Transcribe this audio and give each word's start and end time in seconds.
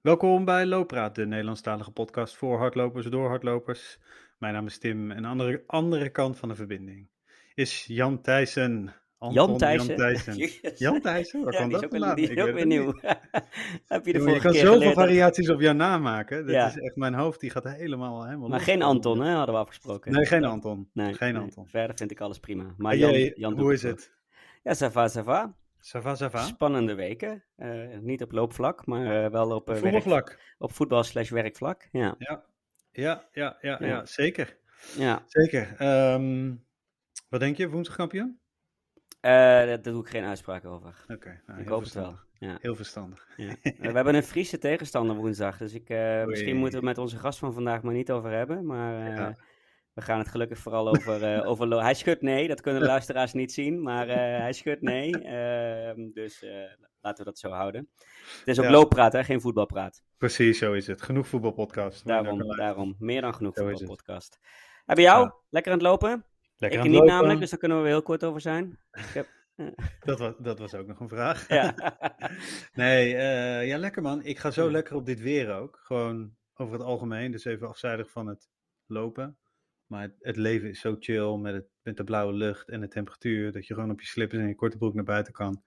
Welkom 0.00 0.44
bij 0.44 0.66
Looppraat, 0.66 1.14
de 1.14 1.26
Nederlandstalige 1.26 1.90
podcast 1.90 2.36
voor 2.36 2.58
hardlopers 2.58 3.06
door 3.06 3.28
hardlopers. 3.28 3.98
Mijn 4.38 4.54
naam 4.54 4.66
is 4.66 4.78
Tim 4.78 5.10
en 5.10 5.26
aan 5.26 5.38
de 5.38 5.62
andere 5.66 6.08
kant 6.08 6.36
van 6.36 6.48
de 6.48 6.54
verbinding 6.54 7.08
is 7.54 7.84
Jan 7.86 8.20
Thijssen. 8.20 8.94
Anton 9.18 9.46
Jan 9.46 9.58
Thijssen? 9.58 9.96
Jan 9.96 9.96
Thijssen. 9.96 10.50
Jan 10.84 11.00
Thijssen? 11.00 11.44
Waar 11.44 11.52
ja, 11.52 11.58
kwam 11.58 11.70
dat 11.70 11.86
vandaan? 11.90 12.16
Die 12.16 12.30
is 12.30 12.42
ook 12.42 12.54
weer 12.54 12.66
nieuw. 12.66 12.94
Heb 13.86 14.06
je 14.06 14.12
de 14.12 14.18
Jongen, 14.18 14.34
je 14.34 14.40
kan 14.40 14.54
zoveel 14.54 14.92
variaties 14.92 15.50
op 15.50 15.60
jouw 15.60 15.72
naam 15.72 16.02
maken. 16.02 16.46
Dat 16.46 16.54
ja. 16.54 16.66
is 16.66 16.76
echt, 16.76 16.96
mijn 16.96 17.14
hoofd 17.14 17.40
die 17.40 17.50
gaat 17.50 17.64
helemaal, 17.64 18.24
helemaal 18.24 18.48
Maar 18.48 18.60
geen 18.60 18.82
Anton, 18.82 19.20
hè, 19.20 19.32
hadden 19.32 19.54
we 19.54 19.60
afgesproken. 19.60 20.12
Nee, 20.12 20.26
geen 20.26 20.44
Anton. 20.44 20.90
Nee, 20.92 21.14
geen 21.14 21.32
nee. 21.32 21.42
Anton. 21.42 21.66
Verder 21.68 21.96
vind 21.96 22.10
ik 22.10 22.20
alles 22.20 22.38
prima. 22.38 22.74
Maar 22.76 22.96
Jan 22.96 23.58
hoe 23.58 23.72
is 23.72 23.82
het? 23.82 24.12
Ja, 24.62 24.74
ça 24.74 24.92
va, 24.92 25.08
ça 25.08 25.24
va. 25.24 25.54
Spannende 25.80 26.94
weken. 26.94 27.44
Uh, 27.56 27.98
niet 27.98 28.22
op 28.22 28.32
loopvlak, 28.32 28.86
maar 28.86 29.24
uh, 29.24 29.30
wel 29.30 29.54
op 29.54 29.70
uh, 29.70 29.76
voetbalvlak. 29.76 30.28
Werk, 30.28 30.54
op 30.58 30.72
voetbal 30.72 31.04
slash 31.04 31.30
werkvlak. 31.30 31.88
Ja, 31.92 32.14
ja, 32.18 32.44
ja, 32.90 33.28
ja, 33.32 33.58
ja, 33.60 33.76
ja. 33.80 33.86
ja 33.86 34.04
zeker. 34.06 34.58
Ja. 34.96 35.22
Zeker. 35.26 35.76
Um, 36.12 36.66
wat 37.28 37.40
denk 37.40 37.56
je, 37.56 37.68
woensdag 37.70 37.96
kampioen? 37.96 38.40
Daar 39.20 39.82
doe 39.82 40.02
ik 40.02 40.08
geen 40.08 40.24
uitspraak 40.24 40.64
over. 40.64 41.02
Oké. 41.02 41.12
Okay, 41.12 41.42
nou, 41.46 41.60
ik 41.60 41.68
hoop 41.68 41.82
het 41.82 41.92
wel. 41.92 42.18
Ja. 42.38 42.58
Heel 42.60 42.74
verstandig. 42.74 43.28
Ja. 43.36 43.54
we 43.62 43.90
hebben 43.90 44.14
een 44.14 44.22
Friese 44.22 44.58
tegenstander 44.58 45.16
woensdag, 45.16 45.56
dus 45.56 45.74
ik, 45.74 45.88
misschien 46.26 46.56
moeten 46.56 46.80
we 46.80 46.86
het 46.86 46.96
met 46.96 46.98
onze 46.98 47.18
gast 47.18 47.38
van 47.38 47.52
vandaag 47.52 47.82
maar 47.82 47.94
niet 47.94 48.10
over 48.10 48.30
hebben. 48.30 48.66
Maar. 48.66 49.48
We 49.92 50.02
gaan 50.02 50.18
het 50.18 50.28
gelukkig 50.28 50.58
vooral 50.58 50.88
over, 50.88 51.44
over... 51.50 51.82
Hij 51.82 51.94
schudt 51.94 52.22
nee, 52.22 52.48
dat 52.48 52.60
kunnen 52.60 52.80
de 52.80 52.86
luisteraars 52.86 53.32
niet 53.32 53.52
zien, 53.52 53.82
maar 53.82 54.08
hij 54.08 54.52
schudt 54.52 54.82
nee. 54.82 55.22
Ehm, 55.22 56.10
dus 56.12 56.44
laten 57.00 57.24
we 57.24 57.30
dat 57.30 57.38
zo 57.38 57.50
houden. 57.50 57.88
Het 58.38 58.48
is 58.48 58.58
ook 58.58 58.64
ja. 58.64 58.70
looppraat, 58.70 59.12
hè? 59.12 59.24
geen 59.24 59.40
voetbalpraat. 59.40 60.02
Precies, 60.18 60.58
zo 60.58 60.72
is 60.72 60.86
het. 60.86 61.02
Genoeg 61.02 61.28
voetbalpodcast. 61.28 62.06
Daarom, 62.06 62.56
daarom. 62.56 62.96
Meer 62.98 63.20
dan 63.20 63.34
genoeg 63.34 63.54
voetbalpodcast. 63.54 64.38
En 64.86 64.94
bij 64.94 65.04
jou? 65.04 65.30
Lekker 65.50 65.72
aan 65.72 65.78
het 65.78 65.86
lopen? 65.86 66.24
Lekker 66.56 66.78
ik 66.78 66.84
aan 66.84 66.90
niet 66.90 67.00
lopen. 67.00 67.14
namelijk, 67.14 67.40
dus 67.40 67.50
daar 67.50 67.58
kunnen 67.58 67.82
we 67.82 67.88
heel 67.88 68.02
kort 68.02 68.24
over 68.24 68.40
zijn. 68.40 68.78
Ik 68.92 69.04
heb... 69.14 69.28
dat, 70.04 70.18
was, 70.18 70.34
dat 70.38 70.58
was 70.58 70.74
ook 70.74 70.86
nog 70.86 71.00
een 71.00 71.08
vraag. 71.08 71.48
Ja. 71.48 71.74
nee, 72.72 73.14
uh, 73.14 73.66
ja, 73.66 73.78
lekker 73.78 74.02
man. 74.02 74.24
Ik 74.24 74.38
ga 74.38 74.50
zo 74.50 74.70
lekker 74.70 74.96
op 74.96 75.06
dit 75.06 75.20
weer 75.20 75.54
ook. 75.54 75.80
Gewoon 75.82 76.36
over 76.54 76.72
het 76.72 76.82
algemeen. 76.82 77.30
Dus 77.30 77.44
even 77.44 77.68
afzijdig 77.68 78.10
van 78.10 78.26
het 78.26 78.48
lopen. 78.86 79.38
Maar 79.90 80.02
het, 80.02 80.14
het 80.20 80.36
leven 80.36 80.68
is 80.68 80.80
zo 80.80 80.96
chill 80.98 81.36
met, 81.36 81.54
het, 81.54 81.66
met 81.82 81.96
de 81.96 82.04
blauwe 82.04 82.32
lucht 82.32 82.68
en 82.68 82.80
de 82.80 82.88
temperatuur. 82.88 83.52
Dat 83.52 83.66
je 83.66 83.74
gewoon 83.74 83.90
op 83.90 84.00
je 84.00 84.06
slippers 84.06 84.40
en 84.40 84.48
je 84.48 84.54
korte 84.54 84.76
broek 84.76 84.94
naar 84.94 85.04
buiten 85.04 85.32
kan. 85.32 85.62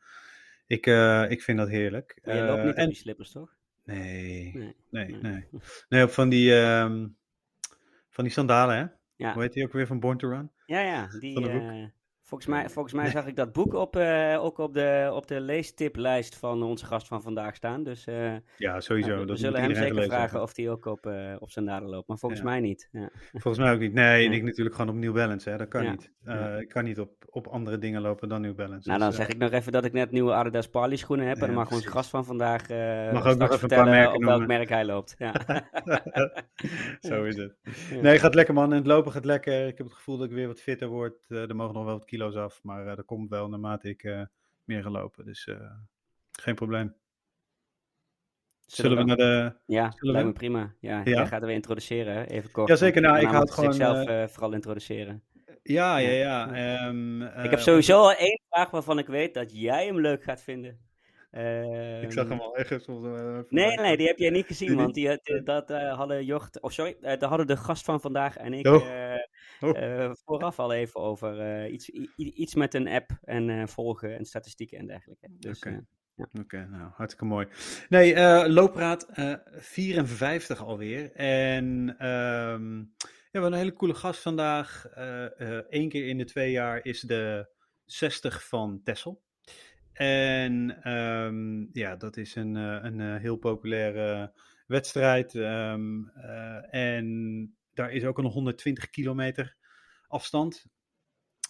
Ik, 0.67 0.85
uh, 0.85 1.25
ik 1.29 1.41
vind 1.41 1.57
dat 1.57 1.69
heerlijk. 1.69 2.19
Maar 2.23 2.35
je 2.35 2.43
loopt 2.43 2.63
niet 2.63 2.75
en... 2.75 2.85
op 2.85 2.93
je 2.93 2.97
slippers, 2.97 3.31
toch? 3.31 3.55
Nee, 3.83 4.51
Nee, 4.53 4.75
nee, 4.89 5.05
nee. 5.07 5.21
nee. 5.21 5.47
Nee, 5.89 6.03
op 6.03 6.09
van 6.09 6.29
die, 6.29 6.55
ehm, 6.55 7.07
van 8.09 8.23
die 8.23 8.33
sandalen, 8.33 8.77
hè? 8.77 8.85
Ja. 9.15 9.33
Hoe 9.33 9.41
heet 9.41 9.53
die 9.53 9.63
ook 9.63 9.73
weer 9.73 9.87
van 9.87 9.99
Born 9.99 10.17
to 10.17 10.29
Run? 10.29 10.51
Ja, 10.65 10.79
ja. 10.79 11.07
Die, 11.19 11.91
Volgens, 12.33 12.53
mij, 12.55 12.69
volgens 12.69 12.93
mij 12.93 13.09
zag 13.09 13.25
ik 13.27 13.35
dat 13.35 13.53
boek 13.53 13.73
op, 13.73 13.95
eh, 13.95 14.37
ook 14.43 14.57
op 14.57 14.73
de, 14.73 15.09
op 15.13 15.27
de 15.27 15.39
leestiplijst 15.41 16.35
van 16.35 16.63
onze 16.63 16.85
gast 16.85 17.07
van 17.07 17.21
vandaag 17.21 17.55
staan. 17.55 17.83
Dus 17.83 18.05
eh, 18.05 18.33
Ja, 18.57 18.79
sowieso. 18.79 19.11
ja, 19.11 19.19
we 19.19 19.25
dat 19.25 19.39
zullen 19.39 19.61
hem 19.61 19.75
zeker 19.75 20.03
vragen 20.03 20.19
hebben. 20.21 20.41
of 20.41 20.55
hij 20.55 20.69
ook 20.69 20.85
op, 20.85 21.05
eh, 21.05 21.35
op 21.39 21.51
zijn 21.51 21.65
daden 21.65 21.89
loopt. 21.89 22.07
Maar 22.07 22.17
volgens 22.17 22.41
Ja. 22.41 22.47
mij 22.47 22.59
niet. 22.59 22.89
Ja. 22.91 23.09
Volgens 23.31 23.63
mij 23.63 23.73
ook 23.73 23.79
niet. 23.79 23.93
Nee, 23.93 24.29
ik 24.29 24.43
natuurlijk 24.43 24.75
gewoon 24.75 24.95
op 24.95 25.01
New 25.01 25.13
Balance, 25.13 25.49
hè? 25.49 25.57
Dat 25.57 25.67
kan 25.67 25.83
Ja. 25.83 25.91
niet. 25.91 26.11
Ik 26.61 26.69
kan 26.69 26.83
niet 26.83 26.99
op, 26.99 27.11
op 27.29 27.47
andere 27.47 27.77
dingen 27.77 28.01
lopen 28.01 28.29
dan 28.29 28.41
New 28.41 28.55
Balance. 28.55 28.87
Nou, 28.89 28.99
Dus, 28.99 29.07
dan 29.07 29.25
zeg 29.25 29.27
ik 29.35 29.37
nog 29.41 29.51
even 29.51 29.71
dat 29.71 29.85
ik 29.85 29.93
net 29.93 30.11
nieuwe 30.11 30.33
Adidas 30.33 30.69
Parley 30.69 30.95
schoenen 30.97 31.27
heb. 31.27 31.37
En 31.37 31.45
dan 31.45 31.55
mag 31.55 31.71
onze 31.71 31.89
gast 31.89 32.09
van 32.09 32.25
vandaag 32.25 32.67
Mag 32.69 32.77
ook 32.77 33.13
nog 33.13 33.23
even 33.25 33.31
een 33.31 33.47
paar 33.47 33.57
vertellen 33.59 33.89
merken 33.89 34.15
op 34.15 34.23
welk 34.23 34.29
noemen. 34.39 34.57
merk 34.57 34.69
hij 34.69 34.85
loopt. 34.85 35.15
Ja. 35.17 35.33
Zo 36.99 37.23
is 37.23 37.35
het. 37.37 37.55
Nee, 38.01 38.19
gaat 38.19 38.35
lekker 38.35 38.53
man. 38.53 38.71
En 38.71 38.77
het 38.77 38.87
lopen 38.87 39.11
gaat 39.11 39.25
lekker. 39.25 39.67
Ik 39.67 39.77
heb 39.77 39.87
het 39.87 39.95
gevoel 39.95 40.17
dat 40.17 40.25
ik 40.27 40.33
weer 40.33 40.47
wat 40.47 40.59
fitter 40.61 40.87
word. 40.87 41.13
Er 41.29 41.55
mogen 41.55 41.73
nog 41.73 41.83
wel 41.85 41.93
wat 41.93 42.05
kilo's 42.05 42.22
af, 42.31 42.63
maar 42.63 42.87
eh, 42.87 42.95
dat 42.95 43.05
komt 43.05 43.29
wel 43.29 43.49
naarmate 43.49 43.89
ik 43.89 44.03
eh, 44.03 44.21
meer 44.63 44.83
ga 44.83 44.89
lopen. 44.89 45.25
Dus 45.25 45.47
eh, 45.47 45.71
geen 46.31 46.55
probleem. 46.55 46.95
Zullen 48.65 48.97
we 48.97 49.03
naar 49.03 49.17
de... 49.17 49.55
Ja, 49.65 49.91
Zullen 49.91 50.13
lijkt 50.13 50.27
we? 50.27 50.33
me 50.33 50.39
prima. 50.39 50.73
Ja, 50.79 50.97
Ja? 50.97 51.03
jij 51.03 51.27
gaat 51.27 51.41
er 51.41 51.47
weer 51.47 51.55
introduceren, 51.55 52.27
even 52.27 52.51
kort. 52.51 52.67
Jazeker, 52.67 53.01
nou, 53.01 53.17
ik 53.17 53.23
namelijk 53.23 53.49
had 53.53 53.75
gewoon, 53.75 54.07
eh, 54.07 54.27
vooral 54.27 54.53
introduceren. 54.53 55.23
Ja, 55.63 55.97
ja, 55.97 56.09
Ja. 56.09 56.55
ja. 56.55 56.77
ehm, 56.85 57.21
ik 57.21 57.49
heb 57.49 57.59
sowieso 57.59 57.97
al 58.01 58.13
één 58.13 58.41
vraag 58.49 58.69
waarvan 58.69 58.99
ik 58.99 59.07
weet 59.07 59.33
dat 59.33 59.59
jij 59.59 59.85
hem 59.85 59.99
leuk 59.99 60.23
gaat 60.23 60.41
vinden. 60.41 60.79
Ik 61.33 62.11
zag 62.11 62.27
hem 62.27 62.39
Ehm, 62.39 62.39
al 62.39 62.57
ergens. 62.57 62.87
Nee, 63.49 63.75
nee, 63.77 63.97
die 63.97 64.07
heb 64.07 64.17
jij 64.17 64.29
niet 64.29 64.45
gezien, 64.45 64.67
Die 64.67 64.77
want 64.77 64.93
die, 64.93 65.09
eh, 65.09 65.45
dat 65.45 65.69
eh, 65.69 65.97
hadden 65.97 66.25
Jocht, 66.25 66.61
of 66.61 66.71
sorry, 66.71 66.95
eh, 67.01 67.19
daar 67.19 67.29
hadden 67.29 67.47
de 67.47 67.57
gast 67.57 67.85
van 67.85 68.01
vandaag 68.01 68.37
en 68.37 68.53
ik 68.53 68.67
Oh. 68.67 68.83
Oh. 69.59 70.11
vooraf 70.25 70.59
al 70.59 70.73
even 70.73 70.99
over 71.01 71.67
iets, 71.67 71.89
iets 72.17 72.55
met 72.55 72.73
een 72.73 72.87
app 72.87 73.11
en 73.23 73.67
volgen 73.69 74.17
en 74.17 74.25
statistieken 74.25 74.77
en 74.77 74.87
dergelijke. 74.87 75.27
Dus, 75.39 75.57
Oké. 75.57 75.85
Oké, 76.39 76.67
nou, 76.71 76.91
hartstikke 76.91 77.25
mooi. 77.25 77.47
Nee, 77.89 78.15
loopraad 78.49 79.09
eh 79.09 79.33
54 79.45 80.63
alweer. 80.63 81.11
En 81.11 81.95
ehm, 81.97 82.77
ja, 82.77 82.85
we 82.97 83.29
hebben 83.31 83.51
een 83.51 83.57
hele 83.57 83.73
coole 83.73 83.93
gast 83.93 84.21
vandaag. 84.21 84.85
Eén 85.69 85.89
keer 85.89 86.07
in 86.07 86.17
de 86.17 86.25
twee 86.25 86.51
jaar 86.51 86.85
is 86.85 87.01
de 87.01 87.47
60 87.85 88.47
van 88.47 88.81
Tessel. 88.83 89.21
En 89.93 90.83
ehm, 90.83 91.65
ja, 91.71 91.95
dat 91.95 92.17
is 92.17 92.35
een, 92.35 92.55
eh, 92.55 92.77
een 92.81 92.99
eh, 92.99 93.15
heel 93.21 93.35
populaire 93.35 94.33
wedstrijd. 94.67 95.35
ehm, 95.35 96.07
eh, 96.07 96.73
en 96.73 97.55
daar 97.73 97.91
is 97.91 98.05
ook 98.05 98.17
een 98.17 98.25
120 98.25 98.89
kilometer 98.89 99.55
afstand. 100.07 100.65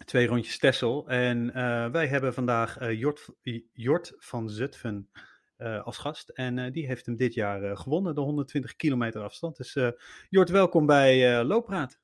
Twee 0.06 0.28
rondjes 0.28 0.60
Tessel. 0.60 1.10
En 1.10 1.54
wij 1.92 2.08
hebben 2.08 2.34
vandaag 2.34 2.92
Jort, 2.92 3.30
Jort 3.74 4.14
van 4.18 4.50
Zutphen 4.50 5.10
als 5.58 5.98
gast. 5.98 6.30
En 6.30 6.72
die 6.72 6.88
heeft 6.88 7.06
hem 7.06 7.16
dit 7.16 7.34
jaar 7.34 7.78
gewonnen, 7.78 8.16
de 8.16 8.22
120 8.22 8.76
kilometer 8.76 9.22
afstand. 9.22 9.58
Dus 9.58 9.78
Jort, 10.30 10.50
welkom 10.50 10.86
bij 10.86 11.44
Looppraat. 11.44 12.03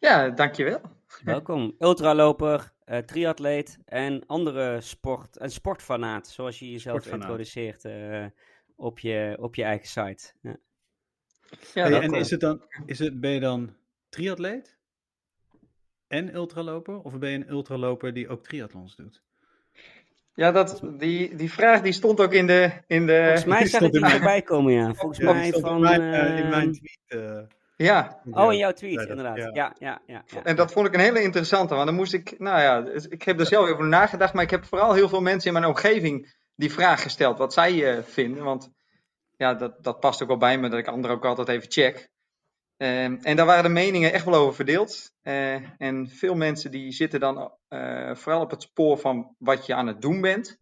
Ja, 0.00 0.30
dankjewel. 0.30 0.80
Welkom, 1.24 1.74
ultraloper, 1.78 2.72
eh 2.84 2.98
triatleet 2.98 3.78
en 3.84 4.26
andere 4.26 4.80
sport, 4.80 5.36
en 5.36 5.50
sportfanaat, 5.50 6.28
zoals 6.28 6.58
je 6.58 6.70
jezelf 6.70 7.06
introduceert 7.06 7.84
eh, 7.84 8.24
op, 8.76 8.98
je, 8.98 9.36
op 9.40 9.54
je 9.54 9.62
eigen 9.62 9.88
site. 9.88 10.32
Ja. 10.40 10.56
Ja, 11.74 11.88
Hey, 11.88 12.00
en 12.00 12.14
is 12.14 12.30
het 12.30 12.40
dan, 12.40 12.62
is 12.86 12.98
het, 12.98 13.20
ben 13.20 13.30
je 13.30 13.40
dan 13.40 13.74
triatleet 14.08 14.78
en 16.06 16.34
ultraloper? 16.34 17.00
Of 17.00 17.18
ben 17.18 17.30
je 17.30 17.36
een 17.36 17.50
ultraloper 17.50 18.12
die 18.12 18.28
ook 18.28 18.42
triathlons 18.44 18.96
doet? 18.96 19.22
ja 20.34 20.52
dat, 20.52 20.82
die, 20.98 21.36
die 21.36 21.52
vraag 21.52 21.80
die 21.80 21.92
stond 21.92 22.20
ook 22.20 22.32
in 22.32 22.46
de... 22.46 22.70
In 22.86 23.06
de 23.06 23.20
Volgens 23.22 23.44
mij 23.44 23.58
die 23.58 23.68
zag 23.68 23.80
ik 23.80 23.86
stond 23.86 24.04
in 24.04 24.10
die 24.10 24.18
voorbij 24.18 24.42
komen, 24.42 24.72
ja. 24.72 24.94
Volgens 24.94 25.18
Ja, 25.18 25.32
mij 25.32 25.52
van... 25.52 25.80
mijn, 25.80 26.12
eh, 26.12 26.38
in 26.38 26.48
mijn 26.48 26.72
tweet. 26.72 27.48
Eh, 27.80 27.86
ja, 27.86 28.20
Oh, 28.30 28.52
in 28.52 28.58
jouw 28.58 28.72
tweet, 28.72 29.08
inderdaad. 29.08 29.36
ja. 29.36 29.50
Ja, 29.52 29.74
ja, 29.78 30.02
ja. 30.06 30.22
ja, 30.26 30.42
en 30.42 30.56
dat 30.56 30.72
vond 30.72 30.86
ik 30.86 30.94
een 30.94 31.00
hele 31.00 31.22
interessante, 31.22 31.74
want 31.74 31.86
dan 31.86 31.94
moest 31.94 32.12
ik... 32.12 32.38
Nou 32.38 32.60
ja, 32.60 32.80
dus 32.80 33.06
ik 33.06 33.22
heb 33.22 33.40
er 33.40 33.46
zelf 33.46 33.68
over 33.68 33.86
nagedacht, 33.86 34.34
maar 34.34 34.42
ik 34.42 34.50
heb 34.50 34.64
vooral 34.64 34.92
heel 34.92 35.08
veel 35.08 35.20
mensen 35.20 35.46
in 35.54 35.60
mijn 35.60 35.72
omgeving 35.72 36.34
die 36.54 36.72
vraag 36.72 37.02
gesteld, 37.02 37.38
wat 37.38 37.52
zij 37.52 37.96
eh, 37.96 38.02
vinden. 38.02 38.44
Want 38.44 38.70
ja, 39.36 39.54
dat, 39.54 39.82
dat 39.84 40.00
past 40.00 40.22
ook 40.22 40.28
wel 40.28 40.36
bij 40.36 40.58
me, 40.58 40.68
dat 40.68 40.78
ik 40.78 40.86
anderen 40.88 41.16
ook 41.16 41.24
altijd 41.24 41.48
even 41.48 41.70
check. 41.70 42.10
Ehm, 42.76 43.16
en 43.22 43.36
daar 43.36 43.46
waren 43.46 43.62
de 43.62 43.68
meningen 43.68 44.12
echt 44.12 44.24
wel 44.24 44.34
over 44.34 44.54
verdeeld. 44.54 45.12
Eh, 45.22 45.80
en 45.80 46.08
veel 46.08 46.34
mensen 46.34 46.70
die 46.70 46.92
zitten 46.92 47.20
dan 47.20 47.52
eh, 47.68 48.14
vooral 48.14 48.40
op 48.42 48.50
het 48.50 48.62
spoor 48.62 48.98
van 48.98 49.34
wat 49.38 49.66
je 49.66 49.74
aan 49.74 49.86
het 49.86 50.02
doen 50.02 50.20
bent. 50.20 50.58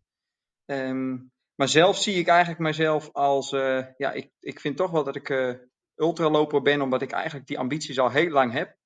Ehm, 0.67 1.17
maar 1.55 1.69
zelf 1.69 1.97
zie 1.97 2.15
ik 2.15 2.29
eigenlijk 2.29 2.61
mezelf 2.61 3.09
als, 3.12 3.53
eh, 3.53 3.85
ja, 3.97 4.12
ik, 4.12 4.31
ik 4.41 4.61
vind 4.61 4.76
toch 4.76 4.91
wel 4.91 5.05
dat 5.05 5.17
ik 5.17 5.29
eh, 5.29 5.55
ultraloper 5.99 6.62
ben, 6.62 6.81
omdat 6.81 7.03
ik 7.03 7.11
eigenlijk 7.11 7.47
die 7.47 7.59
ambities 7.59 7.99
al 7.99 8.11
heel 8.11 8.31
lang 8.31 8.53
heb. 8.53 8.77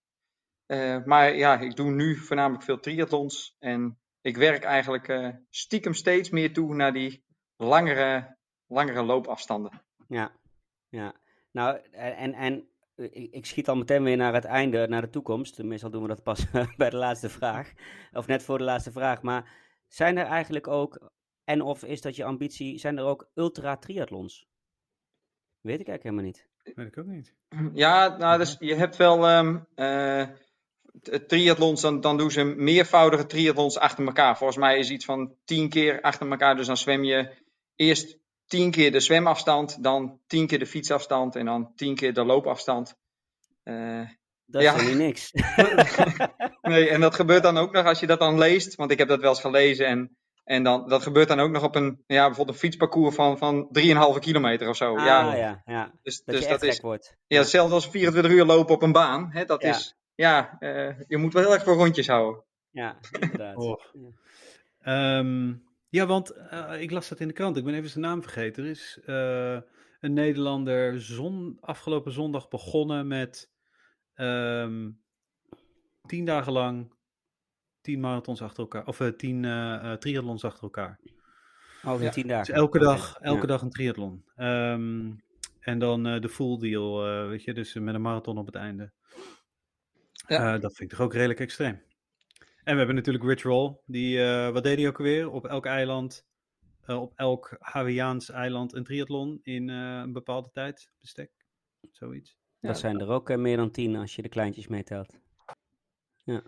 Eh, 0.66 1.04
maar 1.04 1.34
ja, 1.36 1.60
ik 1.60 1.76
doe 1.76 1.90
nu 1.90 2.16
voornamelijk 2.16 2.64
veel 2.64 2.80
triathlons 2.80 3.56
en 3.58 3.98
ik 4.20 4.36
werk 4.36 4.64
eigenlijk 4.64 5.08
eh, 5.08 5.28
stiekem 5.50 5.94
steeds 5.94 6.30
meer 6.30 6.52
toe 6.52 6.74
naar 6.74 6.92
die 6.92 7.24
langere, 7.56 8.36
langere 8.66 9.02
loopafstanden. 9.02 9.82
Ja, 10.08 10.36
ja. 10.88 11.14
Nou, 11.50 11.78
en, 11.90 12.34
en 12.34 12.68
eh, 12.94 13.04
ik, 13.04 13.32
ik 13.32 13.46
schiet 13.46 13.68
al 13.68 13.76
meteen 13.76 14.02
weer 14.02 14.16
naar 14.16 14.34
het 14.34 14.44
einde, 14.44 14.88
naar 14.88 15.00
de 15.00 15.10
toekomst. 15.10 15.62
Meestal 15.62 15.90
doen 15.90 16.02
we 16.02 16.08
dat 16.08 16.22
pas 16.22 16.50
bij 16.76 16.90
de 16.90 16.96
laatste 16.96 17.28
vraag. 17.28 17.72
Of 18.12 18.26
net 18.26 18.42
voor 18.42 18.58
de 18.58 18.64
laatste 18.64 18.92
vraag. 18.92 19.22
Maar 19.22 19.52
zijn 19.88 20.16
er 20.16 20.26
eigenlijk 20.26 20.66
ook, 20.66 21.10
en 21.44 21.62
of 21.62 21.84
is 21.84 22.00
dat 22.00 22.16
je 22.16 22.24
ambitie, 22.24 22.78
zijn 22.78 22.98
er 22.98 23.04
ook 23.04 23.30
ultra-triathlons? 23.34 24.46
Weet 25.60 25.80
ik 25.80 25.88
eigenlijk 25.88 26.02
helemaal 26.02 26.24
niet. 26.24 26.51
Weet 26.62 26.86
ik 26.86 26.98
ook 26.98 27.06
niet. 27.06 27.34
Ja, 27.74 28.16
nou, 28.16 28.38
dus 28.38 28.56
je 28.58 28.74
hebt 28.74 28.96
wel 28.96 29.28
ehm 29.28 29.58
eh, 29.74 30.26
t- 31.02 31.28
triathlons, 31.28 31.80
dan, 31.80 32.00
dan 32.00 32.16
doen 32.16 32.30
ze 32.30 32.44
meervoudige 32.44 33.26
triathlons 33.26 33.78
achter 33.78 34.06
elkaar. 34.06 34.36
Volgens 34.36 34.58
mij 34.58 34.78
is 34.78 34.90
iets 34.90 35.04
van 35.04 35.34
tien 35.44 35.68
keer 35.68 36.00
achter 36.00 36.30
elkaar. 36.30 36.56
Dus 36.56 36.66
dan 36.66 36.76
zwem 36.76 37.04
je 37.04 37.34
eerst 37.76 38.18
tien 38.46 38.70
keer 38.70 38.92
de 38.92 39.00
zwemafstand, 39.00 39.82
dan 39.82 40.20
tien 40.26 40.46
keer 40.46 40.58
de 40.58 40.66
fietsafstand 40.66 41.36
en 41.36 41.44
dan 41.44 41.72
tien 41.74 41.94
keer 41.94 42.14
de 42.14 42.24
loopafstand. 42.24 42.96
Uh, 43.64 44.08
dat 44.46 44.62
is 44.62 44.86
niet 44.86 44.96
niks. 44.96 45.32
nee, 46.62 46.88
en 46.88 47.00
dat 47.00 47.14
gebeurt 47.14 47.42
dan 47.42 47.56
ook 47.56 47.72
nog 47.72 47.84
als 47.84 48.00
je 48.00 48.06
dat 48.06 48.18
dan 48.18 48.38
leest, 48.38 48.74
want 48.74 48.90
ik 48.90 48.98
heb 48.98 49.08
dat 49.08 49.20
wel 49.20 49.30
eens 49.30 49.40
gelezen 49.40 49.86
en, 49.86 50.16
en 50.44 50.62
dan, 50.62 50.88
dat 50.88 51.02
gebeurt 51.02 51.28
dan 51.28 51.40
ook 51.40 51.50
nog 51.50 51.62
op 51.62 51.74
een, 51.74 52.04
ja, 52.06 52.26
bijvoorbeeld 52.26 52.56
een 52.56 52.62
fietsparcours 52.62 53.14
van, 53.14 53.38
van 53.38 53.68
3,5 53.78 54.18
kilometer 54.18 54.68
of 54.68 54.76
zo. 54.76 54.96
Ah, 54.96 55.04
ja, 55.04 55.34
ja, 55.34 55.62
ja. 55.64 55.92
Dus, 56.02 56.24
dat 56.24 56.34
dus 56.34 56.48
dat 56.48 56.62
is, 56.62 56.80
wordt. 56.80 57.16
Ja, 57.26 57.38
hetzelfde 57.38 57.74
als 57.74 57.88
24 57.88 58.32
uur 58.32 58.44
lopen 58.44 58.74
op 58.74 58.82
een 58.82 58.92
baan. 58.92 59.30
Hè, 59.32 59.44
dat 59.44 59.62
is, 59.62 59.96
ja, 60.14 60.56
uh, 60.60 61.00
je 61.06 61.16
moet 61.16 61.32
wel 61.32 61.42
heel 61.42 61.52
erg 61.52 61.64
voor 61.64 61.74
rondjes 61.74 62.06
houden. 62.06 62.42
Ja, 62.70 62.98
inderdaad. 63.20 63.56
Oh. 63.56 63.80
Ja. 63.92 65.18
Um, 65.18 65.64
ja, 65.88 66.06
want 66.06 66.32
uh, 66.52 66.80
ik 66.80 66.90
las 66.90 67.08
dat 67.08 67.20
in 67.20 67.28
de 67.28 67.34
krant. 67.34 67.56
Ik 67.56 67.64
ben 67.64 67.74
even 67.74 67.90
zijn 67.90 68.04
naam 68.04 68.22
vergeten. 68.22 68.64
Er 68.64 68.70
is 68.70 69.00
uh, 69.06 69.60
een 70.00 70.12
Nederlander 70.12 71.00
zon, 71.00 71.58
afgelopen 71.60 72.12
zondag 72.12 72.48
begonnen 72.48 73.06
met 73.06 73.50
um, 74.14 75.00
tien 76.06 76.24
dagen 76.24 76.52
lang 76.52 76.92
tien 77.82 78.00
marathons 78.00 78.42
achter 78.42 78.62
elkaar. 78.62 78.86
Of 78.86 79.00
uh, 79.00 79.08
tien 79.08 79.42
triathlons 79.98 80.44
achter 80.44 80.62
elkaar. 80.62 81.00
Oh, 81.84 81.94
in 81.94 82.02
ja. 82.02 82.10
tien 82.10 82.26
dagen. 82.26 82.46
Dus 82.46 82.62
elke 82.62 82.78
dag, 82.78 83.18
elke 83.20 83.40
ja. 83.40 83.46
dag 83.46 83.62
een 83.62 83.70
triathlon. 83.70 84.24
Um, 84.36 85.22
en 85.60 85.78
dan 85.78 86.02
de 86.02 86.28
full 86.28 86.58
deal, 86.58 87.02
weet 87.28 87.42
je, 87.44 87.54
dus 87.54 87.74
met 87.74 87.94
een 87.94 88.02
marathon 88.02 88.38
op 88.38 88.46
het 88.46 88.54
einde. 88.54 88.92
Ja. 90.26 90.58
dat 90.58 90.74
vind 90.74 90.90
ik 90.90 90.96
toch 90.96 91.06
ook 91.06 91.12
redelijk 91.12 91.40
extreem. 91.40 91.82
En 92.64 92.72
we 92.72 92.78
hebben 92.78 92.94
natuurlijk 92.94 93.24
Rich 93.24 93.42
Roll. 93.42 93.80
Die, 93.86 94.18
uh, 94.18 94.50
wat 94.50 94.62
deed 94.62 94.78
hij 94.78 94.88
ook 94.88 94.98
alweer? 94.98 95.30
Op 95.30 95.46
elk 95.46 95.66
eiland, 95.66 96.26
uh, 96.86 97.00
op 97.00 97.12
elk 97.16 97.56
Hawaiiaans 97.58 98.30
eiland 98.30 98.74
een 98.74 98.84
triathlon 98.84 99.40
in 99.42 99.68
uh, 99.68 100.00
een 100.04 100.12
bepaalde 100.12 100.50
tijd 100.52 100.90
bestek. 101.00 101.30
Zoiets. 101.90 102.36
Ja, 102.60 102.68
dat 102.68 102.78
zijn 102.78 103.00
er 103.00 103.08
ook 103.08 103.36
meer 103.36 103.56
dan 103.56 103.70
tien 103.70 103.96
als 103.96 104.16
je 104.16 104.22
de 104.22 104.28
kleintjes 104.28 104.66
meetelt. 104.66 105.18
Ja. 106.24 106.42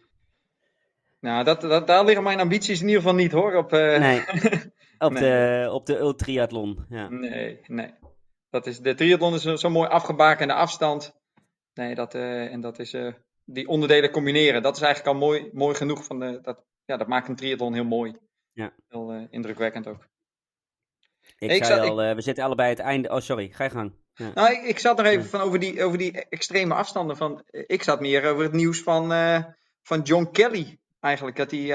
Nou, 1.24 1.44
dat, 1.44 1.60
dat, 1.60 1.86
daar 1.86 2.04
liggen 2.04 2.22
mijn 2.22 2.40
ambities 2.40 2.80
in 2.80 2.86
ieder 2.86 3.02
geval 3.02 3.16
niet 3.16 3.32
hoor. 3.32 3.54
Op, 3.54 3.70
nee, 3.70 4.20
op, 4.98 5.12
nee. 5.12 5.22
De, 5.22 5.68
op 5.72 5.86
de 5.86 5.98
ultriathlon. 5.98 6.84
Ja. 6.88 7.08
Nee, 7.08 7.60
nee. 7.66 7.94
Dat 8.50 8.66
is, 8.66 8.78
de 8.78 8.94
triathlon 8.94 9.34
is 9.34 9.42
zo, 9.42 9.56
zo 9.56 9.70
mooi 9.70 9.88
afgebakende 9.88 10.52
afstand. 10.52 11.14
Nee, 11.74 11.94
dat, 11.94 12.14
en 12.14 12.60
dat 12.60 12.78
is 12.78 12.96
die 13.44 13.68
onderdelen 13.68 14.10
combineren. 14.10 14.62
Dat 14.62 14.76
is 14.76 14.82
eigenlijk 14.82 15.14
al 15.14 15.20
mooi, 15.26 15.50
mooi 15.52 15.74
genoeg. 15.74 16.04
Van 16.04 16.20
de, 16.20 16.38
dat, 16.42 16.64
ja, 16.84 16.96
dat 16.96 17.08
maakt 17.08 17.28
een 17.28 17.36
triathlon 17.36 17.74
heel 17.74 17.84
mooi. 17.84 18.16
Ja. 18.52 18.72
Heel 18.88 19.26
indrukwekkend 19.30 19.86
ook. 19.86 20.08
Ik, 21.38 21.50
ik 21.50 21.64
zei 21.64 21.88
al, 21.88 22.08
ik... 22.08 22.14
we 22.14 22.22
zitten 22.22 22.44
allebei 22.44 22.68
het 22.68 22.78
einde. 22.78 23.10
Oh, 23.10 23.20
sorry, 23.20 23.48
ga 23.48 23.64
je 23.64 23.70
gang. 23.70 23.92
Ja. 24.14 24.30
Nou, 24.34 24.52
ik, 24.52 24.62
ik, 24.62 24.78
zat 24.78 24.96
nog 24.96 25.06
even 25.06 25.22
ja. 25.22 25.28
van 25.28 25.40
over 25.40 25.58
die, 25.58 25.84
over 25.84 25.98
die 25.98 26.28
extreme 26.28 26.74
afstanden. 26.74 27.16
Van, 27.16 27.42
ik 27.50 27.82
zat 27.82 28.00
meer 28.00 28.24
over 28.30 28.42
het 28.42 28.52
nieuws 28.52 28.82
van, 28.82 29.08
van 29.82 30.02
John 30.02 30.30
Kelly, 30.32 30.78
eigenlijk. 31.04 31.36
Dat 31.36 31.50
hij, 31.50 31.66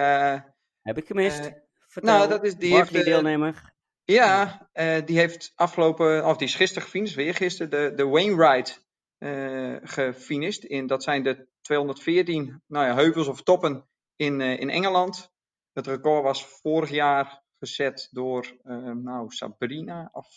Heb 0.82 0.98
ik 0.98 1.08
gemist? 1.08 1.52
Vertel, 1.88 2.18
nou, 2.18 2.30
dat 2.30 2.44
is 2.44 2.56
die 2.56 2.76
heeft, 2.76 2.94
deelnemer. 2.94 3.74
Ja, 4.04 4.70
die 5.06 5.18
heeft 5.18 5.52
afgelopen, 5.56 6.26
of 6.26 6.38
die 6.38 6.48
is 6.48 6.56
gisteren 6.56 6.84
gefinished, 6.84 7.16
weer 7.16 7.36
gisteren, 7.36 7.70
de, 7.70 7.94
de 7.96 8.08
Wainwright 8.08 8.88
uh, 9.20 9.78
gefinished. 9.84 10.64
In, 10.64 10.88
dat 10.88 11.04
zijn 11.04 11.24
de 11.24 11.48
214 11.62 12.64
nou 12.68 12.86
ja, 12.86 12.96
heuvels 12.96 13.28
of 13.28 13.44
toppen 13.44 13.88
in, 14.16 14.40
uh, 14.40 14.60
in 14.60 14.70
Engeland. 14.70 15.32
Het 15.74 15.88
record 15.88 16.24
was 16.24 16.46
vorig 16.46 16.90
jaar 16.90 17.44
gezet 17.60 18.08
door 18.12 18.58
uh, 18.64 18.92
nou, 18.92 19.32
Sabrina. 19.32 20.10
Of, 20.12 20.28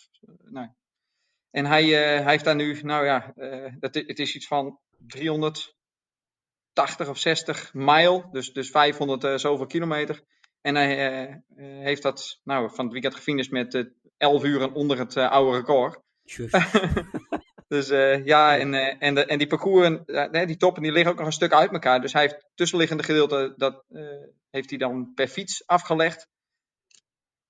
nou. 0.43 0.67
En 1.51 1.65
hij, 1.65 1.85
hij 1.85 2.31
heeft 2.31 2.43
daar 2.43 2.55
nu, 2.55 2.81
nou 2.81 3.05
ja, 3.05 3.33
dat, 3.79 3.95
het 3.95 4.19
is 4.19 4.35
iets 4.35 4.47
van 4.47 4.79
380 6.73 7.09
of 7.09 7.17
60 7.17 7.73
mijl, 7.73 8.29
dus, 8.31 8.53
dus 8.53 8.69
500 8.69 9.41
zoveel 9.41 9.65
kilometer. 9.65 10.23
En 10.61 10.75
hij 10.75 11.43
heeft 11.57 12.01
dat 12.01 12.39
nou, 12.43 12.69
van 12.73 12.83
het 12.83 12.93
weekend 12.93 13.15
gefinished 13.15 13.51
met 13.51 13.91
11 14.17 14.43
uur 14.43 14.73
onder 14.73 14.97
het 14.97 15.17
oude 15.17 15.57
record. 15.57 15.99
Dus 17.67 17.87
ja, 18.25 18.57
en, 18.57 18.73
en, 18.99 19.15
de, 19.15 19.25
en 19.25 19.37
die 19.37 19.47
parcours, 19.47 19.99
uh, 20.05 20.45
die 20.45 20.57
toppen, 20.57 20.83
die 20.83 20.91
liggen 20.91 21.11
ook 21.11 21.17
nog 21.17 21.25
een 21.25 21.33
stuk 21.33 21.53
uit 21.53 21.71
elkaar. 21.71 22.01
Dus 22.01 22.13
hij 22.13 22.21
heeft 22.21 22.45
tussenliggende 22.55 23.03
gedeelte, 23.03 23.53
dat 23.57 23.83
heeft 24.49 24.69
hij 24.69 24.79
dan 24.79 25.11
per 25.13 25.27
fiets 25.27 25.67
afgelegd. 25.67 26.27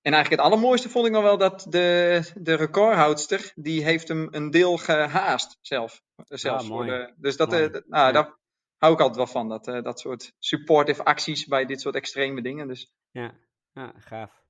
En 0.01 0.13
eigenlijk 0.13 0.41
het 0.41 0.51
allermooiste 0.51 0.89
vond 0.89 1.05
ik 1.05 1.11
nog 1.11 1.23
wel 1.23 1.37
dat 1.37 1.65
de, 1.69 2.21
de 2.35 2.53
recordhoudster, 2.53 3.51
die 3.55 3.83
heeft 3.83 4.07
hem 4.07 4.27
een 4.31 4.51
deel 4.51 4.77
gehaast 4.77 5.57
zelf. 5.61 6.01
Zelfs 6.27 6.67
voor 6.67 6.85
de, 6.85 7.13
dus 7.17 7.37
dat, 7.37 7.49
nou, 7.49 7.81
ja. 7.87 8.11
daar 8.11 8.37
hou 8.83 8.93
ik 8.93 8.99
altijd 8.99 9.17
wel 9.17 9.27
van, 9.27 9.49
dat, 9.49 9.65
dat 9.83 9.99
soort 9.99 10.33
supportive 10.39 11.03
acties 11.03 11.45
bij 11.45 11.65
dit 11.65 11.81
soort 11.81 11.95
extreme 11.95 12.41
dingen. 12.41 12.67
Dus. 12.67 12.93
Ja, 13.11 13.33
ja 13.73 13.93
gaaf 13.97 14.43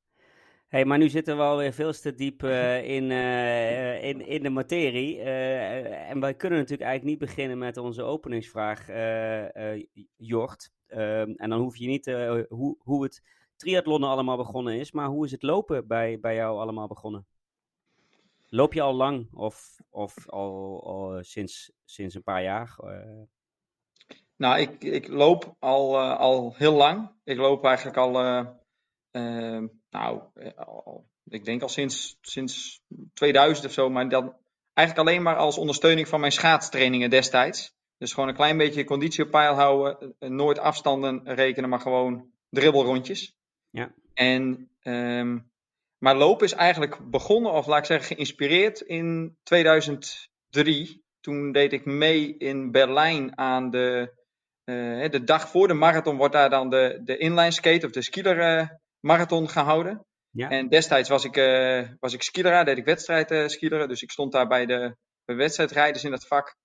hey, 0.74 0.86
maar 0.86 0.98
nu 0.98 1.10
zitten 1.10 1.38
we 1.38 1.44
alweer 1.44 1.74
veel 1.74 1.92
te 1.92 2.16
diep 2.16 2.44
uh, 2.44 2.84
in, 2.96 3.10
uh, 3.10 4.04
in, 4.04 4.28
in 4.28 4.44
de 4.44 4.50
materie. 4.50 5.18
Uh, 5.18 6.10
en 6.10 6.20
wij 6.20 6.34
kunnen 6.34 6.60
natuurlijk 6.60 6.90
eigenlijk 6.90 7.20
niet 7.20 7.30
beginnen 7.30 7.58
met 7.58 7.78
onze 7.78 8.04
openingsvraag, 8.04 8.88
Jort. 10.16 10.72
Ehm, 10.88 11.32
en 11.36 11.50
dan 11.50 11.60
hoef 11.60 11.78
je 11.78 11.88
niet 11.88 12.06
hoe, 12.50 12.76
hoe 12.80 13.04
het 13.04 13.24
triathlonnen 13.56 14.10
allemaal 14.10 14.38
begonnen 14.38 14.80
is, 14.80 14.92
maar 14.92 15.08
hoe 15.08 15.26
is 15.26 15.32
het 15.32 15.44
lopen 15.44 15.88
bij, 15.88 16.20
bij 16.20 16.36
jou 16.36 16.60
allemaal 16.60 16.88
begonnen? 16.88 17.26
Loop 18.50 18.74
je 18.74 18.82
al 18.82 18.94
lang 18.94 19.28
of, 19.34 19.82
of 19.90 20.30
al, 20.30 20.84
al 20.86 21.24
sinds, 21.24 21.72
sinds 21.86 22.16
een 22.16 22.24
paar 22.24 22.44
jaar? 22.44 22.76
Nou, 24.44 24.60
ik, 24.60 24.84
ik 24.84 25.08
loop 25.08 25.56
al, 25.60 26.00
al 26.00 26.54
heel 26.58 26.74
lang. 26.74 27.12
Ik 27.24 27.38
loop 27.38 27.66
eigenlijk 27.66 27.98
al 27.98 28.22
uh, 29.12 29.64
nou, 29.90 30.22
al, 30.56 31.06
ik 31.26 31.46
denk 31.46 31.62
al 31.62 31.70
sinds, 31.70 32.18
sinds 32.22 32.82
2000 33.14 33.66
of 33.66 33.74
zo, 33.74 33.90
maar 33.90 34.10
dan 34.10 34.36
eigenlijk 34.74 35.08
alleen 35.08 35.22
maar 35.22 35.36
als 35.36 35.58
ondersteuning 35.58 36.08
van 36.08 36.20
mijn 36.20 36.32
schaatstrainingen 36.32 37.10
destijds. 37.10 37.76
Dus 37.98 38.14
gewoon 38.14 38.30
een 38.30 38.36
klein 38.36 38.58
beetje 38.58 38.84
conditie 38.84 39.24
op 39.24 39.32
peil 39.32 39.54
houden, 39.54 40.16
nooit 40.20 40.60
afstanden 40.60 41.22
rekenen, 41.24 41.70
maar 41.70 41.80
gewoon 41.80 42.32
dribbelrondjes. 42.50 43.36
Ja. 43.70 43.94
En, 44.14 44.70
um, 44.84 45.52
maar 45.98 46.16
lopen 46.16 46.46
is 46.46 46.54
eigenlijk 46.54 47.10
begonnen, 47.10 47.52
of 47.52 47.66
laat 47.66 47.80
ik 47.80 47.86
zeggen 47.86 48.16
geïnspireerd 48.16 48.82
in 48.82 49.38
2003. 49.44 51.04
Toen 51.20 51.52
deed 51.52 51.74
ik 51.74 51.86
mee 51.86 52.38
in 52.38 52.72
Berlijn 52.72 53.38
aan 53.38 53.70
de, 53.70 54.22
uh, 54.66 55.10
de 55.10 55.24
dag 55.24 55.50
voor 55.50 55.68
de 55.68 55.74
marathon 55.74 56.18
wordt 56.18 56.34
daar 56.34 56.50
dan 56.50 56.70
de, 56.70 57.02
de 57.04 57.18
inline 57.18 57.52
skate 57.52 57.86
of 57.86 57.92
de 57.92 58.02
skieler 58.02 58.60
uh, 58.60 58.68
marathon 59.00 59.50
gehouden. 59.50 60.06
Ja. 60.30 60.50
En 60.50 60.70
destijds 60.70 61.10
was 61.10 61.24
ik, 61.24 61.38
uh, 61.38 61.88
was 62.00 62.14
ik 62.14 62.24
skileraar, 62.24 62.66
deed 62.66 62.78
ik 62.78 62.86
wedstrijd 62.86 63.32
uh, 63.32 63.48
skileren. 63.48 63.88
Dus 63.88 64.02
ik 64.02 64.12
stond 64.12 64.32
daar 64.32 64.48
bij 64.48 64.66
de, 64.66 64.96
de 65.26 65.34
wedstrijdrijders 65.34 66.04
in 66.04 66.12
dat 66.12 66.28
vak. 66.28 66.56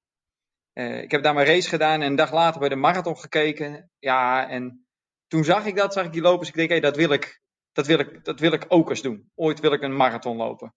Ik 0.73 1.11
heb 1.11 1.23
daar 1.23 1.35
mijn 1.35 1.47
race 1.47 1.69
gedaan 1.69 2.01
en 2.01 2.07
een 2.07 2.17
dag 2.17 2.33
later 2.33 2.61
bij 2.61 2.69
de 2.69 2.77
marathon 2.77 3.19
gekeken. 3.19 3.91
Ja, 3.99 4.49
en 4.49 4.87
toen 5.27 5.45
zag 5.45 5.67
ik 5.67 5.77
dat, 5.77 5.93
zag 5.93 6.05
ik 6.05 6.13
die 6.13 6.23
lopers. 6.23 6.49
Ik 6.49 6.55
denk, 6.55 6.69
hé, 6.69 6.75
hey, 6.75 6.85
dat, 6.85 6.97
wil 6.97 7.11
ik, 7.11 7.41
dat, 7.73 7.87
wil 7.87 7.99
ik, 7.99 8.25
dat 8.25 8.41
wil 8.41 8.53
ik 8.53 8.65
ook 8.69 8.89
eens 8.89 9.03
doen. 9.03 9.31
Ooit 9.35 9.61
wil 9.61 9.73
ik 9.73 9.83
een 9.83 9.97
marathon 9.97 10.37
lopen. 10.37 10.75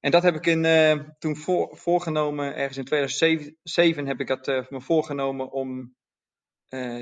En 0.00 0.10
dat 0.10 0.22
heb 0.22 0.34
ik 0.34 0.46
in, 0.46 1.14
toen 1.18 1.36
voor, 1.36 1.76
voorgenomen, 1.76 2.54
ergens 2.54 2.78
in 2.78 2.84
2007 2.84 4.06
heb 4.06 4.20
ik 4.20 4.26
dat 4.26 4.46
me 4.70 4.80
voorgenomen 4.80 5.52
om 5.52 5.94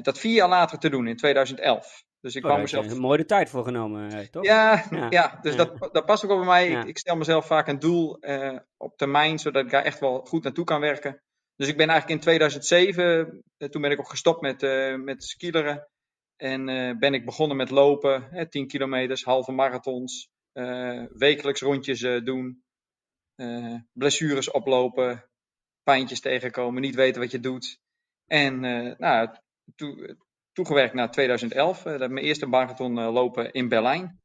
dat 0.03 0.19
vier 0.19 0.35
jaar 0.35 0.49
later 0.49 0.79
te 0.79 0.91
doen, 0.91 1.07
in 1.07 1.17
2011. 1.17 2.05
Dus 2.21 2.35
ik 2.35 2.43
oh, 2.43 2.49
kwam 2.49 2.61
mezelf. 2.61 2.91
Een 2.91 2.99
mooie 2.99 3.25
tijd 3.25 3.51
voor 3.51 3.65
genomen, 3.65 4.31
toch? 4.31 4.45
Ja, 4.45 4.85
ja. 4.91 5.07
ja 5.11 5.39
dus 5.43 5.55
ja. 5.55 5.65
Dat, 5.65 5.93
dat 5.93 6.07
past 6.07 6.25
ook 6.25 6.31
wel 6.31 6.39
bij 6.39 6.47
mij. 6.47 6.71
Ja. 6.71 6.81
Ik, 6.81 6.89
ik, 6.89 6.99
stel 6.99 7.17
mezelf 7.17 7.47
vaak 7.47 7.69
een 7.69 7.79
doel 7.79 8.17
uh, 8.21 8.59
op 8.77 8.97
termijn, 8.97 9.39
zodat 9.39 9.65
ik 9.65 9.71
daar 9.71 9.85
echt 9.85 10.01
wel 10.01 10.21
goed 10.25 10.43
naartoe 10.43 10.65
kan 10.65 10.81
werken. 10.81 11.23
Dus 11.57 11.69
ik 11.69 11.77
ben 11.77 11.89
eigenlijk 11.89 12.19
in 12.19 12.25
2007, 12.25 13.43
uh, 13.59 13.69
toen 13.69 13.83
ben 13.83 13.91
ik 13.91 13.99
ook 13.99 14.09
gestopt 14.09 14.41
met, 14.41 14.63
uh, 14.63 14.97
met 14.97 15.25
skileren. 15.25 15.89
En 16.37 16.65
ben 16.99 17.15
ik 17.15 17.25
begonnen 17.25 17.57
met 17.57 17.71
lopen, 17.71 18.47
10 18.51 18.67
kilometers, 18.67 19.25
halve 19.25 19.53
marathons, 19.53 20.29
wekelijks 21.13 21.61
rondjes 21.61 22.01
doen, 22.01 22.65
blessures 23.93 24.51
oplopen, 24.51 25.31
pijntjes 25.83 26.21
tegenkomen, 26.21 26.83
niet 26.83 26.95
weten 26.95 27.21
wat 27.21 27.31
je 27.31 27.41
doet. 27.41 27.79
En 28.27 28.61
nou, 28.99 29.29
toen 29.77 30.19
toegewerkt 30.53 30.95
naar 30.95 31.11
2011. 31.11 31.85
Uh, 31.85 31.99
mijn 31.99 32.19
eerste 32.19 32.47
marathon 32.47 32.99
uh, 32.99 33.13
lopen 33.13 33.53
in 33.53 33.69
Berlijn. 33.69 34.21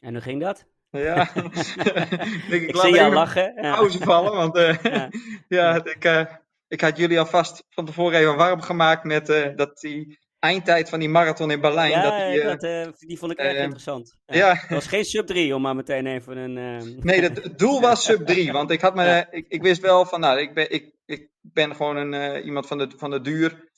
En 0.00 0.12
hoe 0.12 0.22
ging 0.22 0.40
dat? 0.40 0.66
Ja, 0.90 1.20
ik, 1.34 2.50
ik, 2.50 2.68
ik 2.68 2.76
zie 2.76 2.94
jou 2.94 3.12
lachen. 3.14 3.54
Pauze 3.54 3.98
ja. 3.98 4.04
vallen, 4.04 4.32
want 4.32 4.56
uh, 4.56 4.82
ja. 4.82 5.10
ja, 5.58 5.84
ik, 5.84 6.28
ik 6.68 6.80
had 6.80 6.96
jullie 6.96 7.18
alvast 7.18 7.64
van 7.70 7.86
tevoren 7.86 8.18
even 8.18 8.36
warm 8.36 8.60
gemaakt 8.60 9.04
met 9.04 9.26
dat 9.56 9.80
die 9.80 10.18
eindtijd 10.38 10.88
van 10.88 10.98
die 11.00 11.08
marathon 11.08 11.50
in 11.50 11.60
Berlijn. 11.60 11.90
Ja, 11.90 12.02
dat 12.02 12.60
die, 12.60 12.84
dat, 12.84 12.98
die 12.98 13.18
vond 13.18 13.32
ik 13.32 13.38
erg 13.38 13.58
interessant. 13.58 14.16
Ja. 14.26 14.54
Het 14.54 14.70
was 14.70 14.86
geen 14.86 15.04
sub 15.04 15.26
3, 15.26 15.54
om 15.54 15.62
maar 15.62 15.76
meteen 15.76 16.06
even 16.06 16.36
een... 16.36 16.54
Nee, 17.00 17.20
het 17.20 17.58
doel 17.58 17.80
was 17.80 18.04
sub 18.04 18.26
3. 18.26 18.52
Want 18.52 18.70
ik, 18.70 18.80
had 18.80 18.94
me, 18.94 19.26
ik, 19.30 19.46
ik 19.48 19.62
wist 19.62 19.80
wel 19.80 20.06
van, 20.06 20.20
nou, 20.20 20.40
ik 20.40 20.54
ben, 20.54 20.70
ik, 20.70 20.92
ik 21.06 21.28
ben 21.40 21.76
gewoon 21.76 21.96
een, 21.96 22.44
iemand 22.44 22.66
van 22.66 22.78
de, 22.78 22.90
van 22.96 23.10
de 23.10 23.20
duur. 23.20 23.72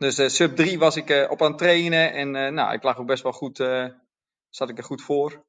Dus 0.00 0.34
sub 0.36 0.56
3 0.56 0.78
was 0.78 0.96
ik 0.96 1.26
op 1.30 1.42
aan 1.42 1.48
het 1.48 1.58
trainen. 1.58 2.12
En 2.12 2.54
nou, 2.54 2.72
ik 2.72 2.82
lag 2.82 2.98
ook 2.98 3.06
best 3.06 3.22
wel 3.22 3.32
goed, 3.32 3.56
zat 4.48 4.68
ik 4.68 4.78
er 4.78 4.84
goed 4.84 5.02
voor. 5.02 5.44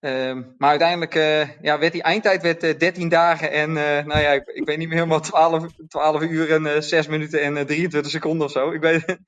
Ehm, 0.00 0.42
maar 0.58 0.70
uiteindelijk 0.70 1.14
ja, 1.62 1.78
werd 1.78 1.92
die 1.92 2.02
eindtijd 2.02 2.42
werd, 2.42 2.64
uh, 2.64 2.78
13 2.78 3.08
dagen 3.08 3.50
en 3.50 3.72
nou 3.72 4.20
ja, 4.20 4.30
ik, 4.30 4.46
ik, 4.46 4.64
weet 4.64 4.78
niet 4.78 4.88
meer 4.88 4.96
helemaal 4.96 5.20
12, 5.20 5.66
12 5.88 6.22
uur 6.22 6.52
en 6.52 6.82
6 6.82 7.06
minuten 7.06 7.40
en 7.40 7.66
23 7.66 8.10
seconden 8.12 8.46
of 8.46 8.52
zo. 8.52 8.70
Ik 8.70 8.80
weet, 8.80 9.18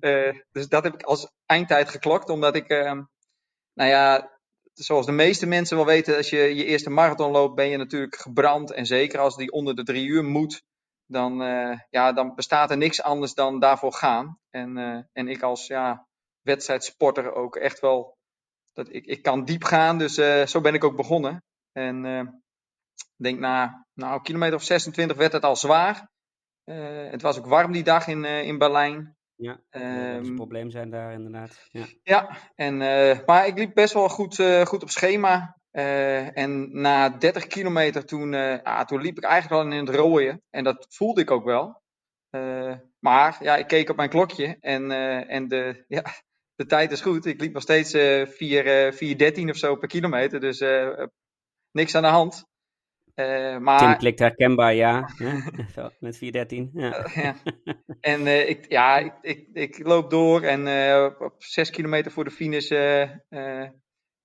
dus 0.52 0.68
dat 0.68 0.82
heb 0.82 0.94
ik 0.94 1.02
als 1.02 1.30
eindtijd 1.46 1.88
geklokt, 1.88 2.28
omdat 2.28 2.56
ik, 2.56 2.68
ehm, 2.68 3.02
nou 3.74 3.90
ja, 3.90 4.32
zoals 4.74 5.06
de 5.06 5.12
meeste 5.12 5.46
mensen 5.46 5.76
wel 5.76 5.86
weten, 5.86 6.16
als 6.16 6.30
je 6.30 6.36
je 6.36 6.64
eerste 6.64 6.90
marathon 6.90 7.30
loopt, 7.30 7.54
ben 7.54 7.68
je 7.68 7.76
natuurlijk 7.76 8.16
gebrand. 8.16 8.72
En 8.72 8.86
zeker 8.86 9.18
als 9.18 9.36
die 9.36 9.52
onder 9.52 9.74
de 9.74 9.82
drie 9.82 10.06
uur 10.06 10.24
moet, 10.24 10.62
dan, 11.12 11.36
ja, 11.90 12.12
dan 12.12 12.34
bestaat 12.34 12.70
er 12.70 12.76
niks 12.76 13.02
anders 13.02 13.34
dan 13.34 13.60
daarvoor 13.60 13.92
gaan. 13.92 14.38
En, 14.50 14.76
en 15.12 15.28
ik 15.28 15.42
als 15.42 15.66
ja, 15.66 16.06
wedstrijdsporter 16.42 17.34
ook 17.34 17.56
echt 17.56 17.80
wel 17.80 18.16
dat 18.72 18.88
ik, 18.90 19.06
ik 19.06 19.22
kan 19.22 19.44
diep 19.44 19.64
gaan, 19.64 19.98
dus 19.98 20.18
uh, 20.18 20.46
zo 20.46 20.60
ben 20.60 20.74
ik 20.74 20.84
ook 20.84 20.96
begonnen. 20.96 21.44
En 21.72 22.04
uh, 22.04 22.22
denk 23.16 23.38
na 23.38 23.86
nou, 23.94 24.22
kilometer 24.22 24.54
of 24.54 24.62
26 24.62 25.16
werd 25.16 25.32
het 25.32 25.44
al 25.44 25.56
zwaar. 25.56 26.10
Uh, 26.64 27.10
het 27.10 27.22
was 27.22 27.38
ook 27.38 27.46
warm 27.46 27.72
die 27.72 27.82
dag 27.82 28.06
in, 28.06 28.24
in 28.24 28.58
Berlijn. 28.58 29.16
Ja, 29.34 29.60
dat 29.70 29.82
um, 29.82 30.24
een 30.24 30.34
probleem 30.34 30.70
zijn 30.70 30.90
daar 30.90 31.12
inderdaad. 31.12 31.68
Ja, 31.70 31.86
ja 32.02 32.36
en, 32.54 32.76
maar 33.26 33.46
ik 33.46 33.58
liep 33.58 33.74
best 33.74 33.94
wel 33.94 34.08
goed, 34.08 34.42
goed 34.64 34.82
op 34.82 34.90
schema. 34.90 35.56
En 35.72 36.80
na 36.80 37.08
30 37.08 37.46
kilometer 37.46 38.04
toen, 38.04 38.34
ah, 38.62 38.84
toen 38.84 39.00
liep 39.00 39.16
ik 39.16 39.24
eigenlijk 39.24 39.62
al 39.62 39.70
in 39.70 39.86
het 39.86 39.94
rooien. 39.94 40.42
En 40.50 40.64
dat 40.64 40.86
voelde 40.88 41.20
ik 41.20 41.30
ook 41.30 41.44
wel. 41.44 41.82
maar 42.98 43.36
ja, 43.40 43.56
ik 43.56 43.66
keek 43.66 43.90
op 43.90 43.96
mijn 43.96 44.08
klokje 44.08 44.56
en, 44.60 44.90
en 45.28 45.48
de, 45.48 45.84
ja, 45.88 46.04
de 46.54 46.66
tijd 46.66 46.92
is 46.92 47.00
goed. 47.00 47.26
Ik 47.26 47.40
liep 47.40 47.52
nog 47.52 47.62
steeds 47.62 47.94
uh, 47.94 48.26
4, 48.26 48.92
uh, 49.02 49.32
4.13 49.42 49.48
of 49.48 49.56
zo 49.56 49.76
per 49.76 49.88
kilometer. 49.88 50.40
Dus 50.40 50.64
niks 51.70 51.94
aan 51.94 52.02
de 52.02 52.08
hand. 52.08 52.50
Maar... 53.60 53.78
Tim 53.78 53.96
klikt 53.96 54.18
herkenbaar, 54.18 54.74
ja. 54.74 55.08
Met 55.98 56.16
4.13. 56.16 56.20
Ja. 56.72 57.06
ja. 57.14 57.34
En 58.00 58.48
ik, 58.48 58.70
ja, 58.70 58.98
ik, 58.98 59.12
ik, 59.20 59.48
ik, 59.52 59.86
loop 59.86 60.10
door 60.10 60.42
en 60.42 60.66
op 61.18 61.34
6 61.38 61.70
kilometer 61.70 62.12
voor 62.12 62.24
de 62.24 62.30
finish 62.30 62.70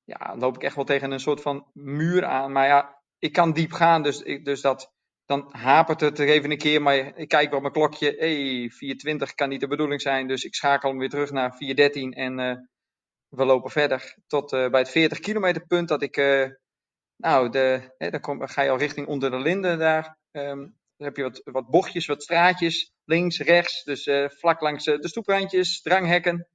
ja, 0.07 0.35
loop 0.37 0.55
ik 0.55 0.63
echt 0.63 0.75
wel 0.75 0.85
tegen 0.85 1.11
een 1.11 1.19
soort 1.19 1.41
van 1.41 1.67
muur 1.73 2.25
aan. 2.25 2.51
Maar 2.51 2.67
ja, 2.67 3.01
ik 3.19 3.33
kan 3.33 3.53
diep 3.53 3.71
gaan, 3.71 4.03
dus, 4.03 4.21
ik, 4.21 4.45
dus 4.45 4.61
dat, 4.61 4.93
dan 5.25 5.49
hapert 5.51 6.01
het 6.01 6.19
er 6.19 6.27
even 6.27 6.51
een 6.51 6.57
keer, 6.57 6.81
maar 6.81 7.17
ik 7.17 7.27
kijk 7.27 7.53
op 7.53 7.61
mijn 7.61 7.73
klokje. 7.73 8.15
Hey, 8.17 8.69
420 8.69 9.33
kan 9.33 9.49
niet 9.49 9.59
de 9.59 9.67
bedoeling 9.67 10.01
zijn, 10.01 10.27
dus 10.27 10.43
ik 10.43 10.55
schakel 10.55 10.89
hem 10.89 10.99
weer 10.99 11.09
terug 11.09 11.31
naar 11.31 11.55
413 11.55 12.13
en 12.13 12.39
uh, 12.39 12.55
we 13.27 13.45
lopen 13.45 13.71
verder 13.71 14.15
tot 14.27 14.53
uh, 14.53 14.69
bij 14.69 14.79
het 14.79 14.89
40 14.89 15.19
kilometer 15.19 15.65
punt 15.65 15.87
dat 15.87 16.01
ik, 16.01 16.17
uh, 16.17 16.49
nou, 17.15 17.49
de, 17.49 17.93
hè, 17.97 18.09
dan 18.09 18.19
kom, 18.19 18.47
ga 18.47 18.61
je 18.61 18.69
al 18.69 18.77
richting 18.77 19.07
onder 19.07 19.31
de 19.31 19.39
linden 19.39 19.79
daar. 19.79 20.17
Um, 20.31 20.75
dan 20.97 21.07
heb 21.07 21.15
je 21.15 21.23
wat, 21.23 21.41
wat 21.43 21.69
bochtjes, 21.69 22.05
wat 22.05 22.23
straatjes, 22.23 22.91
links, 23.03 23.39
rechts, 23.39 23.83
dus 23.83 24.09
vlak 24.27 24.61
langs 24.61 24.83
de 24.83 25.07
stoeprandjes, 25.07 25.81
dranghekken. 25.81 26.47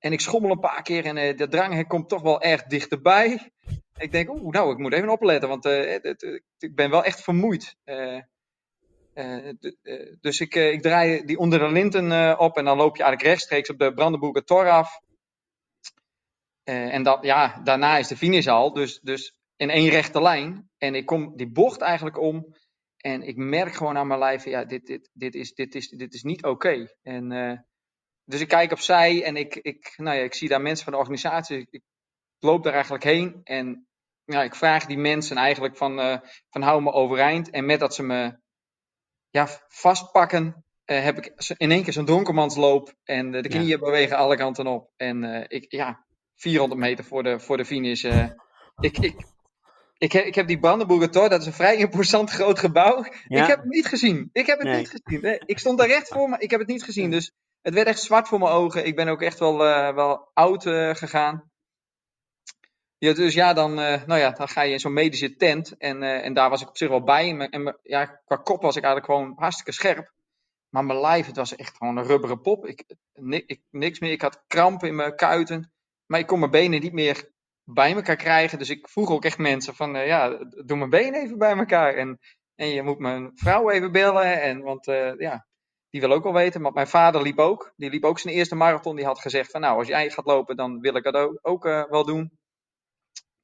En 0.00 0.12
ik 0.12 0.20
schommel 0.20 0.50
een 0.50 0.60
paar 0.60 0.82
keer 0.82 1.04
en 1.04 1.36
de 1.36 1.48
dranghek 1.48 1.88
komt 1.88 2.08
toch 2.08 2.22
wel 2.22 2.42
erg 2.42 2.62
dichterbij 2.62 3.52
ik 4.00 4.12
denk, 4.12 4.30
oeh, 4.30 4.52
nou, 4.52 4.72
ik 4.72 4.78
moet 4.78 4.92
even 4.92 5.08
opletten, 5.08 5.48
want 5.48 5.66
uh, 5.66 5.94
ik 6.58 6.74
ben 6.74 6.90
wel 6.90 7.04
echt 7.04 7.22
vermoeid. 7.22 7.76
Uh, 7.84 8.22
dus 10.20 10.40
ik, 10.40 10.54
ik 10.54 10.82
draai 10.82 11.24
die 11.24 11.38
onder 11.38 11.58
de 11.58 11.70
linten 11.70 12.38
op 12.38 12.56
en 12.56 12.64
dan 12.64 12.76
loop 12.76 12.96
je 12.96 13.02
eigenlijk 13.02 13.32
rechtstreeks 13.32 13.70
op 13.70 13.78
de 13.78 13.94
Brandenburger 13.94 14.44
Tor 14.44 14.70
af. 14.70 15.00
en 16.64 17.02
dat, 17.02 17.24
ja, 17.24 17.60
daarna 17.64 17.96
is 17.96 18.08
de 18.08 18.16
finish 18.16 18.46
al, 18.46 18.72
dus, 18.72 19.00
dus 19.00 19.34
in 19.56 19.70
één 19.70 19.88
rechte 19.88 20.22
lijn. 20.22 20.70
En 20.78 20.94
ik 20.94 21.06
kom 21.06 21.36
die 21.36 21.50
bocht 21.50 21.80
eigenlijk 21.80 22.18
om 22.18 22.54
en 22.96 23.22
ik 23.22 23.36
merk 23.36 23.74
gewoon 23.74 23.96
aan 23.96 24.06
mijn 24.06 24.18
lijf, 24.18 24.44
ja, 24.44 24.64
dit, 24.64 24.86
dit, 24.86 25.10
dit, 25.12 25.34
is, 25.34 25.54
dit, 25.54 25.74
is, 25.74 25.88
dit 25.88 26.14
is 26.14 26.22
niet 26.22 26.44
oké. 26.44 26.88
En 27.02 27.32
dus 28.30 28.40
ik 28.40 28.48
kijk 28.48 28.72
opzij 28.72 29.24
en 29.24 29.36
ik, 29.36 29.54
ik, 29.54 29.94
nou 29.96 30.16
ja, 30.16 30.22
ik 30.22 30.34
zie 30.34 30.48
daar 30.48 30.60
mensen 30.60 30.84
van 30.84 30.92
de 30.92 30.98
organisatie. 30.98 31.66
Ik 31.70 31.82
loop 32.38 32.64
daar 32.64 32.72
eigenlijk 32.72 33.04
heen 33.04 33.40
en 33.44 33.88
ja, 34.24 34.42
ik 34.42 34.54
vraag 34.54 34.86
die 34.86 34.98
mensen 34.98 35.36
eigenlijk 35.36 35.76
van, 35.76 35.98
uh, 35.98 36.16
van 36.50 36.62
hou 36.62 36.82
me 36.82 36.92
overeind. 36.92 37.50
En 37.50 37.66
met 37.66 37.80
dat 37.80 37.94
ze 37.94 38.02
me 38.02 38.38
ja, 39.30 39.48
vastpakken, 39.68 40.64
uh, 40.86 41.02
heb 41.02 41.16
ik 41.16 41.54
in 41.56 41.70
één 41.70 41.82
keer 41.82 41.92
zo'n 41.92 42.04
dronkenmansloop. 42.04 42.94
En 43.04 43.30
de 43.30 43.48
knieën 43.48 43.66
ja. 43.66 43.78
bewegen 43.78 44.16
alle 44.16 44.36
kanten 44.36 44.66
op. 44.66 44.90
En 44.96 45.22
uh, 45.22 45.44
ik, 45.48 45.72
ja, 45.72 46.04
400 46.34 46.80
meter 46.80 47.04
voor 47.04 47.22
de, 47.22 47.40
voor 47.40 47.56
de 47.56 47.64
finish. 47.64 48.04
ik, 48.04 48.98
ik, 48.98 49.14
ik, 49.98 50.12
heb, 50.12 50.24
ik 50.24 50.34
heb 50.34 50.46
die 50.46 50.58
Brandenburger 50.58 51.10
Tor, 51.10 51.28
dat 51.28 51.40
is 51.40 51.46
een 51.46 51.52
vrij 51.52 51.76
imposant 51.76 52.30
groot 52.30 52.58
gebouw. 52.58 53.04
Ja. 53.28 53.42
Ik 53.42 53.48
heb 53.48 53.58
het 53.58 53.68
niet 53.68 53.86
gezien. 53.86 54.30
Ik 54.32 54.46
heb 54.46 54.58
het 54.58 54.68
nee. 54.68 54.76
niet 54.76 54.90
gezien. 54.90 55.20
Nee, 55.22 55.40
ik 55.44 55.58
stond 55.58 55.78
daar 55.78 55.88
recht 55.88 56.08
voor, 56.08 56.28
maar 56.28 56.40
ik 56.40 56.50
heb 56.50 56.60
het 56.60 56.68
niet 56.68 56.84
gezien. 56.84 57.10
Dus 57.10 57.32
het 57.62 57.74
werd 57.74 57.86
echt 57.86 58.00
zwart 58.00 58.28
voor 58.28 58.38
mijn 58.38 58.52
ogen. 58.52 58.86
Ik 58.86 58.96
ben 58.96 59.08
ook 59.08 59.22
echt 59.22 59.38
wel, 59.38 59.56
wel 59.94 60.30
oud 60.34 60.62
gegaan. 60.96 61.50
Ja, 63.00 63.12
dus 63.12 63.34
ja, 63.34 63.52
dan, 63.52 63.70
uh, 63.78 64.04
nou 64.06 64.20
ja, 64.20 64.30
dan 64.30 64.48
ga 64.48 64.62
je 64.62 64.72
in 64.72 64.78
zo'n 64.78 64.92
medische 64.92 65.36
tent. 65.36 65.76
En, 65.76 66.02
en 66.02 66.34
daar 66.34 66.50
was 66.50 66.62
ik 66.62 66.68
op 66.68 66.76
zich 66.76 66.88
wel 66.88 67.04
bij. 67.04 67.28
En, 67.28 67.50
en 67.50 67.78
ja, 67.82 68.04
qua 68.04 68.36
kop 68.36 68.62
was 68.62 68.76
ik 68.76 68.84
eigenlijk 68.84 69.12
gewoon 69.12 69.32
hartstikke 69.36 69.72
scherp. 69.72 70.12
Maar 70.68 70.84
mijn 70.84 71.00
lijf, 71.00 71.26
het 71.26 71.36
was 71.36 71.56
echt 71.56 71.76
gewoon 71.76 71.96
een 71.96 72.04
rubberen 72.04 72.40
pop. 72.40 72.66
Ik, 72.66 72.84
ik, 73.46 73.60
niks 73.70 73.98
meer. 73.98 74.12
Ik 74.12 74.22
had 74.22 74.44
krampen 74.46 74.88
in 74.88 74.94
mijn 74.94 75.16
kuiten. 75.16 75.72
Maar 76.06 76.20
ik 76.20 76.26
kon 76.26 76.38
mijn 76.38 76.50
benen 76.50 76.80
niet 76.80 76.92
meer 76.92 77.30
bij 77.64 77.94
elkaar 77.94 78.16
krijgen. 78.16 78.58
Dus 78.58 78.70
ik 78.70 78.88
vroeg 78.88 79.10
ook 79.10 79.24
echt 79.24 79.38
mensen 79.38 79.74
van, 79.74 79.96
uh, 79.96 80.06
ja, 80.06 80.28
doe 80.64 80.76
mijn 80.76 80.90
benen 80.90 81.20
even 81.20 81.38
bij 81.38 81.56
elkaar. 81.56 81.94
En, 81.94 82.18
en 82.54 82.68
je 82.68 82.82
moet 82.82 82.98
mijn 82.98 83.30
vrouw 83.34 83.70
even 83.70 83.92
bellen. 83.92 84.42
En, 84.42 84.60
want 84.62 84.84
ja, 85.18 85.46
die 85.90 86.00
wil 86.00 86.12
ook 86.12 86.22
wel 86.22 86.32
weten. 86.32 86.60
Maar 86.60 86.72
mijn 86.72 86.86
vader 86.86 87.22
liep 87.22 87.38
ook. 87.38 87.72
Die 87.76 87.90
liep 87.90 88.04
ook 88.04 88.18
zijn 88.18 88.34
eerste 88.34 88.54
marathon. 88.54 88.96
Die 88.96 89.04
had 89.04 89.20
gezegd 89.20 89.50
van, 89.50 89.60
nou, 89.60 89.78
als 89.78 89.88
jij 89.88 90.10
gaat 90.10 90.26
lopen, 90.26 90.56
dan 90.56 90.80
wil 90.80 90.94
ik 90.94 91.02
dat 91.02 91.14
ook, 91.14 91.38
ook 91.42 91.62
wel 91.64 92.04
doen. 92.04 92.38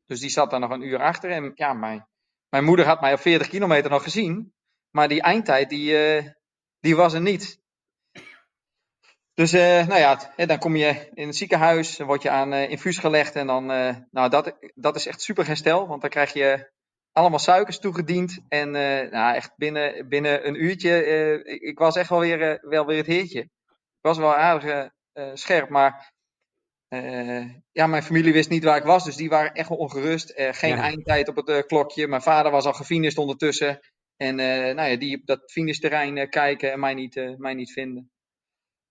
Dus 0.06 0.20
die 0.20 0.30
zat 0.30 0.50
daar 0.50 0.60
nog 0.60 0.70
een 0.70 0.86
uur 0.86 0.98
achter. 0.98 1.30
En 1.30 1.52
ja, 1.54 1.72
mijn, 1.72 2.08
mijn 2.48 2.64
moeder 2.64 2.86
had 2.86 3.00
mij 3.00 3.12
op 3.12 3.20
40 3.20 3.48
kilometer 3.48 3.90
nog 3.90 4.02
gezien. 4.02 4.54
Maar 4.90 5.08
die 5.08 5.22
eindtijd, 5.22 5.68
die, 5.68 6.16
uh, 6.16 6.30
die 6.80 6.96
was 6.96 7.12
er 7.12 7.20
niet. 7.20 7.60
Dus 9.34 9.54
uh, 9.54 9.86
nou 9.86 9.98
ja, 10.00 10.32
dan 10.36 10.58
kom 10.58 10.76
je 10.76 11.10
in 11.14 11.26
het 11.26 11.36
ziekenhuis, 11.36 11.98
word 11.98 12.22
je 12.22 12.30
aan 12.30 12.52
infuus 12.52 12.98
gelegd. 12.98 13.34
En 13.34 13.46
dan, 13.46 13.66
nou 14.10 14.28
dat, 14.28 14.56
dat 14.74 14.96
is 14.96 15.06
echt 15.06 15.20
super 15.20 15.46
herstel. 15.46 15.86
Want 15.86 16.00
dan 16.00 16.10
krijg 16.10 16.32
je 16.32 16.70
allemaal 17.16 17.38
suikers 17.38 17.78
toegediend. 17.78 18.38
En 18.48 18.70
nou, 19.10 19.34
echt 19.34 19.52
binnen, 19.56 20.08
binnen 20.08 20.46
een 20.46 20.64
uurtje, 20.64 21.04
ik, 21.44 21.60
ik, 21.60 21.78
was 21.78 21.96
echt 21.96 22.08
wel 22.08 22.20
weer, 22.20 22.58
wel 22.62 22.86
weer 22.86 22.96
het 22.96 23.06
heertje. 23.06 23.40
Ik 23.40 24.00
was 24.00 24.18
wel 24.18 24.34
aardig 24.34 24.90
scherp, 25.34 25.68
maar 25.68 26.12
ja, 27.72 27.86
mijn 27.86 28.02
familie 28.02 28.32
wist 28.32 28.50
niet 28.50 28.64
waar 28.64 28.76
ik 28.76 28.82
was, 28.82 29.04
dus 29.04 29.16
die 29.16 29.28
waren 29.28 29.52
echt 29.52 29.68
wel 29.68 29.78
ongerust. 29.78 30.32
Geen 30.36 30.76
ja. 30.76 30.82
eindtijd 30.82 31.28
op 31.28 31.46
het 31.46 31.66
klokje. 31.66 32.08
Mijn 32.08 32.22
vader 32.22 32.52
was 32.52 32.64
al 32.64 32.72
gefinished 32.72 33.18
ondertussen. 33.18 33.80
En 34.16 34.34
nou 34.74 34.90
ja, 34.90 34.96
die 34.96 35.16
op 35.16 35.26
dat 35.26 35.52
finishterrein 35.52 36.28
kijken 36.28 36.72
en 36.72 36.80
mij 36.80 36.94
niet, 36.94 37.34
mij 37.36 37.54
niet 37.54 37.72
vinden. 37.72 38.10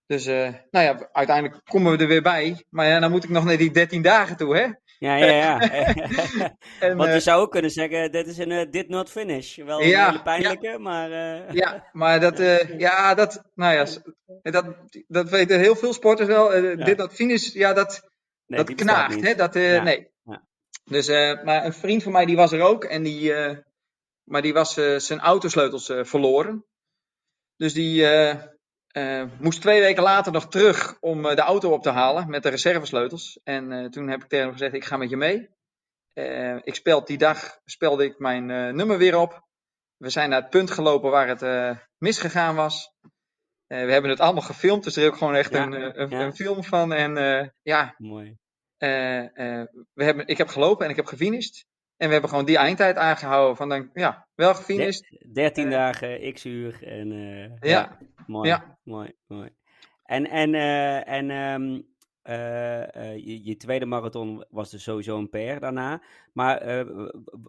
Dus 0.05 0.25
nou 0.25 0.59
ja, 0.71 1.09
uiteindelijk 1.11 1.61
komen 1.63 1.91
we 1.91 1.97
er 1.97 2.07
weer 2.07 2.21
bij. 2.21 2.65
Maar 2.69 2.87
ja, 2.87 2.99
dan 2.99 3.11
moet 3.11 3.23
ik 3.23 3.29
nog 3.29 3.43
naar 3.43 3.57
die 3.57 3.71
13 3.71 4.01
dagen 4.01 4.37
toe, 4.37 4.57
hè? 4.57 4.69
Ja, 4.99 5.15
ja, 5.15 5.25
ja. 5.25 5.59
en, 6.79 6.97
Want 6.97 7.13
je 7.13 7.19
zou 7.19 7.41
ook 7.41 7.51
kunnen 7.51 7.71
zeggen, 7.71 8.11
dit 8.11 8.27
is 8.27 8.37
een 8.37 8.71
did 8.71 8.89
not 8.89 9.09
finish. 9.09 9.57
Wel 9.57 9.81
een 9.81 9.87
ja, 9.87 10.09
hele 10.09 10.21
pijnlijke, 10.21 10.67
ja. 10.67 10.77
maar... 10.77 11.09
Ja, 11.53 11.89
maar 11.91 12.19
dat, 12.19 12.37
ja, 12.77 13.13
dat, 13.13 13.43
nou 13.55 13.73
ja, 13.73 13.85
dat, 14.51 14.65
dat 15.07 15.29
weten 15.29 15.59
heel 15.59 15.75
veel 15.75 15.93
sporters 15.93 16.27
wel. 16.27 16.57
Ja. 16.57 16.85
Dit 16.85 16.97
not 16.97 17.13
finish, 17.13 17.53
ja, 17.53 17.73
dat, 17.73 18.09
nee, 18.45 18.63
dat 18.63 18.75
knaagt, 18.75 19.21
hè? 19.21 19.35
Dat, 19.35 19.53
nee. 19.53 20.11
Ja. 20.23 20.47
Dus, 20.83 21.07
maar 21.43 21.65
een 21.65 21.73
vriend 21.73 22.03
van 22.03 22.11
mij 22.11 22.25
die 22.25 22.35
was 22.35 22.51
er 22.51 22.61
ook 22.61 22.83
en 22.83 23.03
die, 23.03 23.33
maar 24.23 24.41
die 24.41 24.53
was 24.53 24.73
zijn 24.97 25.19
autosleutels 25.19 25.91
verloren. 26.01 26.65
Dus 27.57 27.73
die 27.73 28.05
moest 29.39 29.61
twee 29.61 29.81
weken 29.81 30.03
later 30.03 30.31
nog 30.31 30.47
terug 30.47 30.97
om 30.99 31.21
de 31.21 31.41
auto 31.41 31.71
op 31.71 31.83
te 31.83 31.89
halen 31.89 32.29
met 32.29 32.43
de 32.43 32.49
reservesleutels. 32.49 33.39
En 33.43 33.91
toen 33.91 34.07
heb 34.07 34.23
ik 34.23 34.29
tegen 34.29 34.45
hem 34.45 34.53
gezegd, 34.53 34.73
ik 34.73 34.85
ga 34.85 34.97
met 34.97 35.09
je 35.09 35.17
mee. 35.17 35.49
ik 36.63 36.75
spelde 36.75 37.05
die 37.05 37.17
dag 37.17 37.59
spelde 37.65 38.03
ik 38.03 38.19
mijn 38.19 38.45
nummer 38.75 38.97
weer 38.97 39.17
op. 39.17 39.43
We 39.97 40.09
zijn 40.09 40.29
naar 40.29 40.41
het 40.41 40.49
punt 40.49 40.71
gelopen 40.71 41.11
waar 41.11 41.27
het 41.27 41.77
misgegaan 41.97 42.55
was. 42.55 42.91
we 43.67 43.75
hebben 43.75 44.09
het 44.09 44.19
allemaal 44.19 44.41
gefilmd, 44.41 44.83
dus 44.83 44.95
er 44.95 45.03
is 45.03 45.09
ook 45.09 45.17
gewoon 45.17 45.35
echt 45.35 45.53
een, 45.53 45.71
een, 46.01 46.11
een, 46.11 46.35
film 46.35 46.63
van. 46.63 46.93
En 46.93 47.53
ja, 47.61 47.95
Mooi. 47.97 48.37
we 48.77 50.03
hebben, 50.03 50.27
ik 50.27 50.37
heb 50.37 50.47
gelopen 50.47 50.85
en 50.85 50.91
ik 50.91 50.97
heb 50.97 51.05
gefinished. 51.05 51.65
En 51.97 52.07
we 52.07 52.11
hebben 52.11 52.29
gewoon 52.29 52.45
die 52.45 52.57
eindtijd 52.57 52.97
aangehouden. 52.97 53.55
Van 53.55 53.69
dan, 53.69 53.89
ja, 53.93 54.27
wel 54.35 54.55
gefinished. 54.55 55.33
13 55.33 55.69
dagen, 55.69 56.33
x 56.33 56.45
uur. 56.45 56.83
En, 56.83 57.09
ja. 57.09 57.57
ja. 57.59 57.97
Mooi, 58.27 58.49
ja. 58.49 58.77
mooi, 58.83 59.11
mooi. 59.27 59.49
En, 60.03 60.29
en, 60.29 60.53
en 61.05 61.29
um, 61.29 61.87
uh, 62.23 63.15
je, 63.15 63.43
je, 63.43 63.57
tweede 63.57 63.85
marathon 63.85 64.45
was 64.49 64.69
dus 64.69 64.83
sowieso 64.83 65.17
een 65.17 65.29
PR 65.29 65.59
daarna. 65.59 66.01
Maar 66.33 66.85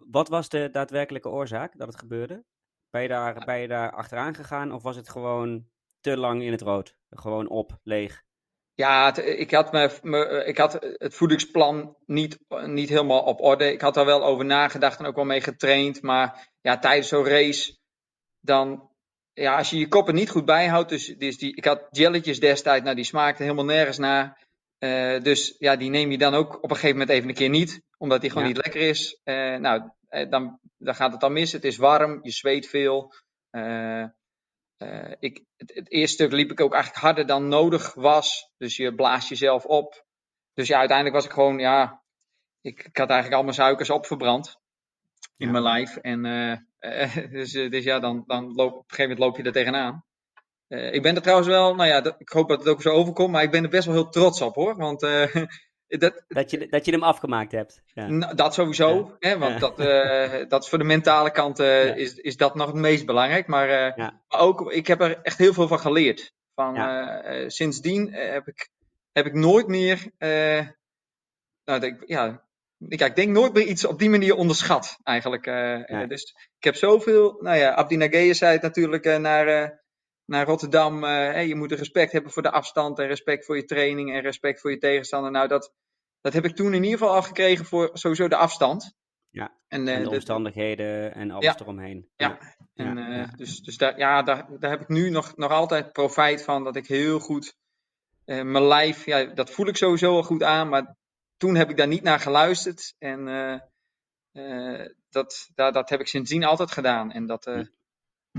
wat 0.09 0.29
was 0.29 0.49
de 0.49 0.69
daadwerkelijke 0.71 1.29
oorzaak 1.29 1.77
dat 1.77 1.87
het 1.87 1.99
gebeurde? 1.99 2.43
Ben 2.89 3.01
je, 3.01 3.07
daar, 3.07 3.45
ben 3.45 3.59
je 3.59 3.67
daar 3.67 3.91
achteraan 3.91 4.35
gegaan 4.35 4.71
of 4.71 4.83
was 4.83 4.95
het 4.95 5.09
gewoon 5.09 5.67
te 5.99 6.17
lang 6.17 6.41
in 6.41 6.51
het 6.51 6.61
rood? 6.61 6.97
Gewoon 7.09 7.49
op, 7.49 7.79
leeg? 7.83 8.25
Ja, 8.77 9.15
ik, 9.15 9.51
had 9.51 9.71
me, 9.71 9.99
me, 10.01 10.43
ik 10.45 10.57
had 10.57 10.73
het 10.81 11.13
voedingsplan 11.15 11.95
niet, 12.05 12.39
niet 12.65 12.89
helemaal 12.89 13.23
op 13.23 13.41
orde. 13.41 13.71
Ik 13.71 13.81
had 13.81 13.93
daar 13.93 14.05
wel 14.05 14.23
over 14.23 14.45
nagedacht 14.45 14.99
en 14.99 15.05
ook 15.05 15.15
wel 15.15 15.25
mee 15.25 15.41
getraind. 15.41 16.01
Maar 16.01 16.49
ja, 16.61 16.79
tijdens 16.79 17.07
zo'n 17.07 17.27
race, 17.27 17.77
dan, 18.39 18.89
ja, 19.33 19.57
als 19.57 19.69
je 19.69 19.77
je 19.77 19.87
koppen 19.87 20.15
niet 20.15 20.29
goed 20.29 20.45
bijhoudt. 20.45 20.89
Dus, 20.89 21.15
dus 21.17 21.37
die, 21.37 21.55
ik 21.55 21.65
had 21.65 21.87
jelletjes 21.89 22.39
destijds, 22.39 22.83
nou 22.83 22.95
die 22.95 23.05
smaakten 23.05 23.43
helemaal 23.43 23.65
nergens 23.65 23.97
naar. 23.97 24.47
Uh, 24.79 25.21
dus 25.21 25.55
ja, 25.59 25.75
die 25.75 25.89
neem 25.89 26.11
je 26.11 26.17
dan 26.17 26.33
ook 26.33 26.55
op 26.55 26.69
een 26.69 26.75
gegeven 26.75 26.97
moment 26.97 27.09
even 27.09 27.29
een 27.29 27.35
keer 27.35 27.49
niet, 27.49 27.81
omdat 27.97 28.21
die 28.21 28.29
gewoon 28.29 28.47
niet 28.47 28.63
lekker 28.63 28.81
is. 28.81 29.21
Uh, 29.23 29.55
nou, 29.55 29.89
eh, 30.07 30.29
dan, 30.29 30.59
dan 30.77 30.95
gaat 30.95 31.11
het 31.11 31.21
dan 31.21 31.33
mis. 31.33 31.51
Het 31.51 31.63
is 31.63 31.77
warm, 31.77 32.19
je 32.21 32.31
zweet 32.31 32.67
veel. 32.67 33.13
Ik, 35.19 35.43
het, 35.55 35.73
het, 35.73 35.91
eerste 35.91 36.13
stuk 36.13 36.31
liep 36.31 36.51
ik 36.51 36.61
ook 36.61 36.73
eigenlijk 36.73 37.03
harder 37.03 37.25
dan 37.25 37.47
nodig 37.47 37.93
was. 37.93 38.51
Dus 38.57 38.75
je 38.75 38.95
blaast 38.95 39.29
jezelf 39.29 39.65
op. 39.65 40.05
Dus 40.53 40.67
ja, 40.67 40.77
uiteindelijk 40.77 41.15
was 41.15 41.25
ik 41.25 41.31
gewoon, 41.31 41.59
ja, 41.59 42.03
ik, 42.61 42.83
ik 42.83 42.97
had 42.97 43.09
eigenlijk 43.09 43.37
al 43.37 43.43
mijn 43.43 43.55
suikers 43.55 43.89
opverbrand 43.89 44.59
in 45.37 45.51
mijn 45.51 45.63
lijf. 45.63 45.97
En 45.97 46.21
dus, 47.31 47.51
dus 47.51 47.83
ja, 47.83 47.99
dan, 47.99 48.23
dan 48.25 48.53
loop, 48.53 48.71
op 48.71 48.77
een 48.77 48.83
gegeven 48.87 49.03
moment 49.03 49.19
loop 49.19 49.37
je 49.37 49.43
er 49.43 49.51
tegenaan. 49.51 50.05
Uh, 50.67 50.93
ik 50.93 51.01
ben 51.01 51.15
er 51.15 51.21
trouwens 51.21 51.47
wel, 51.49 51.75
nou 51.75 51.89
ja, 51.89 52.01
dat, 52.01 52.15
ik 52.17 52.29
hoop 52.29 52.49
dat 52.49 52.59
het 52.59 52.67
ook 52.67 52.81
zo 52.81 52.89
overkomt, 52.89 53.31
maar 53.31 53.43
ik 53.43 53.51
ben 53.51 53.63
er 53.63 53.69
best 53.69 53.85
wel 53.85 53.95
heel 53.95 54.09
trots 54.09 54.41
op 54.41 54.55
hoor. 54.55 54.75
Want, 54.75 55.03
uh, 55.03 55.35
dat, 55.87 56.23
dat, 56.27 56.51
je, 56.51 56.67
dat 56.69 56.85
je 56.85 56.91
hem 56.91 57.03
afgemaakt 57.03 57.51
hebt. 57.51 57.81
Ja. 57.85 58.33
Dat 58.33 58.53
sowieso, 58.53 59.15
ja. 59.19 59.29
hè, 59.29 59.37
want 59.37 59.53
ja. 59.53 59.59
dat, 59.59 59.79
uh, 59.79 60.49
dat 60.49 60.63
is 60.63 60.69
voor 60.69 60.77
de 60.77 60.83
mentale 60.83 61.31
kant 61.31 61.59
is, 61.59 62.13
is 62.13 62.37
dat 62.37 62.55
nog 62.55 62.67
het 62.67 62.75
meest 62.75 63.05
belangrijk. 63.05 63.47
Maar, 63.47 63.93
maar, 63.97 64.13
ook, 64.27 64.71
ik 64.71 64.87
heb 64.87 65.01
er 65.01 65.21
echt 65.21 65.37
heel 65.37 65.53
veel 65.53 65.67
van 65.67 65.79
geleerd. 65.79 66.35
Van, 66.55 66.75
sindsdien 67.47 68.13
heb, 68.13 68.47
ik, 68.47 68.69
heb 69.11 69.25
ik 69.25 69.33
nooit 69.33 69.67
meer, 69.67 70.11
nou, 71.63 71.85
ik, 71.85 72.03
ja, 72.05 72.47
ik, 72.87 73.01
ik 73.01 73.15
denk 73.15 73.29
nooit 73.29 73.53
meer 73.53 73.65
iets 73.65 73.85
op 73.85 73.99
die 73.99 74.09
manier 74.09 74.35
onderschat 74.35 74.99
eigenlijk. 75.03 75.43
Dus 76.07 76.35
ik 76.57 76.63
heb 76.63 76.75
zoveel, 76.75 77.37
nou 77.41 77.57
ja, 77.57 77.73
Abdi 77.73 77.97
Nageye 77.97 78.33
zei 78.33 78.53
het 78.53 78.61
natuurlijk 78.61 79.19
naar 79.19 79.79
naar 80.27 80.45
Rotterdam. 80.45 81.03
Uh, 81.03 81.47
je 81.47 81.55
moet 81.55 81.71
respect 81.71 82.11
hebben 82.11 82.31
voor 82.31 82.41
de 82.41 82.51
afstand 82.51 82.99
en 82.99 83.07
respect 83.07 83.45
voor 83.45 83.55
je 83.55 83.65
training 83.65 84.13
en 84.13 84.21
respect 84.21 84.61
voor 84.61 84.71
je 84.71 84.77
tegenstander. 84.77 85.31
Nou, 85.31 85.47
dat, 85.47 85.73
dat 86.21 86.33
heb 86.33 86.45
ik 86.45 86.55
toen 86.55 86.73
in 86.73 86.83
ieder 86.83 86.97
geval 86.97 87.15
al 87.15 87.21
gekregen 87.21 87.65
voor 87.65 87.89
sowieso 87.93 88.27
de 88.27 88.35
afstand. 88.35 88.95
Ja, 89.29 89.57
en, 89.67 89.87
uh, 89.87 89.95
en 89.95 90.03
de 90.03 90.09
omstandigheden 90.09 91.13
en 91.13 91.31
alles 91.31 91.45
ja, 91.45 91.59
eromheen. 91.59 92.09
Ja, 92.15 92.37
ja. 92.73 92.85
En, 92.85 92.97
uh, 92.97 93.17
ja. 93.17 93.33
dus, 93.35 93.59
dus 93.59 93.77
daar, 93.77 93.97
ja, 93.97 94.23
daar, 94.23 94.47
daar 94.59 94.71
heb 94.71 94.81
ik 94.81 94.87
nu 94.87 95.09
nog, 95.09 95.35
nog 95.35 95.51
altijd 95.51 95.91
profijt 95.91 96.43
van. 96.43 96.63
Dat 96.63 96.75
ik 96.75 96.87
heel 96.87 97.19
goed 97.19 97.55
mijn 98.25 98.67
lijf, 98.67 99.05
ja, 99.05 99.25
dat 99.25 99.49
voel 99.49 99.67
ik 99.67 99.77
sowieso 99.77 100.15
al 100.15 100.23
goed 100.23 100.43
aan. 100.43 100.69
Maar 100.69 100.95
toen 101.37 101.55
heb 101.55 101.69
ik 101.69 101.77
daar 101.77 101.87
niet 101.87 102.03
naar 102.03 102.19
geluisterd. 102.19 102.95
En 102.99 103.25
dat, 105.09 105.49
dat, 105.55 105.73
dat 105.73 105.89
heb 105.89 105.99
ik 105.99 106.07
sindsdien 106.07 106.43
altijd 106.43 106.71
gedaan. 106.71 107.11
En 107.11 107.25
dat, 107.25 107.45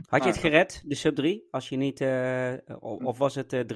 had 0.06 0.22
je 0.22 0.28
het 0.28 0.38
gered, 0.38 0.82
de 0.84 0.94
sub 0.94 1.14
3? 1.14 1.46
Als 1.50 1.68
je 1.68 1.76
niet, 1.76 2.00
uh, 2.00 2.52
of 2.82 3.18
was 3.18 3.34
het 3.34 3.52
uh, 3.52 3.61
3-0-0-1-0-0-0-1 3.61 3.66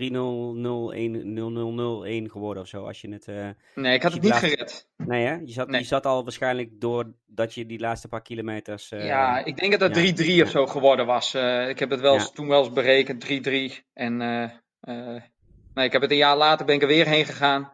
geworden 2.31 2.63
of 2.63 2.69
zo? 2.69 2.87
Als 2.87 3.01
je 3.01 3.13
het, 3.13 3.27
uh, 3.27 3.49
nee, 3.75 3.95
ik 3.95 4.03
had 4.03 4.13
het 4.13 4.23
niet 4.23 4.31
laatste... 4.31 4.49
gered. 4.49 4.89
Nee, 4.97 5.27
hè? 5.27 5.35
Je 5.35 5.53
zat, 5.53 5.69
nee. 5.69 5.81
je 5.81 5.87
zat 5.87 6.07
al 6.07 6.23
waarschijnlijk 6.23 6.81
doordat 6.81 7.55
je 7.55 7.67
die 7.67 7.79
laatste 7.79 8.09
paar 8.09 8.23
kilometers. 8.23 8.89
ja, 8.89 9.45
ik 9.45 9.57
denk 9.57 9.79
dat 9.79 9.97
het 9.97 10.23
3-3 10.23 10.25
ja. 10.25 10.43
of 10.43 10.51
zo 10.51 10.67
geworden 10.67 11.07
was. 11.07 11.35
ik 11.69 11.79
heb 11.79 11.91
het 11.91 12.01
wel 12.01 12.15
eens, 12.15 12.25
ja. 12.25 12.31
toen 12.31 12.49
wel 12.49 12.65
eens 12.65 12.73
berekend, 12.73 13.25
3-3. 13.25 13.29
En 13.93 14.17
nee, 15.75 15.87
ik 15.87 15.93
heb 15.93 16.03
het 16.03 16.11
een 16.11 16.17
jaar 16.17 16.37
later 16.37 16.67
ben 16.67 16.75
ik 16.75 16.83
er 16.83 16.89
weer 16.89 17.07
heen 17.07 17.25
gegaan. 17.25 17.73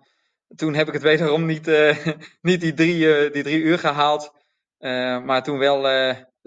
Toen 0.54 0.74
heb 0.74 0.86
ik 0.86 0.92
het 0.92 1.02
wederom 1.02 1.46
niet, 1.46 1.66
niet 2.40 2.60
die, 2.60 2.74
drie, 2.74 3.30
die 3.30 3.42
drie 3.42 3.62
uur 3.62 3.78
gehaald. 3.78 4.32
maar 5.24 5.42
toen 5.42 5.58
wel, 5.58 5.82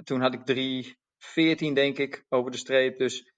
toen 0.03 0.21
had 0.21 0.33
ik 0.33 0.45
drie. 0.45 0.99
14, 1.23 1.73
denk 1.73 1.97
ik, 1.97 2.25
over 2.29 2.51
de 2.51 2.57
streep. 2.57 2.97
Dus 2.97 3.33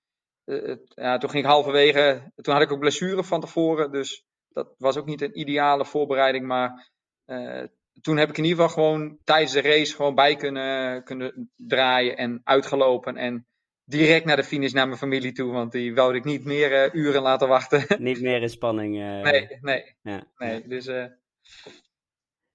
uh, 0.46 0.76
ja, 0.86 1.18
toen 1.18 1.30
ging 1.30 1.44
ik 1.44 1.50
halverwege. 1.50 2.32
Toen 2.36 2.54
had 2.54 2.64
ik 2.64 2.72
ook 2.72 2.80
blessure 2.80 3.24
van 3.24 3.42
tevoren. 3.42 3.92
Dus 3.92 4.26
dat 4.50 4.76
was 4.78 4.98
ook 4.98 5.06
niet 5.06 5.22
een 5.22 5.40
ideale 5.40 5.86
voorbereiding. 5.86 6.46
Maar 6.46 6.92
uh, 7.26 7.64
toen 8.02 8.18
heb 8.18 8.30
ik 8.30 8.38
in 8.38 8.44
ieder 8.44 8.64
geval 8.64 8.74
gewoon 8.74 9.18
tijdens 9.24 9.52
de 9.52 9.62
race 9.62 9.96
gewoon 9.96 10.16
bij 10.16 10.36
kunnen, 10.36 11.04
kunnen 11.04 11.52
draaien 11.56 12.18
en 12.18 12.42
uitgelopen. 12.44 13.18
En 13.18 13.48
direct 13.86 14.26
naar 14.26 14.36
de 14.36 14.44
finish 14.44 14.72
naar 14.72 14.88
mijn 14.88 15.00
familie 15.00 15.32
toe. 15.32 15.52
Want 15.52 15.72
die 15.72 15.94
wilde 15.94 16.18
ik 16.18 16.24
niet 16.24 16.46
meer 16.46 16.72
uh, 16.72 16.94
uren 16.94 17.22
laten 17.22 17.48
wachten. 17.48 17.86
Niet 18.04 18.22
meer 18.22 18.42
in 18.42 18.50
spanning. 18.50 18.96
nee, 18.96 19.58
nee. 19.62 19.96
Ja. 20.02 20.24
nee 20.38 20.68
dus, 20.68 20.90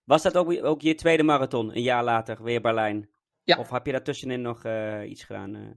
was 0.04 0.22
dat 0.22 0.36
ook, 0.36 0.64
ook 0.64 0.80
je 0.80 0.94
tweede 0.94 1.22
marathon, 1.22 1.76
een 1.76 1.82
jaar 1.82 2.04
later, 2.04 2.42
weer 2.42 2.60
Berlijn? 2.60 3.10
Ja. 3.48 3.58
Of 3.58 3.70
heb 3.70 3.86
je 3.86 3.92
daartussenin 3.92 4.40
nog 4.40 4.64
uh, 4.64 5.10
iets 5.10 5.24
gedaan? 5.24 5.54
Uh... 5.54 5.68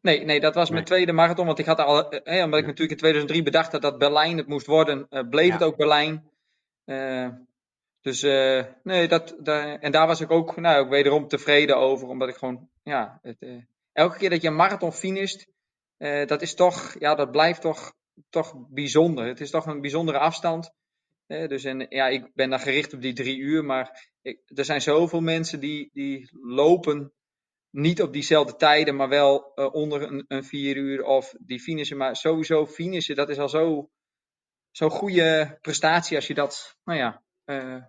Nee, 0.00 0.24
nee, 0.24 0.40
dat 0.40 0.54
was 0.54 0.64
nee. 0.64 0.72
mijn 0.72 0.84
tweede 0.84 1.12
marathon. 1.12 1.46
Want 1.46 1.58
ik 1.58 1.66
had 1.66 1.78
al, 1.78 2.10
eh, 2.10 2.44
omdat 2.44 2.60
ik 2.60 2.66
natuurlijk 2.66 2.90
in 2.90 2.96
2003 2.96 3.42
bedacht 3.42 3.72
had 3.72 3.82
dat 3.82 3.98
Berlijn 3.98 4.36
het 4.36 4.46
moest 4.46 4.66
worden, 4.66 5.06
uh, 5.10 5.28
bleef 5.28 5.46
ja. 5.46 5.52
het 5.52 5.62
ook 5.62 5.76
Berlijn. 5.76 6.30
dus 8.00 8.22
nee, 8.82 9.08
dat, 9.08 9.36
dat, 9.38 9.80
en 9.80 9.92
daar 9.92 10.06
was 10.06 10.20
ik 10.20 10.30
ook, 10.30 10.56
nou, 10.56 10.84
ook 10.84 10.88
wederom 10.88 11.28
tevreden 11.28 11.76
over. 11.76 12.08
Omdat 12.08 12.28
ik 12.28 12.36
gewoon, 12.36 12.68
ja, 12.82 13.18
het, 13.22 13.46
elke 13.92 14.18
keer 14.18 14.30
dat 14.30 14.42
je 14.42 14.48
een 14.48 14.56
marathon 14.56 14.92
finisht, 14.92 15.48
dat 16.26 16.42
is 16.42 16.54
toch, 16.54 16.96
ja, 16.98 17.14
dat 17.14 17.30
blijft 17.30 17.60
toch, 17.60 17.92
toch 18.28 18.54
bijzonder. 18.68 19.26
Het 19.26 19.40
is 19.40 19.50
toch 19.50 19.66
een 19.66 19.80
bijzondere 19.80 20.18
afstand. 20.18 20.72
dus 21.26 21.64
en, 21.64 21.86
ja, 21.88 22.08
ik 22.08 22.30
ben 22.34 22.50
dan 22.50 22.60
gericht 22.60 22.94
op 22.94 23.00
die 23.00 23.14
drie 23.14 23.38
uur, 23.38 23.64
maar 23.64 24.10
ik, 24.22 24.40
er 24.54 24.64
zijn 24.64 24.80
zoveel 24.80 25.20
mensen 25.20 25.60
die, 25.60 25.90
die 25.92 26.28
lopen 26.42 27.12
niet 27.76 28.02
op 28.02 28.12
diezelfde 28.12 28.56
tijden, 28.56 28.96
maar 28.96 29.08
wel 29.08 29.52
uh, 29.54 29.74
onder 29.74 30.02
een, 30.02 30.24
een, 30.28 30.44
vier 30.44 30.76
uur 30.76 31.04
of 31.04 31.34
die 31.38 31.60
finishen. 31.60 31.96
Maar 31.96 32.16
sowieso 32.16 32.66
finishen, 32.66 33.16
dat 33.16 33.28
is 33.28 33.38
al 33.38 33.48
zo'n 33.48 33.90
zo 34.70 34.88
goede 34.88 35.58
prestatie 35.60 36.16
als 36.16 36.26
je 36.26 36.34
dat, 36.34 36.78
nou 36.84 36.98
ja, 36.98 37.22
uh, 37.44 37.84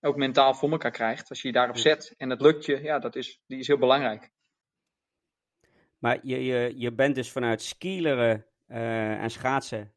ook 0.00 0.16
mentaal 0.16 0.54
voor 0.54 0.70
elkaar 0.70 0.90
krijgt. 0.90 1.28
Als 1.28 1.42
je 1.42 1.48
je 1.48 1.54
daarop 1.54 1.76
zet 1.76 2.14
en 2.16 2.30
het 2.30 2.40
lukt 2.40 2.64
je, 2.64 2.82
ja, 2.82 2.98
dat 2.98 3.16
is, 3.16 3.40
die 3.46 3.58
is 3.58 3.66
heel 3.66 3.78
belangrijk. 3.78 4.30
Maar 5.98 6.18
je, 6.22 6.44
je, 6.44 6.72
je 6.76 6.92
bent 6.92 7.14
dus 7.14 7.30
vanuit 7.30 7.62
skileren 7.62 8.46
uh, 8.68 9.22
en 9.22 9.30
schaatsen 9.30 9.94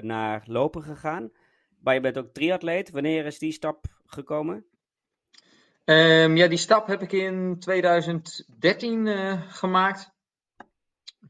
naar 0.00 0.42
lopen 0.46 0.82
gegaan. 0.82 1.32
Maar 1.80 1.94
je 1.94 2.00
bent 2.00 2.18
ook 2.18 2.32
triatleet. 2.32 2.90
Wanneer 2.90 3.26
is 3.26 3.38
die 3.38 3.52
stap 3.52 3.84
gekomen? 4.06 4.66
Um, 5.90 6.36
ja, 6.36 6.48
die 6.48 6.58
stap 6.58 6.86
heb 6.86 7.02
ik 7.02 7.12
in 7.12 7.58
2013 7.58 9.06
uh, 9.06 9.42
gemaakt. 9.48 10.10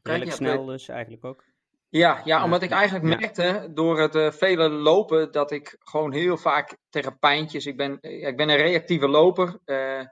Redelijk 0.03 0.31
snel 0.31 0.65
dus 0.65 0.87
eigenlijk 0.87 1.25
ook. 1.25 1.43
Ja, 1.89 2.21
ja 2.23 2.43
omdat 2.43 2.61
ik 2.61 2.71
eigenlijk 2.71 3.19
merkte 3.19 3.71
door 3.73 3.99
het 3.99 4.15
uh, 4.15 4.31
vele 4.31 4.69
lopen 4.69 5.31
dat 5.31 5.51
ik 5.51 5.75
gewoon 5.79 6.13
heel 6.13 6.37
vaak 6.37 6.77
tegen 6.89 7.19
pijntjes. 7.19 7.65
Ik 7.65 7.77
ben, 7.77 7.97
ja, 8.01 8.27
ik 8.27 8.37
ben 8.37 8.49
een 8.49 8.57
reactieve 8.57 9.07
loper. 9.07 9.59
Uh, 9.65 10.05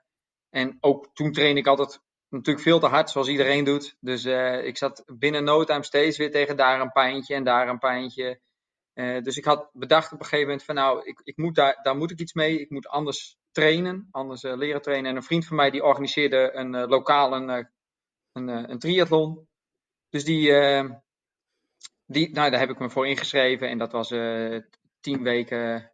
en 0.50 0.78
ook 0.80 1.10
toen 1.14 1.32
train 1.32 1.58
ik 1.58 1.68
altijd 1.68 2.00
natuurlijk 2.30 2.66
veel 2.66 2.80
te 2.80 2.88
hard, 2.88 3.10
zoals 3.10 3.28
iedereen 3.28 3.64
doet. 3.64 3.96
Dus 4.00 4.26
uh, 4.26 4.66
ik 4.66 4.78
zat 4.78 5.04
binnen 5.06 5.44
no 5.44 5.64
time 5.64 5.84
steeds 5.84 6.18
weer 6.18 6.32
tegen 6.32 6.58
daar 6.58 6.82
een 6.82 6.92
pijntje 6.92 7.36
en 7.36 7.44
daar 7.44 7.68
een 7.68 7.80
pijntje. 7.80 8.40
dus 8.94 9.38
ik 9.38 9.46
had 9.46 9.70
bedacht 9.74 10.14
op 10.14 10.20
een 10.20 10.26
gegeven 10.26 10.48
moment 10.48 10.66
van 10.66 10.76
nou, 10.76 11.02
ik, 11.06 11.22
ik 11.24 11.38
moet 11.38 11.56
daar, 11.56 11.80
daar 11.82 11.98
moet 11.98 12.12
ik 12.12 12.20
iets 12.20 12.34
mee. 12.34 12.60
Ik 12.60 12.70
moet 12.70 12.88
anders 12.88 13.38
trainen, 13.52 14.08
anders 14.12 14.44
uh, 14.44 14.56
leren 14.56 14.82
trainen. 14.82 15.10
En 15.10 15.16
een 15.16 15.24
vriend 15.24 15.46
van 15.46 15.56
mij 15.56 15.70
die 15.70 15.84
organiseerde 15.84 16.52
een 16.54 16.74
uh, 16.74 16.88
lokaal 16.88 17.34
een, 17.34 17.50
uh, 17.50 17.66
een, 18.32 18.72
een, 18.72 18.80
triathlon. 18.80 19.48
Dus 20.10 20.26
die, 20.26 20.52
die, 22.06 22.30
nou, 22.32 22.52
daar 22.52 22.60
heb 22.60 22.70
ik 22.70 22.80
me 22.80 22.90
voor 22.90 23.08
ingeschreven. 23.08 23.70
En 23.70 23.78
dat 23.78 23.92
was 23.92 24.08
tien 25.00 25.24
weken, 25.24 25.92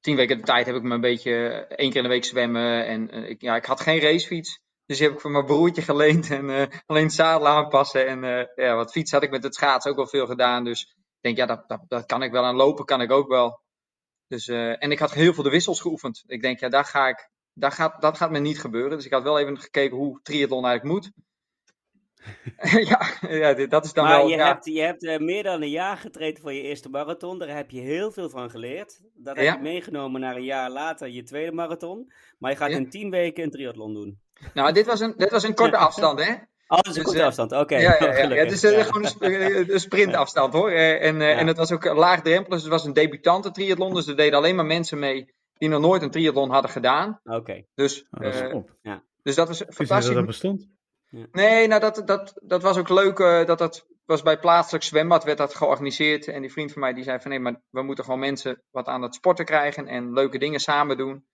tien 0.00 0.16
weken 0.16 0.36
de 0.36 0.42
tijd 0.42 0.66
heb 0.66 0.74
ik 0.74 0.82
me 0.82 0.94
een 0.94 1.00
beetje 1.00 1.32
één 1.66 1.88
keer 1.88 1.96
in 1.96 2.02
de 2.02 2.14
week 2.14 2.24
zwemmen. 2.24 2.86
En 2.86 3.10
ik, 3.10 3.40
ja, 3.40 3.56
ik 3.56 3.64
had 3.64 3.80
geen 3.80 4.00
racefiets. 4.00 4.60
Dus 4.86 4.96
die 4.96 5.06
heb 5.06 5.16
ik 5.16 5.22
van 5.22 5.32
mijn 5.32 5.44
broertje 5.44 5.82
geleend 5.82 6.30
en 6.30 6.70
alleen 6.86 7.04
het 7.04 7.12
zadel 7.12 7.46
aanpassen. 7.46 8.06
En 8.06 8.48
ja, 8.54 8.74
wat 8.74 8.92
fiets 8.92 9.12
had 9.12 9.22
ik 9.22 9.30
met 9.30 9.42
het 9.42 9.54
schaatsen 9.54 9.90
ook 9.90 9.96
wel 9.96 10.06
veel 10.06 10.26
gedaan. 10.26 10.64
Dus 10.64 10.82
ik 10.82 11.20
denk, 11.20 11.36
ja, 11.36 11.46
dat, 11.46 11.68
dat, 11.68 11.84
dat 11.88 12.06
kan 12.06 12.22
ik 12.22 12.32
wel. 12.32 12.44
aan 12.44 12.56
lopen 12.56 12.84
kan 12.84 13.00
ik 13.00 13.10
ook 13.10 13.28
wel. 13.28 13.60
Dus, 14.32 14.48
en 14.48 14.90
ik 14.90 14.98
had 14.98 15.12
heel 15.12 15.34
veel 15.34 15.42
de 15.42 15.50
wissels 15.50 15.80
geoefend. 15.80 16.24
Ik 16.26 16.42
denk, 16.42 16.60
ja, 16.60 16.68
daar 16.68 16.84
ga 16.84 17.08
ik, 17.08 17.30
daar 17.54 17.72
gaat, 17.72 18.00
dat 18.00 18.16
gaat 18.16 18.30
me 18.30 18.38
niet 18.38 18.60
gebeuren. 18.60 18.96
Dus 18.96 19.06
ik 19.06 19.12
had 19.12 19.22
wel 19.22 19.38
even 19.38 19.60
gekeken 19.60 19.96
hoe 19.96 20.20
triathlon 20.22 20.64
eigenlijk 20.66 20.94
moet. 20.94 21.12
ja, 22.90 23.00
ja, 23.20 23.66
dat 23.66 23.84
is 23.84 23.92
dan 23.92 24.04
maar 24.04 24.16
wel... 24.16 24.28
je 24.28 24.36
ja. 24.36 24.46
hebt, 24.46 24.64
je 24.64 24.80
hebt 24.80 25.02
uh, 25.02 25.18
meer 25.18 25.42
dan 25.42 25.62
een 25.62 25.70
jaar 25.70 25.96
getraind 25.96 26.40
voor 26.40 26.52
je 26.52 26.62
eerste 26.62 26.88
marathon. 26.88 27.38
Daar 27.38 27.56
heb 27.56 27.70
je 27.70 27.80
heel 27.80 28.12
veel 28.12 28.30
van 28.30 28.50
geleerd. 28.50 29.00
Dat 29.14 29.36
heb 29.36 29.44
Ja. 29.44 29.52
je 29.52 29.60
meegenomen 29.60 30.20
naar 30.20 30.36
een 30.36 30.44
jaar 30.44 30.70
later 30.70 31.08
je 31.08 31.22
tweede 31.22 31.52
marathon. 31.52 32.12
Maar 32.38 32.50
je 32.50 32.56
gaat 32.56 32.70
Ja. 32.70 32.76
in 32.76 32.90
tien 32.90 33.10
weken 33.10 33.44
een 33.44 33.50
triathlon 33.50 33.94
doen. 33.94 34.20
Nou, 34.54 34.72
dit 34.72 34.86
was 34.86 35.00
een, 35.00 35.14
dit 35.16 35.30
was 35.30 35.42
een 35.42 35.54
korte 35.54 35.76
afstand, 35.76 36.24
hè? 36.24 36.34
Oh, 36.68 36.76
dat 36.78 36.86
is 36.86 36.90
een 36.90 36.94
Dus, 36.94 37.02
korte 37.02 37.18
eh, 37.20 37.26
afstand. 37.26 37.52
Oké, 37.52 37.76
Ja, 37.76 37.80
ja, 37.80 37.96
ja, 38.00 38.06
ja. 38.06 38.12
gelukkig. 38.12 38.38
Het 38.44 38.52
is 38.52 38.64
eh, 38.64 38.76
Ja. 38.76 38.82
gewoon 38.84 39.04
een, 39.18 39.32
eh, 39.32 39.68
een 39.68 39.80
sprintafstand, 39.80 40.52
hoor. 40.52 40.70
En, 40.70 41.20
eh, 41.20 41.28
Ja. 41.30 41.36
en 41.36 41.46
het 41.46 41.56
was 41.56 41.72
ook 41.72 41.84
laagdrempelig, 41.84 42.48
dus 42.48 42.62
het 42.62 42.70
was 42.70 42.84
een 42.84 42.92
debutante 42.92 43.50
triathlon. 43.50 43.94
Dus 43.94 44.06
er 44.06 44.16
deden 44.16 44.38
alleen 44.38 44.56
maar 44.56 44.66
mensen 44.66 44.98
mee 44.98 45.34
die 45.58 45.68
nog 45.68 45.80
nooit 45.80 46.02
een 46.02 46.10
triathlon 46.10 46.50
hadden 46.50 46.70
gedaan. 46.70 47.20
Oké. 47.24 47.64
Dus, 47.74 48.06
Oh, 48.10 48.20
dat 48.20 48.34
is 48.34 48.40
eh, 48.40 48.48
top. 48.50 48.70
dus 49.22 49.34
dat 49.34 49.48
was 49.48 49.60
Ik 49.60 49.66
wist 49.66 49.78
niet 49.80 49.88
dat 49.88 49.88
fantastisch. 49.88 50.14
dat 50.14 50.26
bestond. 50.26 50.68
Nee, 51.32 51.66
nou 51.66 51.80
dat, 51.80 52.02
dat, 52.04 52.32
dat 52.42 52.62
was 52.62 52.76
ook 52.78 52.88
leuk. 52.88 53.18
eh, 53.18 53.44
dat 53.46 53.58
dat 53.58 53.86
was 54.04 54.22
bij 54.22 54.38
plaatselijk 54.38 54.84
zwembad 54.84 55.24
werd 55.24 55.38
dat 55.38 55.54
georganiseerd. 55.54 56.28
En 56.28 56.40
die 56.40 56.52
vriend 56.52 56.72
van 56.72 56.80
mij 56.82 56.92
die 56.92 57.04
zei 57.04 57.20
van 57.20 57.30
nee, 57.30 57.40
maar 57.40 57.60
we 57.70 57.82
moeten 57.82 58.04
gewoon 58.04 58.18
mensen 58.20 58.62
wat 58.70 58.86
aan 58.86 59.02
het 59.02 59.14
sporten 59.14 59.44
krijgen 59.44 59.86
en 59.86 60.12
leuke 60.12 60.38
dingen 60.38 60.60
samen 60.60 60.96
doen. 60.96 61.24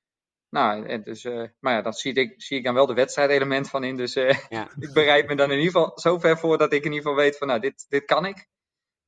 Nou, 0.50 0.86
en 0.86 1.02
dus, 1.02 1.24
eh, 1.24 1.44
maar 1.60 1.72
ja, 1.72 1.82
dat 1.82 1.98
zie 1.98 2.12
ik, 2.12 2.42
zie 2.42 2.58
ik 2.58 2.64
dan 2.64 2.74
wel 2.74 2.86
de 2.86 2.94
wedstrijdelement 2.94 3.70
van 3.70 3.84
in. 3.84 3.96
Dus 3.96 4.14
eh, 4.14 4.38
Ja. 4.48 4.70
ik 4.78 4.92
bereid 4.92 5.26
me 5.26 5.34
dan 5.34 5.50
in 5.50 5.58
ieder 5.58 5.72
geval 5.72 5.98
zo 5.98 6.18
ver 6.18 6.38
voor 6.38 6.58
dat 6.58 6.72
ik 6.72 6.84
in 6.84 6.92
ieder 6.92 6.98
geval 6.98 7.16
weet 7.16 7.38
van 7.38 7.46
nou, 7.46 7.60
dit, 7.60 7.86
dit 7.88 8.04
kan 8.04 8.24
ik. 8.26 8.46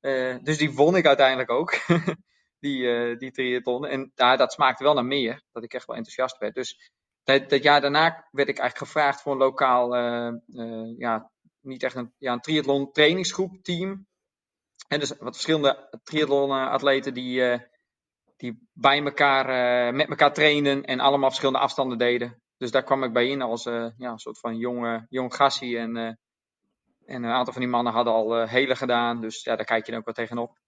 Eh, 0.00 0.36
dus 0.42 0.58
die 0.58 0.74
won 0.74 0.96
ik 0.96 1.06
uiteindelijk 1.06 1.50
ook. 1.50 1.78
die, 2.64 3.16
die 3.16 3.30
triathlon. 3.30 3.86
En 3.86 4.12
ja, 4.14 4.36
dat 4.36 4.52
smaakte 4.52 4.84
wel 4.84 4.94
naar 4.94 5.04
meer. 5.04 5.42
Dat 5.52 5.62
ik 5.62 5.74
echt 5.74 5.86
wel 5.86 5.96
enthousiast 5.96 6.38
werd. 6.38 6.54
Dus 6.54 6.90
dat, 7.22 7.50
dat 7.50 7.62
jaar 7.62 7.80
daarna 7.80 8.28
werd 8.30 8.48
ik 8.48 8.58
eigenlijk 8.58 8.90
gevraagd 8.90 9.22
voor 9.22 9.32
een 9.32 9.38
lokaal, 9.38 9.96
ja, 10.98 11.30
niet 11.60 11.82
echt 11.82 11.94
een, 11.94 12.14
ja, 12.18 12.32
een 12.32 12.40
triathlon 12.40 12.92
trainingsgroep 12.92 13.62
team. 13.62 14.06
En 14.88 15.00
dus 15.00 15.08
wat 15.08 15.34
verschillende 15.34 16.00
triathlon 16.02 16.50
atleten 16.50 17.14
die, 17.14 17.60
die 18.40 18.68
bij 18.72 19.02
elkaar, 19.04 19.48
eh, 19.48 19.94
met 19.94 20.08
elkaar 20.08 20.32
trainden 20.32 20.84
en 20.84 21.00
allemaal 21.00 21.28
verschillende 21.28 21.58
afstanden 21.60 21.98
deden. 21.98 22.42
Dus 22.56 22.70
daar 22.70 22.82
kwam 22.82 23.04
ik 23.04 23.12
bij 23.12 23.28
in 23.28 23.42
als 23.42 23.66
eh, 23.66 23.86
ja, 23.96 24.10
een 24.10 24.18
soort 24.18 24.38
van 24.38 24.56
jonge, 24.56 25.06
jong 25.08 25.34
gassie. 25.34 25.78
En, 25.78 25.96
eh, 25.96 26.12
en 27.06 27.22
een 27.22 27.30
aantal 27.30 27.52
van 27.52 27.62
die 27.62 27.70
mannen 27.70 27.92
hadden 27.92 28.12
al 28.12 28.46
hele 28.46 28.76
gedaan. 28.76 29.20
Dus 29.20 29.44
ja, 29.44 29.56
daar 29.56 29.64
kijk 29.64 29.84
je 29.84 29.90
dan 29.90 30.00
ook 30.00 30.06
wel 30.06 30.14
tegenop. 30.14 30.58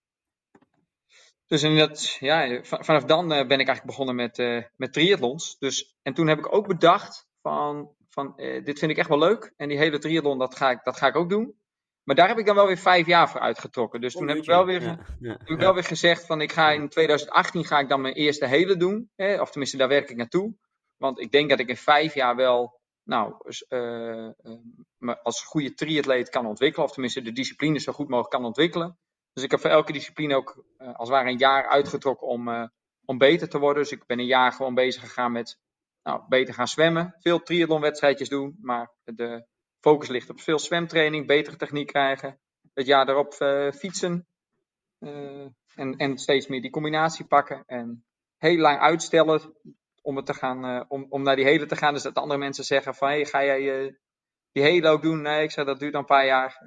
Dus 1.46 1.62
in 1.62 1.76
dat, 1.76 2.16
ja, 2.20 2.62
va- 2.62 2.82
vanaf 2.82 3.04
dan 3.04 3.28
ben 3.28 3.42
ik 3.42 3.48
eigenlijk 3.50 3.84
begonnen 3.84 4.14
met, 4.14 4.38
eh, 4.38 4.62
met 4.76 4.92
triathlons. 4.92 5.58
Dus, 5.58 5.96
en 6.02 6.14
toen 6.14 6.26
heb 6.26 6.38
ik 6.38 6.54
ook 6.54 6.66
bedacht 6.66 7.26
van, 7.42 7.94
van 8.08 8.32
dit 8.36 8.78
vind 8.78 8.90
ik 8.90 8.96
echt 8.98 9.08
wel 9.08 9.18
leuk. 9.18 9.52
En 9.56 9.68
die 9.68 9.78
hele 9.78 9.98
triathlon, 9.98 10.38
dat 10.38 10.56
ga, 10.56 10.70
ik, 10.70 10.84
dat 10.84 10.96
ga 10.96 11.06
ik 11.06 11.16
ook 11.16 11.28
doen. 11.28 11.61
Maar 12.04 12.16
daar 12.16 12.28
heb 12.28 12.38
ik 12.38 12.46
dan 12.46 12.54
wel 12.54 12.66
weer 12.66 12.76
vijf 12.78 13.06
jaar 13.06 13.30
voor 13.30 13.40
uitgetrokken. 13.40 14.00
Dus 14.00 14.12
toen 14.12 14.28
heb 14.28 14.36
ik 14.36 14.44
wel 14.44 14.64
weer, 14.64 14.80
ge- 14.80 14.86
Ja, 14.86 15.06
ja. 15.20 15.30
heb 15.30 15.48
ik 15.48 15.58
wel 15.58 15.74
weer 15.74 15.84
gezegd 15.84 16.26
van 16.26 16.40
ik 16.40 16.52
ga 16.52 16.70
in 16.70 16.88
2018 16.88 17.64
ga 17.64 17.78
ik 17.78 17.88
dan 17.88 18.00
mijn 18.00 18.14
eerste 18.14 18.46
hele 18.46 18.76
doen. 18.76 19.10
Hè? 19.16 19.40
Of 19.40 19.50
tenminste, 19.50 19.76
daar 19.76 19.88
werk 19.88 20.10
ik 20.10 20.16
naartoe. 20.16 20.54
Want 20.96 21.20
ik 21.20 21.30
denk 21.32 21.50
dat 21.50 21.58
ik 21.58 21.68
in 21.68 21.76
vijf 21.76 22.14
jaar 22.14 22.36
wel 22.36 22.80
nou, 23.04 23.34
dus, 23.44 23.66
eh, 23.66 24.26
eh, 24.26 24.32
als 25.22 25.44
goede 25.44 25.74
triatleet 25.74 26.28
kan 26.28 26.46
ontwikkelen. 26.46 26.86
Of 26.86 26.92
tenminste 26.92 27.22
de 27.22 27.32
discipline 27.32 27.78
zo 27.80 27.92
goed 27.92 28.08
mogelijk 28.08 28.30
kan 28.34 28.44
ontwikkelen. 28.44 28.98
Dus 29.32 29.44
ik 29.44 29.50
heb 29.50 29.60
voor 29.60 29.70
elke 29.70 29.92
discipline 29.92 30.34
ook 30.36 30.64
eh, 30.76 30.86
als 30.86 31.08
het 31.08 31.16
ware 31.18 31.30
een 31.30 31.38
jaar 31.38 31.66
uitgetrokken 31.68 32.26
om, 32.26 32.48
eh, 32.48 32.64
om 33.04 33.18
beter 33.18 33.48
te 33.48 33.58
worden. 33.58 33.82
Dus 33.82 33.92
ik 33.92 34.06
ben 34.06 34.18
een 34.18 34.26
jaar 34.26 34.52
gewoon 34.52 34.74
bezig 34.74 35.02
gegaan 35.02 35.32
met 35.32 35.58
nou, 36.02 36.22
beter 36.28 36.54
gaan 36.54 36.68
zwemmen. 36.68 37.16
Veel 37.20 37.42
triathlonwedstrijdjes 37.42 38.28
doen. 38.28 38.58
Maar 38.60 38.90
de 39.04 39.46
focus 39.82 40.08
ligt 40.08 40.30
op 40.30 40.40
veel 40.40 40.58
zwemtraining, 40.58 41.26
betere 41.26 41.56
techniek 41.56 41.86
krijgen. 41.86 42.38
Het 42.74 42.86
jaar 42.86 43.06
daarop 43.06 43.32
eh, 43.34 43.70
fietsen. 43.72 44.26
Eh, 44.98 45.46
en, 45.74 45.96
en 45.96 46.18
steeds 46.18 46.46
meer 46.46 46.60
die 46.62 46.70
combinatie 46.70 47.24
pakken. 47.26 47.62
En 47.66 48.04
heel 48.38 48.56
lang 48.58 48.78
uitstellen 48.78 49.56
om, 50.02 50.16
het 50.16 50.26
te 50.26 50.34
gaan, 50.34 50.64
eh, 50.64 50.84
om, 50.88 51.06
om 51.08 51.22
naar 51.22 51.36
die 51.36 51.44
hele 51.44 51.66
te 51.66 51.76
gaan. 51.76 51.94
Dus 51.94 52.02
dat 52.02 52.14
andere 52.14 52.40
mensen 52.40 52.64
zeggen 52.64 52.94
van, 52.94 53.08
hey, 53.08 53.24
ga 53.24 53.44
jij 53.44 53.96
die 54.52 54.62
hele 54.62 54.88
ook 54.88 55.02
doen? 55.02 55.22
Nee, 55.22 55.42
ik 55.42 55.50
zei, 55.50 55.66
dat 55.66 55.78
duurt 55.78 55.94
een 55.94 56.04
paar 56.04 56.26
jaar. 56.26 56.60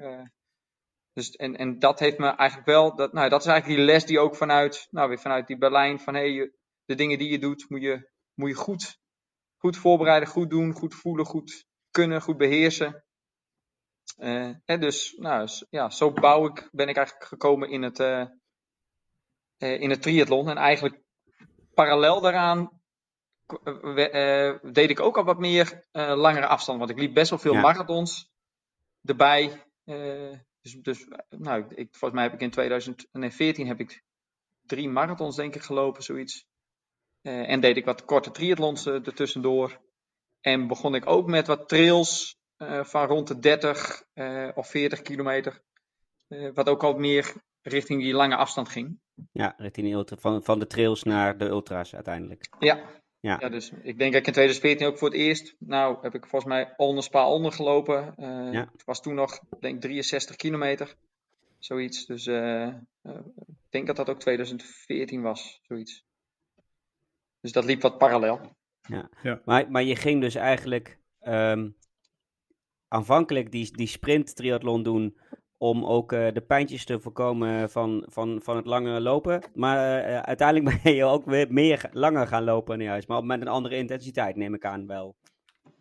Dus, 1.14 1.36
en, 1.36 1.56
en 1.56 1.80
dat 1.80 2.00
heeft 2.00 2.18
me 2.18 2.28
eigenlijk 2.30 2.68
wel, 2.68 2.96
dat, 2.96 3.14
nou, 3.14 3.30
dat 3.30 3.42
is 3.42 3.48
eigenlijk 3.48 3.78
die 3.80 3.88
les 3.88 4.06
die 4.06 4.20
ook 4.20 4.36
vanuit, 4.36 4.88
nou, 4.92 5.08
weer 5.08 5.20
vanuit 5.20 5.48
die 5.48 5.58
Berlijn, 5.58 6.00
van 6.00 6.14
hey, 6.14 6.30
je- 6.32 6.54
de 6.86 6.96
dingen 6.96 7.18
die 7.18 7.32
je 7.32 7.40
doet, 7.40 7.70
moet 7.70 7.82
je, 7.82 8.10
moet 8.34 8.50
je 8.50 8.56
goed, 8.56 9.00
goed 9.58 9.78
voorbereiden, 9.78 10.30
goed 10.30 10.50
doen, 10.50 10.74
goed 10.74 10.96
voelen, 10.96 11.26
goed 11.26 11.66
kunnen, 11.92 12.22
goed 12.22 12.38
beheersen. 12.38 13.05
Eh, 14.16 14.52
en 14.66 14.80
dus, 14.80 15.14
nou, 15.18 15.48
ja, 15.70 15.90
zo 15.90 16.12
bouw 16.12 16.46
ik, 16.46 16.70
ben 16.72 16.88
ik 16.88 16.96
eigenlijk 16.96 17.28
gekomen 17.28 17.70
in 17.70 17.82
het, 17.82 18.00
eh, 18.00 18.22
eh, 19.58 19.82
in 19.82 19.90
het 19.90 20.02
triathlon. 20.02 20.50
En 20.50 20.58
eigenlijk 20.58 21.02
parallel 21.74 22.22
daaraan 22.22 22.82
eh, 23.64 23.80
we- 23.82 24.10
eh, 24.10 24.72
deed 24.74 24.90
ik 24.90 25.00
ook 25.00 25.18
al 25.18 25.24
wat 25.24 25.40
meer 25.40 25.88
eh, 25.92 26.16
langere 26.16 26.48
afstand. 26.48 26.78
Want 26.80 26.90
ik 26.92 27.00
liep 27.00 27.14
best 27.14 27.30
wel 27.30 27.40
veel 27.40 27.54
Ja. 27.54 27.62
marathons 27.62 28.30
erbij. 29.04 29.64
Eh, 29.84 30.32
dus, 30.62 30.74
dus 30.82 31.08
eh, 31.08 31.18
nou, 31.40 31.66
ik, 31.76 31.88
volgens 31.92 32.14
mij 32.14 32.24
heb 32.24 32.34
ik 32.34 32.42
in 32.42 32.50
2014 32.52 33.68
heb 33.68 33.80
ik 33.80 34.04
drie 34.62 34.90
marathons 34.90 35.36
denk 35.36 35.56
ik 35.56 35.62
gelopen, 35.62 36.04
zoiets. 36.04 36.46
Eh, 37.22 37.50
en 37.50 37.60
deed 37.60 37.78
ik 37.78 37.86
wat 37.86 38.06
korte 38.06 38.32
triathlons 38.32 38.86
eh, 38.86 38.94
ertussendoor. 38.94 39.82
En 40.42 40.68
begon 40.68 40.96
ik 40.96 41.08
ook 41.08 41.28
met 41.28 41.48
wat 41.48 41.68
trails 41.70 42.32
eh, 42.32 42.45
van 42.82 43.08
rond 43.08 43.28
de 43.28 43.40
30 43.40 44.04
eh, 44.14 44.50
of 44.56 44.68
40 44.70 45.02
kilometer. 45.02 45.62
Eh, 46.28 46.50
wat 46.54 46.70
ook 46.70 46.84
al 46.84 46.94
meer 46.94 47.34
richting 47.62 48.02
die 48.02 48.14
lange 48.14 48.36
afstand 48.36 48.70
ging. 48.70 49.00
Ja, 49.32 49.54
richting 49.58 49.88
de 49.88 49.94
ultra, 49.94 50.18
van, 50.18 50.44
van 50.44 50.60
de 50.60 50.68
trails 50.68 51.04
naar 51.04 51.38
de 51.38 51.46
ultra's 51.46 51.94
uiteindelijk. 51.94 52.48
Ja. 52.60 52.80
Ja. 53.26 53.38
Ja, 53.40 53.50
dus 53.50 53.70
ik 53.70 53.98
denk 53.98 54.12
dat 54.12 54.22
ik 54.22 54.28
in 54.28 54.34
2014 54.34 54.88
ook 54.88 54.98
voor 54.98 55.08
het 55.08 55.18
eerst, 55.18 55.56
nou 55.60 55.98
heb 56.02 56.16
ik 56.16 56.26
volgens 56.26 56.52
mij 56.52 56.74
onder 56.78 57.04
Spa 57.04 57.28
onder 57.28 57.52
gelopen. 57.52 58.16
Eh, 58.18 58.52
Ja. 58.52 58.70
Het 58.72 58.84
was 58.86 59.02
toen 59.02 59.16
nog, 59.16 59.40
denk 59.60 59.76
ik, 59.76 59.82
63 59.82 60.36
kilometer. 60.36 60.96
Zoiets. 61.60 62.06
Dus 62.06 62.28
eh, 62.28 62.68
eh, 62.68 62.76
ik 63.46 63.56
denk 63.70 63.88
dat 63.88 63.96
dat 63.96 64.10
ook 64.10 64.20
2014 64.20 65.22
was, 65.22 65.60
zoiets. 65.64 66.06
Dus 67.42 67.52
dat 67.52 67.66
liep 67.66 67.82
wat 67.82 67.98
parallel. 67.98 68.56
Maar, 69.46 69.72
maar 69.72 69.84
je 69.84 69.96
ging 69.96 70.22
dus 70.22 70.36
eigenlijk 70.36 71.00
ehm, 71.20 71.70
aanvankelijk 72.96 73.52
die, 73.52 73.78
die 73.78 73.88
sprint 73.88 74.36
triathlon 74.36 74.84
doen 74.84 75.18
om 75.58 75.86
ook 75.86 76.12
eh, 76.12 76.34
de 76.34 76.42
pijntjes 76.42 76.86
te 76.86 77.00
voorkomen 77.00 77.70
van, 77.70 78.06
van, 78.10 78.40
van 78.44 78.56
het 78.56 78.66
lange 78.66 79.02
lopen. 79.02 79.44
Maar 79.54 80.00
eh, 80.04 80.20
uiteindelijk 80.20 80.66
ben 80.84 80.96
je 80.96 81.04
ook 81.06 81.26
weer 81.26 81.48
meer 81.50 81.90
langer 81.92 82.28
gaan 82.28 82.44
lopen 82.44 82.82
juist, 82.82 83.08
maar 83.08 83.24
met 83.24 83.42
een 83.42 83.48
andere 83.48 83.76
intensiteit 83.78 84.36
neem 84.36 84.54
ik 84.54 84.66
aan 84.66 84.88
wel. 84.88 85.16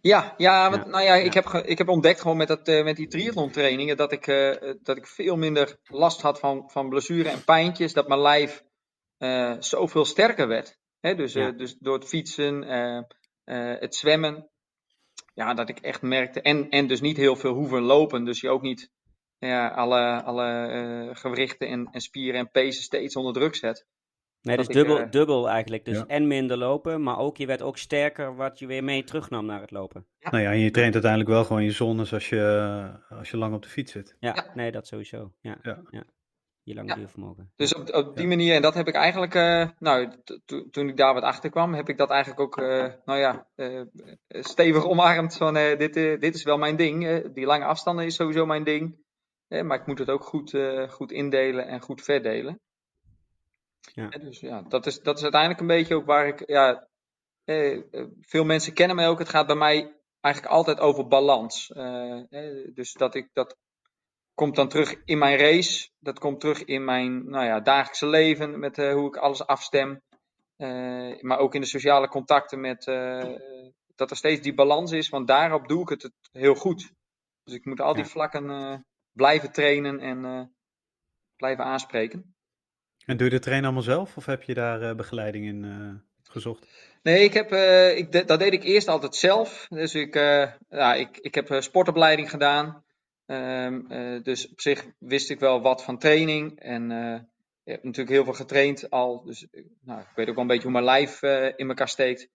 Ja, 0.00 0.34
ja, 0.36 0.70
want, 0.70 0.84
Ja, 0.84 0.90
nou 0.90 1.04
ja, 1.04 1.14
ik, 1.14 1.34
ja. 1.34 1.42
heb 1.42 1.64
ik 1.66 1.78
heb 1.78 1.88
ontdekt 1.88 2.20
gewoon 2.20 2.36
met, 2.36 2.48
dat, 2.48 2.68
eh, 2.68 2.84
met 2.84 2.96
die 2.96 3.08
triathlon 3.08 3.50
trainingen 3.50 3.96
dat 3.96 4.12
ik, 4.12 4.26
eh, 4.26 4.72
dat 4.82 4.96
ik 4.96 5.06
veel 5.06 5.36
minder 5.36 5.76
last 5.84 6.20
had 6.22 6.38
van, 6.38 6.70
van 6.70 6.88
blessure 6.88 7.28
en 7.28 7.44
pijntjes. 7.44 7.92
Dat 7.92 8.08
mijn 8.08 8.20
lijf 8.20 8.64
eh, 9.18 9.54
zoveel 9.58 10.04
sterker 10.04 10.48
werd. 10.48 10.78
Hè, 11.00 11.14
dus, 11.14 11.32
Ja. 11.32 11.48
eh, 11.48 11.56
dus 11.56 11.76
door 11.78 11.94
het 11.94 12.08
fietsen, 12.08 12.62
eh, 12.64 12.96
eh, 13.44 13.80
het 13.80 13.94
zwemmen. 13.94 14.48
Ja, 15.34 15.54
dat 15.54 15.68
ik 15.68 15.78
echt 15.78 16.02
merkte. 16.02 16.40
En, 16.40 16.70
en 16.70 16.86
dus 16.86 17.00
niet 17.00 17.16
heel 17.16 17.36
veel 17.36 17.52
hoeven 17.54 17.82
lopen. 17.82 18.24
Dus 18.24 18.40
je 18.40 18.48
ook 18.50 18.62
niet 18.62 18.90
ja, 19.38 19.68
alle, 19.68 20.22
alle 20.22 20.66
eh, 20.66 21.16
gewrichten 21.16 21.68
en, 21.68 21.88
en 21.92 22.00
spieren 22.00 22.40
en 22.40 22.50
pezen 22.50 22.82
steeds 22.82 23.16
onder 23.16 23.32
druk 23.32 23.54
zet. 23.54 23.86
Nee, 24.40 24.56
dus 24.56 24.66
ik, 24.66 24.72
dubbel, 24.74 24.98
eh, 25.00 25.10
dubbel 25.10 25.48
eigenlijk. 25.48 25.84
Dus 25.84 25.96
Ja. 25.98 26.06
en 26.06 26.26
minder 26.26 26.56
lopen, 26.56 27.02
maar 27.02 27.18
ook 27.18 27.36
je 27.36 27.46
werd 27.46 27.62
ook 27.62 27.78
sterker 27.78 28.36
wat 28.36 28.58
je 28.58 28.66
weer 28.66 28.84
mee 28.84 29.04
terugnam 29.04 29.46
naar 29.46 29.60
het 29.60 29.70
lopen. 29.70 30.06
Nou 30.20 30.42
ja, 30.42 30.50
en 30.50 30.58
je 30.58 30.70
traint 30.70 30.92
uiteindelijk 30.92 31.30
wel 31.30 31.44
gewoon 31.44 31.64
je 31.64 31.70
zones 31.70 32.12
als 32.12 32.28
je, 32.28 32.90
als 33.08 33.30
je 33.30 33.36
lang 33.36 33.54
op 33.54 33.62
de 33.62 33.68
fiets 33.68 33.92
zit. 33.92 34.16
Ja, 34.20 34.32
Ja. 34.34 34.50
nee, 34.54 34.72
dat 34.72 34.86
sowieso. 34.86 35.32
Ja, 35.40 35.58
Ja. 35.62 36.04
Je 36.64 36.74
lange 36.74 36.88
Ja. 36.88 36.94
duurvermogen. 36.94 37.52
Dus 37.56 37.74
op, 37.74 37.94
op 37.94 38.16
die 38.16 38.26
manier, 38.26 38.54
en 38.54 38.62
dat 38.62 38.74
heb 38.74 38.86
ik 38.88 38.94
eigenlijk, 38.94 39.34
eh, 39.34 39.68
nou, 39.78 40.12
to- 40.44 40.68
toen 40.70 40.88
ik 40.88 40.96
daar 40.96 41.14
wat 41.14 41.22
achter 41.22 41.50
kwam, 41.50 41.74
heb 41.74 41.88
ik 41.88 41.98
dat 41.98 42.10
eigenlijk 42.10 42.40
ook, 42.40 42.56
eh, 42.58 42.92
nou 43.04 43.18
ja, 43.18 43.46
eh, 43.54 43.80
stevig 44.28 44.84
omarmd. 44.86 45.36
Van, 45.36 45.56
eh, 45.56 45.78
dit, 45.78 45.96
eh, 45.96 46.20
dit 46.20 46.34
is 46.34 46.42
wel 46.42 46.58
mijn 46.58 46.76
ding. 46.76 47.32
die 47.34 47.46
lange 47.46 47.64
afstanden 47.64 48.04
is 48.04 48.14
sowieso 48.14 48.46
mijn 48.46 48.64
ding. 48.64 49.02
Maar 49.48 49.80
ik 49.80 49.86
moet 49.86 49.98
het 49.98 50.10
ook 50.10 50.24
goed, 50.24 50.54
eh, 50.54 50.88
goed 50.88 51.12
indelen 51.12 51.66
en 51.66 51.80
goed 51.80 52.02
verdelen. 52.02 52.60
Ja. 53.80 54.08
Dus 54.08 54.40
ja, 54.40 54.62
dat 54.62 54.86
is, 54.86 55.00
dat 55.00 55.16
is 55.16 55.22
uiteindelijk 55.22 55.60
een 55.60 55.66
beetje 55.66 55.94
ook 55.94 56.06
waar 56.06 56.26
ik, 56.26 56.48
ja, 56.48 56.88
veel 58.20 58.44
mensen 58.44 58.72
kennen 58.72 58.96
mij 58.96 59.08
ook. 59.08 59.18
Het 59.18 59.28
gaat 59.28 59.46
bij 59.46 59.56
mij 59.56 59.96
eigenlijk 60.20 60.54
altijd 60.54 60.80
over 60.80 61.06
balans. 61.08 61.66
dus 62.74 62.92
dat 62.92 63.14
ik 63.14 63.28
dat 63.32 63.56
komt 64.34 64.56
dan 64.56 64.68
terug 64.68 64.94
in 65.04 65.18
mijn 65.18 65.38
race. 65.38 65.90
Dat 65.98 66.18
komt 66.18 66.40
terug 66.40 66.64
in 66.64 66.84
mijn 66.84 67.30
nou 67.30 67.44
ja, 67.44 67.60
dagelijkse 67.60 68.06
leven, 68.06 68.58
met 68.58 68.76
hoe 68.76 69.06
ik 69.06 69.16
alles 69.16 69.46
afstem. 69.46 70.02
maar 71.20 71.38
ook 71.38 71.54
in 71.54 71.60
de 71.60 71.66
sociale 71.66 72.08
contacten 72.08 72.60
met 72.60 72.84
dat 73.94 74.10
er 74.10 74.16
steeds 74.16 74.40
die 74.40 74.54
balans 74.54 74.92
is, 74.92 75.08
want 75.08 75.28
daarop 75.28 75.68
doe 75.68 75.82
ik 75.82 75.88
het 75.88 76.12
heel 76.32 76.54
goed. 76.54 76.92
Dus 77.44 77.54
ik 77.54 77.64
moet 77.64 77.80
al 77.80 77.94
die 77.94 78.04
vlakken 78.04 78.86
blijven 79.12 79.52
trainen 79.52 80.00
en 80.00 80.50
blijven 81.36 81.64
aanspreken. 81.64 82.34
En 83.06 83.16
doe 83.16 83.26
je 83.26 83.32
de 83.32 83.40
trainen 83.40 83.64
allemaal 83.64 83.84
zelf 83.84 84.16
of 84.16 84.26
heb 84.26 84.42
je 84.42 84.54
daar 84.54 84.94
begeleiding 84.94 85.46
in 85.46 86.02
gezocht? 86.22 86.66
Nee, 87.02 87.24
ik 87.24 87.34
heb, 87.34 87.52
ik, 87.96 88.26
dat 88.26 88.38
deed 88.38 88.52
ik 88.52 88.64
eerst 88.64 88.88
altijd 88.88 89.14
zelf. 89.14 89.66
Dus 89.68 89.94
ik, 89.94 90.14
ja, 90.68 90.94
ik, 90.94 91.18
ik 91.18 91.34
heb 91.34 91.56
sportopleiding 91.58 92.30
gedaan. 92.30 92.83
Um, 93.26 93.92
uh, 93.92 94.22
dus 94.22 94.50
op 94.50 94.60
zich 94.60 94.86
wist 94.98 95.30
ik 95.30 95.40
wel 95.40 95.62
wat 95.62 95.84
van 95.84 95.98
training. 95.98 96.60
En 96.60 96.90
ik 97.64 97.72
heb 97.72 97.82
natuurlijk 97.82 98.14
heel 98.14 98.24
veel 98.24 98.32
getraind 98.32 98.90
al. 98.90 99.22
Dus 99.24 99.46
nou, 99.80 100.00
ik 100.00 100.12
weet 100.14 100.28
ook 100.28 100.34
wel 100.34 100.42
een 100.42 100.50
beetje 100.50 100.62
hoe 100.62 100.72
mijn 100.72 100.84
lijf 100.84 101.22
in 101.56 101.68
elkaar 101.68 101.88
steekt. 101.88 102.28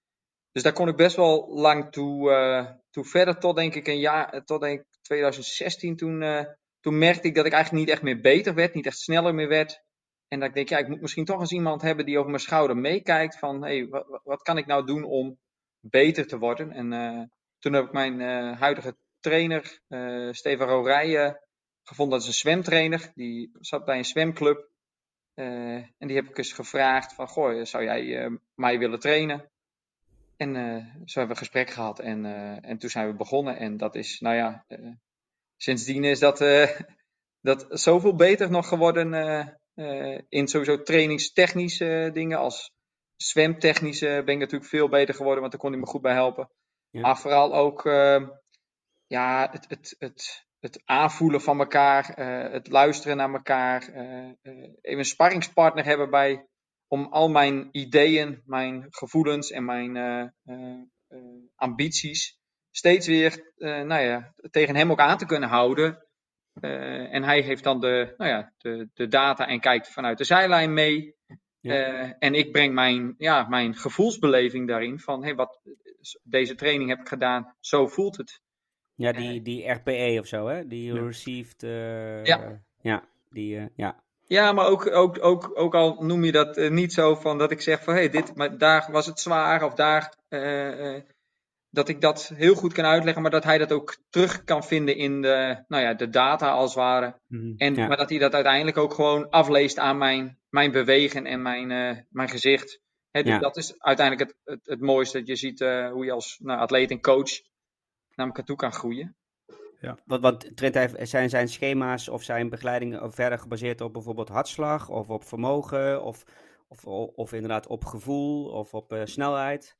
Dus 0.51 0.63
daar 0.63 0.73
kon 0.73 0.87
ik 0.87 0.95
best 0.95 1.15
wel 1.15 1.49
lang 1.53 1.91
toe, 1.91 2.79
toe 2.89 3.05
verder. 3.05 3.37
Tot 3.37 3.55
denk 3.55 3.75
ik 3.75 3.87
een 3.87 3.99
jaar, 3.99 4.43
tot 4.45 4.61
denk 4.61 4.79
ik 4.79 4.85
2016. 5.01 5.95
Toen, 5.95 6.45
toen 6.79 6.97
merkte 6.97 7.27
ik 7.27 7.35
dat 7.35 7.45
ik 7.45 7.53
eigenlijk 7.53 7.85
niet 7.85 7.93
echt 7.93 8.03
meer 8.03 8.21
beter 8.21 8.53
werd. 8.53 8.73
Niet 8.73 8.85
echt 8.85 8.97
sneller 8.97 9.35
meer 9.35 9.47
werd. 9.47 9.83
En 10.27 10.39
dat 10.39 10.49
ik 10.49 10.55
denk, 10.55 10.69
ja, 10.69 10.77
ik 10.77 10.87
moet 10.87 11.01
misschien 11.01 11.25
toch 11.25 11.39
eens 11.39 11.51
iemand 11.51 11.81
hebben 11.81 12.05
die 12.05 12.17
over 12.17 12.29
mijn 12.29 12.41
schouder 12.41 12.77
meekijkt. 12.77 13.39
Van, 13.39 13.63
hé, 13.63 13.77
hey, 13.77 13.87
wat, 13.87 14.21
wat, 14.23 14.41
kan 14.41 14.57
ik 14.57 14.65
nou 14.65 14.85
doen 14.85 15.03
om 15.03 15.37
beter 15.79 16.27
te 16.27 16.37
worden? 16.37 16.71
En 16.71 17.31
toen 17.59 17.73
heb 17.73 17.85
ik 17.85 17.91
mijn 17.91 18.21
huidige 18.55 18.95
trainer, 19.19 19.81
uh, 19.87 20.33
Steven 20.33 20.67
Rorijen, 20.67 21.39
gevonden. 21.83 22.19
Dat 22.19 22.27
is 22.27 22.33
een 22.33 22.39
zwemtrainer. 22.39 23.11
Die 23.15 23.51
zat 23.59 23.85
bij 23.85 23.97
een 23.97 24.05
zwemclub. 24.05 24.67
en 25.33 26.07
die 26.07 26.15
heb 26.15 26.29
ik 26.29 26.37
eens 26.37 26.53
gevraagd 26.53 27.13
van, 27.13 27.27
goh, 27.27 27.65
zou 27.65 27.83
jij 27.83 28.37
mij 28.55 28.79
willen 28.79 28.99
trainen? 28.99 29.51
En 30.37 30.53
zo 31.05 31.19
hebben 31.19 31.23
we 31.23 31.29
een 31.29 31.35
gesprek 31.35 31.69
gehad. 31.69 31.99
En, 31.99 32.25
en 32.63 32.77
toen 32.77 32.89
zijn 32.89 33.07
we 33.07 33.13
begonnen. 33.13 33.57
En 33.57 33.77
dat 33.77 33.95
is, 33.95 34.19
nou 34.19 34.35
ja, 34.35 34.65
sindsdien 35.57 36.03
is 36.03 36.19
dat, 36.19 36.39
dat 37.49 37.67
zoveel 37.69 38.15
beter 38.15 38.51
nog 38.51 38.67
geworden 38.67 39.13
in 40.29 40.47
sowieso 40.47 40.81
trainingstechnische 40.81 42.09
dingen 42.13 42.37
als 42.37 42.71
zwemtechnische 43.21 44.21
ben 44.25 44.33
ik 44.33 44.39
natuurlijk 44.39 44.69
veel 44.69 44.89
beter 44.89 45.13
geworden, 45.13 45.39
want 45.39 45.51
daar 45.51 45.61
kon 45.61 45.71
hij 45.71 45.79
me 45.79 45.85
goed 45.85 46.01
bij 46.01 46.13
helpen. 46.13 46.49
Ja. 46.89 47.01
Maar 47.01 47.17
vooral 47.17 47.55
ook 47.55 47.85
uh, 47.85 48.27
ja, 49.09 49.49
het, 49.51 49.65
het, 49.67 49.95
het, 49.99 50.45
het 50.59 50.81
aanvoelen 50.85 51.41
van 51.41 51.59
elkaar, 51.59 52.19
uh, 52.19 52.51
het 52.51 52.67
luisteren 52.67 53.17
naar 53.17 53.33
elkaar, 53.33 53.89
uh, 53.89 54.31
even 54.81 54.97
een 54.97 55.05
sparringspartner 55.05 55.85
hebben 55.85 56.09
bij, 56.09 56.47
om 56.87 57.05
al 57.05 57.29
mijn 57.29 57.69
ideeën, 57.71 58.41
mijn 58.45 58.85
gevoelens 58.89 59.51
en 59.51 59.65
mijn 59.65 59.97
ambities 61.55 62.39
steeds 62.71 63.07
weer 63.07 63.53
nou 63.57 64.01
ja, 64.01 64.33
tegen 64.49 64.75
hem 64.75 64.91
ook 64.91 64.99
aan 64.99 65.17
te 65.17 65.25
kunnen 65.25 65.49
houden. 65.49 66.07
En 67.11 67.23
hij 67.23 67.41
heeft 67.41 67.63
dan 67.63 67.79
de, 67.79 68.13
nou 68.17 68.31
ja, 68.31 68.53
de, 68.57 68.89
de 68.93 69.07
data 69.07 69.47
en 69.47 69.59
kijkt 69.59 69.93
vanuit 69.93 70.17
de 70.17 70.23
zijlijn 70.23 70.73
mee. 70.73 71.15
Ja. 71.59 72.03
Uh, 72.03 72.13
en 72.19 72.33
ik 72.33 72.51
breng 72.51 72.73
mijn, 72.73 73.13
ja, 73.17 73.47
mijn 73.47 73.75
gevoelsbeleving 73.75 74.67
daarin 74.67 74.99
van 74.99 75.23
hey, 75.23 75.35
wat, 75.35 75.61
deze 76.23 76.55
training 76.55 76.89
heb 76.89 76.99
ik 76.99 77.07
gedaan, 77.07 77.55
zo 77.59 77.87
voelt 77.87 78.17
het. 78.17 78.41
Ja, 78.99 79.11
die, 79.11 79.41
die 79.41 79.71
RPE 79.71 80.17
of 80.19 80.27
zo, 80.27 80.47
hè? 80.47 80.67
Die 80.67 80.93
ja. 80.93 81.01
received. 81.01 81.63
Uh, 81.63 82.23
ja. 82.23 82.61
Ja, 82.81 83.03
die, 83.29 83.69
ja. 83.75 84.03
Ja, 84.27 84.51
maar 84.51 84.67
ook, 84.67 84.91
ook, 84.91 85.17
ook, 85.21 85.51
ook 85.53 85.75
al 85.75 85.95
noem 85.99 86.23
je 86.23 86.31
dat 86.31 86.69
niet 86.69 86.93
zo 86.93 87.15
van 87.15 87.37
dat 87.37 87.51
ik 87.51 87.61
zeg 87.61 87.83
van 87.83 87.93
hé, 87.93 87.99
hey, 87.99 88.09
dit, 88.09 88.35
maar 88.35 88.57
daar 88.57 88.89
was 88.91 89.05
het 89.05 89.19
zwaar 89.19 89.63
of 89.63 89.73
daar 89.73 90.13
dat 91.71 91.89
ik 91.89 92.01
dat 92.01 92.31
heel 92.35 92.55
goed 92.55 92.73
kan 92.73 92.85
uitleggen, 92.85 93.21
maar 93.21 93.31
dat 93.31 93.43
hij 93.43 93.57
dat 93.57 93.71
ook 93.71 93.97
terug 94.09 94.43
kan 94.43 94.63
vinden 94.63 94.95
in 94.95 95.21
de, 95.21 95.63
nou 95.67 95.83
ja, 95.83 95.93
de 95.93 96.09
data 96.09 96.51
als 96.51 96.73
het 96.73 96.83
ware. 96.83 97.15
Mm, 97.27 97.53
en, 97.57 97.75
ja. 97.75 97.87
Maar 97.87 97.97
dat 97.97 98.09
hij 98.09 98.19
dat 98.19 98.33
uiteindelijk 98.33 98.77
ook 98.77 98.93
gewoon 98.93 99.29
afleest 99.29 99.79
aan 99.79 99.97
mijn, 99.97 100.37
mijn 100.49 100.71
bewegen 100.71 101.25
en 101.25 101.41
mijn, 101.41 101.67
mijn 102.09 102.29
gezicht. 102.29 102.79
He, 103.11 103.23
dus 103.23 103.33
ja. 103.33 103.39
dat 103.39 103.57
is 103.57 103.81
uiteindelijk 103.81 104.29
het, 104.29 104.39
het, 104.43 104.59
het 104.63 104.79
mooiste. 104.79 105.17
Dat 105.17 105.27
je 105.27 105.35
ziet 105.35 105.59
hoe 105.91 106.05
je 106.05 106.11
als 106.11 106.39
nou, 106.41 106.59
atleet 106.59 106.91
en 106.91 107.01
coach 107.01 107.41
naar 108.19 108.27
elkaar 108.27 108.45
toe 108.45 108.55
kan 108.55 108.71
groeien. 108.71 109.15
Ja. 109.79 109.97
Want, 110.05 110.21
want 110.21 110.51
hij, 110.55 111.05
zijn 111.05 111.29
zijn 111.29 111.47
schema's 111.47 112.09
of 112.09 112.23
zijn 112.23 112.49
begeleiding 112.49 112.99
verder 113.01 113.39
gebaseerd 113.39 113.81
op 113.81 113.93
bijvoorbeeld 113.93 114.29
hartslag 114.29 114.89
of 114.89 115.09
op 115.09 115.23
vermogen 115.23 116.03
of, 116.03 116.23
of, 116.67 116.85
of 117.15 117.33
inderdaad 117.33 117.67
op 117.67 117.85
gevoel 117.85 118.45
of 118.45 118.73
op 118.73 118.93
uh, 118.93 119.01
snelheid, 119.03 119.75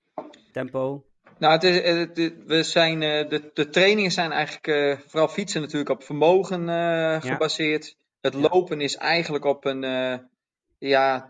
tempo? 0.51 1.05
Nou, 1.37 1.53
het 1.53 1.63
is, 1.63 1.81
het, 1.81 2.33
we 2.45 2.63
zijn, 2.63 3.01
uh, 3.01 3.29
de, 3.29 3.51
de 3.53 3.69
trainingen 3.69 4.11
zijn 4.11 4.31
eigenlijk 4.31 4.67
uh, 4.67 4.97
vooral 5.07 5.27
fietsen 5.27 5.61
natuurlijk 5.61 5.89
op 5.89 6.03
vermogen 6.03 6.67
uh, 6.67 7.21
gebaseerd. 7.21 7.85
Ja. 7.87 7.93
Het 8.21 8.33
lopen 8.33 8.81
is 8.81 8.95
eigenlijk 8.95 9.45
op 9.45 9.65
een, 9.65 9.81
ja, 10.77 11.27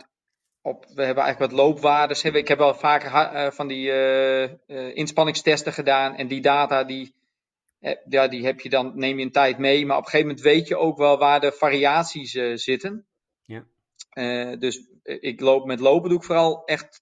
op, 0.62 0.86
we 0.86 1.04
hebben 1.04 1.24
eigenlijk 1.24 1.52
wat 1.52 1.62
loopwaardes. 1.62 2.24
Ik 2.24 2.48
heb 2.48 2.58
wel 2.58 2.76
vaker 2.76 3.54
van 3.54 3.68
die 3.68 3.92
inspanningstesten 4.94 5.74
gedaan 5.74 6.16
en 6.16 6.28
die 6.28 6.42
data 6.42 6.84
die, 6.84 7.16
ja, 8.10 8.28
die 8.28 8.46
heb 8.46 8.60
je 8.60 8.70
dan, 8.70 8.92
neem 8.96 9.18
je 9.18 9.26
een 9.26 9.32
tijd 9.32 9.58
mee. 9.58 9.86
Maar 9.86 9.98
op 9.98 10.04
een 10.04 10.10
gegeven 10.10 10.28
moment 10.28 10.46
weet 10.46 10.68
je 10.68 10.78
ook 10.78 10.98
wel 10.98 11.18
waar 11.18 11.40
de 11.40 11.52
variaties 11.52 12.32
zitten. 12.54 13.06
Ja. 13.46 13.66
dus 14.56 14.88
ik 15.04 15.40
loop 15.40 15.66
met 15.66 15.80
lopen 15.80 16.10
doe 16.10 16.18
ik 16.18 16.24
vooral 16.24 16.66
echt 16.66 17.02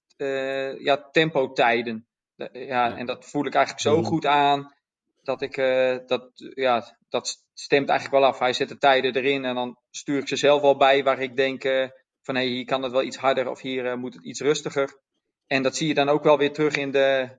ja, 0.78 1.08
tempotijden. 1.10 2.06
Ja, 2.52 2.96
en 2.96 3.06
dat 3.06 3.24
voel 3.24 3.46
ik 3.46 3.54
eigenlijk 3.54 3.84
zo 3.84 4.02
goed 4.02 4.26
aan. 4.26 4.76
Dat 5.22 5.42
ik, 5.42 5.56
dat, 6.06 6.30
ja, 6.54 6.96
dat 7.08 7.46
stemt 7.54 7.88
eigenlijk 7.88 8.20
wel 8.20 8.30
af. 8.30 8.38
Hij 8.38 8.52
zet 8.52 8.68
de 8.68 8.78
tijden 8.78 9.16
erin 9.16 9.44
en 9.44 9.54
dan 9.54 9.78
stuur 9.90 10.18
ik 10.18 10.28
ze 10.28 10.36
zelf 10.36 10.62
wel 10.62 10.76
bij 10.76 11.04
waar 11.04 11.20
ik 11.20 11.36
denk 11.36 11.62
van 12.28 12.36
hé, 12.36 12.46
hey, 12.46 12.50
hier 12.50 12.64
kan 12.64 12.82
het 12.82 12.92
wel 12.92 13.02
iets 13.02 13.16
harder 13.16 13.50
of 13.50 13.60
hier 13.60 13.84
uh, 13.84 13.94
moet 13.94 14.14
het 14.14 14.24
iets 14.24 14.40
rustiger. 14.40 14.98
En 15.46 15.62
dat 15.62 15.76
zie 15.76 15.88
je 15.88 15.94
dan 15.94 16.08
ook 16.08 16.22
wel 16.22 16.38
weer 16.38 16.52
terug 16.52 16.76
in 16.76 16.90
de, 16.90 17.38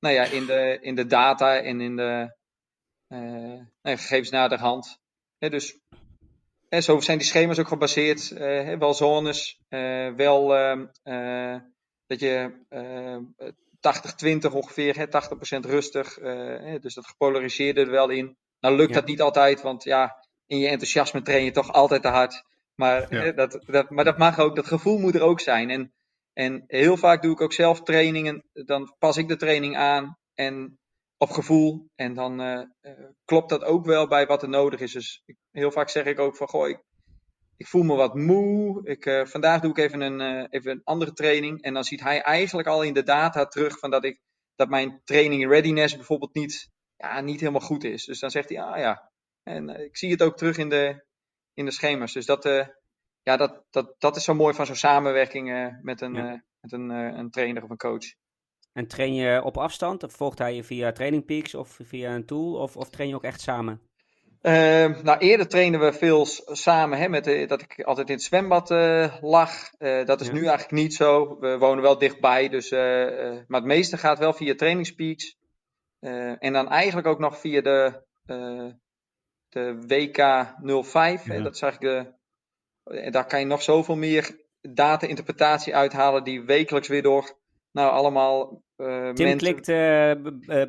nou 0.00 0.14
ja, 0.14 0.24
in 0.24 0.46
de, 0.46 0.78
in 0.80 0.94
de 0.94 1.06
data 1.06 1.60
en 1.60 1.80
in 1.80 1.96
de 1.96 2.34
nee, 3.82 3.96
gegevens 3.96 4.30
naar 4.30 4.48
de 4.48 4.56
hand. 4.56 4.98
dus 5.38 5.78
en 6.68 6.82
zo 6.82 7.00
zijn 7.00 7.18
die 7.18 7.26
schema's 7.26 7.58
ook 7.58 7.68
gebaseerd. 7.68 8.28
wel 8.78 8.94
zones, 8.94 9.60
wel 10.16 10.56
ehm, 10.56 10.86
dat 12.06 12.20
je 12.20 12.52
80-20 13.80 14.52
ongeveer, 14.52 14.96
hè, 14.96 15.06
80% 15.06 15.66
rustig. 15.66 16.18
Uh, 16.18 16.80
dus 16.80 16.94
dat 16.94 17.06
gepolariseerde 17.06 17.80
er 17.80 17.90
wel 17.90 18.08
in. 18.08 18.36
Nou 18.60 18.76
lukt 18.76 18.94
dat 18.94 19.06
niet 19.06 19.20
altijd, 19.20 19.62
want 19.62 19.84
ja, 19.84 20.26
in 20.46 20.58
je 20.58 20.68
enthousiasme 20.68 21.22
train 21.22 21.44
je 21.44 21.50
toch 21.50 21.72
altijd 21.72 22.02
te 22.02 22.08
hard. 22.08 22.44
Maar, 22.76 23.14
ja. 23.14 23.32
dat, 23.32 23.62
dat, 23.66 23.90
maar 23.90 24.04
dat 24.04 24.18
mag 24.18 24.38
ook, 24.38 24.56
dat 24.56 24.66
gevoel 24.66 24.98
moet 24.98 25.14
er 25.14 25.22
ook 25.22 25.40
zijn. 25.40 25.70
En, 25.70 25.92
en 26.32 26.64
heel 26.66 26.96
vaak 26.96 27.22
doe 27.22 27.32
ik 27.32 27.40
ook 27.40 27.52
zelf 27.52 27.82
trainingen, 27.82 28.44
dan 28.52 28.94
pas 28.98 29.16
ik 29.16 29.28
de 29.28 29.36
training 29.36 29.76
aan 29.76 30.18
en 30.34 30.78
op 31.18 31.30
gevoel. 31.30 31.88
En 31.94 32.14
dan 32.14 32.40
uh, 32.40 32.62
klopt 33.24 33.48
dat 33.48 33.64
ook 33.64 33.86
wel 33.86 34.08
bij 34.08 34.26
wat 34.26 34.42
er 34.42 34.48
nodig 34.48 34.80
is. 34.80 34.92
Dus 34.92 35.22
ik, 35.24 35.36
heel 35.50 35.70
vaak 35.70 35.88
zeg 35.88 36.04
ik 36.04 36.18
ook 36.18 36.36
van, 36.36 36.48
goh, 36.48 36.68
ik, 36.68 36.82
ik 37.56 37.66
voel 37.66 37.82
me 37.82 37.94
wat 37.94 38.14
moe. 38.14 38.88
Ik, 38.88 39.06
uh, 39.06 39.24
vandaag 39.24 39.60
doe 39.60 39.70
ik 39.70 39.78
even 39.78 40.00
een, 40.00 40.20
uh, 40.20 40.46
even 40.50 40.70
een 40.70 40.84
andere 40.84 41.12
training. 41.12 41.62
En 41.62 41.74
dan 41.74 41.84
ziet 41.84 42.00
hij 42.00 42.22
eigenlijk 42.22 42.68
al 42.68 42.82
in 42.82 42.94
de 42.94 43.02
data 43.02 43.46
terug 43.46 43.78
van 43.78 43.90
dat, 43.90 44.04
ik, 44.04 44.20
dat 44.54 44.68
mijn 44.68 45.00
training 45.04 45.48
readiness 45.48 45.94
bijvoorbeeld 45.96 46.34
niet, 46.34 46.70
ja, 46.96 47.20
niet 47.20 47.40
helemaal 47.40 47.60
goed 47.60 47.84
is. 47.84 48.04
Dus 48.04 48.20
dan 48.20 48.30
zegt 48.30 48.48
hij, 48.48 48.62
ah 48.62 48.78
ja. 48.78 49.10
En 49.42 49.68
ik 49.68 49.96
zie 49.96 50.10
het 50.10 50.22
ook 50.22 50.36
terug 50.36 50.58
in 50.58 50.68
de, 50.68 51.05
in 51.56 51.64
de 51.64 51.70
schema's. 51.70 52.12
Dus 52.12 52.26
dat, 52.26 52.44
ja, 53.22 53.36
dat, 53.36 53.64
dat, 53.70 53.94
dat 53.98 54.16
is 54.16 54.24
zo 54.24 54.34
mooi 54.34 54.54
van 54.54 54.66
zo'n 54.66 54.74
samenwerking 54.74 55.76
met, 55.82 56.00
een, 56.00 56.14
ja. 56.14 56.42
met 56.60 56.72
een, 56.72 56.88
een 56.90 57.30
trainer 57.30 57.62
of 57.62 57.70
een 57.70 57.76
coach. 57.76 58.14
En 58.72 58.86
train 58.86 59.14
je 59.14 59.42
op 59.42 59.56
afstand? 59.56 60.02
Of 60.02 60.12
volgt 60.12 60.38
hij 60.38 60.54
je 60.54 60.64
via 60.64 60.92
Training 60.92 61.24
Peaks 61.24 61.54
of 61.54 61.78
via 61.82 62.14
een 62.14 62.26
tool? 62.26 62.54
Of, 62.54 62.76
of 62.76 62.90
train 62.90 63.08
je 63.08 63.14
ook 63.14 63.24
echt 63.24 63.40
samen? 63.40 63.80
Uh, 64.42 65.02
nou, 65.02 65.18
eerder 65.18 65.48
trainen 65.48 65.80
we 65.80 65.92
veel 65.92 66.26
samen, 66.46 66.98
hè, 66.98 67.08
met 67.08 67.24
de, 67.24 67.46
dat 67.46 67.62
ik 67.62 67.82
altijd 67.82 68.08
in 68.08 68.14
het 68.14 68.22
zwembad 68.22 68.70
uh, 68.70 69.16
lag. 69.20 69.52
Uh, 69.78 70.04
dat 70.04 70.20
is 70.20 70.26
ja. 70.26 70.32
nu 70.32 70.40
eigenlijk 70.40 70.70
niet 70.70 70.94
zo. 70.94 71.38
We 71.38 71.58
wonen 71.58 71.82
wel 71.82 71.98
dichtbij, 71.98 72.48
dus, 72.48 72.70
maar 72.70 73.60
het 73.60 73.64
meeste 73.64 73.96
gaat 73.96 74.18
wel 74.18 74.32
via 74.32 74.54
trainingspeaks. 74.54 75.36
en 76.38 76.52
dan 76.52 76.68
eigenlijk 76.68 77.06
ook 77.06 77.18
nog 77.18 77.38
via 77.38 77.60
de, 77.60 78.02
de 79.56 79.84
WK 79.86 80.16
05. 80.84 81.26
Ja. 81.26 81.32
Hè, 81.32 81.42
dat 81.42 81.54
is 81.54 81.62
eigenlijk 81.62 82.16
de, 82.84 83.10
daar 83.10 83.26
kan 83.26 83.40
je 83.40 83.46
nog 83.46 83.62
zoveel 83.62 83.96
meer 83.96 84.44
data-interpretatie 84.60 85.74
uithalen, 85.74 86.24
die 86.24 86.42
wekelijks 86.42 86.88
weer 86.88 87.02
door 87.02 87.38
nou 87.72 87.90
allemaal 87.90 88.62
uh, 88.76 89.10
Tim 89.10 89.36
klikt 89.36 89.66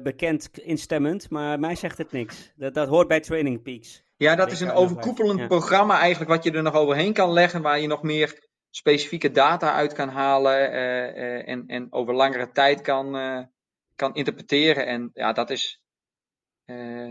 bekend 0.03 0.49
instemmend, 0.57 1.29
maar 1.29 1.59
mij 1.59 1.75
zegt 1.75 1.97
het 1.97 2.11
niks. 2.11 2.53
Dat, 2.55 2.73
dat 2.73 2.87
hoort 2.87 3.07
bij 3.07 3.19
Training 3.19 3.61
Peaks. 3.61 4.03
Ja, 4.17 4.35
dat 4.35 4.51
is 4.51 4.59
een 4.59 4.71
overkoepelend 4.71 5.47
programma 5.47 5.99
eigenlijk 5.99 6.31
wat 6.31 6.43
je 6.43 6.51
er 6.51 6.63
nog 6.63 6.73
overheen 6.73 7.13
kan 7.13 7.31
leggen, 7.31 7.61
waar 7.61 7.79
je 7.79 7.87
nog 7.87 8.03
meer 8.03 8.49
specifieke 8.69 9.31
data 9.31 9.73
uit 9.73 9.93
kan 9.93 10.09
halen 10.09 10.71
en, 11.45 11.63
en 11.67 11.87
over 11.89 12.13
langere 12.13 12.51
tijd 12.51 12.81
kan, 12.81 13.11
kan 13.95 14.15
interpreteren. 14.15 14.85
En 14.85 15.09
ja, 15.13 15.33
dat 15.33 15.49
is, 15.49 15.81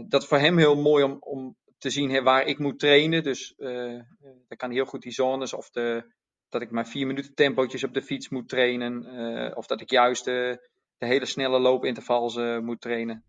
dat 0.08 0.22
is 0.22 0.28
voor 0.28 0.38
hem 0.38 0.58
heel 0.58 0.76
mooi 0.76 1.04
om, 1.04 1.16
om 1.20 1.56
te 1.78 1.90
zien 1.90 2.22
waar 2.22 2.46
ik 2.46 2.58
moet 2.58 2.78
trainen. 2.78 3.22
Dus 3.22 3.54
uh, 3.58 4.00
dan 4.18 4.56
kan 4.56 4.70
heel 4.70 4.84
goed 4.84 5.02
die 5.02 5.12
zones 5.12 5.52
of 5.52 5.70
de, 5.70 6.12
dat 6.48 6.62
ik 6.62 6.70
maar 6.70 6.86
vier 6.86 7.06
minuten 7.06 7.34
tempootjes 7.34 7.84
op 7.84 7.94
de 7.94 8.02
fiets 8.02 8.28
moet 8.28 8.48
trainen. 8.48 9.04
Uh, 9.04 9.56
of 9.56 9.66
dat 9.66 9.80
ik 9.80 9.90
juist 9.90 10.24
de, 10.24 10.68
de 10.98 11.06
hele 11.06 11.26
snelle 11.26 11.58
loopintervals 11.58 12.36
uh, 12.36 12.58
moet 12.58 12.80
trainen. 12.80 13.24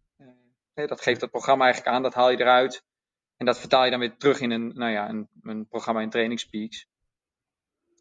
dat 0.74 1.02
geeft 1.02 1.22
het 1.22 1.32
programma 1.32 1.64
eigenlijk 1.64 1.96
aan, 1.96 2.04
dat 2.04 2.14
haal 2.14 2.32
je 2.32 2.40
eruit. 2.40 2.84
En 3.38 3.46
dat 3.46 3.60
vertaal 3.60 3.84
je 3.84 3.92
dan 3.92 4.00
weer 4.00 4.18
terug 4.18 4.40
in 4.40 4.52
een, 4.52 4.72
nou 4.74 4.92
ja, 4.92 5.10
een, 5.10 5.28
een 5.42 5.68
programma 5.68 6.02
in 6.02 6.10
trainingspeaks. 6.10 6.88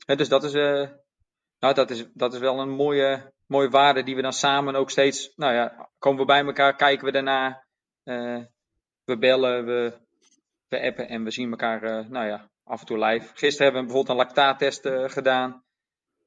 dus 0.06 0.28
dat 0.28 0.44
is, 0.44 0.52
nou, 1.58 1.74
dat, 1.74 1.90
is, 1.90 2.06
dat 2.12 2.34
is 2.34 2.38
wel 2.38 2.60
een 2.60 2.70
mooie, 2.70 3.32
mooie 3.46 3.68
waarde 3.68 4.02
die 4.02 4.16
we 4.16 4.22
dan 4.22 4.32
samen 4.32 4.74
ook 4.74 4.90
steeds, 4.90 5.32
nou 5.34 5.54
ja, 5.54 5.90
komen 5.98 6.20
we 6.20 6.26
bij 6.26 6.44
elkaar, 6.44 6.76
kijken 6.76 7.04
we 7.04 7.12
daarna. 7.12 7.66
we 9.04 9.18
bellen, 9.18 9.66
we, 9.66 10.05
we 10.80 10.86
appen 10.86 11.08
en 11.08 11.24
we 11.24 11.30
zien 11.30 11.50
elkaar, 11.50 11.84
uh, 11.84 12.08
nou 12.08 12.26
ja, 12.26 12.50
af 12.64 12.80
en 12.80 12.86
toe 12.86 12.98
live. 12.98 13.30
Gisteren 13.34 13.64
hebben 13.64 13.80
we 13.80 13.86
bijvoorbeeld 13.86 14.08
een 14.08 14.24
lactaattest 14.24 14.86
uh, 14.86 15.08
gedaan. 15.08 15.64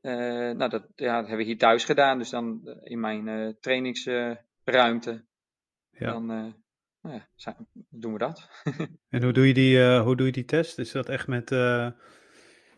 Uh, 0.02 0.14
nou, 0.52 0.70
dat, 0.70 0.88
ja, 0.96 1.14
dat 1.16 1.28
hebben 1.28 1.38
we 1.38 1.44
hier 1.44 1.58
thuis 1.58 1.84
gedaan, 1.84 2.18
dus 2.18 2.30
dan 2.30 2.62
in 2.84 3.00
mijn 3.00 3.58
trainingsruimte. 3.60 5.26
ja. 5.90 6.12
Dan 6.12 6.26
nou 7.02 7.22
ja, 7.36 7.58
doen 7.90 8.14
we 8.14 8.20
dat. 8.20 8.50
en 9.10 9.24
hoe 9.24 9.32
doe, 9.32 9.48
je 9.48 9.54
die, 9.54 10.00
hoe 10.00 10.16
doe 10.16 10.26
je 10.26 10.32
die 10.32 10.46
test? 10.46 10.80
Is 10.80 10.92
dat 10.92 11.10
echt 11.10 11.28
met 11.28 11.52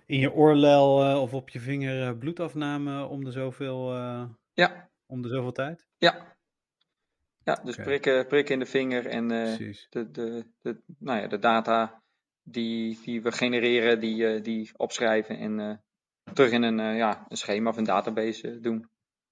in 0.06 0.20
je 0.20 0.34
oorlel 0.34 1.22
of 1.22 1.34
op 1.34 1.50
je 1.50 1.60
vinger 1.60 2.18
bloedafname 2.18 3.06
om 3.06 3.24
de 3.24 3.32
zoveel, 3.32 3.94
ja. 4.54 4.90
om 5.06 5.22
de 5.22 5.28
zoveel 5.28 5.52
tijd? 5.52 5.88
Ja, 5.98 6.38
ja, 7.44 7.60
dus 7.64 7.76
prikken, 7.76 8.28
prikken 8.28 8.54
in 8.54 8.60
de 8.60 8.66
vinger 8.66 9.08
en 9.08 9.32
uh, 9.32 9.74
de, 9.90 10.12
de, 10.12 10.46
de, 10.62 10.82
nou 11.00 11.20
ja, 11.20 11.28
de 11.28 11.40
data 11.40 12.02
die, 12.44 13.00
die 13.04 13.22
we 13.22 13.32
genereren, 13.32 14.00
die, 14.00 14.36
uh, 14.36 14.44
die 14.44 14.70
opschrijven 14.78 15.38
en 15.38 15.60
uh, 15.60 15.74
terug 16.34 16.52
in 16.52 16.64
een, 16.64 16.96
ja, 16.96 17.26
een 17.28 17.38
schema 17.38 17.70
of 17.70 17.78
een 17.78 17.84
database 17.84 18.60
doen. 18.60 18.90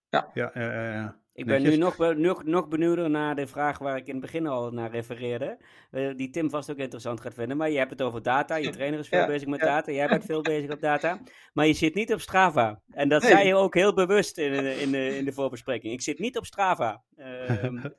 Ja, 0.09 0.29
ja, 0.33 0.51
ja. 0.53 0.93
ja. 0.93 1.19
Ik 1.39 1.45
ben 1.45 1.61
nu 1.61 1.75
nog, 1.77 1.97
nog, 2.15 2.43
nog 2.43 2.67
benieuwder 2.67 3.09
naar 3.09 3.35
de 3.35 3.47
vraag 3.47 3.77
waar 3.77 3.97
ik 3.97 4.07
in 4.07 4.11
het 4.13 4.21
begin 4.21 4.47
al 4.47 4.71
naar 4.71 4.91
refereerde. 4.91 5.57
Uh, 5.91 6.15
die 6.15 6.29
Tim 6.29 6.49
vast 6.49 6.71
ook 6.71 6.77
interessant 6.77 7.21
gaat 7.21 7.33
vinden. 7.33 7.57
Maar 7.57 7.69
je 7.69 7.77
hebt 7.77 7.89
het 7.89 8.01
over 8.01 8.21
data. 8.21 8.55
Je 8.55 8.69
trainer 8.69 8.99
is 8.99 9.07
veel 9.07 9.25
bezig 9.25 9.47
met 9.47 9.59
data. 9.59 9.91
Jij 9.91 10.07
bent 10.07 10.25
veel 10.25 10.41
bezig 10.41 10.71
op 10.71 10.81
data. 10.81 11.19
Maar 11.53 11.67
je 11.67 11.73
zit 11.73 11.95
niet 11.95 12.13
op 12.13 12.21
Strava. 12.21 12.81
En 12.91 13.09
dat 13.09 13.23
zei 13.23 13.47
je 13.47 13.55
ook 13.55 13.73
heel 13.73 13.93
bewust 13.93 14.37
in, 14.37 14.53
in, 14.53 14.91
de, 14.91 15.17
in 15.17 15.25
de 15.25 15.33
voorbespreking. 15.33 15.93
Ik 15.93 16.01
zit 16.01 16.19
niet 16.19 16.37
op 16.37 16.45
Strava. 16.45 17.01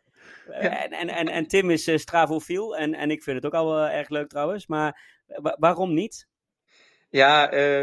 Uh, 0.48 0.64
en, 0.64 0.90
en, 0.90 1.08
en, 1.08 1.28
en, 1.28 1.46
Tim 1.46 1.70
is 1.70 1.88
uh, 1.88 1.96
Stravofiel. 1.96 2.76
En, 2.76 2.94
en 2.94 3.10
ik 3.10 3.22
vind 3.22 3.36
het 3.36 3.46
ook 3.46 3.54
al 3.54 3.66
wel 3.66 3.86
erg 3.86 4.08
leuk 4.08 4.28
trouwens. 4.28 4.66
Maar 4.66 5.00
waarom 5.58 5.94
niet? 5.94 6.28
Ja, 7.10 7.52
uh, 7.52 7.82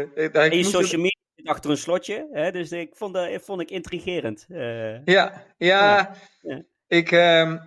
je 0.50 0.64
social 0.64 1.00
media 1.00 1.17
achter 1.44 1.70
een 1.70 1.76
slotje. 1.76 2.28
Hè? 2.32 2.50
Dus 2.52 2.72
ik 2.72 2.96
vond 2.96 3.14
dat 3.14 3.42
vond 3.42 3.60
ik 3.60 3.70
intrigerend. 3.70 4.46
Uh, 4.48 5.04
ja, 5.04 5.44
ja, 5.58 6.16
ja, 6.42 6.64
Ik, 6.86 7.10
uh, 7.10 7.62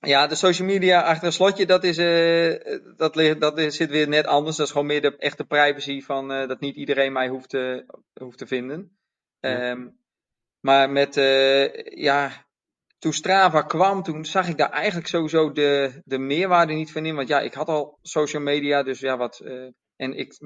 ja, 0.00 0.26
de 0.26 0.34
social 0.34 0.68
media 0.68 1.02
achter 1.02 1.26
een 1.26 1.32
slotje, 1.32 1.66
dat, 1.66 1.84
is, 1.84 1.98
uh, 1.98 2.78
dat, 2.96 3.16
ligt, 3.16 3.40
dat 3.40 3.58
is, 3.58 3.76
zit 3.76 3.90
weer 3.90 4.08
net 4.08 4.26
anders. 4.26 4.56
Dat 4.56 4.66
is 4.66 4.72
gewoon 4.72 4.86
meer 4.86 5.00
de 5.00 5.16
echte 5.16 5.44
privacy 5.44 6.02
van 6.02 6.32
uh, 6.32 6.48
dat 6.48 6.60
niet 6.60 6.76
iedereen 6.76 7.12
mij 7.12 7.28
hoeft 7.28 7.48
te, 7.48 7.84
hoeft 8.14 8.38
te 8.38 8.46
vinden. 8.46 8.98
Ja. 9.40 9.70
Um, 9.70 9.98
maar 10.60 10.90
met, 10.90 11.14
ja, 11.84 12.46
toen 12.98 13.12
Strava 13.12 13.62
kwam, 13.62 14.02
toen 14.02 14.24
zag 14.24 14.48
ik 14.48 14.56
daar 14.56 14.70
eigenlijk 14.70 15.06
sowieso 15.06 15.52
de, 15.52 16.02
de 16.04 16.18
meerwaarde 16.18 16.72
niet 16.72 16.92
van 16.92 17.06
in. 17.06 17.14
Want 17.14 17.28
ja, 17.28 17.40
ik 17.40 17.54
had 17.54 17.68
al 17.68 17.98
social 18.02 18.42
media, 18.42 18.82
dus 18.82 19.00
ja, 19.00 19.16
wat. 19.16 19.40
en 19.96 20.18
ik, 20.18 20.38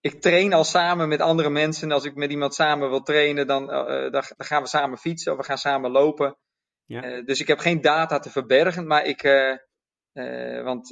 ik 0.00 0.20
train 0.20 0.52
al 0.52 0.64
samen 0.64 1.08
met 1.08 1.20
andere 1.20 1.50
mensen. 1.50 1.92
Als 1.92 2.04
ik 2.04 2.14
met 2.14 2.30
iemand 2.30 2.54
samen 2.54 2.88
wil 2.88 3.02
trainen, 3.02 3.46
dan, 3.46 3.62
uh, 3.62 4.10
dan, 4.10 4.22
gaan 4.36 4.62
we 4.62 4.68
samen 4.68 4.98
fietsen 4.98 5.32
of 5.32 5.38
we 5.38 5.44
gaan 5.44 5.58
samen 5.58 5.90
lopen. 5.90 6.36
Ja. 6.84 7.04
Uh, 7.04 7.24
dus 7.24 7.40
ik 7.40 7.46
heb 7.46 7.58
geen 7.58 7.80
data 7.80 8.18
te 8.18 8.30
verbergen, 8.30 8.86
maar 8.86 9.04
ik, 9.04 9.22
uh, 9.22 10.62
want 10.62 10.88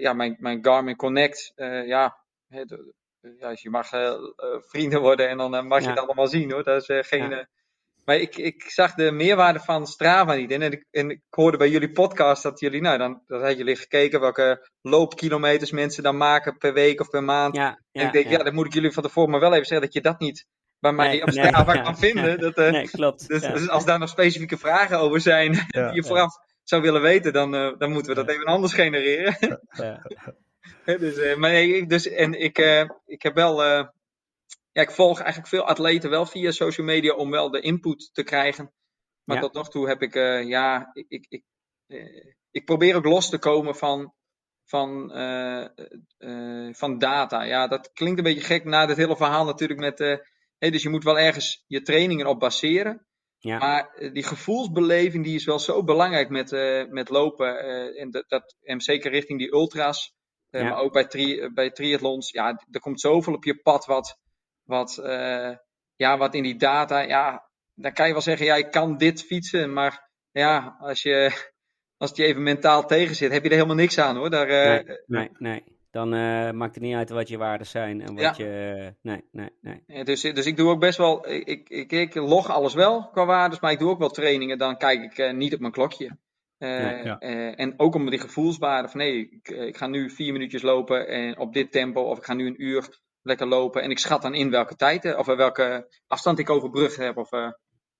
ja, 0.00 0.12
mijn, 0.12 0.36
mijn 0.38 0.64
Garmin 0.64 0.96
Connect, 0.96 1.52
ja, 1.56 2.18
ja, 3.38 3.54
je 3.54 3.70
mag 3.70 3.88
vrienden 4.68 5.00
worden 5.00 5.28
en 5.28 5.36
dan 5.36 5.66
mag 5.66 5.82
je 5.82 5.88
het 5.88 5.98
allemaal 5.98 6.26
zien 6.26 6.52
hoor. 6.52 6.62
Dat 6.62 6.88
is 6.88 7.08
geen. 7.08 7.48
Maar 8.08 8.16
ik, 8.16 8.36
ik 8.36 8.70
zag 8.70 8.94
de 8.94 9.10
meerwaarde 9.10 9.60
van 9.60 9.86
Strava 9.86 10.34
niet. 10.34 10.50
En, 10.50 10.62
ik, 10.62 10.84
en 10.90 11.10
ik 11.10 11.20
hoorde 11.30 11.56
bij 11.56 11.68
jullie 11.68 11.92
podcast 11.92 12.42
dat 12.42 12.60
jullie, 12.60 12.80
nou, 12.80 12.98
dan, 12.98 13.22
dan 13.26 13.38
hadden 13.38 13.56
jullie 13.56 13.76
gekeken 13.76 14.20
welke 14.20 14.68
loopkilometers 14.80 15.70
mensen 15.70 16.02
dan 16.02 16.16
maken 16.16 16.58
per 16.58 16.72
week 16.72 17.00
of 17.00 17.10
per 17.10 17.24
maand. 17.24 17.56
Ja, 17.56 17.80
en 17.92 18.06
ik 18.06 18.12
denk, 18.12 18.24
ja. 18.24 18.30
ja, 18.30 18.44
dan 18.44 18.54
moet 18.54 18.66
ik 18.66 18.72
jullie 18.72 18.92
van 18.92 19.02
tevoren 19.02 19.30
maar 19.30 19.40
wel 19.40 19.52
even 19.52 19.66
zeggen 19.66 19.86
dat 19.86 19.94
je 19.94 20.00
dat 20.00 20.20
niet 20.20 20.46
bij 20.78 20.92
mij 20.92 21.08
nee, 21.08 21.22
op 21.22 21.30
Strava 21.30 21.72
nee, 21.72 21.82
kan 21.82 21.98
vinden. 21.98 22.38
Dat, 22.40 22.58
uh, 22.58 22.70
nee, 22.70 22.90
klopt. 22.90 23.28
Dus, 23.28 23.40
dus, 23.40 23.68
als 23.68 23.84
daar 23.84 23.98
nog 23.98 24.08
specifieke 24.08 24.58
vragen 24.58 24.98
over 24.98 25.20
zijn 25.20 25.52
die 25.68 25.94
je 25.94 26.04
vooraf 26.04 26.36
zou 26.62 26.82
willen 26.82 27.02
weten, 27.02 27.32
dan, 27.32 27.54
uh, 27.54 27.78
dan 27.78 27.92
moeten 27.92 28.14
we 28.14 28.24
dat 28.24 28.34
even 28.34 28.44
anders 28.44 28.74
genereren. 28.74 29.36
dus, 30.84 31.16
uh, 31.16 31.36
maar 31.36 31.50
nee, 31.50 31.86
dus, 31.86 32.08
en 32.08 32.40
ik, 32.40 32.58
ik 33.06 33.22
heb 33.22 33.34
wel 33.34 33.62
ja, 34.78 34.84
ik 34.84 34.90
volg 34.90 35.18
eigenlijk 35.18 35.48
veel 35.48 35.64
atleten 35.64 36.10
wel 36.10 36.26
via 36.26 36.50
social 36.50 36.86
media 36.86 37.14
om 37.14 37.30
wel 37.30 37.50
de 37.50 37.60
input 37.60 38.10
te 38.12 38.22
krijgen. 38.22 38.72
Maar 39.24 39.40
tot 39.40 39.52
nog 39.52 39.70
toe 39.70 39.88
heb 39.88 40.02
ik, 40.02 40.14
uh, 40.14 40.48
ja, 40.48 40.90
ik, 40.92 41.06
ik, 41.08 41.26
ik, 41.28 41.44
uh, 41.86 42.24
ik, 42.50 42.64
probeer 42.64 42.96
ook 42.96 43.04
los 43.04 43.30
te 43.30 43.38
komen 43.38 43.74
van, 43.74 44.14
van, 44.64 45.18
uh, 45.18 46.72
van 46.72 46.98
data. 46.98 47.42
Ja, 47.42 47.66
dat 47.66 47.92
klinkt 47.92 48.18
een 48.18 48.24
beetje 48.24 48.54
gek 48.54 48.64
na 48.64 48.86
dit 48.86 48.96
hele 48.96 49.16
verhaal 49.16 49.44
natuurlijk 49.44 49.80
met, 49.80 49.98
hey, 50.58 50.70
dus 50.70 50.82
je 50.82 50.88
moet 50.88 51.04
wel 51.04 51.18
ergens 51.18 51.64
je 51.66 51.82
trainingen 51.82 52.26
op 52.26 52.40
baseren. 52.40 53.06
Ja. 53.38 53.58
Maar 53.58 54.10
die 54.12 54.24
gevoelsbeleving 54.24 55.24
die 55.24 55.34
is 55.34 55.44
wel 55.44 55.58
zo 55.58 55.84
belangrijk 55.84 56.28
met, 56.28 56.50
met 56.90 57.08
lopen. 57.08 57.58
en, 57.96 58.10
dat, 58.10 58.56
en 58.60 58.80
zeker 58.80 59.10
richting 59.10 59.38
die 59.38 59.52
ultra's. 59.52 60.16
Ja. 60.50 60.62
Maar 60.62 60.78
ook 60.78 60.92
bij, 60.92 61.06
tri 61.06 61.52
bij 61.52 61.70
triathlons. 61.70 62.30
Ja, 62.30 62.64
er 62.70 62.80
komt 62.80 63.00
zoveel 63.00 63.34
op 63.34 63.44
je 63.44 63.60
pad 63.60 63.86
wat, 63.86 64.18
wat, 64.68 64.98
uh, 65.02 65.50
ja, 65.96 66.18
wat 66.18 66.34
in 66.34 66.42
die 66.42 66.56
data, 66.56 67.00
ja, 67.00 67.48
dan 67.74 67.92
kan 67.92 68.06
je 68.06 68.12
wel 68.12 68.22
zeggen, 68.22 68.46
ja, 68.46 68.54
ik 68.54 68.70
kan 68.70 68.96
dit 68.96 69.22
fietsen, 69.22 69.72
maar 69.72 70.08
ja, 70.30 70.76
als, 70.80 71.02
je, 71.02 71.30
als 71.98 72.10
het 72.10 72.18
je 72.18 72.24
even 72.24 72.42
mentaal 72.42 72.86
tegen 72.86 73.14
zit, 73.14 73.32
heb 73.32 73.42
je 73.42 73.48
er 73.48 73.54
helemaal 73.54 73.76
niks 73.76 73.98
aan 73.98 74.16
hoor. 74.16 74.30
Daar, 74.30 74.46
nee, 74.46 74.98
nee, 75.06 75.30
nee, 75.38 75.64
Dan 75.90 76.14
uh, 76.14 76.50
maakt 76.50 76.74
het 76.74 76.84
niet 76.84 76.94
uit 76.94 77.10
wat 77.10 77.28
je 77.28 77.38
waarden 77.38 77.66
zijn 77.66 78.00
en 78.00 78.14
wat 78.14 78.36
ja. 78.36 78.44
je. 78.44 78.94
nee, 79.02 79.24
nee, 79.32 79.50
nee. 79.60 79.82
Ja, 79.86 80.04
dus, 80.04 80.20
dus 80.20 80.46
ik 80.46 80.56
doe 80.56 80.70
ook 80.70 80.80
best 80.80 80.98
wel. 80.98 81.28
Ik, 81.30 81.68
ik, 81.68 81.92
ik 81.92 82.14
log 82.14 82.50
alles 82.50 82.74
wel 82.74 83.08
qua 83.10 83.26
waarden, 83.26 83.58
maar 83.60 83.72
ik 83.72 83.78
doe 83.78 83.90
ook 83.90 83.98
wel 83.98 84.10
trainingen. 84.10 84.58
Dan 84.58 84.76
kijk 84.76 85.02
ik 85.02 85.18
uh, 85.18 85.32
niet 85.32 85.54
op 85.54 85.60
mijn 85.60 85.72
klokje. 85.72 86.16
Uh, 86.58 87.04
ja. 87.04 87.18
en 87.18 87.74
ook 87.76 87.94
om 87.94 88.10
die 88.10 88.18
gevoelswaarde 88.18 88.88
van 88.88 89.00
nee, 89.00 89.28
ik, 89.30 89.48
ik, 89.48 89.76
ga 89.76 89.86
nu 89.86 90.10
vier 90.10 90.32
minuutjes 90.32 90.62
lopen 90.62 91.08
en 91.08 91.38
op 91.38 91.52
dit 91.52 91.72
tempo, 91.72 92.02
of 92.02 92.18
ik 92.18 92.24
ga 92.24 92.34
nu 92.34 92.46
een 92.46 92.62
uur 92.62 92.88
lekker 93.22 93.46
lopen. 93.46 93.82
En 93.82 93.90
ik 93.90 93.98
schat 93.98 94.22
dan 94.22 94.34
in 94.34 94.50
welke 94.50 94.74
tijd 94.74 95.16
of 95.16 95.26
welke 95.26 95.88
afstand 96.06 96.38
ik 96.38 96.50
overbrugd 96.50 96.96
heb. 96.96 97.16
Of, 97.16 97.32
uh, 97.32 97.50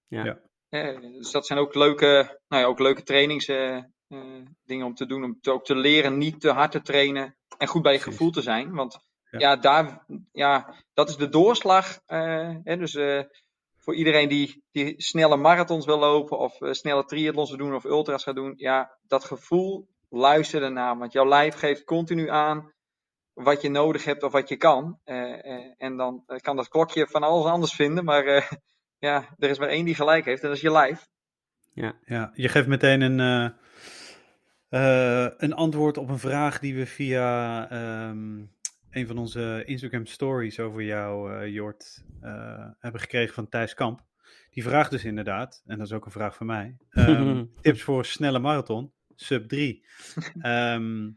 ja. 0.07 0.39
ja. 0.69 1.01
dus 1.01 1.31
dat 1.31 1.47
zijn 1.47 1.59
ook 1.59 1.75
leuke, 1.75 2.41
nou 2.49 2.63
ja, 2.63 2.69
ook 2.69 2.79
leuke 2.79 3.03
trainingsdingen 3.03 3.95
uh, 4.67 4.85
om 4.85 4.95
te 4.95 5.07
doen. 5.07 5.25
Om 5.25 5.41
te, 5.41 5.53
ook 5.53 5.65
te 5.65 5.77
leren 5.77 6.19
niet 6.19 6.41
te 6.41 6.51
hard 6.51 6.73
te 6.73 6.83
trainen 6.83 7.37
en 7.59 7.69
goed 7.69 7.83
bij 7.83 7.93
je 7.93 7.99
gevoel 7.99 8.31
te 8.31 8.43
zijn. 8.43 8.75
Want 8.75 8.99
ja, 9.31 9.39
ja 9.39 9.57
daar, 9.57 10.05
ja, 10.33 10.75
dat 10.95 11.09
is 11.09 11.17
de 11.17 11.29
doorslag. 11.29 12.01
Hè, 12.07 12.77
dus 12.77 12.99
voor 13.77 13.95
iedereen 13.95 14.29
die, 14.29 14.65
die 14.71 14.95
snelle 14.97 15.37
marathons 15.37 15.87
wil 15.87 15.99
lopen 15.99 16.39
of 16.39 16.57
snelle 16.61 17.05
triathlons 17.05 17.49
wil 17.49 17.59
doen 17.59 17.75
of 17.75 17.85
ultras 17.85 18.23
gaat 18.23 18.35
doen. 18.35 18.53
Ja, 18.57 18.99
dat 19.07 19.25
gevoel 19.25 19.89
luister 20.09 20.63
ernaar. 20.63 20.99
Want 20.99 21.13
jouw 21.13 21.29
lijf 21.29 21.55
geeft 21.55 21.85
continu 21.85 22.31
aan 22.31 22.73
wat 23.43 23.63
je 23.63 23.71
nodig 23.71 24.05
hebt 24.05 24.23
of 24.23 24.33
wat 24.33 24.49
je 24.49 24.57
kan. 24.57 25.01
Uh, 25.05 25.83
en 25.83 25.97
dan 25.97 26.25
kan 26.41 26.57
dat 26.57 26.69
klokje 26.69 27.07
van 27.07 27.23
alles 27.23 27.45
anders 27.45 27.75
vinden, 27.75 28.05
maar 28.05 28.27
uh, 28.27 28.51
ja, 29.09 29.35
er 29.39 29.51
is 29.51 29.59
maar 29.59 29.69
één 29.69 29.85
die 29.85 29.95
gelijk 29.95 30.25
heeft 30.25 30.43
en 30.43 30.49
dat 30.49 30.57
is 30.57 30.63
je 30.63 30.73
lijf. 30.73 31.09
Ja, 31.73 31.95
ja 32.05 32.31
je 32.35 32.49
geeft 32.49 32.67
meteen 32.67 33.01
een, 33.01 33.55
een 35.39 35.55
antwoord 35.55 35.97
op 35.97 36.09
een 36.09 36.19
vraag 36.19 36.59
die 36.59 36.75
we 36.75 36.87
via 36.87 38.09
um, 38.09 38.57
een 38.91 39.07
van 39.07 39.19
onze 39.19 39.63
Instagram 39.65 40.07
stories 40.07 40.61
over 40.61 40.83
jou, 40.83 41.47
Jort, 41.47 42.05
hebben 42.79 43.01
gekregen 43.01 43.35
van 43.35 43.49
Thijs 43.49 43.75
Kamp. 43.75 43.99
Die 43.99 44.59
die 44.59 44.63
vraagt 44.63 44.91
dus 44.91 45.05
inderdaad, 45.05 45.63
en 45.67 45.79
dat 45.79 45.87
is 45.87 45.93
ook 45.93 46.05
een 46.05 46.11
vraag 46.11 46.37
van 46.37 46.47
mij, 46.47 46.77
ehm, 46.91 47.45
tips 47.63 47.83
voor 47.83 48.05
snelle 48.05 48.39
marathon, 48.39 48.93
sub 49.15 49.49
3. 49.49 49.87
Ehm, 50.39 51.11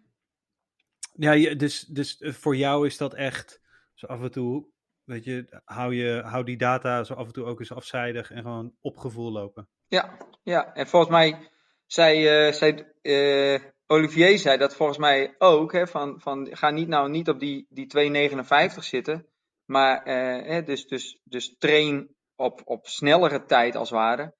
ja, 1.12 1.56
dus, 1.56 1.80
dus 1.80 2.18
voor 2.20 2.56
jou 2.56 2.86
is 2.86 2.98
dat 2.98 3.14
echt 3.14 3.62
zo 3.94 4.06
af 4.06 4.22
en 4.22 4.32
toe, 4.32 4.66
weet 5.04 5.24
je, 5.24 5.62
hou, 5.66 5.96
je, 5.96 6.22
hou 6.26 6.44
die 6.44 6.58
data 6.58 7.04
zo 7.04 7.14
af 7.14 7.26
en 7.26 7.34
toe 7.34 7.46
ook 7.46 7.60
eens 7.60 7.72
afzijdig 7.74 8.32
en 8.32 8.42
gewoon 8.42 8.74
op 8.82 8.98
gevoel 8.98 9.32
lopen. 9.32 9.70
Ja, 9.88 10.18
ja. 10.44 10.74
en 10.74 10.88
volgens 10.88 11.12
mij 11.12 11.50
zei, 11.86 12.48
uh, 12.48 12.54
zei 12.54 12.86
uh, 13.02 13.60
Olivier 13.88 14.40
zei 14.40 14.58
dat 14.58 14.76
volgens 14.76 14.98
mij 14.98 15.36
ook, 15.38 15.72
hè, 15.72 15.88
van, 15.88 16.20
van 16.20 16.48
ga 16.52 16.70
niet 16.70 16.88
nou 16.88 17.10
niet 17.10 17.30
op 17.30 17.40
die, 17.40 17.66
die 17.70 18.32
2,59 18.74 18.78
zitten, 18.78 19.28
maar 19.66 20.04
hè, 20.46 20.64
dus, 20.64 20.88
dus, 20.88 21.22
dus 21.24 21.56
train 21.58 22.16
op, 22.36 22.62
op 22.66 22.88
snellere 22.88 23.46
tijd 23.46 23.76
als 23.76 23.90
het 23.90 24.00
ware. 24.00 24.34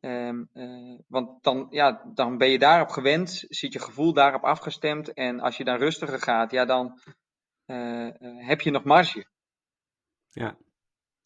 Um, 0.00 0.50
uh, 0.54 0.98
want 1.08 1.42
dan, 1.42 1.66
ja, 1.70 2.02
dan 2.14 2.38
ben 2.38 2.50
je 2.50 2.58
daarop 2.58 2.88
gewend, 2.88 3.44
zit 3.48 3.72
je 3.72 3.78
gevoel 3.78 4.12
daarop 4.12 4.44
afgestemd. 4.44 5.12
En 5.12 5.40
als 5.40 5.56
je 5.56 5.64
dan 5.64 5.78
rustiger 5.78 6.20
gaat, 6.20 6.50
ja, 6.50 6.64
dan 6.64 7.00
uh, 7.66 8.08
heb 8.20 8.60
je 8.60 8.70
nog 8.70 8.84
marge. 8.84 9.26
Ja. 10.26 10.56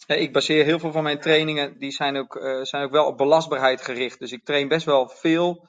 Ik 0.06 0.32
baseer 0.32 0.64
heel 0.64 0.78
veel 0.78 0.92
van 0.92 1.02
mijn 1.02 1.20
trainingen, 1.20 1.78
die 1.78 1.90
zijn 1.90 2.16
ook, 2.16 2.38
zijn 2.62 2.84
ook 2.84 2.90
wel 2.90 3.06
op 3.06 3.16
belastbaarheid 3.16 3.82
gericht. 3.82 4.18
Dus 4.18 4.32
ik 4.32 4.44
train 4.44 4.68
best 4.68 4.86
wel 4.86 5.08
veel 5.08 5.68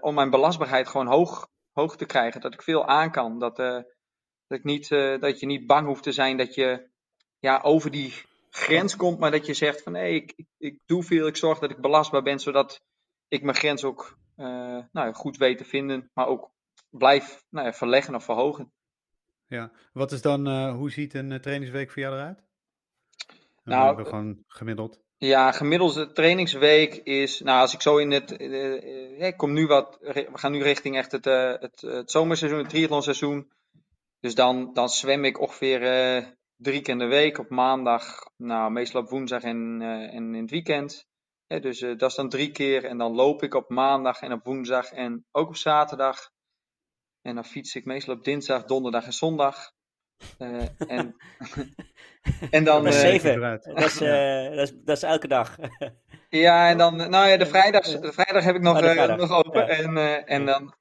om 0.00 0.14
mijn 0.14 0.30
belastbaarheid 0.30 0.88
gewoon 0.88 1.06
hoog, 1.06 1.48
hoog 1.72 1.96
te 1.96 2.06
krijgen. 2.06 2.40
Dat 2.40 2.54
ik 2.54 2.62
veel 2.62 2.86
aan 2.86 3.10
kan. 3.10 3.38
Dat, 3.38 3.56
dat, 3.56 3.84
ik 4.48 4.64
niet, 4.64 4.88
dat 5.20 5.40
je 5.40 5.46
niet 5.46 5.66
bang 5.66 5.86
hoeft 5.86 6.02
te 6.02 6.12
zijn 6.12 6.36
dat 6.36 6.54
je 6.54 6.88
ja, 7.38 7.60
over 7.62 7.90
die 7.90 8.12
grens 8.56 8.96
komt, 8.96 9.18
maar 9.18 9.30
dat 9.30 9.46
je 9.46 9.54
zegt 9.54 9.82
van 9.82 9.92
nee, 9.92 10.14
ik, 10.14 10.32
ik, 10.36 10.46
ik, 10.58 10.80
doe 10.86 11.02
veel, 11.02 11.26
ik 11.26 11.36
zorg 11.36 11.58
dat 11.58 11.70
ik 11.70 11.80
belastbaar 11.80 12.22
ben, 12.22 12.38
zodat 12.38 12.80
ik 13.28 13.42
mijn 13.42 13.56
grens 13.56 13.84
ook 13.84 14.18
uh, 14.36 14.78
nou, 14.92 15.12
goed 15.12 15.36
weet 15.36 15.58
te 15.58 15.64
vinden, 15.64 16.10
maar 16.14 16.26
ook 16.26 16.50
blijf 16.90 17.44
nou 17.50 17.74
verleggen 17.74 18.14
of 18.14 18.24
verhogen. 18.24 18.72
Ja, 19.46 19.72
wat 19.92 20.12
is 20.12 20.22
dan, 20.22 20.48
uh, 20.48 20.74
hoe 20.74 20.90
ziet 20.90 21.14
een 21.14 21.30
uh, 21.30 21.38
trainingsweek 21.38 21.90
voor 21.90 22.02
jou 22.02 22.14
eruit? 22.14 22.44
Nou, 23.64 24.04
gewoon 24.04 24.44
gemiddeld. 24.46 25.00
Ja, 25.16 25.52
gemiddelde 25.52 26.12
trainingsweek 26.12 26.94
is, 26.94 27.40
nou 27.40 27.60
als 27.60 27.74
ik 27.74 27.80
zo 27.82 27.96
in 27.96 28.10
het, 28.10 28.30
ik 29.20 29.36
kom 29.36 29.52
nu 29.52 29.66
wat, 29.66 29.98
we 30.00 30.28
gaan 30.32 30.52
nu 30.52 30.62
richting 30.62 30.96
echt 30.96 31.12
het, 31.12 31.24
het, 31.24 31.80
het 31.80 32.10
zomerseizoen, 32.10 32.58
het 32.58 32.68
triathlonseizoen. 32.68 33.52
Dus 34.20 34.34
dan, 34.34 34.72
dan 34.72 34.88
zwem 34.88 35.24
ik 35.24 35.40
ongeveer 35.40 35.80
drie 36.56 36.80
keer 36.80 36.92
in 36.92 36.98
de 36.98 37.06
week 37.06 37.38
op 37.38 37.50
maandag, 37.50 38.30
nou 38.36 38.70
meestal 38.70 39.00
op 39.00 39.08
woensdag 39.08 39.42
en, 39.42 39.80
uh, 39.80 40.14
en 40.14 40.34
in 40.34 40.40
het 40.40 40.50
weekend. 40.50 41.06
Ja, 41.46 41.58
dus 41.58 41.80
uh, 41.80 41.98
dat 41.98 42.10
is 42.10 42.16
dan 42.16 42.28
drie 42.28 42.50
keer 42.50 42.84
en 42.84 42.98
dan 42.98 43.14
loop 43.14 43.42
ik 43.42 43.54
op 43.54 43.70
maandag 43.70 44.20
en 44.20 44.32
op 44.32 44.44
woensdag 44.44 44.90
en 44.90 45.26
ook 45.32 45.48
op 45.48 45.56
zaterdag. 45.56 46.30
En 47.22 47.34
dan 47.34 47.44
fiets 47.44 47.74
ik 47.74 47.84
meestal 47.84 48.14
op 48.14 48.24
dinsdag, 48.24 48.64
donderdag 48.64 49.04
en 49.04 49.12
zondag. 49.12 49.74
Uh, 50.38 50.62
en, 50.78 51.16
en 52.50 52.64
dan. 52.64 52.84
Dat 52.84 52.94
is 52.94 53.00
zeven. 53.00 53.40
Dat 53.40 53.66
is, 53.66 53.98
dat, 53.98 54.58
is, 54.58 54.72
dat 54.84 54.96
is 54.96 55.02
elke 55.02 55.28
dag. 55.28 55.56
ja, 56.28 56.68
en 56.68 56.78
dan, 56.78 56.96
nou 56.96 57.28
ja, 57.28 57.36
de 57.36 57.46
vrijdag, 57.46 57.84
de 58.00 58.12
vrijdag 58.12 58.44
heb 58.44 58.54
ik 58.54 58.62
nog, 58.62 58.82
oh, 58.82 59.16
nog 59.16 59.30
open. 59.30 59.66
Ja. 59.66 59.68
En, 59.68 59.96
en 60.26 60.46
dan, 60.46 60.74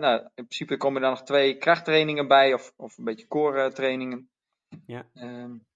nou, 0.00 0.20
in 0.20 0.30
principe 0.34 0.76
komen 0.76 0.96
er 0.96 1.08
dan 1.08 1.16
nog 1.16 1.22
twee 1.22 1.56
krachttrainingen 1.56 2.28
bij, 2.28 2.54
of, 2.54 2.72
of 2.76 2.98
een 2.98 3.04
beetje 3.04 3.26
core 3.26 3.72
trainingen. 3.72 4.31
Ja. 4.86 5.06
Um, 5.14 5.66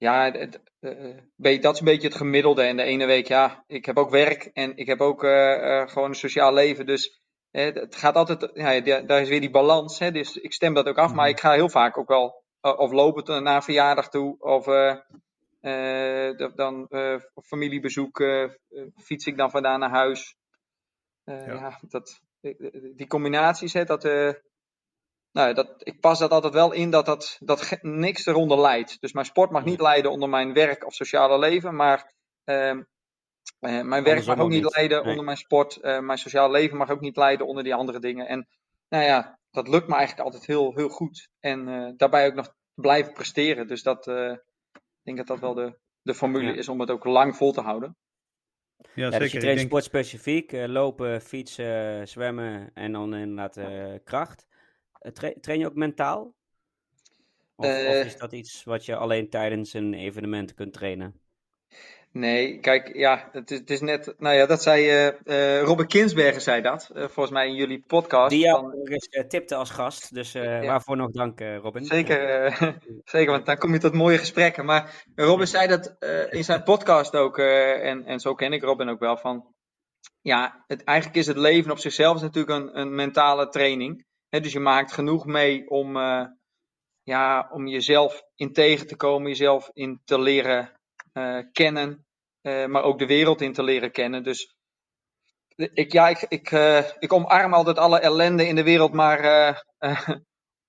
ja, 0.00 0.30
het, 0.32 0.60
uh, 0.80 1.60
dat 1.60 1.74
is 1.74 1.78
een 1.78 1.84
beetje 1.84 2.08
het 2.08 2.16
gemiddelde. 2.16 2.62
En 2.62 2.76
de 2.76 2.82
ene 2.82 3.06
week, 3.06 3.26
ja, 3.26 3.64
ik 3.66 3.84
heb 3.84 3.96
ook 3.96 4.10
werk 4.10 4.44
en 4.44 4.76
ik 4.76 4.86
heb 4.86 5.00
ook 5.00 5.24
uh, 5.24 5.30
uh, 5.30 5.88
gewoon 5.88 6.08
een 6.08 6.14
sociaal 6.14 6.52
leven. 6.52 6.86
Dus 6.86 7.20
het 7.50 7.96
gaat 7.96 8.14
altijd, 8.14 8.50
ja, 8.54 9.00
daar 9.00 9.20
is 9.20 9.28
weer 9.28 9.40
die 9.40 9.50
balans. 9.50 9.98
Hè, 9.98 10.10
dus 10.10 10.36
ik 10.36 10.52
stem 10.52 10.74
dat 10.74 10.86
ook 10.86 10.98
af, 10.98 11.10
mm. 11.10 11.16
maar 11.16 11.28
ik 11.28 11.40
ga 11.40 11.52
heel 11.52 11.68
vaak 11.68 11.98
ook 11.98 12.08
wel 12.08 12.44
of 12.60 12.92
lopen 12.92 13.42
naar 13.42 13.64
verjaardag 13.64 14.08
toe 14.08 14.38
of 14.38 14.64
dan 16.54 16.88
familiebezoek 17.44 18.24
fiets 18.96 19.26
ik 19.26 19.36
dan 19.36 19.50
vandaan 19.50 19.80
naar 19.80 19.90
huis. 19.90 20.36
Ja. 21.24 21.44
ja. 21.44 21.80
dat, 21.88 22.20
die 22.94 23.06
combinaties, 23.06 23.72
hè, 23.72 23.84
dat, 23.84 24.04
nou, 25.32 25.54
dat, 25.54 25.74
ik 25.78 26.00
pas 26.00 26.18
dat 26.18 26.30
altijd 26.30 26.52
wel 26.52 26.72
in 26.72 26.90
dat, 26.90 27.06
dat, 27.06 27.36
dat 27.40 27.78
niks 27.80 28.26
eronder 28.26 28.60
leidt. 28.60 29.00
Dus 29.00 29.12
mijn 29.12 29.26
sport 29.26 29.50
mag 29.50 29.64
niet 29.64 29.80
leiden 29.80 30.10
onder 30.10 30.28
mijn 30.28 30.52
werk 30.52 30.86
of 30.86 30.94
sociale 30.94 31.38
leven, 31.38 31.74
maar 31.76 32.12
uh, 32.44 32.74
uh, 33.60 33.82
mijn 33.82 34.04
werk 34.04 34.26
mag 34.26 34.38
ook 34.38 34.48
niet, 34.48 34.62
niet. 34.62 34.74
leiden 34.74 35.00
nee. 35.00 35.08
onder 35.10 35.24
mijn 35.24 35.36
sport. 35.36 35.78
Uh, 35.82 35.98
mijn 35.98 36.18
sociale 36.18 36.52
leven 36.52 36.76
mag 36.76 36.90
ook 36.90 37.00
niet 37.00 37.16
leiden 37.16 37.46
onder 37.46 37.64
die 37.64 37.74
andere 37.74 38.00
dingen. 38.00 38.26
En 38.26 38.48
nou 38.88 39.04
ja, 39.04 39.38
dat 39.50 39.68
lukt 39.68 39.88
me 39.88 39.94
eigenlijk 39.94 40.26
altijd 40.26 40.46
heel, 40.46 40.74
heel 40.74 40.88
goed. 40.88 41.28
En 41.40 41.68
eh, 41.68 41.92
daarbij 41.96 42.26
ook 42.26 42.34
nog 42.34 42.54
blijven 42.74 43.12
presteren. 43.12 43.66
Dus 43.66 43.82
dat, 43.82 44.06
eh, 44.06 44.30
ik 44.72 45.02
denk 45.02 45.16
dat 45.16 45.26
dat 45.26 45.40
wel 45.40 45.54
de, 45.54 45.78
de 46.02 46.14
formule 46.14 46.52
ja. 46.52 46.58
is 46.58 46.68
om 46.68 46.80
het 46.80 46.90
ook 46.90 47.04
lang 47.04 47.36
vol 47.36 47.52
te 47.52 47.60
houden. 47.60 47.96
Ja, 48.76 48.86
ja, 48.94 49.10
zeker. 49.10 49.18
Dus 49.18 49.32
je 49.32 49.38
traint 49.38 49.58
denk... 49.58 49.68
sportspecifiek, 49.68 50.52
lopen, 50.52 51.20
fietsen, 51.20 52.08
zwemmen 52.08 52.70
en 52.74 52.92
dan 52.92 53.14
inderdaad 53.14 53.60
kracht. 54.04 54.46
Tra 55.12 55.32
train 55.40 55.58
je 55.58 55.66
ook 55.66 55.74
mentaal? 55.74 56.34
Of, 57.56 57.66
uh, 57.66 57.88
of, 57.88 58.04
is 58.04 58.16
dat 58.16 58.32
iets 58.32 58.64
wat 58.64 58.84
je 58.84 58.96
alleen 58.96 59.30
tijdens 59.30 59.72
een 59.72 59.94
evenement 59.94 60.54
kunt 60.54 60.72
trainen? 60.72 61.20
Nee, 62.12 62.58
kijk, 62.58 62.96
ja, 62.96 63.28
het 63.32 63.50
is, 63.50 63.58
het 63.58 63.70
is 63.70 63.80
net, 63.80 64.14
nou 64.18 64.36
ja, 64.36 64.46
dat 64.46 64.62
zei 64.62 65.10
uh, 65.24 65.62
Robert 65.62 65.88
Kinsberger 65.88 66.40
zei 66.40 66.62
dat, 66.62 66.90
volgens 66.94 67.30
mij 67.30 67.46
in 67.46 67.54
jullie 67.54 67.84
podcast. 67.86 68.30
Die 68.30 68.44
jou 68.44 68.86
van... 69.10 69.28
tipte 69.28 69.54
als 69.54 69.70
gast, 69.70 70.14
dus 70.14 70.32
ja. 70.32 70.60
waarvoor 70.60 70.96
nog 70.96 71.10
dank 71.10 71.40
Robin. 71.40 71.84
Zeker, 71.84 72.52
zeker, 73.04 73.30
want 73.30 73.46
dan 73.46 73.58
kom 73.58 73.72
je 73.72 73.78
tot 73.78 73.92
mooie 73.94 74.18
gesprekken. 74.18 74.64
Maar 74.64 75.04
Robin 75.14 75.46
zei 75.46 75.68
dat 75.68 75.96
in 76.30 76.44
zijn 76.44 76.62
podcast 76.62 77.16
ook, 77.16 77.38
en, 77.38 78.04
en 78.04 78.20
zo 78.20 78.34
ken 78.34 78.52
ik 78.52 78.62
Robin 78.62 78.88
ook 78.88 79.00
wel, 79.00 79.16
van 79.16 79.54
ja, 80.20 80.64
het, 80.66 80.84
eigenlijk 80.84 81.18
is 81.18 81.26
het 81.26 81.36
leven 81.36 81.70
op 81.70 81.78
zichzelf 81.78 82.16
is 82.16 82.22
natuurlijk 82.22 82.58
een, 82.58 82.80
een 82.80 82.94
mentale 82.94 83.48
training. 83.48 84.04
Dus 84.30 84.52
je 84.52 84.60
maakt 84.60 84.92
genoeg 84.92 85.26
mee 85.26 85.70
om, 85.70 85.96
uh, 85.96 86.26
ja, 87.02 87.48
om 87.52 87.66
jezelf 87.66 88.22
in 88.34 88.52
tegen 88.52 88.86
te 88.86 88.96
komen, 88.96 89.28
jezelf 89.28 89.70
in 89.72 90.00
te 90.04 90.20
leren 90.20 90.72
uh, 91.12 91.42
kennen, 91.52 92.06
uh, 92.42 92.66
maar 92.66 92.82
ook 92.82 92.98
de 92.98 93.06
wereld 93.06 93.40
in 93.40 93.52
te 93.52 93.62
leren 93.62 93.92
kennen. 93.92 94.22
Dus 94.22 94.54
ik, 95.56 95.92
ja, 95.92 96.08
ik, 96.08 96.26
ik, 96.28 96.50
ik 96.98 97.12
omarm 97.12 97.54
altijd 97.54 97.78
alle 97.78 97.98
ellende 97.98 98.46
in 98.46 98.54
de 98.54 98.62
wereld, 98.62 98.92
maar 98.92 99.64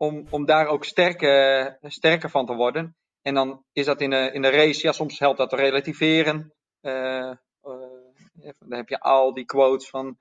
om, 0.05 0.27
om 0.29 0.45
daar 0.45 0.67
ook 0.67 0.85
sterker, 0.85 1.77
sterker 1.81 2.29
van 2.29 2.45
te 2.45 2.53
worden. 2.53 2.95
En 3.21 3.33
dan 3.33 3.63
is 3.71 3.85
dat 3.85 4.01
in 4.01 4.09
de, 4.09 4.31
in 4.31 4.41
de 4.41 4.49
race, 4.49 4.87
ja, 4.87 4.91
soms 4.91 5.19
helpt 5.19 5.37
dat 5.37 5.49
te 5.49 5.55
relativeren. 5.55 6.53
dan 6.81 8.77
heb 8.77 8.89
je 8.89 8.99
al 8.99 9.33
die 9.33 9.45
quotes 9.45 9.89
van 9.89 10.17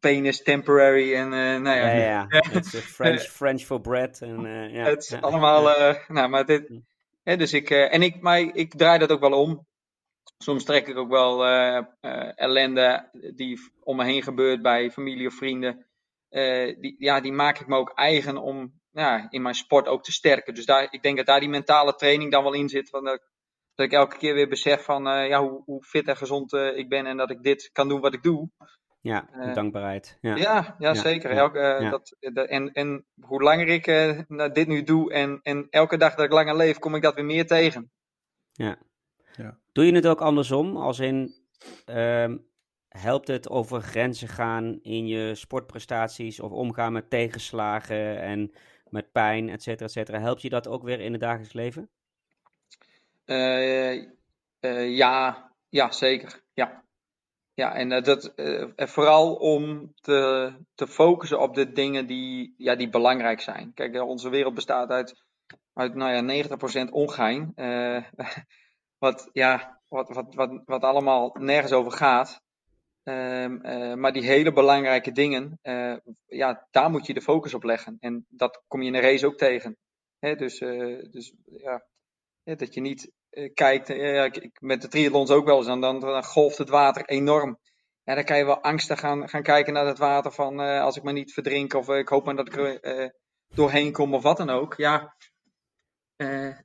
pain 0.00 0.26
is 0.26 0.42
temporary 0.42 1.14
en 1.14 1.26
uh, 1.26 1.60
nou 1.60 1.76
ja. 1.76 1.90
Ja, 1.90 1.94
ja. 1.94 2.26
Het 2.52 2.74
is 2.74 2.80
French, 2.80 3.20
French 3.20 3.62
for 3.62 3.80
bread. 3.80 4.20
En, 4.20 4.44
uh, 4.44 4.74
ja. 4.74 4.84
Het 4.84 5.02
is 5.02 5.20
allemaal, 5.20 5.62
nou 6.08 6.28
maar 6.28 6.46
dit, 6.46 6.68
hm. 6.68 6.78
hè, 7.22 7.36
dus 7.36 7.52
ik, 7.52 7.70
en 7.70 8.02
ik, 8.02 8.20
maar 8.20 8.40
ik 8.40 8.74
draai 8.74 8.98
dat 8.98 9.10
ook 9.10 9.20
wel 9.20 9.40
om. 9.40 9.66
Soms 10.38 10.64
trek 10.64 10.86
ik 10.86 10.96
ook 10.96 11.10
wel 11.10 11.46
ellende 12.34 13.08
die 13.34 13.60
om 13.80 13.96
me 13.96 14.04
heen 14.04 14.22
gebeurt 14.22 14.62
bij 14.62 14.90
familie 14.90 15.26
of 15.26 15.34
vrienden. 15.34 15.86
die, 16.80 16.94
ja, 16.98 17.20
die 17.20 17.32
maak 17.32 17.58
ik 17.58 17.66
me 17.66 17.76
ook 17.76 17.92
eigen 17.94 18.36
om 18.36 18.80
ja, 18.90 19.26
in 19.30 19.42
mijn 19.42 19.54
sport 19.54 19.88
ook 19.88 20.02
te 20.02 20.12
sterken. 20.12 20.54
Dus 20.54 20.66
daar, 20.66 20.88
ik 20.90 21.02
denk 21.02 21.16
dat 21.16 21.26
daar 21.26 21.40
die 21.40 21.48
mentale 21.48 21.94
training 21.94 22.30
dan 22.30 22.42
wel 22.42 22.52
in 22.52 22.68
zit. 22.68 22.90
Van, 22.90 23.04
dat, 23.04 23.20
dat 23.74 23.86
ik 23.86 23.92
elke 23.92 24.16
keer 24.16 24.34
weer 24.34 24.48
besef 24.48 24.84
van 24.84 25.04
ja, 25.04 25.40
hoe, 25.40 25.62
hoe 25.64 25.84
fit 25.84 26.08
en 26.08 26.16
gezond 26.16 26.52
ik 26.52 26.88
ben 26.88 27.06
en 27.06 27.16
dat 27.16 27.30
ik 27.30 27.42
dit 27.42 27.70
kan 27.72 27.88
doen 27.88 28.00
wat 28.00 28.14
ik 28.14 28.22
doe. 28.22 28.50
Ja, 29.02 29.28
uh, 29.36 29.54
dankbaarheid. 29.54 30.18
Ja, 30.20 30.36
ja, 30.36 30.76
ja 30.78 30.94
zeker. 30.94 31.30
Elke, 31.30 31.78
uh, 31.80 31.90
Dat, 31.90 32.16
de, 32.18 32.46
en, 32.46 32.72
en 32.72 33.04
hoe 33.20 33.42
langer 33.42 33.68
ik 33.68 33.86
uh, 33.86 34.20
dit 34.52 34.66
nu 34.66 34.82
doe 34.82 35.12
en, 35.12 35.40
en 35.42 35.66
elke 35.70 35.96
dag 35.96 36.14
dat 36.14 36.24
ik 36.24 36.32
langer 36.32 36.56
leef, 36.56 36.78
kom 36.78 36.94
ik 36.94 37.02
dat 37.02 37.14
weer 37.14 37.24
meer 37.24 37.46
tegen. 37.46 37.90
Ja. 38.52 38.76
ja. 39.36 39.58
Doe 39.72 39.86
je 39.86 39.94
het 39.94 40.06
ook 40.06 40.20
andersom? 40.20 40.76
Als 40.76 40.98
in, 40.98 41.34
uh, 41.90 42.34
helpt 42.88 43.28
het 43.28 43.50
over 43.50 43.80
grenzen 43.80 44.28
gaan 44.28 44.78
in 44.82 45.06
je 45.06 45.34
sportprestaties 45.34 46.40
of 46.40 46.50
omgaan 46.50 46.92
met 46.92 47.10
tegenslagen 47.10 48.20
en 48.20 48.52
met 48.88 49.12
pijn, 49.12 49.48
et 49.48 49.62
cetera, 49.62 49.84
et 49.84 49.92
cetera. 49.92 50.20
Helpt 50.20 50.42
je 50.42 50.48
dat 50.48 50.68
ook 50.68 50.82
weer 50.82 51.00
in 51.00 51.12
het 51.12 51.20
dagelijks 51.20 51.52
leven? 51.52 51.90
ja, 54.96 55.50
ja, 55.68 55.90
zeker. 55.90 56.42
Ja. 56.54 56.81
Ja, 57.54 57.74
en 57.74 57.90
uh, 57.90 58.02
dat 58.02 58.32
uh, 58.36 58.64
vooral 58.76 59.34
om 59.34 59.92
te, 60.00 60.52
te 60.74 60.86
focussen 60.86 61.40
op 61.40 61.54
de 61.54 61.72
dingen 61.72 62.06
die, 62.06 62.54
ja, 62.56 62.74
die 62.74 62.88
belangrijk 62.88 63.40
zijn. 63.40 63.72
Kijk, 63.74 64.02
onze 64.02 64.28
wereld 64.28 64.54
bestaat 64.54 64.90
uit, 64.90 65.22
uit 65.72 65.94
nou 65.94 66.28
ja, 66.28 66.44
90% 66.86 66.90
ongein. 66.90 67.52
Wat, 68.98 69.30
ja, 69.32 69.80
wat, 69.88 70.08
wat, 70.08 70.34
wat, 70.34 70.62
wat 70.64 70.82
allemaal 70.82 71.36
nergens 71.38 71.72
over 71.72 71.92
gaat. 71.92 72.40
Ehm, 73.02 73.56
eh, 73.56 73.94
maar 73.94 74.12
die 74.12 74.22
hele 74.22 74.52
belangrijke 74.52 75.12
dingen, 75.12 75.58
ja, 76.26 76.66
daar 76.70 76.90
moet 76.90 77.06
je 77.06 77.14
de 77.14 77.20
focus 77.20 77.54
op 77.54 77.62
leggen. 77.62 77.96
En 78.00 78.26
dat 78.28 78.62
kom 78.68 78.80
je 78.82 78.86
in 78.86 78.94
een 78.94 79.00
race 79.00 79.26
ook 79.26 79.36
tegen. 79.36 79.76
Dus, 80.18 80.58
dus 81.10 81.34
ja, 81.44 81.84
dat 82.44 82.74
je 82.74 82.80
niet 82.80 83.12
kijkt, 83.54 83.88
ja, 83.88 84.24
ik, 84.24 84.60
met 84.60 84.82
de 84.82 84.88
triathlons 84.88 85.30
ook 85.30 85.44
wel 85.46 85.56
eens, 85.56 85.66
dan, 85.66 85.80
dan, 85.80 86.24
golft 86.24 86.58
het 86.58 86.68
water 86.68 87.04
enorm. 87.04 87.58
Ja, 88.04 88.14
dan 88.14 88.24
kan 88.24 88.38
je 88.38 88.44
wel 88.44 88.62
angstig 88.62 89.00
gaan, 89.00 89.28
gaan 89.28 89.42
kijken 89.42 89.72
naar 89.72 89.86
het 89.86 89.98
water 89.98 90.32
van 90.32 90.58
als 90.58 90.96
ik 90.96 91.02
maar 91.02 91.12
niet 91.12 91.32
verdrink 91.32 91.74
of 91.74 91.88
ik 91.88 92.08
hoop 92.08 92.24
maar 92.24 92.36
dat 92.36 92.46
ik 92.46 92.56
er 92.56 93.14
doorheen 93.54 93.92
kom 93.92 94.14
of 94.14 94.22
wat 94.22 94.36
dan 94.36 94.50
ook. 94.50 94.74
Ja, 94.76 95.16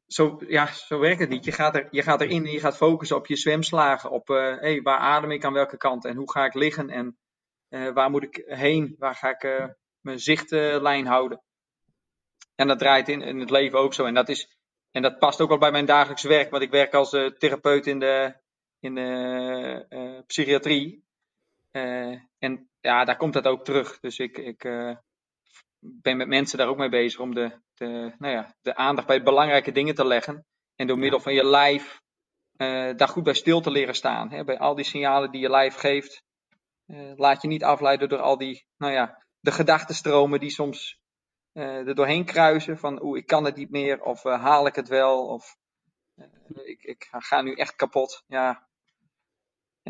zo, 0.07 0.39
ja, 0.47 0.65
zo 0.65 0.99
werkt 0.99 1.19
het 1.19 1.29
niet. 1.29 1.45
Je 1.45 1.51
gaat, 1.51 1.75
er, 1.75 1.87
je 1.91 2.01
gaat 2.01 2.21
erin 2.21 2.45
en 2.45 2.51
je 2.51 2.59
gaat 2.59 2.77
focussen 2.77 3.17
op 3.17 3.27
je 3.27 3.35
zwemslagen. 3.35 4.11
Op 4.11 4.27
hey, 4.27 4.81
waar 4.81 4.99
adem 4.99 5.31
ik 5.31 5.45
aan 5.45 5.53
welke 5.53 5.77
kant 5.77 6.05
en 6.05 6.15
hoe 6.15 6.31
ga 6.31 6.45
ik 6.45 6.53
liggen 6.53 6.89
en 6.89 7.17
waar 7.93 8.09
moet 8.09 8.23
ik 8.23 8.43
heen? 8.45 8.95
Waar 8.97 9.15
ga 9.15 9.29
ik 9.29 9.75
mijn 10.01 10.19
zichtlijn 10.19 11.05
houden? 11.05 11.41
En 12.57 12.67
dat 12.67 12.79
draait 12.79 13.09
in, 13.09 13.21
in 13.21 13.39
het 13.39 13.49
leven 13.49 13.79
ook 13.79 13.93
zo. 13.93 14.05
En 14.05 14.13
dat, 14.13 14.29
is, 14.29 14.56
en 14.97 15.03
dat 15.03 15.19
past 15.19 15.41
ook 15.41 15.49
wel 15.49 15.57
bij 15.57 15.71
mijn 15.71 15.85
dagelijks 15.85 16.23
werk. 16.23 16.49
Want 16.49 16.63
ik 16.63 16.71
werk 16.71 16.93
als 16.93 17.09
therapeut 17.09 17.87
in 17.87 17.99
de, 17.99 18.33
in 18.79 18.95
de 18.95 20.23
psychiatrie. 20.27 21.03
en 22.39 22.69
ja, 22.79 23.05
daar 23.05 23.17
komt 23.17 23.33
dat 23.33 23.47
ook 23.47 23.63
terug. 23.63 23.99
Dus 23.99 24.19
ik, 24.19 24.37
ik 24.37 24.63
ben 25.79 26.17
met 26.17 26.27
mensen 26.27 26.57
daar 26.57 26.67
ook 26.67 26.77
mee 26.77 26.89
bezig 26.89 27.19
om 27.19 27.33
de, 27.33 27.59
de, 27.73 28.13
nou 28.17 28.33
ja, 28.33 28.55
de 28.61 28.75
aandacht 28.75 29.07
bij 29.07 29.23
belangrijke 29.23 29.71
dingen 29.71 29.95
te 29.95 30.05
leggen. 30.05 30.45
En 30.75 30.87
door 30.87 30.97
middel 30.97 31.19
van 31.19 31.33
je 31.33 31.45
lijf 31.45 32.01
daar 32.95 33.07
goed 33.07 33.23
bij 33.23 33.33
stil 33.33 33.61
te 33.61 33.71
leren 33.71 33.95
staan. 33.95 34.31
Hè? 34.31 34.43
Bij 34.43 34.59
al 34.59 34.75
die 34.75 34.85
signalen 34.85 35.31
die 35.31 35.41
je 35.41 35.49
lijf 35.49 35.75
geeft. 35.75 36.23
Laat 37.15 37.41
je 37.41 37.47
niet 37.47 37.63
afleiden 37.63 38.09
door 38.09 38.21
al 38.21 38.37
die, 38.37 38.65
nou 38.77 38.93
ja, 38.93 39.23
de 39.39 39.51
gedachtenstromen 39.51 40.39
die 40.39 40.49
soms 40.49 40.99
er 41.61 41.95
doorheen 41.95 42.25
kruisen. 42.25 42.77
Van 42.77 43.03
oeh, 43.03 43.17
ik 43.17 43.27
kan 43.27 43.45
het 43.45 43.55
niet 43.55 43.69
meer. 43.69 44.01
Of 44.01 44.23
haal 44.23 44.67
ik 44.67 44.75
het 44.75 44.87
wel. 44.87 45.27
Of 45.27 45.57
ik, 46.53 46.83
ik 46.83 47.07
ga 47.09 47.41
nu 47.41 47.53
echt 47.53 47.75
kapot. 47.75 48.23
Ja, 48.27 48.67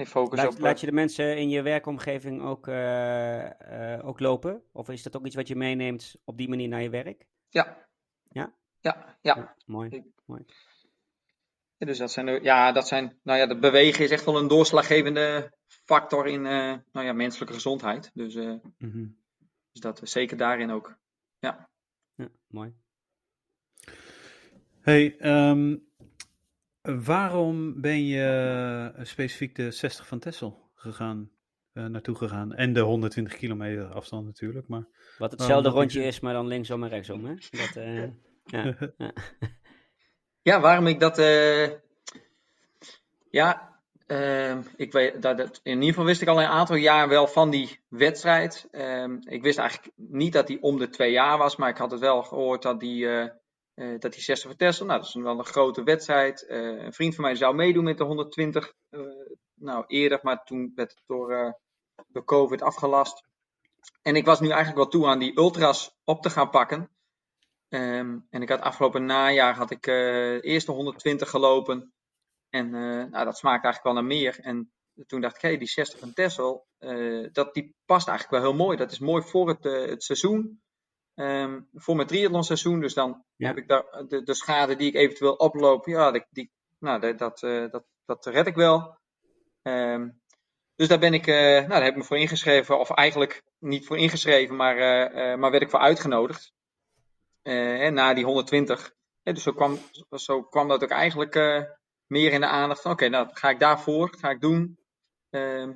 focus 0.05 0.39
laat, 0.39 0.53
op... 0.53 0.59
Laat 0.59 0.79
je 0.79 0.85
de 0.85 0.91
mensen 0.91 1.37
in 1.37 1.49
je 1.49 1.61
werkomgeving 1.61 2.41
ook, 2.41 2.67
ook 4.03 4.19
lopen? 4.19 4.63
Of 4.71 4.89
is 4.89 5.03
dat 5.03 5.17
ook 5.17 5.25
iets 5.25 5.35
wat 5.35 5.47
je 5.47 5.55
meeneemt 5.55 6.15
op 6.23 6.37
die 6.37 6.49
manier 6.49 6.67
naar 6.67 6.81
je 6.81 6.89
werk? 6.89 7.27
Ja. 7.49 7.87
Ja? 8.29 8.53
Ja, 8.79 9.17
ja. 9.21 9.55
mooi, 9.65 10.11
mooi. 10.25 10.45
Ja, 11.77 11.85
dus 11.85 11.97
dat 11.97 12.11
zijn, 12.11 12.43
ja, 12.43 12.71
dat 12.71 12.87
zijn, 12.87 13.19
nou 13.23 13.39
ja, 13.39 13.45
de 13.45 13.57
bewegen 13.57 14.03
is 14.03 14.11
echt 14.11 14.25
wel 14.25 14.37
een 14.37 14.47
doorslaggevende 14.47 15.53
factor 15.67 16.27
in 16.27 16.45
uh, 16.45 16.75
nou 16.91 17.05
ja, 17.05 17.13
menselijke 17.13 17.53
gezondheid. 17.53 18.11
Dus, 18.13 18.35
mm 18.35 18.61
-hmm. 18.77 19.17
dus 19.71 19.81
dat 19.81 19.99
zeker 20.03 20.37
daarin 20.37 20.71
ook. 20.71 20.97
Ja. 21.39 21.69
Ja, 22.15 22.29
mooi. 22.47 22.73
Hey, 24.81 25.15
um, 25.49 25.87
waarom 26.81 27.81
ben 27.81 28.05
je 28.05 28.99
specifiek 29.01 29.55
de 29.55 29.71
60 29.71 30.07
van 30.07 30.19
Tessel 30.19 30.71
gegaan? 30.75 31.31
uh, 31.77 31.85
naartoe 31.85 32.15
gegaan. 32.15 32.53
En 32.53 32.73
de 32.73 32.79
120 32.79 33.35
kilometer 33.35 33.85
afstand 33.93 34.25
natuurlijk. 34.25 34.67
Maar 34.67 34.87
Wat 35.17 35.31
hetzelfde 35.31 35.69
rondje 35.69 36.03
is, 36.03 36.19
maar 36.19 36.33
dan 36.33 36.47
linksom 36.47 36.83
en 36.83 36.89
rechtsom. 36.89 37.25
Hè? 37.25 37.33
Dat, 37.33 37.75
uh, 37.75 38.03
ja. 38.55 38.75
ja. 38.97 39.13
ja. 40.41 40.59
waarom 40.59 40.87
ik 40.87 40.99
dat. 40.99 41.19
Uh, 41.19 41.69
ja, 43.29 43.76
ik 44.75 44.91
weet, 44.91 45.21
dat, 45.21 45.59
in 45.63 45.73
ieder 45.73 45.87
geval 45.87 46.05
wist 46.05 46.21
ik 46.21 46.27
al 46.27 46.41
een 46.41 46.47
aantal 46.47 46.75
jaar 46.75 47.07
wel 47.07 47.27
van 47.27 47.49
die 47.49 47.79
wedstrijd. 47.87 48.67
ik 49.23 49.41
wist 49.41 49.57
eigenlijk 49.57 49.91
niet 49.95 50.33
dat 50.33 50.47
die 50.47 50.61
om 50.61 50.77
de 50.77 50.89
twee 50.89 51.11
jaar 51.11 51.37
was, 51.37 51.55
maar 51.55 51.69
ik 51.69 51.77
had 51.77 51.91
het 51.91 51.99
wel 51.99 52.23
gehoord 52.23 52.61
dat 52.61 52.79
die. 52.79 53.03
Uh, 53.03 53.99
dat 53.99 54.13
die 54.13 54.21
60 54.21 54.47
van 54.47 54.57
Tessel, 54.57 54.85
nou 54.85 54.99
dat 54.99 55.07
is 55.07 55.13
wel 55.13 55.39
een 55.39 55.45
grote 55.45 55.83
wedstrijd. 55.83 56.45
Uh, 56.49 56.83
een 56.83 56.93
vriend 56.93 57.15
van 57.15 57.23
mij 57.23 57.35
zou 57.35 57.55
meedoen 57.55 57.83
met 57.83 57.97
de 57.97 58.03
120, 58.03 58.73
uh, 58.89 59.01
nou 59.53 59.83
eerder, 59.87 60.19
maar 60.21 60.43
toen 60.43 60.71
werd 60.75 60.89
het 60.91 61.03
door 61.05 61.57
door 62.07 62.23
COVID 62.23 62.61
afgelast. 62.61 63.23
En 64.01 64.15
ik 64.15 64.25
was 64.25 64.39
nu 64.39 64.47
eigenlijk 64.47 64.77
wel 64.77 64.87
toe 64.87 65.07
aan 65.07 65.19
die 65.19 65.37
ultras 65.37 65.95
op 66.03 66.21
te 66.21 66.29
gaan 66.29 66.49
pakken. 66.49 66.89
Um, 67.69 68.27
en 68.29 68.41
ik 68.41 68.49
had 68.49 68.61
afgelopen 68.61 69.05
najaar 69.05 69.55
had 69.55 69.71
ik 69.71 69.87
uh, 69.87 69.93
de 69.93 70.39
eerste 70.41 70.71
120 70.71 71.29
gelopen. 71.29 71.93
En 72.57 72.65
uh, 72.65 73.11
nou, 73.11 73.25
dat 73.25 73.37
smaakt 73.37 73.63
eigenlijk 73.63 73.83
wel 73.83 73.93
naar 73.93 74.03
meer. 74.03 74.39
En 74.39 74.71
toen 75.07 75.21
dacht 75.21 75.35
ik, 75.35 75.41
hé, 75.41 75.47
hey, 75.49 75.57
die 75.57 75.67
60 75.67 75.99
van 75.99 76.13
Tessel, 76.13 76.67
uh, 76.79 77.29
dat, 77.31 77.53
die 77.53 77.75
past 77.85 78.07
eigenlijk 78.07 78.43
wel 78.43 78.51
heel 78.51 78.65
mooi. 78.65 78.77
Dat 78.77 78.91
is 78.91 78.99
mooi 78.99 79.23
voor 79.23 79.47
het, 79.47 79.63
het 79.63 80.03
seizoen. 80.03 80.61
Um, 81.15 81.69
voor 81.73 81.95
mijn 81.95 82.07
triathlon 82.07 82.43
seizoen. 82.43 82.79
Dus 82.79 82.93
dan 82.93 83.23
ja. 83.35 83.47
heb 83.47 83.57
ik 83.57 83.67
daar 83.67 83.83
de, 84.07 84.23
de, 84.23 84.33
schade 84.33 84.75
die 84.75 84.87
ik 84.87 84.95
eventueel 84.95 85.33
oploop. 85.33 85.85
Ja, 85.85 86.11
die, 86.11 86.25
die 86.29 86.51
nou, 86.79 86.99
dat, 86.99 87.17
dat, 87.17 87.39
dat, 87.71 87.85
dat 88.05 88.25
red 88.25 88.47
ik 88.47 88.55
wel. 88.55 88.97
Um, 89.61 90.21
dus 90.75 90.87
daar 90.87 90.99
ben 90.99 91.13
ik, 91.13 91.27
uh, 91.27 91.35
nou, 91.35 91.67
daar 91.67 91.83
heb 91.83 91.91
ik 91.91 91.97
me 91.97 92.03
voor 92.03 92.17
ingeschreven, 92.17 92.79
of 92.79 92.89
eigenlijk 92.89 93.43
niet 93.59 93.85
voor 93.85 93.97
ingeschreven, 93.97 94.55
maar, 94.55 94.77
uh, 94.77 95.31
uh, 95.31 95.37
maar 95.37 95.51
werd 95.51 95.63
ik 95.63 95.69
voor 95.69 95.79
uitgenodigd. 95.79 96.53
En 97.41 97.93
na 97.93 98.13
die 98.13 98.25
120. 98.25 98.93
dus 99.23 99.43
zo 99.43 99.51
kwam, 99.51 99.79
zo 100.09 100.43
kwam 100.43 100.67
dat 100.67 100.83
ook 100.83 100.89
eigenlijk 100.89 101.35
meer 102.07 102.31
in 102.31 102.39
de 102.39 102.47
aandacht 102.47 102.81
van, 102.81 102.91
oké, 102.91 103.05
okay, 103.05 103.19
nou 103.19 103.35
ga 103.37 103.49
ik 103.49 103.59
daarvoor, 103.59 104.15
ga 104.19 104.29
ik 104.29 104.41
doen. 104.41 104.79
Ehm, 105.29 105.73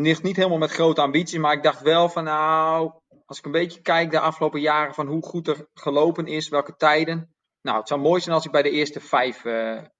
niet, 0.00 0.22
niet 0.22 0.36
helemaal 0.36 0.58
met 0.58 0.70
grote 0.70 1.00
ambities, 1.00 1.38
maar 1.38 1.52
ik 1.52 1.62
dacht 1.62 1.80
wel 1.80 2.08
van, 2.08 2.24
nou, 2.24 2.92
als 3.26 3.38
ik 3.38 3.44
een 3.44 3.52
beetje 3.52 3.80
kijk 3.80 4.10
de 4.10 4.20
afgelopen 4.20 4.60
jaren 4.60 4.94
van 4.94 5.06
hoe 5.06 5.22
goed 5.22 5.48
er 5.48 5.68
gelopen 5.74 6.26
is, 6.26 6.48
welke 6.48 6.76
tijden. 6.76 7.34
Nou, 7.62 7.78
het 7.78 7.88
zou 7.88 8.00
mooi 8.00 8.20
zijn 8.20 8.34
als 8.34 8.44
ik 8.44 8.52
bij 8.52 8.62
de 8.62 8.70
eerste 8.70 9.00
vijf 9.00 9.44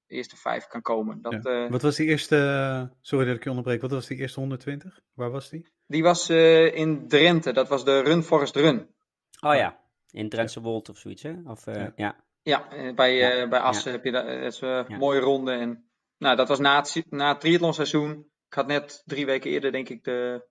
eerste 0.09 0.37
vijf 0.37 0.67
kan 0.67 0.83
komen. 0.83 1.23
Dat, 1.23 1.43
ja. 1.43 1.65
uh, 1.65 1.71
wat 1.71 1.83
was 1.83 1.97
die 1.97 2.07
eerste, 2.07 2.91
sorry 3.01 3.27
dat 3.27 3.37
ik 3.37 3.45
je 3.45 3.49
onderbreek, 3.49 3.81
wat 3.81 3.91
was 3.91 4.07
die 4.07 4.19
eerste 4.19 4.41
120? 4.41 5.01
Waar 5.15 5.31
was 5.31 5.49
die? 5.49 5.69
Die 5.87 6.03
was 6.03 6.31
uh, 6.31 6.75
in 6.75 7.09
Drenthe, 7.09 7.53
dat 7.53 7.69
was 7.69 7.85
de 7.85 8.01
Run 8.01 8.23
Forest 8.23 8.57
Run. 8.57 8.89
Oh 9.41 9.55
ja, 9.55 9.81
in 10.11 10.29
Drentse 10.29 10.61
Wold 10.61 10.89
of 10.89 10.99
zoiets 10.99 11.23
hè? 11.23 11.35
Of, 11.45 11.67
uh, 11.67 11.75
ja. 11.75 11.93
ja. 11.97 12.17
Ja, 12.43 12.69
bij, 12.95 13.15
ja. 13.17 13.49
bij 13.49 13.61
Assen 13.61 13.93
heb 13.93 14.05
je 14.05 14.11
dat, 14.11 14.27
dat 14.27 14.53
is 14.53 14.61
een 14.61 14.99
mooie 14.99 15.21
ronde. 15.21 15.53
En, 15.53 15.91
nou, 16.19 16.37
dat 16.37 16.49
was 16.49 16.59
na 16.59 16.77
het, 16.77 17.05
na 17.11 17.29
het 17.29 17.41
triathlonseizoen. 17.41 18.31
Ik 18.49 18.55
had 18.55 18.67
net 18.67 19.03
drie 19.05 19.27
weken 19.27 19.51
eerder 19.51 19.73
denk 19.73 19.89
ik 19.89 20.05
de, 20.05 20.47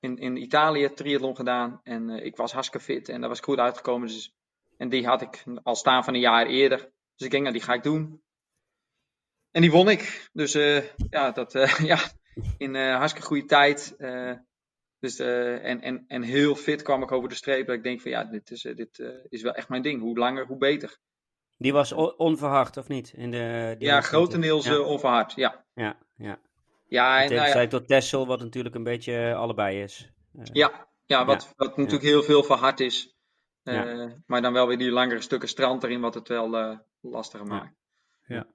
in, 0.00 0.18
in 0.18 0.36
Italië 0.36 0.92
triathlon 0.94 1.36
gedaan. 1.36 1.80
En 1.82 2.10
ik 2.10 2.36
was 2.36 2.52
hartstikke 2.52 2.86
fit 2.86 3.08
en 3.08 3.20
daar 3.20 3.28
was 3.28 3.38
ik 3.38 3.44
goed 3.44 3.58
uitgekomen. 3.58 4.08
Dus, 4.08 4.34
en 4.76 4.88
die 4.88 5.06
had 5.06 5.22
ik 5.22 5.44
al 5.62 5.76
staan 5.76 6.04
van 6.04 6.14
een 6.14 6.20
jaar 6.20 6.46
eerder. 6.46 6.78
Dus 7.16 7.26
ik 7.26 7.30
denk, 7.30 7.42
nou 7.42 7.54
die 7.54 7.64
ga 7.64 7.74
ik 7.74 7.82
doen. 7.82 8.22
En 9.50 9.62
die 9.62 9.70
won 9.70 9.88
ik. 9.88 10.30
Dus 10.32 10.54
uh, 10.54 10.82
ja, 11.10 11.30
dat, 11.30 11.54
uh, 11.54 11.78
ja, 11.92 11.98
in 12.58 12.74
uh, 12.74 12.96
hartstikke 12.96 13.26
goede 13.26 13.44
tijd. 13.44 13.96
dus, 14.98 15.18
en, 15.18 15.80
en, 15.80 16.04
en 16.08 16.22
heel 16.22 16.54
fit 16.54 16.82
kwam 16.82 17.02
ik 17.02 17.12
over 17.12 17.28
de 17.28 17.34
streep. 17.34 17.66
Dat 17.66 17.76
ik 17.76 17.82
denk 17.82 18.00
van 18.00 18.10
ja, 18.10 18.24
dit 18.24 18.50
is, 18.50 18.62
dit, 18.62 18.98
is 19.28 19.42
wel 19.42 19.54
echt 19.54 19.68
mijn 19.68 19.82
ding. 19.82 20.00
Hoe 20.00 20.18
langer, 20.18 20.46
hoe 20.46 20.58
beter. 20.58 20.98
Die 21.58 21.72
was 21.72 21.92
onverhard, 22.16 22.76
of 22.76 22.88
niet? 22.88 23.12
In 23.16 23.30
de, 23.30 23.76
ja, 23.78 24.00
grotendeels 24.00 24.66
ja. 24.66 24.78
onverhard, 24.78 25.32
ja. 25.34 25.64
Ja, 25.74 25.96
ja. 26.16 26.38
Ja, 26.88 27.22
en, 27.22 27.34
nou 27.34 27.58
ja. 27.58 27.66
tot 27.66 27.88
Tessel, 27.88 28.26
wat 28.26 28.40
natuurlijk 28.40 28.74
een 28.74 28.82
beetje 28.82 29.34
allebei 29.34 29.82
is. 29.82 30.12
ja, 30.52 30.88
ja, 31.06 31.24
wat, 31.24 31.52
wat 31.56 31.76
natuurlijk 31.76 32.04
heel 32.04 32.22
veel 32.22 32.42
verhard 32.42 32.80
is. 32.80 33.16
Maar 34.26 34.42
dan 34.42 34.52
wel 34.52 34.66
weer 34.66 34.78
die 34.78 34.90
langere 34.90 35.20
stukken 35.20 35.48
strand 35.48 35.84
erin, 35.84 36.00
wat 36.00 36.14
het 36.14 36.28
wel 36.28 36.78
lastiger 37.00 37.46
maakt. 37.46 37.74
Ja. 38.26 38.46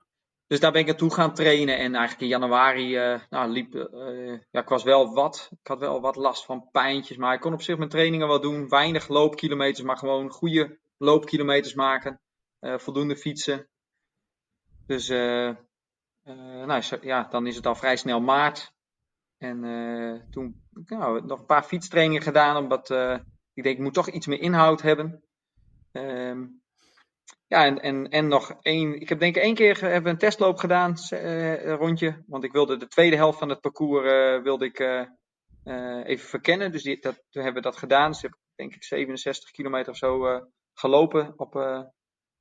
Dus 0.51 0.59
daar 0.59 0.71
ben 0.71 0.81
ik 0.81 0.87
naartoe 0.87 1.13
gaan 1.13 1.33
trainen. 1.33 1.77
En 1.77 1.95
eigenlijk 1.95 2.21
in 2.21 2.27
januari 2.27 3.13
uh, 3.13 3.19
nou, 3.29 3.49
liep. 3.49 3.75
Uh, 3.75 4.39
ja, 4.51 4.61
ik 4.61 4.69
was 4.69 4.83
wel 4.83 5.13
wat. 5.13 5.49
Ik 5.51 5.67
had 5.67 5.79
wel 5.79 6.01
wat 6.01 6.15
last 6.15 6.45
van 6.45 6.69
pijntjes. 6.71 7.17
Maar 7.17 7.33
ik 7.33 7.39
kon 7.39 7.53
op 7.53 7.61
zich 7.61 7.77
mijn 7.77 7.89
trainingen 7.89 8.27
wel 8.27 8.41
doen. 8.41 8.69
Weinig 8.69 9.07
loopkilometers, 9.07 9.81
maar 9.81 9.97
gewoon 9.97 10.29
goede 10.29 10.79
loopkilometers 10.97 11.73
maken. 11.73 12.19
Uh, 12.61 12.77
voldoende 12.77 13.15
fietsen. 13.15 13.67
Dus 14.87 15.07
nou, 15.07 16.83
ja, 17.01 17.23
dan 17.23 17.47
is 17.47 17.55
het 17.55 17.65
al 17.65 17.75
vrij 17.75 17.95
snel 17.95 18.21
maart. 18.21 18.73
En 19.37 19.61
toen 20.31 20.63
nou, 20.71 21.25
nog 21.25 21.39
een 21.39 21.45
paar 21.45 21.63
fietstrainingen 21.63 22.21
gedaan. 22.21 22.57
Omdat 22.57 22.89
ik 23.53 23.63
denk, 23.63 23.77
ik 23.77 23.79
moet 23.79 23.93
toch 23.93 24.09
iets 24.09 24.27
meer 24.27 24.39
inhoud 24.39 24.81
hebben. 24.81 25.23
Ehm, 25.91 26.45
ja, 27.47 27.65
en, 27.65 27.79
en, 27.79 28.09
en 28.09 28.27
nog 28.27 28.57
één. 28.61 29.01
Ik 29.01 29.09
heb 29.09 29.19
denk 29.19 29.35
ik 29.35 29.41
één 29.41 29.55
keer 29.55 29.81
hebben 29.81 30.03
we 30.03 30.09
een 30.09 30.17
testloop 30.17 30.57
gedaan, 30.57 30.95
rondje. 31.77 32.23
Want 32.27 32.43
ik 32.43 32.51
wilde 32.51 32.77
de 32.77 32.87
tweede 32.87 33.15
helft 33.15 33.39
van 33.39 33.49
het 33.49 33.61
parcours 33.61 34.41
wilde 34.43 34.65
ik, 34.65 34.79
even 36.05 36.27
verkennen. 36.29 36.71
Dus 36.71 36.83
die, 36.83 37.01
dat, 37.01 37.23
toen 37.29 37.43
hebben 37.43 37.63
we 37.63 37.69
dat 37.69 37.77
gedaan. 37.77 38.11
Dus 38.11 38.21
heb 38.21 38.31
ik 38.31 38.37
denk 38.55 38.75
ik 38.75 38.83
67 38.83 39.51
kilometer 39.51 39.91
of 39.91 39.97
zo 39.97 40.39
gelopen 40.73 41.33
op, 41.35 41.55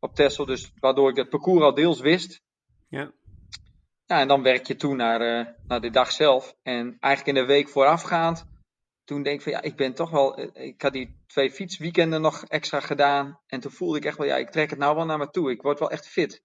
op 0.00 0.14
Tessel. 0.14 0.46
Dus 0.46 0.72
waardoor 0.78 1.10
ik 1.10 1.16
het 1.16 1.28
parcours 1.28 1.62
al 1.62 1.74
deels 1.74 2.00
wist. 2.00 2.42
Ja. 2.88 3.12
ja, 4.06 4.20
en 4.20 4.28
dan 4.28 4.42
werk 4.42 4.66
je 4.66 4.76
toe 4.76 4.94
naar, 4.94 5.54
naar 5.66 5.80
de 5.80 5.90
dag 5.90 6.12
zelf. 6.12 6.54
En 6.62 6.96
eigenlijk 7.00 7.36
in 7.38 7.44
de 7.46 7.52
week 7.52 7.68
voorafgaand, 7.68 8.46
toen 9.04 9.22
denk 9.22 9.36
ik 9.36 9.42
van 9.42 9.52
ja, 9.52 9.62
ik 9.62 9.76
ben 9.76 9.94
toch 9.94 10.10
wel. 10.10 10.40
Ik 10.54 10.82
had 10.82 10.92
die 10.92 11.16
twee 11.26 11.50
fietsweekenden 11.50 12.20
nog 12.20 12.44
extra 12.44 12.80
gedaan. 12.80 13.40
En 13.46 13.60
toen 13.60 13.70
voelde 13.70 13.98
ik 13.98 14.04
echt 14.04 14.18
wel, 14.18 14.26
ja, 14.26 14.36
ik 14.36 14.50
trek 14.50 14.70
het 14.70 14.78
nou 14.78 14.96
wel 14.96 15.04
naar 15.04 15.18
me 15.18 15.30
toe. 15.30 15.50
Ik 15.50 15.62
word 15.62 15.78
wel 15.78 15.90
echt 15.90 16.08
fit. 16.08 16.42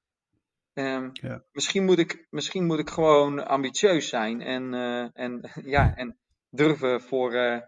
Um, 0.73 1.09
ja. 1.13 1.43
misschien, 1.51 1.85
moet 1.85 1.99
ik, 1.99 2.27
misschien 2.29 2.65
moet 2.65 2.79
ik 2.79 2.89
gewoon 2.89 3.47
ambitieus 3.47 4.09
zijn 4.09 4.41
en, 4.41 4.73
uh, 4.73 5.07
en, 5.13 5.51
ja, 5.75 5.95
en 5.95 6.17
durven 6.49 7.01
voor, 7.01 7.33
uh, 7.33 7.61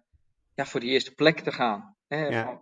ja, 0.54 0.66
voor 0.66 0.80
die 0.80 0.90
eerste 0.90 1.14
plek 1.14 1.40
te 1.40 1.52
gaan. 1.52 1.96
Hè? 2.08 2.28
Ja. 2.28 2.62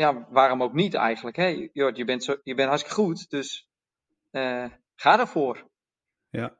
Ja, 0.00 0.26
waarom 0.30 0.62
ook 0.62 0.72
niet 0.72 0.94
eigenlijk? 0.94 1.36
Hè? 1.36 1.68
Jord, 1.72 1.96
je, 1.96 2.04
bent 2.04 2.24
zo, 2.24 2.36
je 2.42 2.54
bent 2.54 2.68
hartstikke 2.68 3.02
goed, 3.02 3.30
dus 3.30 3.68
ga 4.94 5.18
ervoor. 5.18 5.68
Ja. 6.28 6.56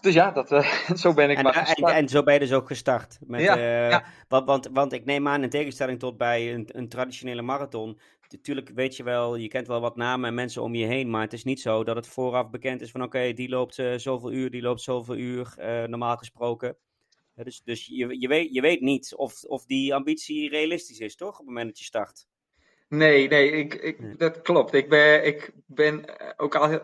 Dus 0.00 0.14
ja, 0.14 0.30
dat, 0.30 0.52
uh, 0.52 0.70
zo 1.02 1.14
ben 1.14 1.30
ik 1.30 1.36
en, 1.36 1.42
maar 1.42 1.54
gestart. 1.54 1.92
En, 1.92 1.96
en, 1.96 2.08
zo 2.08 2.22
ben 2.22 2.34
je 2.34 2.40
dus 2.40 2.52
ook 2.52 2.66
gestart. 2.66 3.18
Met, 3.20 3.40
ja, 3.40 3.56
uh, 3.56 3.90
ja. 3.90 4.04
Want, 4.28 4.46
want, 4.46 4.68
want 4.72 4.92
ik 4.92 5.04
neem 5.04 5.28
aan, 5.28 5.42
in 5.42 5.50
tegenstelling 5.50 5.98
tot 5.98 6.16
bij 6.16 6.54
een, 6.54 6.68
een 6.72 6.88
traditionele 6.88 7.42
marathon, 7.42 7.98
natuurlijk 8.28 8.70
weet 8.74 8.96
je 8.96 9.02
wel, 9.02 9.36
je 9.36 9.48
kent 9.48 9.66
wel 9.66 9.80
wat 9.80 9.96
namen 9.96 10.28
en 10.28 10.34
mensen 10.34 10.62
om 10.62 10.74
je 10.74 10.86
heen, 10.86 11.10
maar 11.10 11.22
het 11.22 11.32
is 11.32 11.44
niet 11.44 11.60
zo 11.60 11.84
dat 11.84 11.96
het 11.96 12.06
vooraf 12.06 12.50
bekend 12.50 12.80
is 12.80 12.90
van 12.90 13.02
oké, 13.02 13.32
die 13.32 13.48
loopt 13.48 13.78
uh, 13.78 13.94
zoveel 13.96 14.32
uur, 14.32 14.50
die 14.50 14.62
loopt 14.62 14.80
zoveel 14.80 15.16
uur, 15.16 15.54
uh, 15.58 15.84
normaal 15.84 16.16
gesproken. 16.16 16.76
Ja, 17.36 17.44
dus 17.44 17.62
dus 17.64 17.86
je, 17.86 18.20
je, 18.20 18.28
weet, 18.28 18.54
je 18.54 18.60
weet 18.60 18.80
niet 18.80 19.14
of, 19.14 19.42
of 19.42 19.64
die 19.64 19.94
ambitie 19.94 20.48
realistisch 20.48 20.98
is, 20.98 21.16
toch, 21.16 21.32
op 21.32 21.38
het 21.38 21.46
moment 21.46 21.66
dat 21.66 21.78
je 21.78 21.84
start? 21.84 22.26
Nee, 22.88 23.28
nee, 23.28 23.50
ik, 23.50 23.74
ik, 23.74 24.18
dat 24.18 24.42
klopt. 24.42 24.72
Ik 24.72 24.88
ben, 24.88 25.26
ik 25.26 25.52
ben 25.66 26.04
ook 26.38 26.54
al 26.54 26.80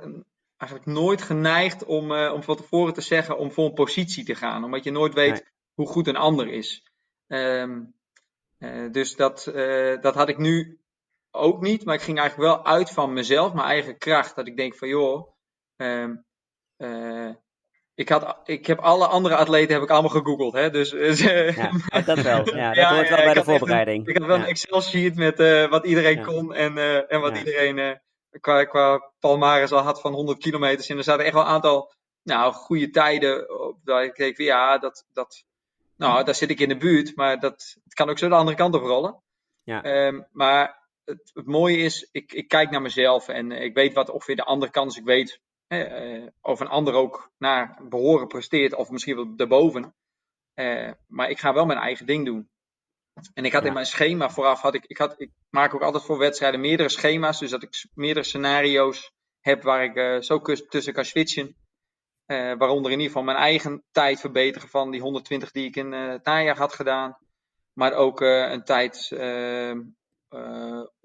eigenlijk 0.56 0.90
nooit 0.90 1.22
geneigd 1.22 1.84
om, 1.84 2.12
uh, 2.12 2.32
om 2.34 2.42
van 2.42 2.56
tevoren 2.56 2.94
te 2.94 3.00
zeggen 3.00 3.38
om 3.38 3.52
voor 3.52 3.64
een 3.64 3.74
positie 3.74 4.24
te 4.24 4.34
gaan, 4.34 4.64
omdat 4.64 4.84
je 4.84 4.90
nooit 4.90 5.14
weet 5.14 5.32
nee. 5.32 5.50
hoe 5.74 5.86
goed 5.86 6.06
een 6.06 6.16
ander 6.16 6.48
is. 6.48 6.86
Um, 7.26 7.94
dus 8.90 9.16
dat, 9.16 9.44
dat 10.00 10.14
had 10.14 10.28
ik 10.28 10.38
nu 10.38 10.80
ook 11.30 11.60
niet, 11.60 11.84
maar 11.84 11.94
ik 11.94 12.00
ging 12.00 12.18
eigenlijk 12.18 12.48
wel 12.48 12.64
uit 12.64 12.90
van 12.90 13.12
mezelf, 13.12 13.52
mijn 13.52 13.66
eigen 13.66 13.98
kracht. 13.98 14.36
Dat 14.36 14.46
ik 14.46 14.56
denk 14.56 14.74
van 14.74 14.88
joh, 14.88 15.32
um, 15.76 16.24
ik, 17.94 18.08
had, 18.08 18.36
ik 18.44 18.66
heb 18.66 18.78
alle 18.78 19.06
andere 19.06 19.36
atleten 19.36 19.74
heb 19.74 19.82
ik 19.82 19.90
allemaal 19.90 20.10
gegoogeld. 20.10 20.52
Hè? 20.52 20.70
Dus, 20.70 20.90
ja, 21.20 21.70
dat 22.06 22.20
wel. 22.20 22.54
Ja, 22.54 22.68
dat 22.68 22.76
ja, 22.76 22.94
hoort 22.94 23.08
wel 23.08 23.24
bij 23.24 23.34
de 23.34 23.44
voorbereiding. 23.44 24.02
Een, 24.02 24.08
ik 24.08 24.18
heb 24.18 24.26
wel 24.26 24.36
een 24.36 24.44
Excel-sheet 24.44 25.16
met 25.16 25.40
uh, 25.40 25.68
wat 25.68 25.86
iedereen 25.86 26.24
kon 26.24 26.54
en, 26.54 26.76
uh, 26.76 27.12
en 27.12 27.20
wat 27.20 27.38
iedereen 27.38 27.78
uh, 27.78 27.90
qua, 28.40 28.64
qua 28.64 29.10
palmares 29.20 29.72
al 29.72 29.82
had 29.82 30.00
van 30.00 30.12
100 30.12 30.38
kilometers. 30.38 30.88
En 30.88 30.96
er 30.96 31.04
zaten 31.04 31.24
echt 31.24 31.34
wel 31.34 31.42
een 31.42 31.48
aantal 31.48 31.92
nou, 32.22 32.52
goede 32.52 32.90
tijden 32.90 33.60
op. 33.60 33.78
Dat 33.84 34.02
ik 34.02 34.16
denk, 34.16 34.36
ja, 34.36 34.78
dat, 34.78 35.06
dat, 35.12 35.44
nou, 35.96 36.24
daar 36.24 36.34
zit 36.34 36.50
ik 36.50 36.60
in 36.60 36.68
de 36.68 36.76
buurt, 36.76 37.16
maar 37.16 37.40
dat, 37.40 37.76
het 37.84 37.94
kan 37.94 38.10
ook 38.10 38.18
zo 38.18 38.28
de 38.28 38.34
andere 38.34 38.56
kant 38.56 38.74
op 38.74 38.82
rollen. 38.82 39.22
Ja. 39.62 40.06
Um, 40.06 40.26
maar 40.30 40.88
het, 41.04 41.30
het, 41.34 41.46
mooie 41.46 41.76
is, 41.76 42.08
ik, 42.12 42.32
ik 42.32 42.48
kijk 42.48 42.70
naar 42.70 42.82
mezelf 42.82 43.28
en 43.28 43.52
ik 43.52 43.74
weet 43.74 43.94
wat 43.94 44.10
ongeveer 44.10 44.36
de 44.36 44.44
andere 44.44 44.72
kant 44.72 44.90
is. 44.90 44.96
Ik 44.96 45.04
weet 45.04 45.40
eh, 45.72 46.26
of 46.40 46.60
een 46.60 46.68
ander 46.68 46.94
ook 46.94 47.30
naar 47.38 47.78
behoren 47.88 48.26
presteert, 48.26 48.74
of 48.74 48.90
misschien 48.90 49.16
wel 49.16 49.36
daarboven. 49.36 49.94
Uh, 50.54 50.90
maar 51.06 51.30
ik 51.30 51.38
ga 51.38 51.52
wel 51.52 51.66
mijn 51.66 51.78
eigen 51.78 52.06
ding 52.06 52.24
doen. 52.24 52.50
En 53.34 53.44
ik 53.44 53.52
had 53.52 53.62
ja. 53.62 53.68
in 53.68 53.74
mijn 53.74 53.86
schema 53.86 54.30
vooraf, 54.30 54.60
had 54.60 54.74
ik, 54.74 54.84
ik, 54.84 54.98
had, 54.98 55.14
ik 55.20 55.30
maak 55.50 55.74
ook 55.74 55.82
altijd 55.82 56.04
voor 56.04 56.18
wedstrijden 56.18 56.60
meerdere 56.60 56.88
schema's, 56.88 57.38
dus 57.38 57.50
dat 57.50 57.62
ik 57.62 57.86
meerdere 57.94 58.26
scenario's 58.26 59.12
heb 59.40 59.62
waar 59.62 59.84
ik 59.84 59.96
uh, 59.96 60.20
zo 60.20 60.40
tussen 60.68 60.92
kan 60.92 61.04
switchen. 61.04 61.56
waaronder 62.26 62.90
in 62.90 62.98
ieder 62.98 63.06
geval 63.06 63.22
mijn 63.22 63.36
eigen 63.36 63.84
tijd 63.90 64.20
verbeteren 64.20 64.68
van 64.68 64.90
die 64.90 65.00
120 65.00 65.50
die 65.50 65.66
ik 65.66 65.76
in 65.76 65.92
het 65.92 66.24
najaar 66.24 66.56
had 66.56 66.72
gedaan. 66.72 67.18
Maar 67.72 67.92
ook 67.92 68.20
een 68.20 68.64
tijd 68.64 69.12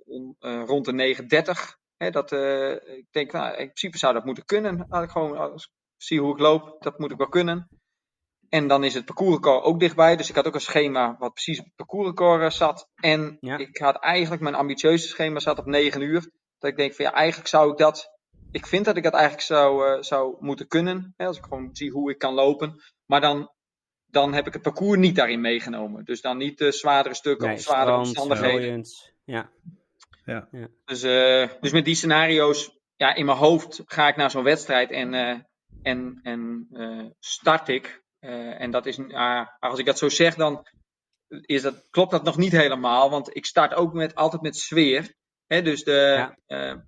on, 0.05 0.35
rond 0.39 0.85
de 0.85 0.93
930. 0.93 1.77
Hè, 1.97 2.09
dat, 2.09 2.31
uh, 2.31 2.71
ik 2.71 3.05
denk, 3.11 3.31
nou, 3.31 3.49
in 3.49 3.65
principe 3.65 3.97
zou 3.97 4.13
dat 4.13 4.25
moeten 4.25 4.45
kunnen. 4.45 4.85
Als 4.89 5.03
ik 5.03 5.09
gewoon 5.09 5.37
als 5.37 5.71
zie 5.97 6.19
hoe 6.19 6.33
ik 6.33 6.39
loop, 6.39 6.81
dat 6.81 6.99
moet 6.99 7.11
ik 7.11 7.17
wel 7.17 7.29
kunnen. 7.29 7.67
En 8.49 8.67
dan 8.67 8.83
is 8.83 8.93
het 8.93 9.05
parcoursrecord 9.05 9.63
ook 9.63 9.79
dichtbij. 9.79 10.15
Dus 10.15 10.29
ik 10.29 10.35
had 10.35 10.47
ook 10.47 10.53
een 10.53 10.61
schema 10.61 11.15
wat 11.19 11.33
precies 11.33 11.59
op 11.59 11.65
het 11.65 11.75
parcoursrecord 11.75 12.53
zat. 12.53 12.89
En 12.95 13.37
ja. 13.39 13.57
ik 13.57 13.77
had 13.77 13.99
eigenlijk 13.99 14.41
mijn 14.41 14.55
ambitieuze 14.55 15.07
schema 15.07 15.39
zat 15.39 15.59
op 15.59 15.65
9 15.65 16.01
uur. 16.01 16.31
Dat 16.59 16.69
ik 16.69 16.77
denk 16.77 16.93
van 16.93 17.05
ja, 17.05 17.13
eigenlijk 17.13 17.49
zou 17.49 17.71
ik 17.71 17.77
dat. 17.77 18.15
Ik 18.51 18.65
vind 18.65 18.85
dat 18.85 18.97
ik 18.97 19.03
dat 19.03 19.13
eigenlijk 19.13 19.43
zou, 19.43 20.03
zou 20.03 20.35
moeten 20.39 20.67
kunnen. 20.67 21.13
Hè, 21.17 21.25
als 21.25 21.37
ik 21.37 21.43
gewoon 21.43 21.69
zie 21.71 21.91
hoe 21.91 22.11
ik 22.11 22.17
kan 22.17 22.33
lopen. 22.33 22.81
Maar 23.05 23.21
dan 23.21 23.51
dan 24.09 24.33
heb 24.33 24.47
ik 24.47 24.53
het 24.53 24.61
parcours 24.61 24.99
niet 24.99 25.15
daarin 25.15 25.41
meegenomen. 25.41 26.05
Dus 26.05 26.21
dan 26.21 26.37
niet 26.37 26.57
de 26.57 26.71
zwaardere 26.71 27.15
stukken 27.15 27.47
nee, 27.47 27.55
of 27.55 27.61
zwaardere 27.61 27.97
omstandigheden. 27.97 28.83
Ja. 29.23 29.49
Ja. 30.27 30.47
ja. 30.51 30.67
Dus, 30.85 31.03
uh, 31.03 31.49
dus 31.61 31.71
met 31.71 31.85
die 31.85 31.95
scenario's, 31.95 32.79
ja, 32.95 33.15
in 33.15 33.25
mijn 33.25 33.37
hoofd 33.37 33.81
ga 33.85 34.07
ik 34.07 34.15
naar 34.15 34.31
zo'n 34.31 34.43
wedstrijd 34.43 34.91
en, 34.91 35.13
uh, 35.13 35.39
en, 35.81 36.19
en 36.23 36.67
uh, 36.71 37.05
start 37.19 37.67
ik. 37.67 38.05
en 38.19 38.71
dat 38.71 38.85
is, 38.85 38.99
als 39.59 39.79
ik 39.79 39.85
dat 39.85 39.97
zo 39.97 40.09
zeg, 40.09 40.35
dan 40.35 40.67
is 41.27 41.61
dat, 41.61 41.87
klopt 41.89 42.11
dat 42.11 42.23
nog 42.23 42.37
niet 42.37 42.51
helemaal. 42.51 43.09
Want 43.09 43.35
ik 43.35 43.45
start 43.45 43.73
ook 43.73 43.93
met, 43.93 44.15
altijd 44.15 44.41
met 44.41 44.57
sfeer. 44.57 45.15
Hè, 45.45 45.61
dus 45.61 45.83
de, 45.83 46.29
ja. 46.47 46.85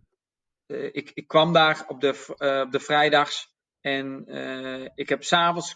ik, 0.91 1.11
ik 1.13 1.27
kwam 1.27 1.53
daar 1.53 1.85
op 1.87 2.01
de, 2.01 2.09
op 2.65 2.71
de 2.71 2.79
vrijdags 2.79 3.53
en 3.81 4.25
ik 4.95 5.09
heb 5.09 5.23
s'avonds, 5.23 5.75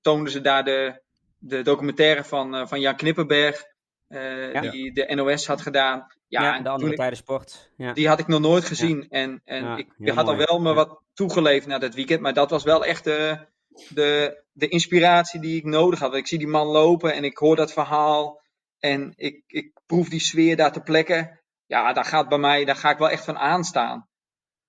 toonden 0.00 0.32
ze 0.32 0.40
daar 0.40 0.64
de, 0.64 1.02
de 1.38 1.62
documentaire 1.62 2.24
van, 2.24 2.68
van 2.68 2.80
Jan 2.80 2.96
Knippenberg. 2.96 3.64
Uh, 4.10 4.52
ja. 4.52 4.60
die 4.60 4.92
de 4.92 5.14
NOS 5.14 5.46
had 5.46 5.60
gedaan. 5.60 6.06
Ja, 6.28 6.42
ja 6.42 6.56
en 6.56 6.62
de 6.62 6.68
andere 6.68 6.94
tijdensport. 6.94 7.72
Ja. 7.76 7.92
Die 7.92 8.08
had 8.08 8.18
ik 8.18 8.26
nog 8.26 8.40
nooit 8.40 8.64
gezien. 8.64 8.96
Ja. 8.96 9.06
En, 9.08 9.40
en 9.44 9.78
ik 9.78 10.08
had 10.08 10.24
mooi. 10.24 10.38
al 10.38 10.46
wel 10.46 10.60
me 10.60 10.74
wat 10.74 11.02
toegeleefd 11.14 11.66
na 11.66 11.78
dat 11.78 11.94
weekend. 11.94 12.20
Maar 12.20 12.34
dat 12.34 12.50
was 12.50 12.62
wel 12.62 12.84
echt 12.84 13.04
de, 13.04 13.46
de, 13.88 14.42
de 14.52 14.68
inspiratie 14.68 15.40
die 15.40 15.56
ik 15.56 15.64
nodig 15.64 15.98
had. 15.98 16.14
Ik 16.14 16.26
zie 16.26 16.38
die 16.38 16.48
man 16.48 16.66
lopen 16.66 17.14
en 17.14 17.24
ik 17.24 17.36
hoor 17.36 17.56
dat 17.56 17.72
verhaal. 17.72 18.40
En 18.78 19.12
ik, 19.16 19.42
ik 19.46 19.72
proef 19.86 20.08
die 20.08 20.20
sfeer 20.20 20.56
daar 20.56 20.72
te 20.72 20.80
plekken. 20.80 21.40
Ja, 21.66 21.92
daar 21.92 22.04
gaat 22.04 22.28
bij 22.28 22.38
mij, 22.38 22.64
daar 22.64 22.76
ga 22.76 22.90
ik 22.90 22.98
wel 22.98 23.10
echt 23.10 23.24
van 23.24 23.38
aanstaan. 23.38 24.08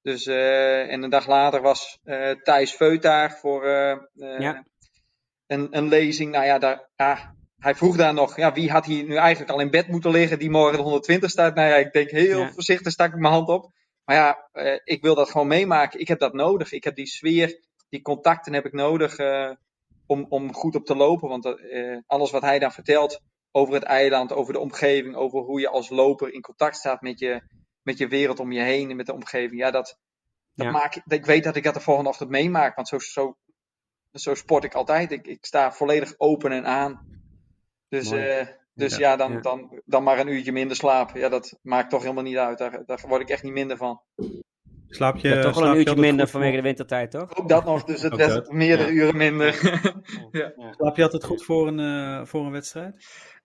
Dus, 0.02 0.26
uh, 0.26 0.92
en 0.92 1.04
een 1.04 1.10
dag 1.10 1.28
later 1.28 1.62
was 1.62 2.00
uh, 2.04 2.30
Thijs 2.30 2.72
Feut 2.72 3.02
daar 3.02 3.32
voor 3.32 3.66
een, 5.48 5.78
een 5.78 5.88
lezing. 5.88 6.32
Nou 6.32 6.46
ja, 6.46 6.60
daar, 6.60 6.90
ja, 6.96 7.36
hij 7.62 7.76
vroeg 7.76 7.98
daar 7.98 8.14
nog, 8.14 8.36
ja, 8.36 8.54
wie 8.54 8.72
had 8.72 8.86
hier 8.86 9.04
nu 9.04 9.16
eigenlijk 9.16 9.52
al 9.52 9.60
in 9.60 9.70
bed 9.70 9.88
moeten 9.88 10.12
liggen 10.12 10.40
die 10.40 10.50
morgen 10.50 10.78
de 10.78 10.84
120 10.84 11.30
staat? 11.30 11.56
Nou 11.56 11.70
ja, 11.70 11.76
ik 11.76 11.92
denk 11.92 12.10
heel 12.10 12.40
ja. 12.40 12.52
voorzichtig 12.52 12.92
stak 12.92 13.14
ik 13.14 13.20
mijn 13.20 13.34
hand 13.34 13.48
op. 13.48 13.72
Maar 14.06 14.16
ja, 14.16 14.50
uh, 14.54 14.80
ik 14.84 15.02
wil 15.02 15.16
dat 15.16 15.30
gewoon 15.30 15.48
meemaken. 15.48 16.00
Ik 16.00 16.08
heb 16.08 16.20
dat 16.20 16.34
nodig. 16.34 16.72
Ik 16.72 16.84
heb 16.84 16.96
die 16.96 17.08
sfeer, 17.08 17.60
die 17.90 18.02
contacten 18.02 18.54
heb 18.54 18.66
ik 18.66 18.74
nodig 18.74 19.20
uh, 19.20 19.52
om, 20.06 20.26
om 20.30 20.54
goed 20.54 20.76
op 20.76 20.86
te 20.86 20.96
lopen. 20.96 21.30
Want 21.30 21.46
uh, 21.46 21.98
alles 22.06 22.32
wat 22.32 22.42
hij 22.42 22.60
dan 22.60 22.72
vertelt 22.72 23.22
over 23.52 23.74
het 23.74 23.84
eiland, 23.84 24.34
over 24.34 24.54
de 24.54 24.60
omgeving, 24.60 25.16
over 25.16 25.40
hoe 25.40 25.60
je 25.60 25.70
als 25.70 25.90
loper 25.90 26.34
in 26.34 26.42
contact 26.42 26.76
staat 26.76 27.02
met 27.02 27.20
je, 27.20 27.42
met 27.82 27.98
je 27.98 28.08
wereld 28.08 28.40
om 28.40 28.52
je 28.52 28.62
heen 28.62 28.90
en 28.90 28.96
met 28.96 29.06
de 29.06 29.14
omgeving. 29.14 29.62
Ja, 29.62 29.72
dat, 29.72 29.98
dat 30.54 30.66
ja. 30.66 30.72
maak 30.72 30.96
ik, 30.96 31.04
ik 31.06 31.26
weet 31.26 31.44
dat 31.44 31.56
ik 31.56 31.64
dat 31.64 31.74
de 31.74 31.80
volgende 31.80 32.10
ochtend 32.10 32.30
meemaak. 32.30 32.76
Want 32.76 32.88
zo, 32.88 33.00
zo, 33.00 33.38
zo 34.12 34.36
sport 34.36 34.64
ik 34.64 34.74
altijd. 34.74 35.12
Ik, 35.12 35.28
ik 35.28 35.46
sta 35.46 35.72
volledig 35.72 36.14
open 36.18 36.52
en 36.52 36.66
aan. 36.66 37.21
Dus, 37.92 38.12
uh, 38.12 38.42
dus 38.74 38.96
ja, 38.96 39.10
ja 39.10 39.16
dan, 39.16 39.32
ja. 39.32 39.40
Dan, 39.40 39.82
dan 39.86 40.04
maar 40.04 40.20
een 40.20 40.28
uurtje 40.28 40.52
minder 40.52 40.78
slapen. 40.78 41.20
Ja, 41.20 41.30
dat 41.30 41.60
maakt 41.62 41.90
toch 41.90 42.02
helemaal 42.02 42.24
niet 42.24 42.38
uit. 42.38 42.58
Daar, 42.58 42.84
daar 42.86 43.04
word 43.08 43.22
ik 43.22 43.30
echt 43.30 43.44
niet 43.44 43.54
minder 43.54 43.78
van. 43.78 44.02
Slaap 44.88 45.18
je, 45.18 45.30
ja, 45.30 45.42
toch 45.42 45.60
wel 45.60 45.70
een 45.70 45.78
uurtje 45.78 45.96
minder 45.96 46.28
vanwege 46.28 46.56
de 46.56 46.62
wintertijd, 46.62 47.12
toch? 47.12 47.36
Ook 47.36 47.50
dat 47.50 47.66
nog, 47.66 47.84
dus 47.84 48.02
het 48.02 48.52
meerdere 48.52 48.92
uren 48.92 49.18
minder. 49.18 49.80
ja. 50.32 50.54
Slaap 50.72 50.96
je 50.96 51.04
altijd 51.04 51.24
goed 51.24 51.44
voor 51.44 51.68
een, 51.68 51.80
uh, 51.80 52.26
voor 52.26 52.46
een 52.46 52.52
wedstrijd? 52.52 52.96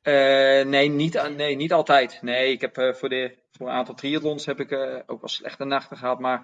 Uh, 0.03 0.71
nee, 0.71 0.89
niet, 0.89 1.31
nee, 1.37 1.57
niet 1.57 1.73
altijd. 1.73 2.19
Nee, 2.23 2.53
ik 2.53 2.61
heb 2.61 2.79
uh, 2.79 2.93
voor, 2.93 3.09
de, 3.09 3.39
voor 3.51 3.67
een 3.67 3.75
aantal 3.75 3.95
triathlons 3.95 4.47
heb 4.47 4.61
ik 4.61 4.73
ook 5.07 5.21
wel 5.21 5.29
slechte 5.29 5.65
nachten 5.65 5.97
gehad. 5.97 6.21
Maar 6.21 6.43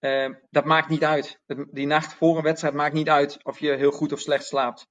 ja. 0.00 0.38
dat 0.50 0.64
maakt 0.64 0.88
niet 0.88 1.04
uit. 1.04 1.40
Die 1.70 1.86
nacht 1.86 2.14
voor 2.14 2.36
een 2.36 2.42
wedstrijd 2.42 2.74
maakt 2.74 2.94
niet 2.94 3.08
uit 3.08 3.44
of 3.44 3.58
je 3.58 3.76
heel 3.76 3.90
goed 3.90 4.12
of 4.12 4.20
slecht 4.20 4.44
slaapt. 4.44 4.88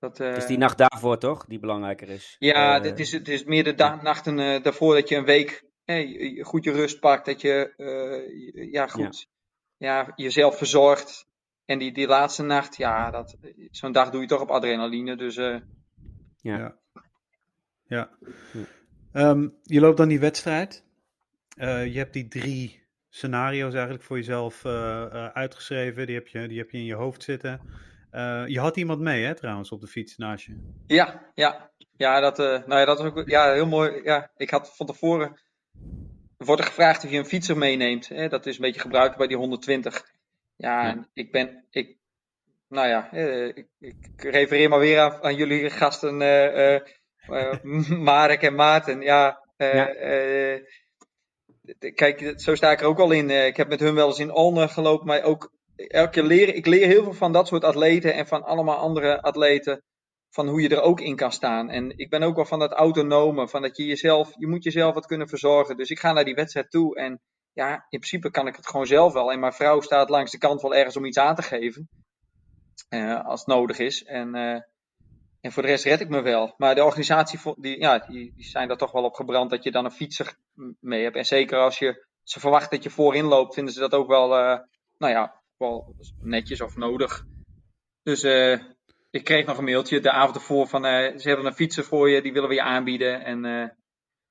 Dat, 0.00 0.20
uh... 0.20 0.26
Het 0.26 0.36
is 0.36 0.46
die 0.46 0.58
nacht 0.58 0.78
daarvoor 0.78 1.18
toch, 1.18 1.44
die 1.44 1.58
belangrijker 1.58 2.08
is? 2.08 2.36
Ja, 2.38 2.78
uh... 2.78 2.84
het, 2.84 3.00
is, 3.00 3.12
het 3.12 3.28
is 3.28 3.44
meer 3.44 3.64
de 3.64 3.74
da- 3.74 4.02
nachten 4.02 4.38
uh, 4.38 4.62
daarvoor 4.62 4.94
dat 4.94 5.08
je 5.08 5.16
een 5.16 5.24
week 5.24 5.64
hey, 5.84 6.38
goed 6.42 6.64
je 6.64 6.72
rust 6.72 7.00
pakt. 7.00 7.26
Dat 7.26 7.40
je 7.40 7.72
ja, 8.72 8.86
goed 8.86 9.26
ja. 9.76 10.04
ja. 10.04 10.12
jezelf 10.16 10.56
verzorgt. 10.56 11.28
En 11.64 11.78
die, 11.78 11.92
die 11.92 12.06
laatste 12.06 12.42
nacht, 12.42 12.76
ja, 12.76 13.10
dat, 13.10 13.36
zo'n 13.70 13.92
dag 13.92 14.10
doe 14.10 14.20
je 14.20 14.26
toch 14.26 14.40
op 14.40 14.50
adrenaline. 14.50 15.16
Dus, 15.16 15.34
ja. 15.34 15.62
ja. 16.40 16.76
ja. 17.86 18.10
Um, 19.12 19.54
je 19.62 19.80
loopt 19.80 19.96
dan 19.96 20.08
die 20.08 20.20
wedstrijd. 20.20 20.84
je 21.56 21.92
hebt 21.94 22.12
die 22.12 22.28
drie 22.28 22.82
scenario's 23.08 23.72
eigenlijk 23.72 24.04
voor 24.04 24.16
jezelf 24.16 24.64
uitgeschreven. 25.34 26.06
Die 26.06 26.14
heb, 26.14 26.26
je, 26.26 26.48
die 26.48 26.58
heb 26.58 26.70
je 26.70 26.78
in 26.78 26.84
je 26.84 26.94
hoofd 26.94 27.22
zitten. 27.22 27.60
Je 28.46 28.58
had 28.58 28.76
iemand 28.76 29.00
mee, 29.00 29.24
hè, 29.24 29.34
trouwens, 29.34 29.70
op 29.70 29.80
de 29.80 29.86
fiets 29.86 30.16
naast 30.16 30.44
je. 30.46 30.56
Ja, 30.86 31.30
ja. 31.34 31.70
Ja, 31.96 32.20
dat, 32.20 32.38
nou 32.38 32.74
ja, 32.74 32.84
dat 32.84 32.98
is 32.98 33.04
ook 33.04 33.28
ja, 33.28 33.52
heel 33.52 33.66
mooi. 33.66 34.00
Ja, 34.02 34.30
ik 34.36 34.50
had 34.50 34.76
van 34.76 34.86
tevoren 34.86 35.38
wordt 36.44 36.60
er 36.60 36.66
gevraagd 36.66 37.04
of 37.04 37.10
je 37.10 37.18
een 37.18 37.24
fietser 37.24 37.56
meeneemt. 37.56 38.08
Hè? 38.08 38.28
Dat 38.28 38.46
is 38.46 38.54
een 38.54 38.62
beetje 38.62 38.80
gebruikt 38.80 39.16
bij 39.16 39.26
die 39.26 39.36
120. 39.36 40.04
Ja, 40.56 41.08
ik 41.12 41.32
ben, 41.32 41.66
ik, 41.70 41.96
nou 42.68 42.88
ja, 42.88 43.12
eh, 43.12 43.46
ik, 43.46 43.66
ik, 43.78 43.96
refereer 44.16 44.68
maar 44.68 44.78
weer 44.78 45.00
aan, 45.00 45.22
aan 45.22 45.34
jullie 45.34 45.70
gasten 45.70 46.20
uh, 46.20 46.80
uh, 47.28 47.88
Marek 47.88 48.42
en 48.42 48.54
Maarten. 48.54 49.00
Ja, 49.00 49.44
ja. 49.56 49.86
kijk, 51.94 52.32
zo 52.36 52.54
sta 52.54 52.70
ik 52.70 52.80
er 52.80 52.86
ook 52.86 52.98
al 52.98 53.10
in. 53.10 53.30
ik 53.30 53.56
heb 53.56 53.68
met 53.68 53.80
hun 53.80 53.94
wel 53.94 54.06
eens 54.06 54.18
in 54.18 54.30
Alne 54.30 54.68
gelopen, 54.68 55.06
maar 55.06 55.22
ook 55.22 55.52
elke 55.88 56.10
keer 56.10 56.22
leren. 56.22 56.56
Ik 56.56 56.66
leer 56.66 56.86
heel 56.86 57.02
veel 57.02 57.12
van 57.12 57.32
dat 57.32 57.46
soort 57.48 57.64
atleten 57.64 58.14
en 58.14 58.26
van 58.26 58.44
allemaal 58.44 58.76
andere 58.76 59.22
atleten 59.22 59.82
van 60.30 60.48
hoe 60.48 60.60
je 60.60 60.68
er 60.68 60.80
ook 60.80 61.00
in 61.00 61.16
kan 61.16 61.32
staan. 61.32 61.70
En 61.70 61.98
ik 61.98 62.10
ben 62.10 62.22
ook 62.22 62.36
wel 62.36 62.44
van 62.44 62.58
dat 62.58 62.72
autonome, 62.72 63.48
van 63.48 63.62
dat 63.62 63.76
je 63.76 63.84
jezelf, 63.84 64.32
je 64.36 64.46
moet 64.46 64.64
jezelf 64.64 64.94
wat 64.94 65.06
kunnen 65.06 65.28
verzorgen. 65.28 65.76
Dus 65.76 65.90
ik 65.90 65.98
ga 65.98 66.12
naar 66.12 66.24
die 66.24 66.34
wedstrijd 66.34 66.70
toe 66.70 66.96
en 66.96 67.20
ja, 67.52 67.72
in 67.72 67.98
principe 67.98 68.30
kan 68.30 68.46
ik 68.46 68.56
het 68.56 68.66
gewoon 68.66 68.86
zelf 68.86 69.12
wel. 69.12 69.32
En 69.32 69.40
mijn 69.40 69.52
vrouw 69.52 69.80
staat 69.80 70.10
langs 70.10 70.30
de 70.30 70.38
kant 70.38 70.62
wel 70.62 70.74
ergens 70.74 70.96
om 70.96 71.04
iets 71.04 71.18
aan 71.18 71.34
te 71.34 71.42
geven, 71.42 71.88
uh, 72.90 73.24
als 73.24 73.40
het 73.40 73.48
nodig 73.48 73.78
is. 73.78 74.04
En, 74.04 74.36
uh, 74.36 74.60
en 75.40 75.52
voor 75.52 75.62
de 75.62 75.68
rest 75.68 75.84
red 75.84 76.00
ik 76.00 76.08
me 76.08 76.20
wel. 76.20 76.54
Maar 76.56 76.74
de 76.74 76.84
organisatie, 76.84 77.40
die, 77.56 77.78
ja, 77.78 77.98
die, 77.98 78.34
zijn 78.36 78.70
er 78.70 78.76
toch 78.76 78.92
wel 78.92 79.04
op 79.04 79.14
gebrand 79.14 79.50
dat 79.50 79.62
je 79.64 79.70
dan 79.70 79.84
een 79.84 79.90
fietser 79.90 80.36
mee 80.80 81.02
hebt. 81.02 81.16
En 81.16 81.24
zeker 81.24 81.58
als 81.58 81.78
je 81.78 82.06
ze 82.22 82.40
verwacht 82.40 82.70
dat 82.70 82.82
je 82.82 82.90
voorin 82.90 83.24
loopt, 83.24 83.54
vinden 83.54 83.74
ze 83.74 83.80
dat 83.80 83.94
ook 83.94 84.08
wel, 84.08 84.38
uh, 84.38 84.58
nou 84.98 85.12
ja, 85.12 85.39
wel 85.60 85.94
netjes 86.20 86.60
of 86.60 86.76
nodig. 86.76 87.24
Dus 88.02 88.24
ik 89.10 89.24
kreeg 89.24 89.46
nog 89.46 89.58
een 89.58 89.64
mailtje 89.64 90.00
de 90.00 90.10
avond 90.10 90.36
ervoor 90.36 90.66
van 90.66 90.84
uh, 90.84 90.90
ze 90.90 91.28
hebben 91.28 91.46
een 91.46 91.54
fietser 91.54 91.84
voor 91.84 92.10
je, 92.10 92.22
die 92.22 92.32
willen 92.32 92.48
we 92.48 92.54
je 92.54 92.62
aanbieden. 92.62 93.24
En, 93.24 93.44
uh, 93.44 93.68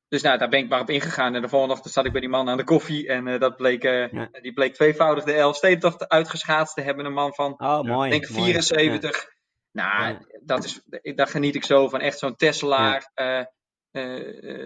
dus 0.08 0.22
nou, 0.22 0.38
daar 0.38 0.50
ben 0.50 0.60
ik 0.60 0.70
maar 0.70 0.82
op 0.82 0.90
ingegaan. 0.90 1.36
En 1.36 1.42
de 1.42 1.50
volgende 1.50 1.74
ochtend 1.74 1.94
zat 1.94 2.06
ik 2.06 2.12
bij 2.12 2.22
die 2.22 2.30
man 2.30 2.50
aan 2.50 2.58
de 2.58 2.64
koffie. 2.64 3.08
En 3.08 3.40
dat 3.40 3.56
bleek, 3.56 3.84
ja. 3.84 4.30
die 4.42 4.54
bleek 4.54 4.74
tweevoudig 4.74 5.24
de 5.24 5.34
Elfstedentocht 5.34 6.08
uitgeschaatst 6.08 6.76
te 6.76 6.82
hebben. 6.82 7.06
Een 7.06 7.14
man 7.14 7.34
van, 7.34 7.54
oh, 7.62 7.82
mooi, 7.82 8.10
denk 8.10 8.26
74. 8.26 9.28
Ja. 9.72 10.10
Nou, 10.12 10.18
dat 10.44 10.64
is, 10.64 10.82
daar 11.16 11.28
geniet 11.28 11.56
ik 11.56 11.64
zo 11.64 11.88
van. 11.88 12.00
Echt 12.00 12.20
zo'n 12.20 12.36
Tesselaar. 12.36 13.12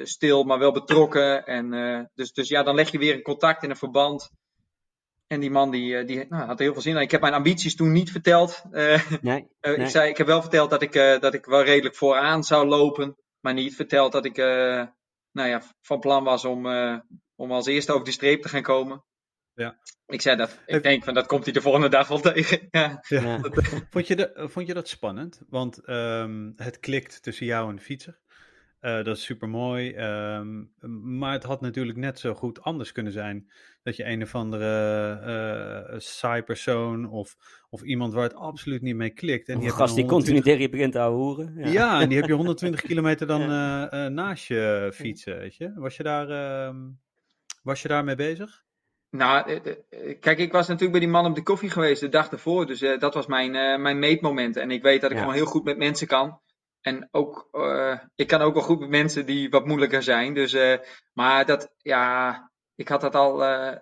stil, 0.04 0.44
maar 0.44 0.60
wel 0.60 0.72
betrokken. 0.72 1.46
En, 1.46 2.10
dus, 2.14 2.32
dus 2.32 2.50
ja, 2.50 2.64
dan 2.64 2.76
leg 2.76 2.92
je 2.92 2.98
weer 2.98 3.14
een 3.14 3.22
contact 3.22 3.64
in 3.64 3.70
een 3.70 3.76
verband. 3.76 4.32
En 5.34 5.40
die 5.40 5.52
man 5.52 5.72
die, 5.72 5.98
eh, 5.98 6.08
die 6.08 6.26
nou, 6.30 6.46
had 6.46 6.60
heel 6.60 6.74
veel 6.74 6.82
zin 6.82 6.96
in. 6.96 7.02
Ik 7.02 7.12
heb 7.12 7.22
mijn 7.22 7.34
ambities 7.34 7.76
toen 7.76 7.92
niet 7.92 8.12
verteld. 8.12 8.64
Uh, 8.72 9.10
nee, 9.22 9.48
uh, 9.62 9.78
Ik, 9.84 9.88
zei, 9.88 10.10
ik 10.10 10.18
heb 10.18 10.28
wel 10.28 10.42
verteld 10.42 10.70
dat 10.70 10.82
ik, 10.82 10.94
dat 10.94 11.34
ik 11.34 11.46
wel 11.46 11.64
redelijk 11.64 11.96
vooraan 11.96 12.44
zou 12.44 12.68
lopen. 12.68 13.18
Maar 13.40 13.54
niet 13.54 13.76
verteld 13.76 14.12
dat 14.12 14.26
ik 14.26 14.38
nou 15.32 15.50
ja, 15.50 15.62
van 15.82 16.00
plan 16.00 16.24
was 16.24 16.46
om, 16.46 16.66
om 17.36 17.52
als 17.52 17.66
eerste 17.66 17.92
over 17.92 18.06
de 18.06 18.12
streep 18.12 18.42
te 18.42 18.50
gaan 18.50 18.62
komen. 18.62 19.04
Ja. 19.54 19.78
Ik 20.06 20.22
zei 20.22 20.38
dat. 20.38 20.60
Ik 20.66 20.84
denk 20.84 21.04
van 21.04 21.14
dat 21.14 21.26
komt 21.26 21.44
hij 21.44 21.54
de 21.54 21.62
volgende 21.62 21.90
dag 21.90 22.08
wel 22.08 22.20
tegen. 22.32 22.68
Ja. 22.72 23.04
ja. 23.08 23.40
vond, 23.90 24.08
je 24.08 24.16
de, 24.16 24.32
vond 24.36 24.68
je 24.68 24.74
dat 24.74 24.88
spannend? 24.88 25.42
Want 25.50 25.90
um, 25.90 26.54
het 26.56 26.80
klikt 26.80 27.24
tussen 27.24 27.46
jou 27.46 27.70
en 27.70 27.76
de 27.76 27.82
fietser. 27.82 28.20
Uh, 28.84 29.04
dat 29.04 29.18
is 29.18 29.24
super 29.24 29.50
mooi. 29.50 29.96
Um, 30.36 30.72
maar 31.20 31.32
het 31.32 31.44
had 31.44 31.62
natuurlijk 31.62 31.98
net 31.98 32.20
zo 32.20 32.34
goed 32.34 32.62
anders 32.62 32.92
kunnen 32.92 33.14
zijn. 33.14 33.52
Dat 33.84 33.96
je 33.96 34.06
een 34.06 34.22
of 34.22 34.36
andere 34.36 35.90
uh, 35.92 36.00
saai 36.00 36.42
persoon 36.42 37.10
of, 37.10 37.36
of 37.70 37.82
iemand 37.82 38.14
waar 38.14 38.24
het 38.24 38.36
absoluut 38.36 38.82
niet 38.82 38.96
mee 38.96 39.10
klikt. 39.10 39.50
En 39.50 39.60
die 39.60 39.68
een 39.68 39.74
gast 39.74 39.96
die 39.96 40.06
continu 40.06 40.42
tegen 40.42 40.62
je 40.62 40.70
begint 40.70 40.92
te 40.92 41.00
houden. 41.00 41.54
Ja. 41.56 41.68
ja. 41.68 42.02
en 42.02 42.10
die 42.10 42.18
heb 42.18 42.28
je 42.28 42.34
120 42.44 42.82
kilometer 42.82 43.28
dan 43.28 43.42
uh, 43.42 44.06
naast 44.06 44.48
je 44.48 44.92
fietsen, 44.94 45.38
weet 45.38 45.56
je. 45.56 45.74
Was 45.76 45.98
je, 45.98 46.04
daar, 46.04 46.30
uh, 46.30 46.76
was 47.62 47.82
je 47.82 47.88
daarmee 47.88 48.16
bezig? 48.16 48.64
Nou, 49.10 49.60
kijk, 50.20 50.38
ik 50.38 50.52
was 50.52 50.68
natuurlijk 50.68 50.92
bij 50.92 51.00
die 51.00 51.10
man 51.10 51.26
op 51.26 51.36
de 51.36 51.44
koffie 51.44 51.70
geweest 51.70 52.02
de 52.02 52.10
dag 52.10 52.32
ervoor. 52.32 52.66
Dus 52.66 52.80
dat 53.00 53.14
was 53.14 53.26
mijn, 53.26 53.82
mijn 53.82 54.00
meetmoment. 54.00 54.58
En 54.58 54.72
ik 54.72 54.82
weet 54.82 55.02
dat 55.02 55.12
ik 55.12 55.16
ja. 55.16 55.24
gewoon 55.24 55.38
heel 55.38 55.52
goed 55.52 55.64
met 55.64 55.78
mensen 55.78 56.08
kan. 56.08 56.40
En 56.84 57.08
ook, 57.12 57.48
uh, 57.52 58.00
ik 58.16 58.28
kan 58.28 58.42
ook 58.42 58.54
wel 58.54 58.64
goed 58.64 58.80
met 58.80 58.90
mensen 58.90 59.26
die 59.26 59.50
wat 59.50 59.66
moeilijker 59.66 60.04
zijn. 60.04 60.34
Dus, 60.34 60.54
uh, 60.54 60.78
maar 61.14 61.46
dat, 61.46 61.74
ja, 61.78 62.52
ik 62.76 62.88
had 62.88 63.02
dat 63.02 63.16
al. 63.16 63.44
Uh, 63.44 63.76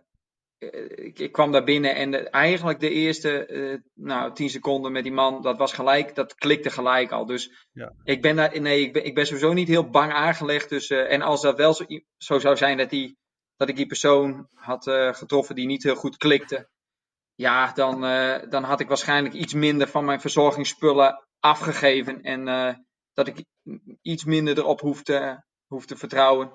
ik, 0.95 1.19
ik, 1.19 1.31
kwam 1.31 1.51
daar 1.51 1.63
binnen 1.63 1.95
en 1.95 2.11
de, 2.11 2.29
eigenlijk 2.29 2.79
de 2.79 2.89
eerste 2.89 3.81
nou, 3.93 4.33
tien 4.33 4.49
seconden 4.49 4.91
met 4.91 5.03
die 5.03 5.11
man, 5.11 5.41
dat 5.41 5.57
was 5.57 5.73
gelijk, 5.73 6.15
dat 6.15 6.35
klikte 6.35 6.69
gelijk 6.69 7.11
al. 7.11 7.25
Dus 7.25 7.67
ja. 7.71 7.93
ik 8.03 8.21
ben 8.21 8.35
daar, 8.35 8.61
nee, 8.61 8.81
ik 8.81 8.93
ben, 8.93 9.05
ik 9.05 9.15
ben 9.15 9.25
sowieso 9.25 9.53
niet 9.53 9.67
heel 9.67 9.89
bang 9.89 10.11
aangelegd. 10.11 10.69
Dus, 10.69 10.89
en 10.89 11.21
als 11.21 11.41
dat 11.41 11.57
wel 11.57 11.73
zo, 11.73 11.85
zo, 12.17 12.39
zou 12.39 12.57
zijn 12.57 12.77
dat, 12.77 12.89
die, 12.89 13.17
dat 13.55 13.69
ik 13.69 13.75
die 13.75 13.85
persoon 13.85 14.47
had 14.53 14.83
getroffen 15.11 15.55
die 15.55 15.65
niet 15.65 15.83
heel 15.83 15.95
goed 15.95 16.17
klikte, 16.17 16.69
ja, 17.35 17.71
dan, 17.73 18.01
dan 18.49 18.63
had 18.63 18.79
ik 18.79 18.87
waarschijnlijk 18.87 19.33
iets 19.33 19.53
minder 19.53 19.87
van 19.87 20.05
mijn 20.05 20.21
verzorgingsspullen 20.21 21.25
afgegeven. 21.39 22.21
En 22.21 22.47
dat 23.13 23.27
ik 23.27 23.45
iets 24.01 24.25
minder 24.25 24.57
erop 24.57 24.79
hoef 24.79 25.03
te, 25.03 25.41
hoef 25.67 25.85
te 25.85 25.95
vertrouwen. 25.95 26.51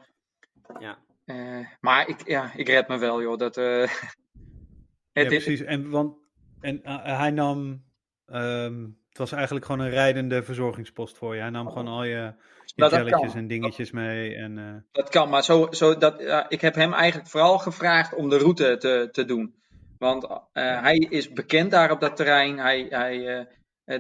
Ja. 0.78 0.98
Uh, 1.26 1.66
maar 1.80 2.09
ik, 2.09 2.28
ja, 2.28 2.52
ik 2.54 2.68
red 2.68 2.88
me 2.88 2.98
wel, 2.98 3.22
joh. 3.22 3.38
Dat, 3.38 3.57
uh, 3.57 3.86
ja, 5.12 5.24
precies. 5.24 5.61
En, 5.61 5.90
want, 5.90 6.16
en 6.61 6.80
uh, 6.84 7.18
hij 7.18 7.30
nam. 7.30 7.84
Um, 8.26 9.04
het 9.09 9.18
was 9.18 9.32
eigenlijk 9.32 9.66
gewoon 9.66 9.80
een 9.80 9.92
rijdende 9.92 10.42
verzorgingspost 10.42 11.16
voor 11.18 11.34
je. 11.34 11.40
Hij 11.40 11.50
nam 11.50 11.68
gewoon 11.68 11.88
al 11.88 12.04
je, 12.04 12.34
je 12.64 12.72
nou, 12.74 13.32
en 13.34 13.46
dingetjes 13.46 13.90
mee. 13.90 14.34
En, 14.34 14.86
Dat 14.92 15.09
kan, 15.09 15.28
maar 15.28 15.44
zo, 15.44 15.66
zo 15.70 15.96
dat, 15.96 16.20
ik 16.48 16.61
heb 16.61 16.74
hem 16.74 16.92
eigenlijk 16.92 17.30
vooral 17.30 17.59
gevraagd 17.59 18.14
om 18.14 18.28
de 18.28 18.38
route 18.38 18.76
te, 18.76 19.09
te 19.12 19.24
doen. 19.24 19.54
Want 19.98 20.26
hij 20.52 20.96
is 20.96 21.32
bekend 21.32 21.70
daar 21.70 21.90
op 21.90 22.00
dat 22.00 22.16
terrein. 22.16 22.59
Hij, 22.59 22.86
hij, 22.88 23.38
eh, 23.38 23.46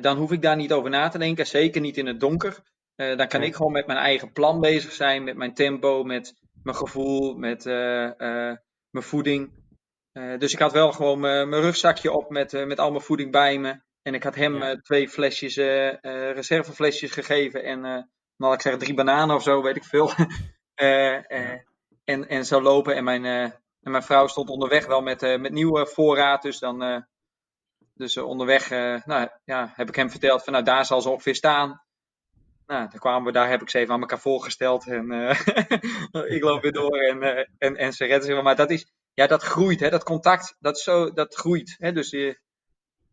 dan 0.00 0.16
hoef 0.16 0.32
ik 0.32 0.42
daar 0.42 0.56
niet 0.56 0.72
over 0.72 0.90
na 0.90 1.08
te 1.08 1.18
denken, 1.18 1.46
zeker 1.46 1.80
niet 1.80 1.96
in 1.96 2.06
het 2.06 2.20
donker. 2.20 2.62
Eh, 2.96 3.16
dan 3.16 3.28
kan 3.28 3.42
ik 3.42 3.54
gewoon 3.54 3.72
met 3.72 3.86
mijn 3.86 3.98
eigen 3.98 4.32
plan 4.32 4.60
bezig 4.60 4.92
zijn, 4.92 5.24
met 5.24 5.36
mijn 5.36 5.54
tempo, 5.54 6.04
met 6.04 6.34
mijn 6.62 6.76
gevoel, 6.76 7.34
met 7.34 7.66
eh, 7.66 8.10
mijn 8.90 9.04
voeding. 9.04 9.64
dus 10.38 10.52
ik 10.52 10.58
had 10.58 10.72
wel 10.72 10.92
gewoon 10.92 11.20
mijn 11.20 11.60
rugzakje 11.60 12.12
op 12.12 12.30
met, 12.30 12.52
met 12.66 12.78
al 12.78 12.90
mijn 12.90 13.02
voeding 13.02 13.30
bij 13.30 13.58
me. 13.58 13.80
En 14.02 14.14
ik 14.14 14.22
had 14.22 14.34
hem 14.34 14.82
twee 14.82 15.08
flesjes, 15.08 15.56
reserveflesjes 16.32 17.12
gegeven 17.12 17.64
en, 17.64 18.10
nou 18.36 18.54
ik 18.54 18.60
zeg 18.60 18.76
drie 18.76 18.94
bananen 18.94 19.36
of 19.36 19.42
zo, 19.42 19.62
weet 19.62 19.76
ik 19.76 19.84
veel. 19.84 20.10
en, 22.04 22.28
en 22.28 22.44
zo 22.44 22.62
lopen. 22.62 22.94
En 22.94 23.04
mijn, 23.04 23.24
en 23.24 23.90
mijn 23.90 24.02
vrouw 24.02 24.26
stond 24.26 24.48
onderweg 24.48 24.86
wel 24.86 25.00
met, 25.00 25.20
met 25.20 25.52
nieuwe 25.52 25.86
voorraad. 25.86 26.42
Dus 26.42 26.58
dan 26.58 27.06
dus 27.96 28.16
uh, 28.16 28.24
onderweg 28.24 28.70
uh, 28.70 29.02
nou, 29.04 29.28
ja, 29.44 29.72
heb 29.74 29.88
ik 29.88 29.94
hem 29.94 30.10
verteld 30.10 30.44
van 30.44 30.52
nou 30.52 30.64
daar 30.64 30.86
zal 30.86 31.00
ze 31.00 31.08
ongeveer 31.08 31.34
staan. 31.34 31.84
Nou, 32.66 32.88
dan 32.90 32.98
kwamen 32.98 33.26
we 33.26 33.32
daar, 33.32 33.48
heb 33.48 33.62
ik 33.62 33.70
ze 33.70 33.78
even 33.78 33.94
aan 33.94 34.00
elkaar 34.00 34.20
voorgesteld. 34.20 34.86
En 34.86 35.12
uh, 35.12 35.40
ik 36.36 36.42
loop 36.42 36.62
weer 36.62 36.72
door 36.72 36.98
en, 36.98 37.48
en, 37.58 37.76
en 37.76 37.92
ze 37.92 38.04
redden. 38.04 38.44
Maar 38.44 38.56
dat 38.56 38.70
is, 38.70 38.92
ja, 39.14 39.26
dat 39.26 39.42
groeit, 39.42 39.80
hè, 39.80 39.90
dat 39.90 40.04
contact, 40.04 40.56
dat, 40.58 40.80
zo, 40.80 41.12
dat 41.12 41.34
groeit. 41.34 41.74
Hè, 41.78 41.92
dus 41.92 42.12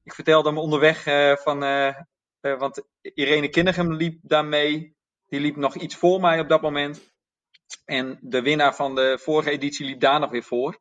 ik 0.03 0.13
vertelde 0.13 0.49
hem 0.49 0.57
onderweg 0.57 1.03
van, 1.41 1.59
want 2.41 2.83
Irene 3.01 3.49
Kinnegem 3.49 3.93
liep 3.93 4.19
daarmee. 4.21 4.95
Die 5.27 5.39
liep 5.39 5.55
nog 5.55 5.75
iets 5.75 5.95
voor 5.95 6.21
mij 6.21 6.39
op 6.39 6.49
dat 6.49 6.61
moment. 6.61 7.11
En 7.85 8.17
de 8.21 8.41
winnaar 8.41 8.75
van 8.75 8.95
de 8.95 9.19
vorige 9.21 9.49
editie 9.49 9.85
liep 9.85 9.99
daar 9.99 10.19
nog 10.19 10.31
weer 10.31 10.43
voor. 10.43 10.79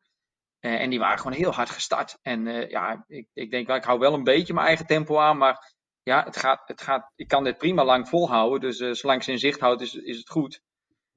Uh, 0.62 0.80
en 0.80 0.90
die 0.90 0.98
waren 0.98 1.18
gewoon 1.18 1.36
heel 1.36 1.52
hard 1.52 1.70
gestart. 1.70 2.18
En 2.22 2.46
uh, 2.46 2.68
ja, 2.68 3.04
ik, 3.08 3.26
ik 3.32 3.50
denk 3.50 3.66
wel, 3.66 3.76
ik 3.76 3.84
hou 3.84 3.98
wel 3.98 4.14
een 4.14 4.24
beetje 4.24 4.54
mijn 4.54 4.66
eigen 4.66 4.86
tempo 4.86 5.18
aan. 5.18 5.36
Maar 5.36 5.72
ja, 6.02 6.24
het 6.24 6.36
gaat, 6.36 6.62
het 6.64 6.82
gaat, 6.82 7.12
ik 7.16 7.28
kan 7.28 7.44
dit 7.44 7.58
prima 7.58 7.84
lang 7.84 8.08
volhouden. 8.08 8.60
Dus 8.60 8.80
uh, 8.80 8.92
zolang 8.92 9.24
ze 9.24 9.30
in 9.30 9.38
zicht 9.38 9.60
houdt, 9.60 9.82
is, 9.82 9.94
is 9.94 10.16
het 10.16 10.28
goed. 10.28 10.60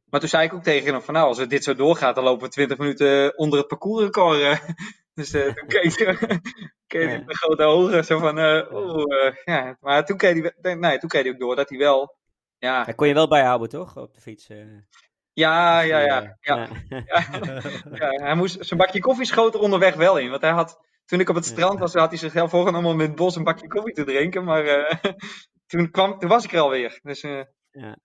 Maar 0.06 0.20
toen 0.20 0.30
zei 0.30 0.46
ik 0.46 0.54
ook 0.54 0.64
tegen 0.64 0.94
hem 0.94 1.02
van 1.02 1.14
nou, 1.14 1.28
als 1.28 1.38
het 1.38 1.50
dit 1.50 1.64
zo 1.64 1.76
doorgaat, 1.76 2.16
dan 2.16 2.24
lopen 2.24 2.46
we 2.46 2.54
20 2.54 2.78
minuten 2.78 3.38
onder 3.38 3.60
het 3.60 3.68
parcoursrecord. 3.68 4.62
dus 5.14 5.32
toen 5.32 5.68
keek 5.68 5.98
hij 6.88 7.24
met 7.26 7.38
grote 7.38 7.64
ogen. 7.64 8.06
Zo 8.06 8.20
van, 8.20 8.40
oh, 8.72 9.34
ja. 9.44 9.78
Maar 9.80 10.06
toen 10.06 10.18
keek 10.18 10.54
hij, 10.62 10.76
nee, 10.76 10.98
toen 10.98 11.10
keek 11.10 11.24
hij 11.24 11.32
ook 11.32 11.40
door 11.40 11.56
dat 11.56 11.70
hij 11.70 11.78
wel... 11.78 12.16
Ja. 12.58 12.84
Hij 12.84 12.94
kon 12.94 13.08
je 13.08 13.14
wel 13.14 13.28
bijhouden, 13.28 13.70
toch? 13.70 13.98
Op 13.98 14.14
de 14.14 14.22
fiets. 14.22 14.48
Ja, 15.36 15.80
ja, 15.80 16.00
ja. 16.00 16.38
ja. 16.40 16.68
ja. 18.00 18.10
hij 18.10 18.36
moest 18.36 18.66
zijn 18.66 18.80
bakje 18.80 19.00
koffie 19.00 19.26
schoten 19.26 19.60
onderweg 19.60 19.96
wel 19.96 20.18
in. 20.18 20.30
Want 20.30 20.42
hij 20.42 20.52
had, 20.52 20.80
toen 21.06 21.20
ik 21.20 21.30
op 21.30 21.36
het 21.36 21.46
strand 21.46 21.80
was, 21.80 21.94
had 21.94 22.10
hij 22.10 22.18
zichzelf 22.18 22.50
voorgenomen 22.50 22.92
om 22.92 23.02
in 23.02 23.08
het 23.08 23.16
bos 23.16 23.36
een 23.36 23.44
bakje 23.44 23.68
koffie 23.68 23.94
te 23.94 24.04
drinken. 24.04 24.44
Maar 24.44 24.66
uh, 24.66 24.92
toen, 25.68 25.92
kwam, 25.92 26.20
toen 26.20 26.30
was 26.30 26.44
ik 26.44 26.54
er 26.54 26.60
alweer. 26.60 27.00
Dus, 27.04 27.24
uh, 27.24 27.44
ja. 27.72 27.98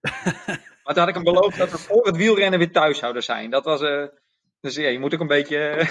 maar 0.82 0.94
toen 0.94 0.98
had 0.98 1.08
ik 1.08 1.14
hem 1.14 1.24
beloofd 1.24 1.58
dat 1.58 1.70
we 1.70 1.78
voor 1.78 2.06
het 2.06 2.16
wielrennen 2.16 2.58
weer 2.58 2.72
thuis 2.72 2.98
zouden 2.98 3.22
zijn. 3.22 3.50
Dat 3.50 3.64
was, 3.64 3.80
uh, 3.80 4.06
dus 4.60 4.74
ja, 4.74 4.88
je 4.88 4.98
moet 4.98 5.14
ook 5.14 5.20
een 5.20 5.26
beetje... 5.26 5.88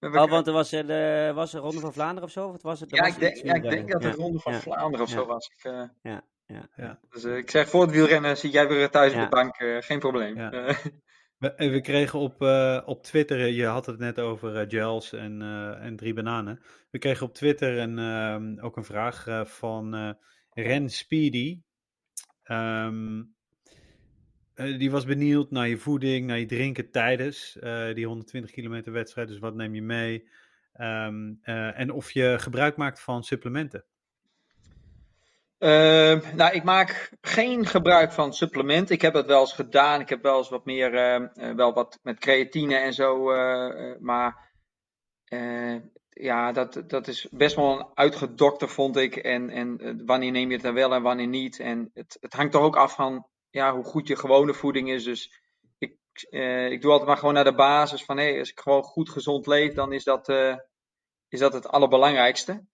oh, 0.00 0.30
want 0.30 0.46
er 0.46 0.52
was, 0.52 0.70
de, 0.70 1.32
was 1.34 1.52
een 1.52 1.60
Ronde 1.60 1.80
van 1.80 1.92
Vlaanderen 1.92 2.24
of 2.24 2.30
zo? 2.30 2.48
Of 2.48 2.62
was 2.62 2.80
het, 2.80 2.90
ja, 2.90 3.02
was 3.02 3.12
ik 3.12 3.18
denk, 3.18 3.36
ja, 3.36 3.54
ik 3.54 3.62
denk 3.62 3.92
dat 3.92 4.02
het. 4.02 4.14
Ronde 4.14 4.38
van 4.38 4.54
Vlaanderen 4.54 5.06
of 5.06 5.10
zo 5.10 5.26
was. 5.26 5.50
Ik, 5.56 5.70
ja. 6.02 6.24
Ja. 6.46 6.68
ja. 6.76 7.00
Dus 7.10 7.24
ik 7.24 7.50
zeg, 7.50 7.68
voor 7.68 7.82
het 7.82 7.90
wielrennen 7.90 8.36
zit 8.36 8.52
jij 8.52 8.68
weer 8.68 8.90
thuis 8.90 9.14
op 9.14 9.20
de 9.20 9.28
bank, 9.28 9.56
geen 9.84 9.98
probleem. 9.98 10.34
We, 11.38 11.54
we, 11.56 11.80
kregen 11.80 12.18
op, 12.18 12.42
uh, 12.42 12.82
op 12.84 13.02
Twitter, 13.02 13.46
je 13.46 13.64
had 13.64 13.86
het 13.86 13.98
net 13.98 14.18
over 14.18 14.62
uh, 14.62 14.68
gels 14.68 15.12
en, 15.12 15.40
uh, 15.40 15.84
en 15.84 15.96
drie 15.96 16.14
bananen. 16.14 16.60
We 16.90 16.98
kregen 16.98 17.26
op 17.26 17.34
Twitter 17.34 17.78
een, 17.78 17.98
ehm, 17.98 18.58
ook 18.64 18.76
een 18.76 18.84
vraag 18.84 19.46
van 19.48 20.16
Ren 20.50 20.90
Speedy. 20.90 21.60
Um, 22.44 23.34
die 24.54 24.90
was 24.90 25.04
benieuwd 25.04 25.50
naar 25.50 25.68
je 25.68 25.78
voeding, 25.78 26.26
naar 26.26 26.38
je 26.38 26.46
drinken 26.46 26.90
tijdens 26.90 27.58
die 27.94 28.06
120 28.06 28.50
kilometer 28.50 28.92
wedstrijd. 28.92 29.28
Dus 29.28 29.38
wat 29.38 29.54
neem 29.54 29.74
je 29.74 29.82
mee? 29.82 30.28
Um, 30.80 31.38
en 31.42 31.90
of 31.90 32.10
je 32.10 32.36
gebruik 32.38 32.76
maakt 32.76 33.00
van 33.00 33.24
supplementen. 33.24 33.84
Uh, 35.58 36.32
nou, 36.34 36.52
ik 36.52 36.64
maak 36.64 37.12
geen 37.20 37.66
gebruik 37.66 38.12
van 38.12 38.32
supplementen. 38.32 38.94
Ik 38.94 39.00
heb 39.00 39.12
dat 39.12 39.26
wel 39.26 39.40
eens 39.40 39.52
gedaan. 39.52 40.00
Ik 40.00 40.08
heb 40.08 40.22
wel 40.22 40.38
eens 40.38 40.48
wat 40.48 40.64
meer, 40.64 40.94
uh, 40.94 41.54
wel 41.54 41.72
wat 41.72 41.98
met 42.02 42.18
creatine 42.18 42.76
en 42.76 42.92
zo. 42.92 43.32
Uh, 43.32 43.98
maar 44.00 44.54
ja, 46.08 46.52
dat, 46.52 46.82
dat 46.86 47.08
is 47.08 47.28
best 47.30 47.56
wel 47.56 47.78
een 47.78 47.86
uitgedokter, 47.94 48.68
vond 48.68 48.96
ik. 48.96 49.16
En, 49.16 49.50
en 49.50 50.02
wanneer 50.06 50.30
neem 50.30 50.48
je 50.48 50.54
het 50.54 50.64
dan 50.64 50.74
wel 50.74 50.94
en 50.94 51.02
wanneer 51.02 51.26
niet. 51.26 51.60
En 51.60 51.90
het, 51.94 52.16
het 52.20 52.32
hangt 52.32 52.52
toch 52.52 52.62
ook 52.62 52.76
af 52.76 52.94
van 52.94 53.26
ja, 53.50 53.74
hoe 53.74 53.84
goed 53.84 54.08
je 54.08 54.16
gewone 54.16 54.54
voeding 54.54 54.90
is. 54.90 55.04
Dus 55.04 55.40
ik, 55.78 55.96
ik 56.70 56.82
doe 56.82 56.90
altijd 56.90 57.08
maar 57.08 57.18
gewoon 57.18 57.34
naar 57.34 57.44
de 57.44 57.54
basis 57.54 58.04
van 58.04 58.16
hé, 58.16 58.30
hey, 58.30 58.38
als 58.38 58.50
ik 58.50 58.60
gewoon 58.60 58.82
goed 58.82 59.10
gezond 59.10 59.46
leef, 59.46 59.74
dan 59.74 59.92
is 59.92 60.04
dat, 60.04 60.28
is 61.28 61.38
dat 61.38 61.52
het 61.52 61.68
allerbelangrijkste. 61.68 62.64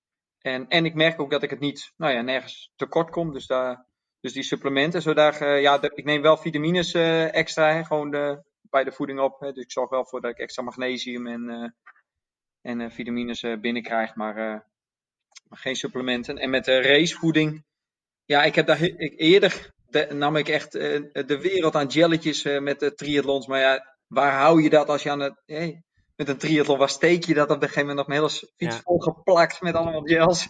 En, 0.42 0.68
en 0.68 0.84
ik 0.84 0.94
merk 0.94 1.20
ook 1.20 1.30
dat 1.30 1.42
ik 1.42 1.50
het 1.50 1.60
niet, 1.60 1.92
nou 1.96 2.12
ja, 2.12 2.20
nergens 2.20 2.72
tekort 2.76 3.10
kom. 3.10 3.32
Dus, 3.32 3.46
daar, 3.46 3.86
dus 4.20 4.32
die 4.32 4.42
supplementen, 4.42 5.02
zodat 5.02 5.40
uh, 5.40 5.60
ja, 5.60 5.82
ik 5.82 6.04
neem 6.04 6.22
wel 6.22 6.36
vitamines 6.36 6.94
uh, 6.94 7.34
extra, 7.34 7.72
hè, 7.72 7.84
gewoon 7.84 8.10
de, 8.10 8.42
bij 8.60 8.84
de 8.84 8.92
voeding 8.92 9.20
op. 9.20 9.40
Hè, 9.40 9.52
dus 9.52 9.64
ik 9.64 9.72
zorg 9.72 9.90
wel 9.90 10.06
voor 10.06 10.20
dat 10.20 10.30
ik 10.30 10.38
extra 10.38 10.62
magnesium 10.62 11.26
en, 11.26 11.72
uh, 12.62 12.80
en 12.80 12.92
vitamines 12.92 13.40
binnenkrijg, 13.60 14.14
maar, 14.14 14.34
maar 15.48 15.58
geen 15.58 15.76
supplementen. 15.76 16.38
En 16.38 16.50
met 16.50 16.64
de 16.64 16.80
racevoeding, 16.80 17.64
ja, 18.24 18.42
ik 18.42 18.54
heb 18.54 18.66
daar 18.66 18.82
ik, 18.82 19.20
eerder 19.20 19.72
de, 19.86 20.08
nam 20.14 20.36
ik 20.36 20.48
echt 20.48 20.72
de 20.72 21.38
wereld 21.40 21.74
aan 21.74 21.86
jelletjes 21.86 22.42
met 22.42 22.80
de 22.80 22.94
triathlons. 22.94 23.46
Maar 23.46 23.60
ja, 23.60 23.96
waar 24.06 24.32
hou 24.32 24.62
je 24.62 24.70
dat 24.70 24.88
als 24.88 25.02
je 25.02 25.10
aan 25.10 25.20
het. 25.20 25.42
Hey, 25.46 25.82
met 26.16 26.28
een 26.28 26.36
triathlon, 26.36 26.78
waar 26.78 26.88
steek 26.88 27.24
je 27.24 27.34
dat 27.34 27.50
op 27.50 27.56
een 27.56 27.68
gegeven 27.68 27.80
moment 27.80 27.98
nog 27.98 28.06
mijn 28.06 28.20
hele 28.20 28.50
fiets 28.56 28.76
ja. 28.76 28.82
volgeplakt 28.82 29.60
met 29.60 29.74
allemaal 29.74 30.02
gels. 30.02 30.48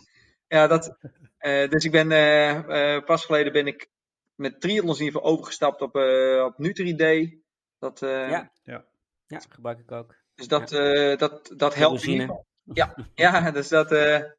Ja, 0.48 0.66
dat, 0.66 0.96
uh, 1.40 1.68
dus 1.72 1.84
ik 1.84 1.90
ben 1.90 2.10
uh, 2.10 2.94
uh, 2.94 3.04
pas 3.04 3.24
geleden 3.24 3.52
ben 3.52 3.66
ik 3.66 3.90
met 4.34 4.60
triathlons 4.60 4.98
in 4.98 5.04
ieder 5.04 5.20
geval 5.20 5.34
overgestapt 5.34 5.80
op, 5.80 5.96
op 6.44 6.58
Nutri-Day. 6.58 7.40
Dat, 7.78 8.00
ja. 8.00 8.50
Ja. 8.62 8.84
ja, 9.26 9.40
gebruik 9.48 9.78
ik 9.78 9.92
ook. 9.92 10.14
Dus 10.34 10.48
dat, 10.48 10.70
ja. 10.70 11.16
dat, 11.16 11.52
dat 11.56 11.74
helpt 11.74 12.02
in 12.02 12.10
ieder 12.10 12.26
geval. 12.26 12.46
Ja, 12.64 12.94
ja 13.14 13.50
dus 13.50 13.68
dat, 13.68 13.88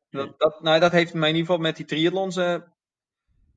dat, 0.10 0.40
dat, 0.40 0.62
nou, 0.62 0.80
dat 0.80 0.92
heeft 0.92 1.14
mij 1.14 1.30
in 1.30 1.36
ieder 1.36 1.50
geval 1.50 1.62
met 1.66 1.76
die 1.76 1.86
triathlons 1.86 2.38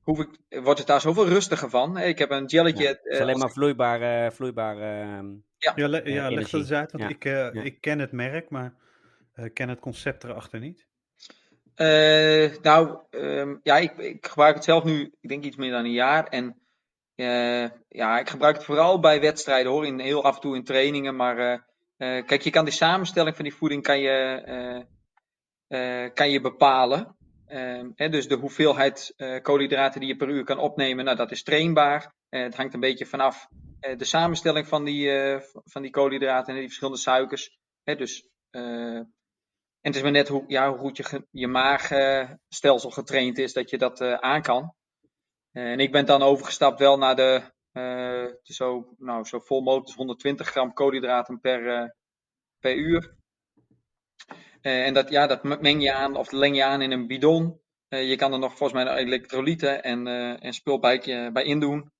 hoef 0.01 0.19
ik, 0.19 0.61
wordt 0.63 0.79
het 0.79 0.87
daar 0.87 1.01
zoveel 1.01 1.27
rustiger 1.27 1.69
van. 1.69 1.97
Ik 1.97 2.17
heb 2.17 2.31
een 2.31 2.45
jelletje. 2.45 2.83
Ja, 2.83 2.89
het 2.89 3.05
is 3.05 3.19
alleen 3.19 3.37
maar 3.37 3.51
vloeibaar, 3.51 4.33
vloeibaar 4.33 4.77
ehm, 4.77 5.25
ja, 5.57 5.73
ja, 5.75 5.87
le 5.87 6.01
ja 6.03 6.29
leg 6.29 6.49
dat 6.49 6.61
eens 6.61 6.71
uit, 6.71 6.91
want 6.91 7.03
ja. 7.23 7.51
ik, 7.63 7.81
ken 7.81 7.99
het 7.99 8.11
merk, 8.11 8.49
maar 8.49 8.73
uh, 9.35 9.45
ken 9.53 9.69
het 9.69 9.79
concept 9.79 10.23
erachter 10.23 10.59
niet. 10.59 10.87
Nou, 12.61 12.99
um, 13.11 13.59
ja, 13.63 13.77
ik, 13.77 13.97
ik, 13.97 14.27
gebruik 14.27 14.55
het 14.55 14.63
zelf 14.63 14.83
nu, 14.83 15.13
ik 15.21 15.29
denk 15.29 15.43
iets 15.43 15.55
meer 15.55 15.71
dan 15.71 15.85
een 15.85 15.91
jaar. 15.91 16.27
En 16.27 16.61
ja, 17.87 18.19
ik 18.19 18.29
gebruik 18.29 18.55
het 18.55 18.65
vooral 18.65 18.99
bij 18.99 19.21
wedstrijden 19.21 19.71
hoor, 19.71 19.85
in, 19.85 19.99
heel 19.99 20.23
af 20.23 20.35
en 20.35 20.41
toe 20.41 20.55
in 20.55 20.63
trainingen. 20.63 21.15
Maar 21.15 21.65
kijk, 21.97 22.41
je 22.41 22.49
kan 22.49 22.65
de 22.65 22.71
samenstelling 22.71 23.35
van 23.35 23.45
die 23.45 23.53
voeding 23.53 23.83
kan 23.83 23.99
je, 23.99 24.85
kan 26.13 26.29
je 26.29 26.41
bepalen. 26.41 27.15
Hè, 27.95 28.09
dus 28.09 28.27
de 28.27 28.35
hoeveelheid 28.35 29.13
koolhydraten 29.41 29.99
die 29.99 30.09
je 30.09 30.15
per 30.15 30.29
uur 30.29 30.43
kan 30.43 30.57
opnemen, 30.59 31.05
nou, 31.05 31.17
dat 31.17 31.31
is 31.31 31.43
trainbaar. 31.43 32.13
het 32.29 32.55
hangt 32.55 32.73
een 32.73 32.79
beetje 32.79 33.05
vanaf 33.05 33.47
de 33.79 34.05
samenstelling 34.05 34.67
van 34.67 34.83
die, 34.83 35.07
uh, 35.07 35.39
van 35.63 35.81
die 35.81 35.91
koolhydraten 35.91 36.47
en 36.47 36.59
die 36.59 36.67
verschillende 36.67 36.99
suikers. 36.99 37.59
Hè, 37.83 37.95
dus, 37.95 38.29
uh, 38.51 38.95
en 39.81 39.93
het 39.93 39.95
is 39.95 40.01
maar 40.01 40.11
net 40.11 40.27
hoe, 40.27 40.43
ja, 40.47 40.69
hoe 40.69 40.77
goed 40.77 40.97
je, 40.97 41.27
je 41.31 41.47
maagstelsel 41.47 42.89
getraind 42.89 43.37
is 43.37 43.53
dat 43.53 43.69
je 43.69 43.77
dat 43.77 44.01
uh, 44.01 44.13
aan 44.13 44.41
kan. 44.41 44.73
en 45.51 45.79
ik 45.79 45.91
ben 45.91 46.05
dan 46.05 46.21
overgestapt 46.21 46.79
wel 46.79 46.97
naar 46.97 47.15
de, 47.15 47.41
zo, 48.43 48.93
nou, 48.97 49.25
zo 49.25 49.39
vol 49.39 49.61
mogelijk 49.61 49.97
120 49.97 50.47
gram 50.47 50.73
koolhydraten 50.73 51.39
per, 51.39 51.93
per 52.59 52.75
uur. 52.75 53.15
en 54.61 54.93
dat, 54.93 55.09
ja, 55.09 55.27
dat 55.27 55.43
meng 55.43 55.83
je 55.83 55.93
aan 55.93 56.15
of 56.15 56.31
leng 56.31 56.55
je 56.55 56.63
aan 56.63 56.81
in 56.81 56.91
een 56.91 57.07
bidon. 57.07 57.61
je 57.87 58.15
kan 58.15 58.33
er 58.33 58.39
nog 58.39 58.57
volgens 58.57 58.83
mij 58.83 58.95
elektrolyten 58.95 59.83
en, 59.83 60.07
en 60.39 60.53
spul 60.53 60.79
bij, 60.79 61.29
bij 61.31 61.43
indoen. 61.43 61.91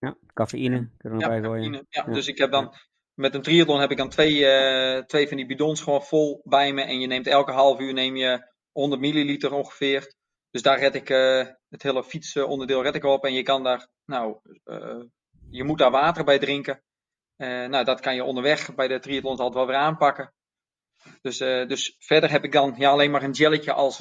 Ja, 0.00 0.16
cafeïne 0.34 0.88
kunnen 0.98 1.18
we 1.18 1.24
ja, 1.24 1.30
bij 1.30 1.42
gooien. 1.42 1.72
Ja, 1.72 1.82
ja, 1.88 2.02
dus 2.12 2.26
ik 2.26 2.38
heb 2.38 2.50
dan 2.50 2.74
met 3.14 3.34
een 3.34 3.42
triathlon 3.42 3.80
heb 3.80 3.90
ik 3.90 3.96
dan 3.96 4.08
twee, 4.08 4.38
uh, 4.38 5.02
twee 5.02 5.28
van 5.28 5.36
die 5.36 5.46
bidons 5.46 5.80
gewoon 5.80 6.02
vol 6.02 6.40
bij 6.44 6.72
me. 6.72 6.82
En 6.82 7.00
je 7.00 7.06
neemt 7.06 7.26
elke 7.26 7.52
half 7.52 7.80
uur 7.80 7.92
neem 7.92 8.16
je 8.16 8.52
100 8.72 9.00
milliliter 9.00 9.52
ongeveer. 9.52 10.14
Dus 10.50 10.62
daar 10.62 10.78
red 10.78 10.94
ik 10.94 11.10
uh, 11.10 11.46
het 11.68 11.82
hele 11.82 12.04
fietsonderdeel 12.04 12.82
red 12.82 12.94
ik 12.94 13.04
op. 13.04 13.24
En 13.24 13.32
je 13.32 13.42
kan 13.42 13.62
daar, 13.62 13.88
nou, 14.04 14.38
uh, 14.64 15.04
je 15.50 15.64
moet 15.64 15.78
daar 15.78 15.90
water 15.90 16.24
bij 16.24 16.38
drinken. 16.38 16.82
nou, 17.36 17.84
dat 17.84 18.00
kan 18.00 18.14
je 18.14 18.24
onderweg 18.24 18.74
bij 18.74 18.88
de 18.88 18.98
triathlons 18.98 19.38
altijd 19.38 19.58
wel 19.58 19.66
weer 19.66 19.84
aanpakken. 19.86 20.32
Dus, 21.20 21.38
dus 21.38 21.96
verder 21.98 22.30
heb 22.30 22.44
ik 22.44 22.52
dan 22.52 22.74
ja, 22.76 22.90
alleen 22.90 23.10
maar 23.10 23.22
een 23.22 23.34
gelletje 23.34 23.72
als, 23.72 23.98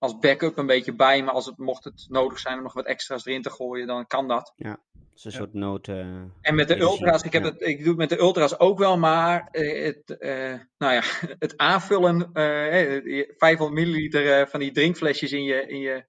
als 0.00 0.18
backup 0.18 0.56
een 0.56 0.66
beetje 0.66 0.94
bij. 0.94 1.22
Maar 1.22 1.34
als 1.34 1.46
het, 1.46 1.58
mocht 1.58 1.84
het 1.84 2.06
nodig 2.08 2.38
zijn 2.38 2.56
om 2.56 2.62
nog 2.62 2.72
wat 2.72 2.86
extra's 2.86 3.26
erin 3.26 3.42
te 3.42 3.50
gooien, 3.50 3.86
dan 3.86 4.06
kan 4.06 4.28
dat. 4.28 4.52
Ja 4.56 4.78
een 5.24 5.32
soort 5.32 5.54
nood. 5.54 5.88
Uh, 5.88 5.98
en 6.40 6.54
met 6.54 6.68
de 6.68 6.78
ultra's, 6.78 7.22
ik, 7.22 7.32
heb 7.32 7.42
het, 7.42 7.60
ik 7.60 7.78
doe 7.78 7.88
het 7.88 7.96
met 7.96 8.08
de 8.08 8.18
ultra's 8.18 8.58
ook 8.58 8.78
wel, 8.78 8.98
maar 8.98 9.48
uh, 9.52 9.84
het, 9.84 10.16
uh, 10.18 10.54
nou 10.78 10.94
ja, 10.94 11.02
het 11.38 11.56
aanvullen, 11.56 12.30
500 12.32 13.72
milliliter 13.72 14.48
van 14.48 14.60
die 14.60 14.72
drinkflesjes 14.72 15.32
in 15.32 15.44
je, 15.44 15.66
in 15.66 15.78
je, 15.78 16.04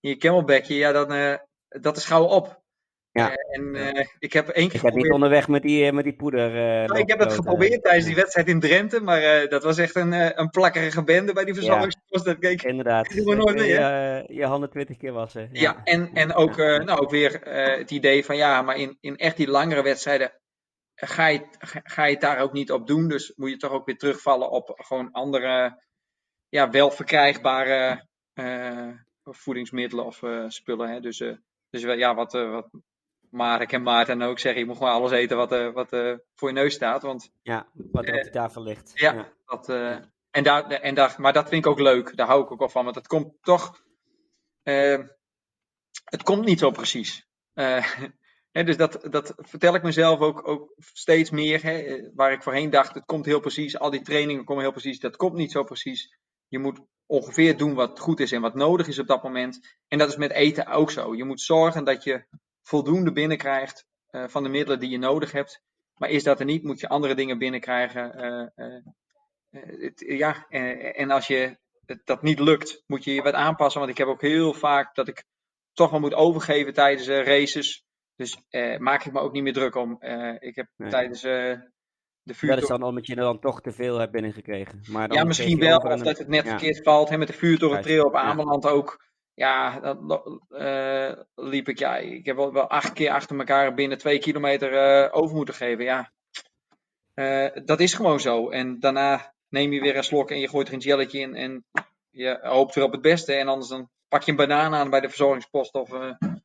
in 0.00 0.10
je 0.10 0.16
camelbackje, 0.16 0.74
ja, 0.74 0.92
dan, 0.92 1.38
dat 1.68 1.96
is 1.96 2.04
gauw 2.04 2.24
op. 2.24 2.61
Ja. 3.12 3.34
en 3.34 3.74
ik 4.18 4.32
heb 4.32 4.48
één 4.48 4.68
keer. 4.68 4.76
Ik 4.76 4.82
heb 4.82 4.94
niet 4.94 5.10
onderweg 5.10 5.48
met 5.48 5.62
die, 5.62 5.92
met 5.92 6.04
die 6.04 6.16
poeder. 6.16 6.50
Nou, 6.52 6.98
ik 6.98 7.08
heb 7.08 7.18
het 7.18 7.32
geprobeerd 7.32 7.82
tijdens 7.82 8.06
die 8.06 8.14
wedstrijd 8.14 8.48
in 8.48 8.60
Drenthe, 8.60 9.00
maar 9.00 9.48
dat 9.48 9.62
was 9.62 9.78
echt 9.78 9.96
een, 9.96 10.40
een 10.40 10.50
plakkerige 10.50 11.04
bende 11.04 11.32
bij 11.32 11.44
die 11.44 11.54
verzorgingspost. 11.54 12.26
Ja. 12.26 12.34
Dat 12.34 12.64
Inderdaad. 12.64 13.14
Ik 13.14 13.24
nooit 13.24 13.54
meer, 13.54 13.66
je, 13.66 14.24
je 14.28 14.44
handen 14.44 14.70
twintig 14.70 14.96
keer 14.96 15.12
wassen. 15.12 15.48
Ja, 15.52 15.60
ja 15.60 15.80
en, 15.84 16.10
en 16.14 16.34
ook, 16.34 16.56
nou, 16.56 17.00
ook 17.00 17.10
weer 17.10 17.40
het 17.78 17.90
idee 17.90 18.24
van 18.24 18.36
ja, 18.36 18.62
maar 18.62 18.76
in, 18.76 18.96
in 19.00 19.16
echt 19.16 19.36
die 19.36 19.48
langere 19.48 19.82
wedstrijden 19.82 20.32
ga 20.94 21.26
je, 21.26 21.46
ga 21.82 22.04
je 22.04 22.12
het 22.12 22.20
daar 22.20 22.38
ook 22.38 22.52
niet 22.52 22.72
op 22.72 22.86
doen. 22.86 23.08
Dus 23.08 23.32
moet 23.36 23.50
je 23.50 23.56
toch 23.56 23.72
ook 23.72 23.86
weer 23.86 23.98
terugvallen 23.98 24.50
op 24.50 24.72
gewoon 24.76 25.10
andere, 25.10 25.82
ja, 26.48 26.70
wel 26.70 26.90
verkrijgbare 26.90 28.06
voedingsmiddelen 29.24 30.04
of 30.04 30.22
spullen. 30.48 30.88
Hè. 30.88 31.00
Dus, 31.00 31.18
dus 31.70 31.82
ja, 31.82 32.14
wat, 32.14 32.32
wat 32.32 32.70
Marek 33.32 33.72
en 33.72 33.82
Maarten 33.82 34.22
ook 34.22 34.38
zeggen, 34.38 34.60
je 34.60 34.66
moet 34.66 34.76
gewoon 34.76 34.92
alles 34.92 35.10
eten 35.10 35.36
wat, 35.36 35.52
uh, 35.52 35.72
wat 35.72 35.92
uh, 35.92 36.16
voor 36.34 36.48
je 36.48 36.54
neus 36.54 36.74
staat. 36.74 37.02
Want, 37.02 37.30
ja, 37.42 37.66
wat 37.72 38.08
op 38.08 38.22
de 38.22 38.30
tafel 38.30 38.62
ligt. 38.62 38.92
Ja, 38.94 39.12
ja. 39.12 39.32
Dat, 39.46 39.66
ja. 39.66 40.10
En 40.30 40.42
daar, 40.42 40.70
en 40.70 40.94
daar, 40.94 41.14
maar 41.18 41.32
dat 41.32 41.48
vind 41.48 41.64
ik 41.64 41.70
ook 41.70 41.80
leuk. 41.80 42.16
Daar 42.16 42.26
hou 42.26 42.42
ik 42.42 42.50
ook 42.50 42.58
wel 42.58 42.68
van. 42.68 42.84
Want 42.84 42.96
het 42.96 43.06
komt 43.06 43.34
toch... 43.42 43.82
het 46.04 46.22
komt 46.22 46.44
niet 46.44 46.58
zo 46.58 46.70
precies. 46.70 47.26
Dus 48.52 48.76
dat, 48.76 49.06
dat 49.10 49.34
vertel 49.36 49.74
ik 49.74 49.82
mezelf 49.82 50.20
ook, 50.20 50.48
ook 50.48 50.74
steeds 50.76 51.30
meer. 51.30 51.62
Hè, 51.62 52.00
waar 52.14 52.32
ik 52.32 52.42
voorheen 52.42 52.70
dacht, 52.70 52.94
het 52.94 53.04
komt 53.04 53.24
heel 53.24 53.40
precies. 53.40 53.78
Al 53.78 53.90
die 53.90 54.02
trainingen 54.02 54.44
komen 54.44 54.62
heel 54.62 54.72
precies. 54.72 55.00
Dat 55.00 55.16
komt 55.16 55.34
niet 55.34 55.52
zo 55.52 55.64
precies. 55.64 56.18
Je 56.48 56.58
moet 56.58 56.80
ongeveer 57.06 57.56
doen 57.56 57.74
wat 57.74 57.98
goed 57.98 58.20
is 58.20 58.32
en 58.32 58.40
wat 58.40 58.54
nodig 58.54 58.88
is 58.88 58.98
op 58.98 59.06
dat 59.06 59.22
moment. 59.22 59.76
En 59.88 59.98
dat 59.98 60.08
is 60.08 60.16
met 60.16 60.30
eten 60.30 60.66
ook 60.66 60.90
zo. 60.90 61.14
Je 61.14 61.24
moet 61.24 61.40
zorgen 61.40 61.84
dat 61.84 62.04
je 62.04 62.24
voldoende 62.62 63.12
binnenkrijgt 63.12 63.86
uh, 64.10 64.28
van 64.28 64.42
de 64.42 64.48
middelen 64.48 64.80
die 64.80 64.90
je 64.90 64.98
nodig 64.98 65.32
hebt. 65.32 65.62
Maar 65.96 66.10
is 66.10 66.22
dat 66.22 66.40
er 66.40 66.46
niet, 66.46 66.62
moet 66.62 66.80
je 66.80 66.88
andere 66.88 67.14
dingen 67.14 67.38
binnenkrijgen. 67.38 68.20
Uh, 68.60 68.80
het, 69.82 70.04
ja, 70.06 70.46
en, 70.48 70.94
en, 70.94 71.10
als 71.10 71.26
je 71.26 71.58
dat 72.04 72.22
niet 72.22 72.38
lukt, 72.38 72.82
moet 72.86 73.04
je 73.04 73.14
je 73.14 73.22
wat 73.22 73.34
aanpassen. 73.34 73.80
Want 73.80 73.92
ik 73.92 73.98
heb 73.98 74.08
ook 74.08 74.20
heel 74.20 74.54
vaak 74.54 74.94
dat 74.94 75.08
ik 75.08 75.24
toch 75.72 75.90
wel 75.90 76.00
moet 76.00 76.14
overgeven 76.14 76.72
tijdens 76.72 77.08
races. 77.08 77.84
Dus 78.16 78.38
maak 78.78 79.04
ik 79.04 79.12
me 79.12 79.20
ook 79.20 79.32
niet 79.32 79.42
meer 79.42 79.52
druk 79.52 79.74
om. 79.74 80.02
ik 80.38 80.56
heb 80.56 80.68
nee. 80.76 80.90
tijdens 80.90 81.20
de 82.22 82.34
vuurtoren... 82.34 82.54
Dat 82.54 82.62
is 82.62 82.78
dan 82.78 82.88
omdat 82.88 83.06
je 83.06 83.14
er 83.14 83.22
dan 83.22 83.40
toch 83.40 83.60
te 83.60 83.72
veel 83.72 83.98
hebt 83.98 84.12
binnengekregen. 84.12 84.80
Maar 84.90 85.08
dan 85.08 85.16
ja, 85.16 85.24
misschien 85.24 85.58
wel, 85.58 85.78
of 85.78 86.02
dat 86.02 86.18
het 86.18 86.28
net 86.28 86.48
verkeerd 86.48 86.82
valt. 86.82 87.08
Hè, 87.08 87.18
met 87.18 87.28
de 87.28 87.34
vuurtoren 87.34 87.82
trail 87.82 88.04
op 88.04 88.14
Ameland 88.14 88.66
ook. 88.66 89.11
Ja, 89.34 89.80
dat 89.80 90.40
uh, 90.50 91.12
liep 91.34 91.68
ik. 91.68 91.78
Ja, 91.78 91.96
ik 91.96 92.26
heb 92.26 92.36
wel, 92.36 92.52
wel, 92.52 92.68
acht 92.68 92.92
keer 92.92 93.10
achter 93.10 93.38
elkaar 93.38 93.74
binnen 93.74 93.98
twee 93.98 94.18
kilometer 94.18 94.72
uh, 94.72 95.08
over 95.16 95.36
moeten 95.36 95.54
geven. 95.54 95.84
Ja, 95.84 96.12
uh, 97.14 97.64
dat 97.64 97.80
is 97.80 97.94
gewoon 97.94 98.20
zo. 98.20 98.50
En 98.50 98.80
daarna 98.80 99.34
neem 99.48 99.72
je 99.72 99.80
weer 99.80 99.96
een 99.96 100.04
slok 100.04 100.30
en 100.30 100.40
je 100.40 100.48
gooit 100.48 100.68
er 100.68 100.74
een 100.74 100.80
jelletje 100.80 101.18
in. 101.18 101.34
En 101.34 101.64
je 102.10 102.38
hoopt 102.42 102.74
weer 102.74 102.84
op 102.84 102.92
het 102.92 103.02
beste. 103.02 103.34
En 103.34 103.48
anders 103.48 103.68
dan 103.68 103.90
pak 104.08 104.22
je 104.22 104.30
een 104.30 104.36
banaan 104.36 104.74
aan 104.74 104.90
bij 104.90 105.00
de 105.00 105.08
verzorgingspost 105.08 105.74
of, 105.74 105.90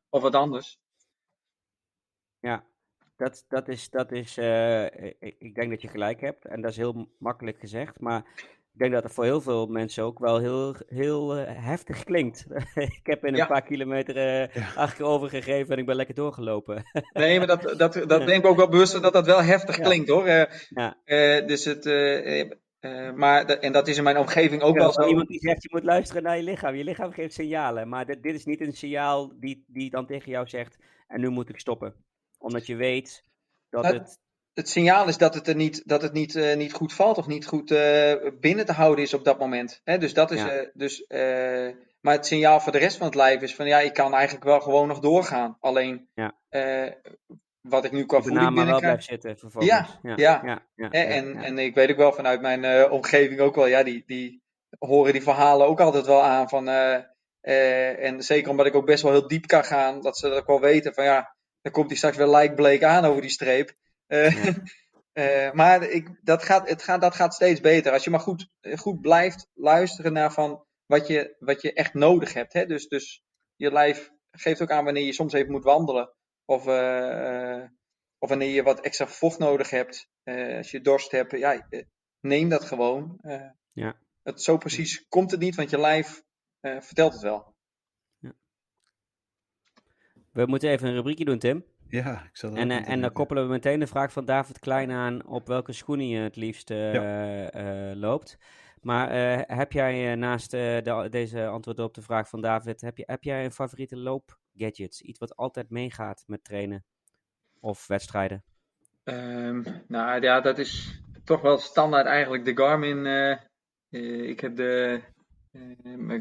of 0.08 0.22
wat 0.22 0.34
anders. 0.34 0.78
Ja, 2.40 2.64
dat, 3.16 3.44
dat 3.48 3.68
is, 3.68 3.90
dat 3.90 4.12
is 4.12 4.38
ik 5.38 5.54
denk 5.54 5.70
dat 5.70 5.82
je 5.82 5.88
gelijk 5.88 6.20
hebt 6.20 6.44
en 6.44 6.60
dat 6.60 6.70
is 6.70 6.76
heel 6.76 7.08
makkelijk 7.18 7.58
gezegd, 7.58 8.00
maar 8.00 8.24
ik 8.78 8.84
denk 8.84 8.96
dat 8.96 9.02
het 9.02 9.12
voor 9.12 9.24
heel 9.24 9.40
veel 9.40 9.66
mensen 9.66 10.04
ook 10.04 10.18
wel 10.18 10.38
heel, 10.38 10.74
heel 10.86 11.38
uh, 11.38 11.44
heftig 11.46 12.04
klinkt. 12.04 12.46
ik 12.98 13.00
heb 13.02 13.24
in 13.24 13.38
een 13.38 13.46
paar 13.46 13.62
kilometer 13.62 14.16
uh, 14.16 14.54
ja. 14.54 14.72
acht 14.74 14.96
keer 14.96 15.04
overgegeven 15.04 15.72
en 15.72 15.78
ik 15.78 15.86
ben 15.86 15.96
lekker 15.96 16.14
doorgelopen. 16.14 16.82
nee, 17.12 17.38
maar 17.38 17.46
dat, 17.46 17.62
dat, 17.62 17.92
dat 17.92 18.26
denk 18.26 18.44
ik 18.44 18.46
ook 18.46 18.56
wel 18.56 18.68
bewust 18.68 19.02
dat 19.02 19.12
dat 19.12 19.26
wel 19.26 19.42
heftig 19.42 19.78
klinkt 19.78 20.08
hoor. 20.08 20.28
ja. 20.68 20.96
dus 21.46 21.64
het, 21.64 21.84
maar, 23.14 23.44
en 23.44 23.72
dat 23.72 23.88
is 23.88 23.96
in 23.96 24.02
mijn 24.02 24.18
omgeving 24.18 24.62
ook 24.62 24.76
wel 24.76 24.92
zo. 24.92 25.06
Iemand 25.06 25.28
die 25.28 25.40
zegt 25.40 25.62
je 25.62 25.68
moet 25.72 25.84
luisteren 25.84 26.22
naar 26.22 26.36
je 26.36 26.42
lichaam. 26.42 26.74
Je 26.74 26.84
lichaam 26.84 27.12
geeft 27.12 27.34
signalen, 27.34 27.88
maar 27.88 28.06
dit, 28.06 28.22
dit 28.22 28.34
is 28.34 28.44
niet 28.44 28.60
een 28.60 28.72
signaal 28.72 29.32
die, 29.40 29.64
die 29.66 29.90
dan 29.90 30.06
tegen 30.06 30.30
jou 30.30 30.48
zegt 30.48 30.78
en 31.06 31.20
nu 31.20 31.28
moet 31.28 31.48
ik 31.48 31.60
stoppen 31.60 31.94
omdat 32.38 32.66
je 32.66 32.76
weet 32.76 33.24
dat 33.70 33.84
het. 33.84 34.26
Het 34.58 34.68
signaal 34.68 35.08
is 35.08 35.16
dat 35.16 35.34
het 35.34 35.48
er 35.48 35.54
niet, 35.54 35.82
dat 35.88 36.02
het 36.02 36.12
niet, 36.12 36.34
uh, 36.34 36.56
niet 36.56 36.72
goed 36.72 36.92
valt 36.92 37.18
of 37.18 37.26
niet 37.26 37.46
goed 37.46 37.70
uh, 37.70 38.12
binnen 38.40 38.66
te 38.66 38.72
houden 38.72 39.04
is 39.04 39.14
op 39.14 39.24
dat 39.24 39.38
moment. 39.38 39.80
Hè? 39.84 39.98
Dus 39.98 40.14
dat 40.14 40.30
is. 40.30 40.40
Ja. 40.40 40.56
Uh, 40.56 40.68
dus, 40.74 41.04
maar 42.00 42.14
het 42.14 42.26
signaal 42.26 42.60
voor 42.60 42.72
de 42.72 42.78
rest 42.78 42.96
van 42.96 43.06
het 43.06 43.14
lijf 43.14 43.42
is 43.42 43.54
van 43.54 43.66
ja, 43.66 43.80
ik 43.80 43.92
kan 43.92 44.14
eigenlijk 44.14 44.44
wel 44.44 44.60
gewoon 44.60 44.88
nog 44.88 44.98
doorgaan. 44.98 45.56
Alleen 45.60 46.08
ja. 46.14 46.34
wat 47.60 47.84
ik 47.84 47.92
nu 47.92 48.06
qua 48.06 48.22
voeding 48.22 48.50
maar 48.50 48.80
wel 48.80 49.00
zitten 49.00 49.38
vervolgens. 49.38 49.72
Ja, 49.72 50.14
ja, 50.16 50.40
ja. 50.42 50.62
ja 50.74 50.90
en, 50.90 51.36
en 51.36 51.58
ik 51.58 51.74
weet 51.74 51.90
ook 51.90 51.96
wel 51.96 52.12
vanuit 52.12 52.40
mijn 52.40 52.90
omgeving 52.90 53.40
ook 53.40 53.54
wel, 53.54 53.66
ja, 53.66 53.82
die, 53.82 54.02
die 54.06 54.42
horen 54.78 55.12
die 55.12 55.22
verhalen 55.22 55.66
ook 55.66 55.80
altijd 55.80 56.06
wel 56.06 56.22
aan 56.22 56.48
van. 56.48 56.68
en 57.40 58.22
zeker 58.22 58.50
omdat 58.50 58.66
ik 58.66 58.74
ook 58.74 58.86
best 58.86 59.02
wel 59.02 59.12
heel 59.12 59.28
diep 59.28 59.46
kan 59.46 59.64
gaan, 59.64 60.00
dat 60.00 60.18
ze 60.18 60.28
dat 60.28 60.38
ook 60.38 60.46
wel 60.46 60.60
weten 60.60 60.94
van 60.94 61.04
ja 61.04 61.36
dan 61.62 61.72
komt 61.72 61.88
hij 61.88 61.96
straks 61.96 62.16
weer 62.16 62.26
lijkbleek 62.26 62.84
aan 62.84 63.04
over 63.04 63.20
die 63.20 63.30
streep. 63.30 63.76
Uh, 64.08 64.46
uh, 65.12 65.52
maar 65.60 65.82
ik, 65.82 66.18
dat, 66.22 66.42
gaat, 66.42 66.68
het 66.68 66.82
gaat, 66.82 67.00
dat 67.00 67.14
gaat 67.14 67.34
steeds 67.34 67.60
beter. 67.60 67.92
Als 67.92 68.04
je 68.04 68.10
maar 68.10 68.20
goed, 68.20 68.48
goed 68.76 69.00
blijft 69.00 69.50
luisteren 69.54 70.12
naar 70.12 70.32
van 70.32 70.64
wat, 70.86 71.06
je, 71.06 71.36
wat 71.38 71.62
je 71.62 71.72
echt 71.72 71.94
nodig 71.94 72.32
hebt. 72.32 72.52
Hè? 72.52 72.66
Dus, 72.66 72.88
dus 72.88 73.22
je 73.56 73.72
lijf 73.72 74.10
geeft 74.30 74.62
ook 74.62 74.70
aan 74.70 74.84
wanneer 74.84 75.04
je 75.04 75.12
soms 75.12 75.32
even 75.32 75.52
moet 75.52 75.64
wandelen. 75.64 76.12
Of, 76.44 76.66
of 78.18 78.28
wanneer 78.28 78.50
je 78.50 78.62
wat 78.62 78.80
extra 78.80 79.06
vocht 79.06 79.38
nodig 79.38 79.70
hebt. 79.70 80.08
als 80.56 80.70
je 80.70 80.80
dorst 80.80 81.10
hebt. 81.10 81.38
Ja, 81.38 81.68
neem 82.20 82.48
dat 82.48 82.64
gewoon. 82.64 83.18
ja. 83.72 83.98
Het, 84.22 84.42
zo 84.42 84.56
precies 84.56 85.06
komt 85.08 85.30
het 85.30 85.40
niet, 85.40 85.54
want 85.54 85.70
je 85.70 85.78
lijf 85.78 86.22
vertelt 86.60 87.12
het 87.12 87.22
wel. 87.22 87.56
We 90.32 90.46
moeten 90.46 90.70
even 90.70 90.88
een 90.88 90.94
rubriekje 90.94 91.24
doen, 91.24 91.38
Tim. 91.38 91.64
Ja, 91.88 92.22
ik 92.24 92.36
zal 92.36 92.50
dat 92.50 92.58
En, 92.58 92.70
uh, 92.70 92.88
en 92.88 93.00
dan 93.00 93.12
koppelen 93.12 93.42
we 93.42 93.50
meteen 93.50 93.80
de 93.80 93.86
vraag 93.86 94.12
van 94.12 94.24
David 94.24 94.58
Klein 94.58 94.90
aan 94.90 95.26
op 95.26 95.46
welke 95.46 95.72
schoenen 95.72 96.08
je 96.08 96.20
het 96.20 96.36
liefst 96.36 96.70
uh, 96.70 96.94
ja. 96.94 97.90
uh, 97.90 97.96
loopt. 97.96 98.38
Maar 98.80 99.12
heb 99.46 99.72
jij 99.72 100.14
naast 100.14 100.50
de, 100.50 101.06
deze 101.10 101.46
antwoord 101.46 101.78
op 101.78 101.94
de 101.94 102.02
vraag 102.02 102.28
van 102.28 102.40
David, 102.40 102.80
heb, 102.80 102.96
je, 102.96 103.02
heb 103.06 103.22
jij 103.22 103.44
een 103.44 103.52
favoriete 103.52 103.96
loopgadget? 103.96 105.00
Iets 105.00 105.18
wat 105.18 105.36
altijd 105.36 105.70
meegaat 105.70 106.24
met 106.26 106.44
trainen 106.44 106.84
of 107.60 107.86
wedstrijden? 107.86 108.44
Um, 109.04 109.64
nou 109.88 110.20
ja, 110.20 110.40
dat 110.40 110.58
is 110.58 111.00
toch 111.24 111.40
wel 111.40 111.58
standaard 111.58 112.06
eigenlijk 112.06 112.44
de 112.44 112.56
Garmin. 112.56 113.06
ik 114.28 114.40
heb 114.40 114.56
de 114.56 115.00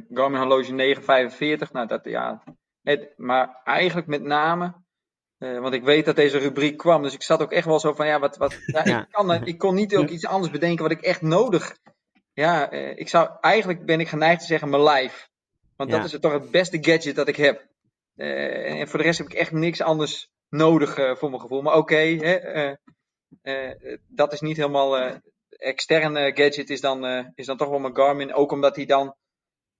Garmin 0.09 0.39
horloge 0.39 0.73
945. 0.73 1.71
Nou, 1.71 1.87
dat 1.87 2.05
ja, 2.05 2.43
het, 2.81 3.13
maar 3.17 3.61
eigenlijk 3.63 4.07
met 4.07 4.23
name, 4.23 4.73
uh, 5.39 5.59
want 5.59 5.73
ik 5.73 5.83
weet 5.83 6.05
dat 6.05 6.15
deze 6.15 6.37
rubriek 6.37 6.77
kwam, 6.77 7.01
dus 7.01 7.13
ik 7.13 7.21
zat 7.21 7.41
ook 7.41 7.51
echt 7.51 7.65
wel 7.65 7.79
zo 7.79 7.93
van, 7.93 8.07
ja, 8.07 8.19
wat, 8.19 8.37
wat 8.37 8.57
ja, 8.65 8.81
ja. 8.85 9.01
Ik, 9.01 9.11
kan, 9.11 9.45
ik 9.45 9.57
kon 9.57 9.75
niet 9.75 9.95
ook 9.95 10.09
iets 10.09 10.25
anders 10.25 10.51
bedenken 10.51 10.83
wat 10.83 10.91
ik 10.91 11.01
echt 11.01 11.21
nodig. 11.21 11.77
Ja, 12.33 12.73
uh, 12.73 12.97
ik 12.97 13.09
zou, 13.09 13.29
eigenlijk 13.41 13.85
ben 13.85 13.99
ik 13.99 14.07
geneigd 14.07 14.39
te 14.39 14.45
zeggen 14.45 14.69
mijn 14.69 14.83
lijf. 14.83 15.29
Want 15.75 15.91
dat 15.91 16.05
is 16.05 16.19
toch 16.19 16.31
het 16.31 16.51
beste 16.51 16.77
gadget 16.81 17.15
dat 17.15 17.27
ik 17.27 17.35
heb. 17.35 17.67
Uh, 18.15 18.79
en 18.79 18.87
voor 18.87 18.99
de 18.99 19.05
rest 19.05 19.17
heb 19.17 19.27
ik 19.27 19.33
echt 19.33 19.51
niks 19.51 19.81
anders 19.81 20.29
nodig 20.49 20.93
voor 20.93 21.29
mijn 21.29 21.41
gevoel. 21.41 21.61
Maar 21.61 21.75
oké, 21.75 22.17
okay, 22.19 22.77
dat 24.07 24.33
is 24.33 24.41
niet 24.41 24.57
helemaal. 24.57 25.19
externe 25.49 26.31
gadget 26.35 26.69
is 26.69 26.81
dan, 26.81 27.05
is 27.35 27.45
dan 27.45 27.57
toch 27.57 27.69
wel 27.69 27.79
mijn 27.79 27.95
Garmin. 27.95 28.33
Ook 28.33 28.51
omdat 28.51 28.75
hij 28.75 28.85
dan 28.85 29.15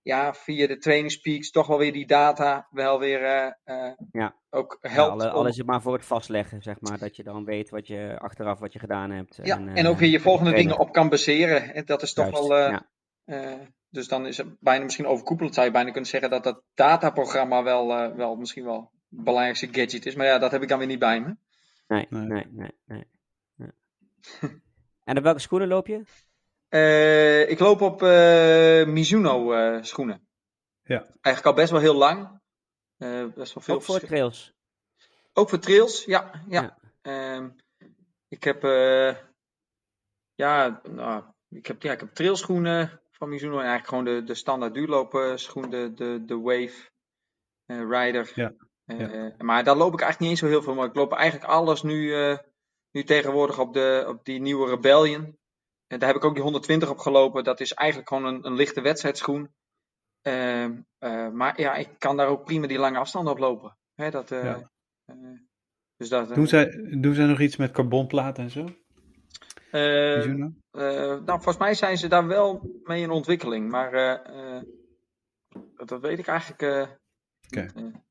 ja, 0.07 0.33
via 0.33 0.67
de 0.67 0.77
trainingspeaks 0.77 1.51
toch 1.51 1.67
wel 1.67 1.77
weer 1.77 1.93
die 1.93 2.07
data 2.07 2.67
wel 2.71 2.99
weer 2.99 3.21
uh, 3.65 3.91
ja. 4.11 4.35
ook 4.49 4.77
helpt. 4.81 5.21
Ja, 5.21 5.27
al, 5.29 5.35
al 5.35 5.47
is 5.47 5.57
het 5.57 5.65
maar 5.65 5.81
voor 5.81 5.93
het 5.93 6.05
vastleggen, 6.05 6.61
zeg 6.61 6.81
maar, 6.81 6.97
dat 6.97 7.15
je 7.15 7.23
dan 7.23 7.45
weet 7.45 7.69
wat 7.69 7.87
je 7.87 8.15
achteraf 8.19 8.59
wat 8.59 8.73
je 8.73 8.79
gedaan 8.79 9.11
hebt. 9.11 9.39
Ja, 9.43 9.57
en, 9.57 9.67
en 9.67 9.87
ook 9.87 9.97
weer 9.97 10.09
je 10.09 10.19
volgende 10.19 10.51
dingen 10.51 10.79
op 10.79 10.91
kan 10.91 11.09
baseren. 11.09 11.73
En 11.73 11.85
dat 11.85 12.01
is 12.01 12.13
toch 12.13 12.31
Juist, 12.31 12.47
wel. 12.47 12.69
Uh, 12.69 12.79
ja. 13.25 13.59
dus 13.89 14.07
dan 14.07 14.25
is 14.25 14.37
het 14.37 14.59
bijna 14.59 14.83
misschien 14.83 15.07
overkoepelend, 15.07 15.53
zou 15.53 15.65
je 15.65 15.71
bijna 15.71 15.91
kunnen 15.91 16.09
zeggen 16.09 16.29
dat 16.29 16.43
dat 16.43 16.63
dataprogramma 16.73 17.63
wel, 17.63 17.87
wel 18.15 18.35
misschien 18.35 18.65
wel 18.65 18.91
het 19.09 19.23
belangrijkste 19.23 19.67
gadget 19.71 20.05
is. 20.05 20.15
Maar 20.15 20.25
ja, 20.25 20.37
dat 20.37 20.51
heb 20.51 20.61
ik 20.61 20.67
dan 20.67 20.77
weer 20.77 20.87
niet 20.87 20.99
bij 20.99 21.21
me. 21.21 21.35
Nee, 21.87 22.07
nee, 22.09 22.25
nee. 22.27 22.73
nee, 22.85 23.05
nee. 23.55 23.71
en 25.03 25.17
op 25.17 25.23
welke 25.23 25.39
schoenen 25.39 25.67
loop 25.67 25.87
je? 25.87 26.03
Uh, 26.69 27.49
ik 27.49 27.59
loop 27.59 27.81
op 27.81 28.01
uh, 28.01 28.85
Mizuno 28.85 29.53
uh, 29.53 29.83
schoenen. 29.83 30.27
Ja. 30.83 30.99
Eigenlijk 31.21 31.45
al 31.45 31.53
best 31.53 31.71
wel 31.71 31.81
heel 31.81 31.95
lang. 31.95 32.41
best 33.35 33.53
wel 33.53 33.63
veel 33.63 33.75
Ook 33.75 33.81
voor 33.81 33.99
trails? 33.99 34.53
Ook 35.33 35.49
voor 35.49 35.59
trails, 35.59 36.05
ja. 36.05 36.43
ja. 36.47 36.77
ja. 37.01 37.35
Um, 37.35 37.55
ik 38.27 38.43
heb, 38.43 38.61
ja, 40.35 40.81
nou, 40.83 41.23
ik 41.49 41.65
heb, 41.65 41.81
ja, 41.81 41.91
ik 41.91 41.99
heb 41.99 42.13
trailschoenen 42.13 43.01
van 43.11 43.29
Mizuno. 43.29 43.59
En 43.59 43.65
eigenlijk 43.65 43.87
gewoon 43.87 44.03
de, 44.03 44.23
de 44.23 44.35
standaard 44.35 44.73
duurloopschoen, 44.73 45.69
de, 45.69 45.93
de, 45.93 46.25
de 46.25 46.39
Wave 46.39 46.89
Rider. 47.65 48.31
Ja. 48.35 48.53
ja. 48.85 49.33
Maar 49.37 49.63
daar 49.63 49.77
loop 49.77 49.93
ik 49.93 50.01
eigenlijk 50.01 50.19
niet 50.19 50.29
eens 50.29 50.39
zo 50.39 50.47
heel 50.47 50.61
veel. 50.61 50.75
Maar 50.75 50.87
ik 50.87 50.95
loop 50.95 51.13
eigenlijk 51.13 51.51
alles 51.51 51.81
nu, 51.81 52.13
nu 52.91 53.03
tegenwoordig 53.03 53.59
op, 53.59 53.73
de, 53.73 54.05
op 54.07 54.25
die 54.25 54.39
nieuwe 54.39 54.69
Rebellion. 54.69 55.37
En 55.87 55.99
daar 55.99 56.07
heb 56.07 56.17
ik 56.17 56.23
ook 56.23 56.33
die 56.33 56.43
120 56.43 56.89
op 56.89 56.97
gelopen. 56.97 57.43
Dat 57.43 57.59
is 57.59 57.73
eigenlijk 57.73 58.09
gewoon 58.09 58.25
een, 58.25 58.45
een 58.45 58.53
lichte 58.53 58.81
wedstrijdschoen. 58.81 59.53
Uh, 60.23 60.63
uh, 60.63 61.29
maar 61.29 61.61
ja, 61.61 61.75
ik 61.75 61.89
kan 61.97 62.17
daar 62.17 62.27
ook 62.27 62.45
prima 62.45 62.67
die 62.67 62.77
lange 62.77 62.97
afstanden 62.97 63.33
op 63.33 63.39
lopen. 63.39 63.77
Hè, 63.95 64.09
dat, 64.09 64.31
uh, 64.31 64.43
ja. 64.43 64.71
dus 65.97 66.09
dat, 66.09 66.35
doen, 66.35 66.47
zij, 66.47 66.95
doen 66.99 67.13
zij 67.13 67.25
nog 67.25 67.39
iets 67.39 67.55
met 67.55 67.71
carbonplaten 67.71 68.43
en 68.43 68.49
zo? 68.49 68.69
nou, 70.71 71.25
volgens 71.25 71.57
mij 71.57 71.73
zijn 71.73 71.97
ze 71.97 72.07
daar 72.07 72.27
wel 72.27 72.79
mee 72.83 73.01
in 73.01 73.09
ontwikkeling. 73.09 73.69
Maar 73.69 73.91
dat, 75.75 75.87
dat, 75.87 76.01
weet 76.01 76.19
ik 76.19 76.27
eigenlijk. 76.27 76.61
Oké. 76.61 76.97
Okay. 77.47 77.69
Een 77.75 78.03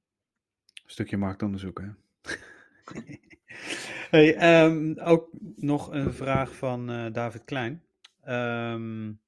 stukje 0.86 1.16
marktonderzoek, 1.16 1.80
hè? 1.80 1.88
Hey, 4.10 4.64
um, 4.64 4.98
ook 4.98 5.28
nog 5.56 5.92
een 5.92 6.12
vraag 6.12 6.54
van 6.54 6.90
uh, 6.90 7.12
David 7.12 7.44
Klein. 7.44 7.82
Um, 8.28 9.20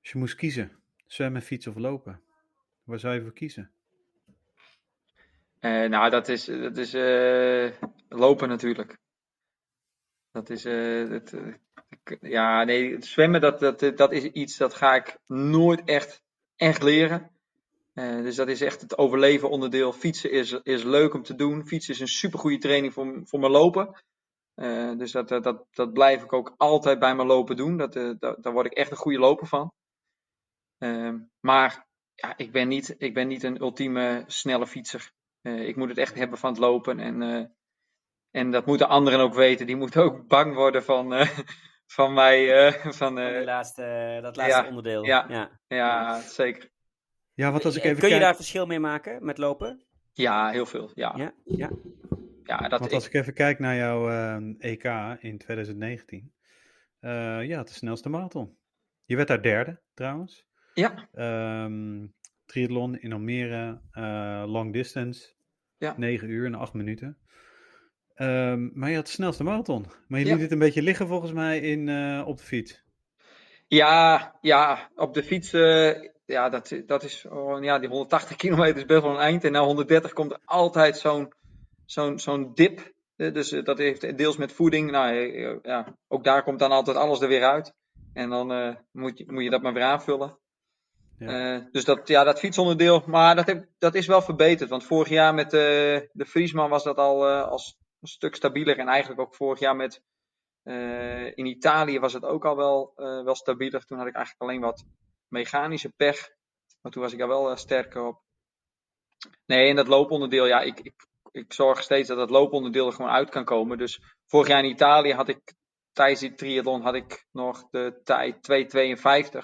als 0.00 0.10
je 0.10 0.18
moest 0.18 0.34
kiezen, 0.34 0.72
zwemmen, 1.06 1.42
fietsen 1.42 1.72
of 1.72 1.78
lopen, 1.78 2.20
waar 2.84 2.98
zou 2.98 3.14
je 3.14 3.22
voor 3.22 3.32
kiezen? 3.32 3.70
Uh, 5.60 5.88
nou, 5.88 6.10
dat 6.10 6.28
is, 6.28 6.44
dat 6.44 6.76
is 6.76 6.94
uh, 6.94 7.70
lopen 8.08 8.48
natuurlijk. 8.48 8.98
Dat 10.32 10.50
is, 10.50 10.62
ja, 12.20 12.64
nee, 12.64 13.02
zwemmen, 13.02 13.40
dat, 13.40 13.60
dat, 13.60 13.96
dat 13.96 14.12
is 14.12 14.24
iets 14.24 14.56
dat 14.56 14.74
ga 14.74 14.94
ik 14.94 15.18
nooit 15.26 15.84
echt, 15.84 16.22
echt 16.56 16.82
leren. 16.82 17.30
Uh, 17.98 18.22
dus 18.22 18.36
dat 18.36 18.48
is 18.48 18.60
echt 18.60 18.80
het 18.80 18.98
overleven 18.98 19.50
onderdeel. 19.50 19.92
Fietsen 19.92 20.30
is, 20.30 20.52
is 20.52 20.82
leuk 20.82 21.14
om 21.14 21.22
te 21.22 21.34
doen. 21.34 21.66
Fietsen 21.66 21.94
is 21.94 22.00
een 22.00 22.08
supergoeie 22.08 22.58
training 22.58 22.92
voor, 22.92 23.20
voor 23.24 23.40
mijn 23.40 23.52
lopen. 23.52 24.02
Uh, 24.54 24.98
dus 24.98 25.12
dat, 25.12 25.28
dat, 25.28 25.66
dat 25.70 25.92
blijf 25.92 26.22
ik 26.22 26.32
ook 26.32 26.54
altijd 26.56 26.98
bij 26.98 27.14
mijn 27.14 27.28
lopen 27.28 27.56
doen. 27.56 27.76
Dat, 27.76 27.96
uh, 27.96 28.14
dat, 28.18 28.42
daar 28.42 28.52
word 28.52 28.66
ik 28.66 28.72
echt 28.72 28.90
een 28.90 28.96
goede 28.96 29.18
loper 29.18 29.46
van. 29.46 29.72
Ehm, 30.78 31.18
maar 31.40 31.86
ja, 32.14 32.36
ik, 32.36 32.52
ben 32.52 32.68
niet, 32.68 32.94
ik 32.98 33.14
ben 33.14 33.28
niet 33.28 33.42
een 33.42 33.60
ultieme 33.60 34.24
snelle 34.26 34.66
fietser. 34.66 35.12
ik 35.42 35.76
moet 35.76 35.88
het 35.88 35.98
echt 35.98 36.14
hebben 36.14 36.38
van 36.38 36.50
het 36.50 36.58
lopen. 36.58 36.98
En, 36.98 37.52
en 38.30 38.50
dat 38.50 38.66
moeten 38.66 38.88
anderen 38.88 39.20
ook 39.20 39.34
weten. 39.34 39.66
Die 39.66 39.76
moeten 39.76 40.02
ook 40.02 40.26
bang 40.34 40.54
worden 40.54 40.84
van, 40.84 41.26
van 41.86 42.14
mij. 42.14 42.72
van, 43.00 43.42
laatste, 43.44 44.18
dat 44.22 44.36
laatste 44.36 44.66
onderdeel. 44.68 45.04
Ja, 45.04 45.26
ja. 45.28 45.60
ja 45.68 46.20
zeker. 46.20 46.76
Ja, 47.38 47.52
wat 47.52 47.64
als 47.64 47.76
ik 47.76 47.84
even 47.84 47.98
Kun 47.98 48.08
je 48.08 48.18
daar 48.18 48.36
verschil 48.36 48.66
mee 48.66 48.78
maken 48.78 49.24
met 49.24 49.38
lopen? 49.38 49.82
Ja, 50.12 50.50
heel 50.50 50.66
veel. 50.66 50.90
Ja. 50.94 51.14
Ja, 51.16 51.32
ja. 51.44 51.70
ja 52.44 52.68
dat 52.68 52.80
Want 52.80 52.92
als 52.92 53.06
ik... 53.06 53.14
even 53.14 53.34
kijk 53.34 53.58
naar 53.58 53.76
jouw 53.76 54.08
EK 54.58 54.84
in 55.20 55.38
2019. 55.38 56.32
ja, 57.00 57.58
het 57.58 57.68
de 57.68 57.72
snelste 57.72 58.08
marathon. 58.08 58.56
Je 59.04 59.16
werd 59.16 59.28
daar 59.28 59.42
derde, 59.42 59.80
trouwens. 59.94 60.46
Ja. 60.74 61.08
Um, 61.64 62.14
triathlon 62.46 62.98
in 62.98 63.12
Almere, 63.12 63.80
uh, 63.92 64.44
long 64.46 64.72
distance. 64.72 65.32
Ja. 65.76 65.94
9 65.96 66.28
uur 66.28 66.46
en 66.46 66.54
8 66.54 66.72
minuten. 66.72 67.18
Um, 68.16 68.70
maar 68.74 68.90
je 68.90 68.96
had 68.96 69.06
de 69.06 69.12
snelste 69.12 69.44
marathon. 69.44 69.86
Maar 70.08 70.20
je 70.20 70.26
liet 70.26 70.40
het 70.40 70.52
een 70.52 70.58
beetje 70.58 70.82
liggen 70.82 71.06
volgens 71.06 71.32
mij 71.32 71.60
in, 71.60 71.86
uh, 71.86 72.22
op 72.26 72.36
de 72.36 72.44
fiets. 72.44 72.82
Ja, 73.66 74.34
ja 74.40 74.90
op 74.94 75.14
de 75.14 75.22
fiets. 75.22 75.52
Ja, 76.28 76.48
dat, 76.48 76.72
dat 76.86 77.02
is. 77.02 77.26
Ja, 77.60 77.78
die 77.78 77.88
180 77.88 78.36
kilometer 78.36 78.76
is 78.76 78.84
best 78.84 79.02
wel 79.02 79.10
een 79.10 79.18
eind. 79.18 79.44
En 79.44 79.52
na 79.52 79.62
130 79.62 80.12
komt 80.12 80.32
er 80.32 80.38
altijd 80.44 80.98
zo'n 80.98 81.32
zo'n 81.84 82.18
zo'n 82.18 82.54
dip. 82.54 82.92
Dus 83.16 83.48
dat 83.50 83.78
heeft 83.78 84.18
deels 84.18 84.36
met 84.36 84.52
voeding. 84.52 84.90
Nou 84.90 85.14
ja, 85.62 85.96
ook 86.08 86.24
daar 86.24 86.42
komt 86.42 86.58
dan 86.58 86.70
altijd 86.70 86.96
alles 86.96 87.20
er 87.20 87.28
weer 87.28 87.44
uit. 87.44 87.74
En 88.12 88.30
dan 88.30 88.52
uh, 88.52 88.74
moet, 88.92 89.18
je, 89.18 89.32
moet 89.32 89.42
je 89.42 89.50
dat 89.50 89.62
maar 89.62 89.72
weer 89.72 89.82
aanvullen. 89.82 90.38
Ja. 91.18 91.56
Uh, 91.56 91.64
dus 91.70 91.84
dat, 91.84 92.08
ja, 92.08 92.24
dat 92.24 92.38
fietsonderdeel, 92.38 93.02
maar 93.06 93.36
dat, 93.36 93.46
heb, 93.46 93.66
dat 93.78 93.94
is 93.94 94.06
wel 94.06 94.22
verbeterd. 94.22 94.70
Want 94.70 94.84
vorig 94.84 95.08
jaar 95.08 95.34
met 95.34 95.44
uh, 95.44 95.60
de 96.12 96.26
Friesman 96.26 96.70
was 96.70 96.84
dat 96.84 96.96
al 96.96 97.28
als 97.28 97.78
een 98.00 98.08
stuk 98.08 98.34
stabieler. 98.34 98.78
En 98.78 98.88
eigenlijk 98.88 99.20
ook 99.20 99.34
vorig 99.34 99.58
jaar 99.58 99.76
met 99.76 100.02
in 101.34 101.46
Italië 101.46 101.98
was 101.98 102.12
het 102.12 102.24
ook 102.24 102.44
al 102.44 102.56
wel, 102.56 102.92
wel 102.96 103.34
stabieler. 103.34 103.84
Toen 103.84 103.98
had 103.98 104.06
ik 104.06 104.14
eigenlijk 104.14 104.42
alleen 104.42 104.60
wat 104.60 104.84
mechanische 105.28 105.92
pech. 105.96 106.30
Maar 106.80 106.92
toen 106.92 107.02
was 107.02 107.12
ik 107.12 107.18
daar 107.18 107.28
wel 107.28 107.56
sterker 107.56 108.02
op. 108.02 108.22
Nee, 109.46 109.68
en 109.68 109.76
dat 109.76 109.88
looponderdeel, 109.88 110.46
ja, 110.46 110.60
ik, 110.60 110.80
ik, 110.80 111.06
ik 111.30 111.52
zorg 111.52 111.82
steeds 111.82 112.08
dat 112.08 112.16
dat 112.16 112.30
looponderdeel 112.30 112.86
er 112.86 112.92
gewoon 112.92 113.10
uit 113.10 113.30
kan 113.30 113.44
komen. 113.44 113.78
Dus 113.78 114.00
vorig 114.26 114.48
jaar 114.48 114.64
in 114.64 114.70
Italië 114.70 115.12
had 115.12 115.28
ik 115.28 115.54
tijdens 115.92 116.20
die 116.20 116.34
triathlon 116.34 116.82
had 116.82 116.94
ik 116.94 117.26
nog 117.32 117.68
de 117.70 118.00
tijd 118.04 118.36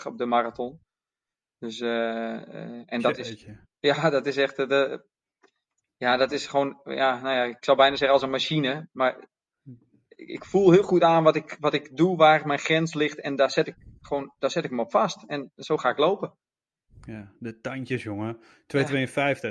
2,52 0.02 0.06
op 0.06 0.18
de 0.18 0.26
marathon. 0.26 0.80
Dus, 1.58 1.80
uh, 1.80 2.92
en 2.92 3.00
dat 3.00 3.18
is, 3.18 3.46
ja, 3.80 4.10
dat 4.10 4.26
is 4.26 4.36
echt, 4.36 4.56
de, 4.56 5.04
ja, 5.96 6.16
dat 6.16 6.32
is 6.32 6.46
gewoon, 6.46 6.80
ja, 6.84 7.20
nou 7.20 7.34
ja, 7.34 7.44
ik 7.44 7.64
zou 7.64 7.76
bijna 7.76 7.96
zeggen 7.96 8.16
als 8.16 8.22
een 8.22 8.30
machine, 8.30 8.88
maar 8.92 9.28
ik 10.26 10.44
voel 10.44 10.70
heel 10.70 10.82
goed 10.82 11.02
aan 11.02 11.22
wat 11.22 11.36
ik, 11.36 11.56
wat 11.60 11.74
ik 11.74 11.96
doe, 11.96 12.16
waar 12.16 12.46
mijn 12.46 12.58
grens 12.58 12.94
ligt 12.94 13.20
en 13.20 13.36
daar 13.36 13.50
zet 13.50 13.66
ik 13.66 13.76
gewoon, 14.00 14.34
daar 14.38 14.50
zet 14.50 14.64
ik 14.64 14.70
me 14.70 14.82
op 14.82 14.90
vast 14.90 15.24
en 15.26 15.52
zo 15.56 15.76
ga 15.76 15.88
ik 15.88 15.98
lopen. 15.98 16.34
Ja, 17.06 17.32
de 17.38 17.60
tandjes, 17.60 18.02
jongen. 18.02 18.36
2,52. 18.36 18.40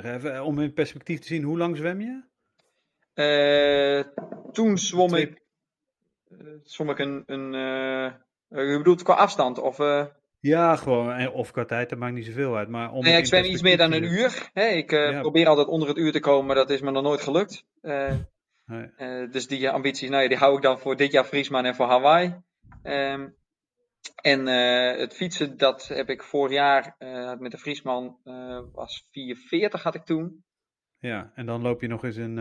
Even 0.02 0.44
om 0.44 0.60
in 0.60 0.72
perspectief 0.72 1.20
te 1.20 1.26
zien, 1.26 1.42
hoe 1.42 1.58
lang 1.58 1.76
zwem 1.76 2.00
je? 2.00 2.22
Uh, 3.14 4.22
toen 4.52 4.78
zwom 4.78 5.14
ik 5.14 5.42
zwom 6.62 6.90
ik 6.90 6.98
een, 6.98 7.22
een 7.26 7.54
uh, 7.54 8.12
je 8.70 8.76
bedoelt 8.76 9.02
qua 9.02 9.14
afstand 9.14 9.58
of... 9.58 9.78
Ja, 10.40 10.76
gewoon, 10.76 11.28
of 11.32 11.50
qua 11.50 11.64
tijd, 11.64 11.88
dat 11.88 11.98
maakt 11.98 12.14
niet 12.14 12.26
zoveel 12.26 12.56
uit. 12.56 12.68
Maar 12.68 12.92
om 12.92 13.04
nee, 13.04 13.16
ik 13.16 13.26
zwem 13.26 13.44
iets 13.44 13.62
meer 13.62 13.76
dan 13.76 13.92
een 13.92 14.02
uur. 14.02 14.50
Hey, 14.52 14.76
ik 14.76 14.90
ja. 14.90 15.20
probeer 15.20 15.46
altijd 15.46 15.66
onder 15.66 15.88
het 15.88 15.96
uur 15.96 16.12
te 16.12 16.20
komen, 16.20 16.46
maar 16.46 16.56
dat 16.56 16.70
is 16.70 16.80
me 16.80 16.90
nog 16.90 17.02
nooit 17.02 17.20
gelukt. 17.20 17.64
Nee. 18.66 19.28
dus 19.28 19.46
die 19.46 19.70
ambities, 19.70 20.08
nou 20.08 20.22
ja, 20.22 20.28
die 20.28 20.38
hou 20.38 20.56
ik 20.56 20.62
dan 20.62 20.78
voor 20.78 20.96
dit 20.96 21.12
jaar 21.12 21.24
Friesman 21.24 21.64
en 21.64 21.74
voor 21.74 21.86
Hawaii. 21.86 22.34
Um, 22.82 23.34
en 24.22 24.46
het 25.00 25.14
fietsen, 25.14 25.56
dat 25.56 25.88
heb 25.88 26.10
ik 26.10 26.22
vorig 26.22 26.52
jaar 26.52 26.96
met 27.38 27.50
de 27.50 27.58
Friesman, 27.58 28.16
was 28.72 29.08
44 29.10 29.82
had 29.82 29.94
ik 29.94 30.04
toen. 30.04 30.44
Ja, 30.98 31.32
en 31.34 31.46
dan 31.46 31.62
loop 31.62 31.80
je 31.80 31.86
nog 31.86 32.04
eens 32.04 32.16
een, 32.16 32.36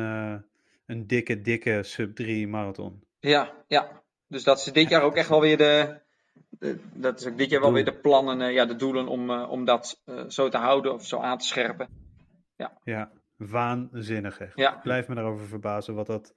een 0.85 1.07
dikke, 1.07 1.41
dikke 1.41 1.83
sub 1.83 2.15
3 2.15 2.47
marathon. 2.47 3.03
Ja, 3.19 3.53
ja. 3.67 4.03
Dus 4.27 4.43
dat 4.43 4.57
is 4.57 4.63
dit 4.63 4.89
jaar 4.89 5.01
ook 5.01 5.15
echt 5.15 5.29
wel 5.29 5.41
weer 5.41 5.57
de. 5.57 6.01
de 6.49 6.79
dat 6.93 7.19
is 7.19 7.27
ook 7.27 7.37
dit 7.37 7.49
jaar 7.49 7.61
wel 7.61 7.73
weer 7.73 7.85
de 7.85 7.99
plannen, 7.99 8.53
ja, 8.53 8.65
de 8.65 8.75
doelen 8.75 9.07
om, 9.07 9.29
om 9.29 9.65
dat 9.65 10.01
zo 10.27 10.49
te 10.49 10.57
houden 10.57 10.93
of 10.93 11.05
zo 11.05 11.19
aan 11.19 11.37
te 11.37 11.45
scherpen. 11.45 11.89
Ja, 12.55 12.77
ja 12.83 13.11
waanzinnig 13.49 14.39
echt. 14.39 14.55
Ja. 14.55 14.75
Ik 14.75 14.81
blijf 14.81 15.07
me 15.07 15.15
daarover 15.15 15.47
verbazen 15.47 15.95
wat 15.95 16.07
dat 16.07 16.33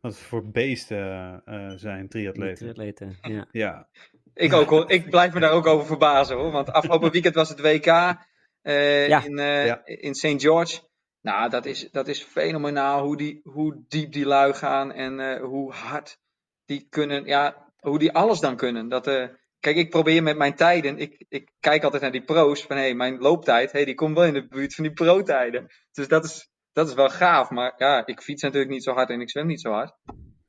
wat 0.00 0.18
voor 0.18 0.50
beesten 0.50 1.42
zijn, 1.76 2.08
triatleten. 2.08 2.56
Triatleten, 2.56 3.16
ja. 3.22 3.46
ja. 3.64 3.88
Ik 4.34 4.52
ook 4.52 4.70
hoor. 4.70 4.90
Ik 4.90 5.10
blijf 5.10 5.32
me 5.32 5.40
daar 5.40 5.50
ook 5.50 5.66
over 5.66 5.86
verbazen 5.86 6.36
hoor. 6.36 6.50
Want 6.50 6.72
afgelopen 6.72 7.10
weekend 7.10 7.34
was 7.34 7.48
het 7.48 7.60
WK 7.60 7.84
ja. 7.84 9.24
in, 9.24 9.36
ja. 9.36 9.82
in 9.84 10.14
St. 10.14 10.40
George. 10.40 10.80
Nou, 11.22 11.50
dat 11.50 11.66
is, 11.66 11.90
dat 11.90 12.08
is 12.08 12.22
fenomenaal 12.22 13.04
hoe, 13.04 13.16
die, 13.16 13.40
hoe 13.44 13.84
diep 13.88 14.12
die 14.12 14.26
lui 14.26 14.54
gaan 14.54 14.92
en 14.92 15.18
uh, 15.18 15.42
hoe 15.42 15.72
hard 15.72 16.18
die 16.64 16.86
kunnen, 16.90 17.24
ja, 17.24 17.72
hoe 17.78 17.98
die 17.98 18.12
alles 18.12 18.40
dan 18.40 18.56
kunnen. 18.56 18.88
Dat, 18.88 19.06
uh, 19.06 19.28
kijk, 19.60 19.76
ik 19.76 19.90
probeer 19.90 20.22
met 20.22 20.36
mijn 20.36 20.54
tijden, 20.54 20.98
ik, 20.98 21.24
ik 21.28 21.50
kijk 21.60 21.82
altijd 21.82 22.02
naar 22.02 22.12
die 22.12 22.24
pro's 22.24 22.62
van 22.62 22.76
hé, 22.76 22.82
hey, 22.82 22.94
mijn 22.94 23.18
looptijd, 23.18 23.72
hey, 23.72 23.84
die 23.84 23.94
komt 23.94 24.16
wel 24.16 24.26
in 24.26 24.32
de 24.32 24.46
buurt 24.46 24.74
van 24.74 24.84
die 24.84 24.92
pro-tijden. 24.92 25.66
Dus 25.92 26.08
dat 26.08 26.24
is, 26.24 26.50
dat 26.72 26.88
is 26.88 26.94
wel 26.94 27.08
gaaf, 27.08 27.50
maar 27.50 27.74
ja, 27.76 28.06
ik 28.06 28.20
fiets 28.20 28.42
natuurlijk 28.42 28.70
niet 28.70 28.84
zo 28.84 28.92
hard 28.92 29.10
en 29.10 29.20
ik 29.20 29.30
zwem 29.30 29.46
niet 29.46 29.60
zo 29.60 29.70
hard. 29.70 29.94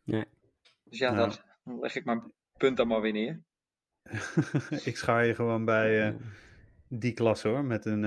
Nee. 0.04 0.26
Dus 0.84 1.00
ja, 1.00 1.12
nou. 1.12 1.32
dan 1.64 1.80
leg 1.80 1.96
ik 1.96 2.06
mijn 2.06 2.34
punt 2.58 2.78
dan 2.78 2.88
maar 2.88 3.02
weer 3.02 3.12
neer. 3.12 3.42
ik 4.90 4.98
schaar 4.98 5.26
je 5.26 5.36
gewoon 5.36 5.66
bij 5.66 6.08
uh, 6.08 6.16
die 6.88 7.14
klas 7.14 7.44
hoor, 7.44 7.64
met 7.64 7.86
een 7.86 8.04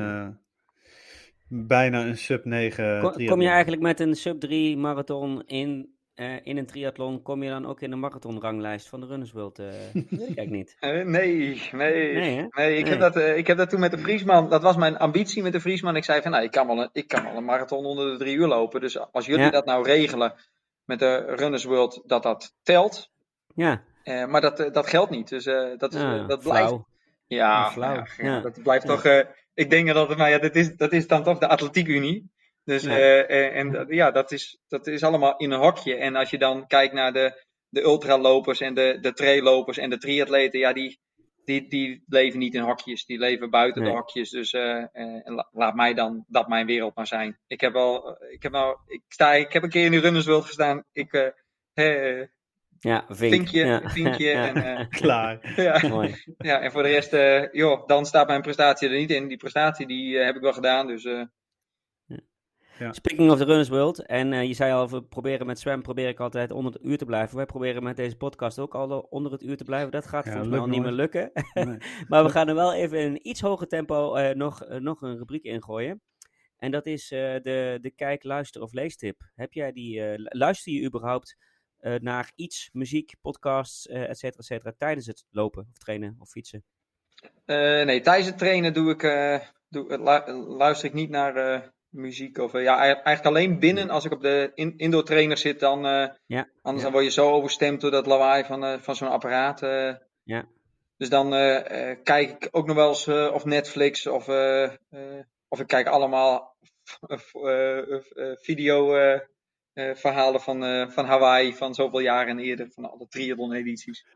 bijna 1.48 2.06
een 2.06 2.16
sub 2.16 2.44
9 2.44 3.00
kom, 3.00 3.26
kom 3.26 3.40
je 3.40 3.48
eigenlijk 3.48 3.82
met 3.82 4.00
een 4.00 4.14
sub 4.14 4.40
3 4.40 4.76
marathon 4.76 5.42
in, 5.46 5.93
uh, 6.16 6.46
in 6.46 6.56
een 6.56 6.66
triathlon, 6.66 7.22
kom 7.22 7.42
je 7.42 7.50
dan 7.50 7.66
ook 7.66 7.80
in 7.80 7.90
de 7.90 7.96
marathonranglijst 7.96 8.88
van 8.88 9.00
de 9.00 9.06
Runners 9.06 9.32
World? 9.32 9.58
Uh, 9.94 10.34
kijk 10.34 10.50
niet. 10.50 10.76
Uh, 10.80 10.90
nee, 10.90 11.04
nee. 11.04 11.68
Nee, 11.72 12.46
nee, 12.50 12.76
ik, 12.76 12.86
Heb 12.86 13.00
dat, 13.00 13.16
ik 13.16 13.46
heb 13.46 13.56
dat 13.56 13.70
toen 13.70 13.80
met 13.80 13.90
de 13.90 13.98
Vriesman, 13.98 14.48
dat 14.48 14.62
was 14.62 14.76
mijn 14.76 14.96
ambitie 14.96 15.42
met 15.42 15.52
de 15.52 15.60
Vriesman. 15.60 15.96
Ik 15.96 16.04
zei 16.04 16.22
van, 16.22 16.30
nou, 16.30 16.44
ik 16.44 16.50
kan 16.50 16.66
wel 16.66 16.82
een, 16.82 16.88
ik 16.92 17.08
kan 17.08 17.22
wel 17.22 17.36
een 17.36 17.44
marathon 17.44 17.84
onder 17.84 18.12
de 18.12 18.18
drie 18.18 18.36
uur 18.36 18.46
lopen. 18.46 18.80
Dus 18.80 18.98
als 19.12 19.26
jullie 19.26 19.44
ja. 19.44 19.50
dat 19.50 19.64
nou 19.64 19.84
regelen 19.84 20.34
met 20.84 20.98
de 20.98 21.16
Runners 21.16 21.64
World, 21.64 22.02
dat 22.06 22.22
dat 22.22 22.54
telt. 22.62 23.10
Ja. 23.54 23.82
maar 24.04 24.40
dat, 24.40 24.56
dat 24.56 24.86
geldt 24.86 25.10
niet. 25.10 25.28
Dus 25.28 25.44
dat, 25.76 25.94
is, 25.94 26.00
ja, 26.00 26.26
dat 26.26 26.42
blijft. 26.42 26.68
Flauw. 26.68 26.86
Ja, 27.26 27.70
flauw. 27.70 28.04
Ja, 28.16 28.40
dat 28.40 28.62
blijft 28.62 28.86
toch 28.86 29.02
ik 29.54 29.70
denk 29.70 29.86
dat 29.92 30.08
het, 30.08 30.18
maar 30.18 30.30
ja, 30.30 30.38
dat 30.38 30.54
is, 30.54 30.76
dat 30.76 30.92
is 30.92 31.06
dan 31.06 31.22
toch 31.22 31.38
de 31.38 31.48
Atletiekunie. 31.48 32.32
Dus, 32.64 32.82
ja. 32.82 33.28
Uh, 33.28 33.56
en 33.56 33.86
ja, 33.88 34.10
dat 34.10 34.32
is, 34.32 34.58
dat 34.68 34.86
is 34.86 35.02
allemaal 35.02 35.36
in 35.36 35.50
een 35.50 35.60
hokje. 35.60 35.96
En 35.96 36.16
als 36.16 36.30
je 36.30 36.38
dan 36.38 36.66
kijkt 36.66 36.94
naar 36.94 37.12
de, 37.12 37.44
de 37.68 37.82
ultralopers 37.82 38.60
en 38.60 38.74
de, 38.74 38.98
de 39.00 39.12
traillopers 39.12 39.78
en 39.78 39.90
de 39.90 39.98
triatleten, 39.98 40.58
ja, 40.58 40.72
die, 40.72 41.00
die, 41.44 41.68
die 41.68 42.04
leven 42.06 42.38
niet 42.38 42.54
in 42.54 42.62
hokjes. 42.62 43.04
Die 43.04 43.18
leven 43.18 43.50
buiten 43.50 43.82
nee. 43.82 43.90
de 43.90 43.96
hokjes. 43.96 44.30
Dus 44.30 44.52
uh, 44.52 44.84
uh, 44.92 45.40
laat 45.52 45.74
mij 45.74 45.94
dan 45.94 46.24
dat 46.28 46.48
mijn 46.48 46.66
wereld 46.66 46.94
maar 46.94 47.06
zijn. 47.06 47.38
Ik 47.46 47.60
heb 47.60 47.74
al, 47.74 48.16
ik 48.30 48.42
heb 48.42 48.52
nou, 48.52 48.76
ik 48.86 49.02
sta, 49.08 49.32
ik 49.32 49.52
heb 49.52 49.62
een 49.62 49.70
keer 49.70 49.84
in 49.84 49.90
de 49.90 50.00
Runners 50.00 50.26
World 50.26 50.44
gestaan. 50.44 50.84
Ik, 50.92 51.32
ja, 52.84 53.04
vink. 53.08 53.32
vinkje, 53.32 53.64
ja. 53.64 53.90
vinkje 53.90 54.30
en 54.48 54.56
uh, 54.56 54.88
klaar. 55.00 55.52
Ja. 55.56 55.88
Mooi. 55.88 56.14
ja, 56.38 56.60
en 56.60 56.72
voor 56.72 56.82
de 56.82 56.88
rest, 56.88 57.12
uh, 57.12 57.52
joh, 57.52 57.86
dan 57.86 58.06
staat 58.06 58.26
mijn 58.26 58.42
prestatie 58.42 58.88
er 58.88 58.96
niet 58.96 59.10
in. 59.10 59.28
Die 59.28 59.36
prestatie 59.36 59.86
die 59.86 60.14
uh, 60.14 60.24
heb 60.24 60.36
ik 60.36 60.42
wel 60.42 60.52
gedaan, 60.52 60.86
dus. 60.86 61.06
Ja. 62.78 62.92
Speaking 62.92 63.30
of 63.30 63.38
the 63.38 63.44
Runners 63.44 63.68
World, 63.68 64.06
en 64.06 64.48
je 64.48 64.54
zei 64.54 64.72
al, 64.72 64.88
we 64.88 65.02
proberen 65.02 65.46
met 65.46 65.58
zwem 65.58 65.82
probeer 65.82 66.08
ik 66.08 66.20
altijd 66.20 66.50
onder 66.50 66.72
het 66.72 66.82
uur 66.84 66.98
te 66.98 67.04
blijven. 67.04 67.36
Wij 67.36 67.46
proberen 67.46 67.82
met 67.82 67.96
deze 67.96 68.16
podcast 68.16 68.58
ook 68.58 68.74
al 68.74 68.98
onder 69.00 69.32
het 69.32 69.42
uur 69.42 69.56
te 69.56 69.64
blijven. 69.64 69.90
Dat 69.90 70.06
gaat 70.06 70.24
volgens 70.24 70.48
mij 70.48 70.58
al 70.58 70.66
niet 70.66 70.82
meer 70.82 70.92
lukken. 70.92 71.30
Nee. 71.54 71.78
maar 72.08 72.24
we 72.24 72.30
gaan 72.30 72.48
er 72.48 72.54
wel 72.54 72.74
even 72.74 72.98
in 72.98 73.10
een 73.10 73.28
iets 73.28 73.40
hoger 73.40 73.66
tempo 73.66 74.32
nog, 74.32 74.64
nog 74.78 75.02
een 75.02 75.16
rubriek 75.16 75.44
ingooien. 75.44 76.02
En 76.56 76.70
dat 76.70 76.86
is 76.86 77.08
de, 77.08 77.78
de 77.80 77.90
kijk, 77.90 78.22
luister 78.22 78.62
of 78.62 78.72
leestip. 78.72 79.30
Heb 79.34 79.52
jij 79.52 79.72
die, 79.72 80.02
luister 80.16 80.72
je 80.72 80.86
überhaupt 80.86 81.36
uh, 81.84 81.94
naar 81.98 82.32
iets, 82.34 82.70
muziek, 82.72 83.14
podcasts, 83.20 83.86
uh, 83.86 84.08
et 84.08 84.18
cetera, 84.18 84.38
et 84.38 84.44
cetera, 84.44 84.74
tijdens 84.76 85.06
het 85.06 85.24
lopen 85.30 85.66
of 85.70 85.78
trainen 85.78 86.16
of 86.18 86.30
fietsen? 86.30 86.64
Uh, 87.46 87.84
nee, 87.84 88.00
tijdens 88.00 88.28
het 88.28 88.38
trainen 88.38 88.72
doe 88.72 88.90
ik, 88.90 89.00
doe, 89.68 89.98
luister 90.48 90.88
ik 90.88 90.94
niet 90.94 91.10
naar 91.10 91.72
muziek. 91.94 92.38
Of, 92.38 92.52
ja, 92.52 92.78
eigenlijk 92.78 93.24
alleen 93.24 93.58
binnen. 93.58 93.90
Als 93.90 94.04
ik 94.04 94.12
op 94.12 94.20
de 94.20 94.50
in, 94.54 94.74
indoor 94.76 95.04
trainer 95.04 95.36
zit, 95.36 95.60
dan, 95.60 95.82
ja, 96.26 96.48
anders 96.62 96.82
dan 96.84 96.92
word 96.92 97.04
je 97.04 97.10
zo 97.10 97.30
overstemd 97.30 97.80
door 97.80 97.90
dat 97.90 98.06
lawaai 98.06 98.44
van, 98.44 98.80
van 98.82 98.96
zo'n 98.96 99.08
apparaat. 99.08 99.60
ja. 100.22 100.44
Dus 100.96 101.08
dan 101.08 101.30
kijk 102.02 102.30
ik 102.30 102.48
ook 102.50 102.66
nog 102.66 102.76
wel 102.76 102.88
eens 102.88 103.08
of 103.08 103.44
Netflix 103.44 104.06
of, 104.06 104.28
of 105.48 105.60
ik 105.60 105.66
kijk 105.66 105.86
allemaal 105.86 106.56
video 108.40 108.94
verhalen 109.74 110.40
van, 110.40 110.90
van 110.92 111.04
Hawaii 111.04 111.54
van 111.54 111.74
zoveel 111.74 112.00
jaren 112.00 112.38
eerder, 112.38 112.70
van 112.70 112.90
alle 112.90 113.06
triathlon-edities. 113.08 114.06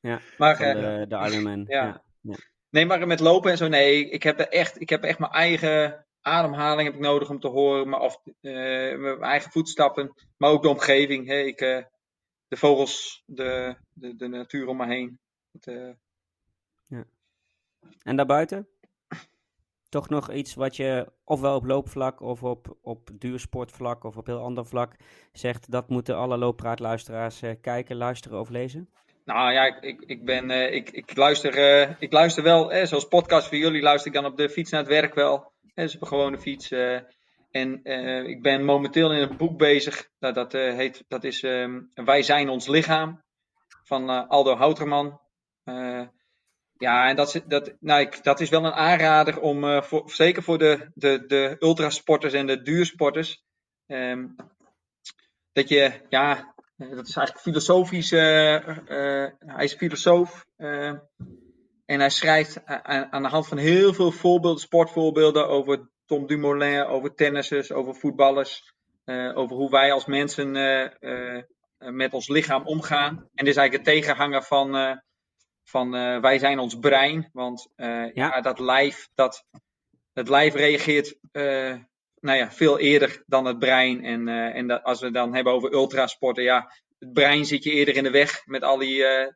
Ja, 0.00 0.20
maar, 0.38 0.58
de, 0.58 1.04
de 1.08 1.16
Ironman. 1.16 1.64
ja. 1.68 2.02
ja. 2.20 2.36
Nee, 2.70 2.86
maar 2.86 3.06
met 3.06 3.20
lopen 3.20 3.50
en 3.50 3.56
zo, 3.56 3.68
nee. 3.68 4.10
Ik 4.10 4.22
heb 4.22 4.38
echt, 4.38 4.80
ik 4.80 4.88
heb 4.88 5.02
echt 5.02 5.18
mijn 5.18 5.32
eigen 5.32 6.06
ademhaling 6.28 6.86
heb 6.86 6.94
ik 6.96 7.00
nodig 7.00 7.30
om 7.30 7.40
te 7.40 7.48
horen. 7.48 7.88
Maar, 7.88 8.00
of 8.00 8.20
uh, 8.24 8.98
mijn 8.98 9.22
eigen 9.22 9.50
voetstappen. 9.50 10.14
Maar 10.36 10.50
ook 10.50 10.62
de 10.62 10.68
omgeving. 10.68 11.26
Hè. 11.26 11.38
Ik, 11.38 11.60
uh, 11.60 11.84
de 12.48 12.56
vogels, 12.56 13.22
de, 13.26 13.76
de, 13.92 14.16
de 14.16 14.28
natuur 14.28 14.66
om 14.66 14.76
me 14.76 14.86
heen. 14.86 15.18
Het, 15.52 15.66
uh... 15.66 15.92
ja. 16.86 17.04
En 18.02 18.16
daarbuiten? 18.16 18.68
Toch 19.88 20.08
nog 20.08 20.32
iets 20.32 20.54
wat 20.54 20.76
je 20.76 21.12
ofwel 21.24 21.56
op 21.56 21.64
loopvlak 21.64 22.20
of 22.20 22.42
op, 22.42 22.76
op 22.80 23.10
duursportvlak 23.12 24.04
of 24.04 24.16
op 24.16 24.26
heel 24.26 24.40
ander 24.40 24.66
vlak 24.66 24.96
zegt. 25.32 25.70
Dat 25.70 25.88
moeten 25.88 26.16
alle 26.16 26.36
looppraatluisteraars 26.36 27.42
kijken, 27.60 27.96
luisteren 27.96 28.40
of 28.40 28.48
lezen? 28.48 28.88
Nou 29.24 29.52
ja, 29.52 29.80
ik, 29.80 30.00
ik, 30.00 30.24
ben, 30.24 30.50
uh, 30.50 30.74
ik, 30.74 30.90
ik, 30.90 31.16
luister, 31.16 31.54
ik 32.00 32.12
luister 32.12 32.42
wel, 32.42 32.72
eh, 32.72 32.86
zoals 32.86 33.08
podcast 33.08 33.48
voor 33.48 33.56
jullie, 33.56 33.82
luister 33.82 34.06
ik 34.06 34.20
dan 34.20 34.30
op 34.30 34.36
de 34.36 34.48
fiets 34.48 34.70
naar 34.70 34.80
het 34.80 34.90
werk 34.90 35.14
wel. 35.14 35.52
Eh, 35.74 35.84
dus 35.84 35.94
op 35.94 36.00
een 36.00 36.06
gewone 36.06 36.38
fiets. 36.38 36.70
en 37.50 37.84
ik 38.26 38.42
ben 38.42 38.64
momenteel 38.64 39.12
in 39.12 39.22
een 39.22 39.36
boek 39.36 39.58
bezig. 39.58 40.08
Nou, 40.18 40.34
dat, 40.34 40.52
heet, 40.52 41.04
dat 41.08 41.24
is 41.24 41.42
um, 41.42 41.90
Wij 41.94 42.22
zijn 42.22 42.48
ons 42.48 42.66
lichaam. 42.66 43.22
Van 43.84 44.28
Aldo 44.28 44.56
Houterman. 44.56 45.20
ja, 46.78 47.08
en 47.08 47.16
dat, 47.16 47.42
dat, 47.46 47.74
nou, 47.80 48.00
ik, 48.00 48.22
dat 48.24 48.40
is 48.40 48.48
wel 48.48 48.64
een 48.64 48.72
aanrader 48.72 49.40
om, 49.40 49.82
zeker 50.04 50.42
voor 50.42 50.58
de, 50.58 50.90
de, 50.94 51.26
de 51.26 51.56
ultrasporters 51.58 52.32
en 52.32 52.46
de 52.46 52.62
duursporters. 52.62 53.44
Um, 53.86 54.36
dat 55.58 55.68
je, 55.68 56.00
ja, 56.08 56.54
eh, 56.76 56.90
dat 56.90 57.08
is 57.08 57.16
eigenlijk 57.16 57.38
filosofisch. 57.38 58.10
Hij 58.10 59.64
is 59.64 59.74
filosoof. 59.74 60.46
En 61.88 62.00
hij 62.00 62.10
schrijft 62.10 62.64
aan, 63.10 63.22
de 63.22 63.28
hand 63.28 63.48
van 63.48 63.58
heel 63.58 63.94
veel 63.94 64.10
voorbeelden, 64.10 64.60
sportvoorbeelden 64.60 65.48
over 65.48 65.90
Tom 66.06 66.26
Dumoulin, 66.26 66.84
over 66.84 67.14
tennissers, 67.14 67.72
over 67.72 67.94
voetballers. 67.94 68.74
over 69.34 69.56
hoe 69.56 69.70
wij 69.70 69.92
als 69.92 70.06
mensen 70.06 70.50
met 71.78 72.12
ons 72.12 72.28
lichaam 72.28 72.66
omgaan. 72.66 73.08
En 73.34 73.44
dit 73.44 73.46
is 73.46 73.56
eigenlijk 73.56 73.84
de 73.84 73.90
tegenhanger 73.90 74.42
van, 74.42 75.00
van 75.64 75.90
wij 76.20 76.38
zijn 76.38 76.58
ons 76.58 76.78
brein. 76.78 77.30
Want 77.32 77.68
ja. 77.76 78.10
ja. 78.14 78.40
dat 78.40 78.58
lijf, 78.58 79.08
dat, 79.14 79.44
het 80.12 80.28
lijf 80.28 80.54
reageert 80.54 81.18
nou 82.20 82.38
ja, 82.38 82.50
veel 82.50 82.78
eerder 82.78 83.22
dan 83.26 83.44
het 83.44 83.58
brein. 83.58 84.04
En, 84.04 84.28
uh, 84.28 84.54
en 84.54 84.66
dat, 84.66 84.82
als 84.82 84.98
we 84.98 85.04
het 85.04 85.14
dan 85.14 85.34
hebben 85.34 85.52
over 85.52 85.72
ultrasporten, 85.72 86.42
ja, 86.42 86.72
het 86.98 87.12
brein 87.12 87.44
zit 87.44 87.64
je 87.64 87.70
eerder 87.70 87.96
in 87.96 88.02
de 88.02 88.10
weg 88.10 88.46
met 88.46 88.62
al 88.62 88.78
die, 88.78 88.96
uh, 88.96 89.26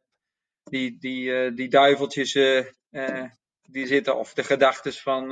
die, 0.62 0.98
die, 0.98 1.24
uh, 1.24 1.56
die 1.56 1.68
duiveltjes 1.68 2.32
die 3.62 3.86
zitten, 3.86 4.16
of 4.16 4.34
de 4.34 4.44
gedachten 4.44 4.92
van, 4.92 5.28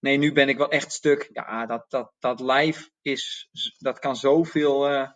nee, 0.00 0.16
nu 0.16 0.32
ben 0.32 0.48
ik 0.48 0.56
wel 0.56 0.70
echt 0.70 0.92
stuk. 0.92 1.30
Ja, 1.32 1.66
dat, 1.66 1.84
dat, 1.88 2.12
dat 2.18 2.40
lijf 2.40 2.90
is, 3.02 3.48
dat 3.78 3.98
kan 3.98 4.16
zoveel, 4.16 5.08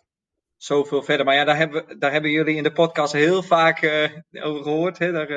zoveel 0.55 1.03
verder. 1.03 1.25
Maar 1.25 1.35
ja, 1.35 1.43
daar 1.43 1.57
hebben, 1.57 1.99
daar 1.99 2.11
hebben 2.11 2.31
jullie 2.31 2.55
in 2.55 2.63
de 2.63 2.71
podcast 2.71 3.13
heel 3.13 3.43
vaak 3.43 3.83
over 4.31 4.63
gehoord. 4.63 4.97
Hè? 4.97 5.11
Daar, 5.11 5.29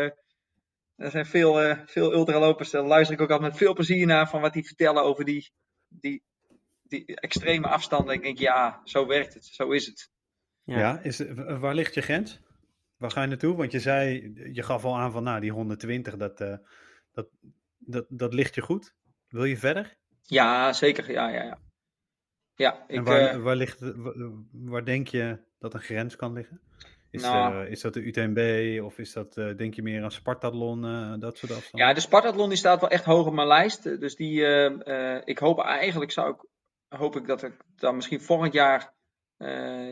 er 0.97 1.11
zijn 1.11 1.27
veel, 1.27 1.77
veel 1.87 2.12
ultralopers, 2.12 2.70
daar 2.70 2.83
luister 2.83 3.15
ik 3.15 3.23
ook 3.23 3.31
altijd 3.31 3.51
met 3.51 3.59
veel 3.59 3.74
plezier 3.74 4.07
naar 4.07 4.29
van 4.29 4.41
wat 4.41 4.53
die 4.53 4.66
vertellen 4.66 5.03
over 5.03 5.24
die, 5.24 5.51
die, 5.89 6.23
die 6.83 7.16
extreme 7.16 7.69
afstanden. 7.69 8.15
Ik 8.15 8.23
denk, 8.23 8.39
ja, 8.39 8.81
zo 8.85 9.07
werkt 9.07 9.35
het, 9.35 9.45
zo 9.45 9.70
is 9.70 9.87
het. 9.87 10.11
Ja, 10.65 10.79
ja 10.79 11.01
is, 11.03 11.23
waar 11.37 11.74
ligt 11.74 11.95
je 11.95 12.01
grens? 12.01 12.41
Waar 13.03 13.11
ga 13.11 13.23
je 13.23 13.29
naartoe? 13.29 13.57
Want 13.57 13.73
je 13.73 13.81
zei, 13.81 14.33
je 14.53 14.62
gaf 14.62 14.85
al 14.85 14.97
aan 14.97 15.12
van, 15.12 15.23
nou, 15.23 15.41
die 15.41 15.51
120, 15.51 16.16
dat, 16.16 16.41
uh, 16.41 16.57
dat, 17.12 17.29
dat, 17.79 18.07
dat 18.09 18.35
ligt 18.35 18.55
je 18.55 18.61
goed. 18.61 18.95
Wil 19.29 19.45
je 19.45 19.57
verder? 19.57 19.97
Ja, 20.23 20.73
zeker. 20.73 21.11
Ja, 21.11 21.29
ja, 21.29 21.43
ja. 21.43 21.59
ja 22.55 22.85
ik, 22.87 22.97
en 22.97 23.05
waar, 23.05 23.37
uh, 23.37 23.43
waar, 23.43 23.57
ligt, 23.57 23.81
waar 24.53 24.85
denk 24.85 25.09
je 25.09 25.39
dat 25.59 25.74
een 25.74 25.81
grens 25.81 26.16
kan 26.16 26.33
liggen? 26.33 26.61
Is, 27.11 27.23
nou, 27.23 27.65
uh, 27.65 27.70
is 27.70 27.81
dat 27.81 27.95
de 27.95 28.01
UTMB 28.01 28.81
of 28.85 28.99
is 28.99 29.12
dat, 29.12 29.37
uh, 29.37 29.57
denk 29.57 29.74
je 29.74 29.83
meer 29.83 30.03
aan 30.03 30.11
Spartathlon, 30.11 30.85
uh, 30.85 31.15
dat 31.19 31.39
soort 31.39 31.53
afstanden? 31.53 31.89
Ja, 31.89 31.95
de 31.95 32.01
Spartathlon 32.01 32.49
die 32.49 32.59
staat 32.59 32.81
wel 32.81 32.91
echt 32.91 33.05
hoog 33.05 33.27
op 33.27 33.33
mijn 33.33 33.49
lijst. 33.49 33.83
Dus 33.83 34.16
die, 34.16 34.45
ik 35.24 35.39
hoop 35.39 35.61
eigenlijk, 35.61 36.11
zou 36.11 36.35
ik, 36.35 36.47
hoop 36.99 37.16
ik 37.16 37.27
dat 37.27 37.43
ik 37.43 37.57
dan 37.77 37.95
misschien 37.95 38.20
volgend 38.20 38.53
jaar 38.53 38.93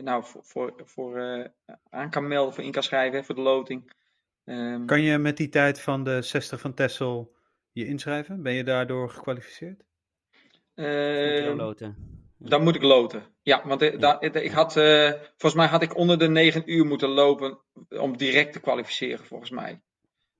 nou, 0.03 0.23
voor, 0.23 0.43
voor, 0.43 0.73
voor 0.85 1.51
aan 1.89 2.09
kan 2.09 2.27
melden, 2.27 2.53
voor 2.53 2.63
in 2.63 2.71
kan 2.71 2.83
schrijven, 2.83 3.25
voor 3.25 3.35
de 3.35 3.41
loting. 3.41 3.93
Um, 4.45 4.85
kan 4.85 5.01
je 5.01 5.17
met 5.17 5.37
die 5.37 5.49
tijd 5.49 5.81
van 5.81 6.03
de 6.03 6.21
60 6.21 6.59
van 6.59 6.73
Tessel 6.73 7.35
je 7.71 7.85
inschrijven? 7.85 8.41
Ben 8.41 8.53
je 8.53 8.63
daardoor 8.63 9.09
gekwalificeerd? 9.09 9.83
Uh, 10.75 11.55
loten. 11.55 11.95
Dan 12.37 12.63
moet 12.63 12.75
ik 12.75 12.81
loten. 12.81 13.23
Ja, 13.41 13.67
want 13.67 13.81
ik 13.81 14.51
had, 14.51 14.75
uh, 14.75 15.11
volgens 15.11 15.53
mij 15.53 15.67
had 15.67 15.81
ik 15.81 15.95
onder 15.95 16.19
de 16.19 16.29
9 16.29 16.71
uur 16.71 16.85
moeten 16.85 17.09
lopen 17.09 17.59
om 17.89 18.17
direct 18.17 18.53
te 18.53 18.59
kwalificeren, 18.59 19.25
volgens 19.25 19.49
mij. 19.49 19.81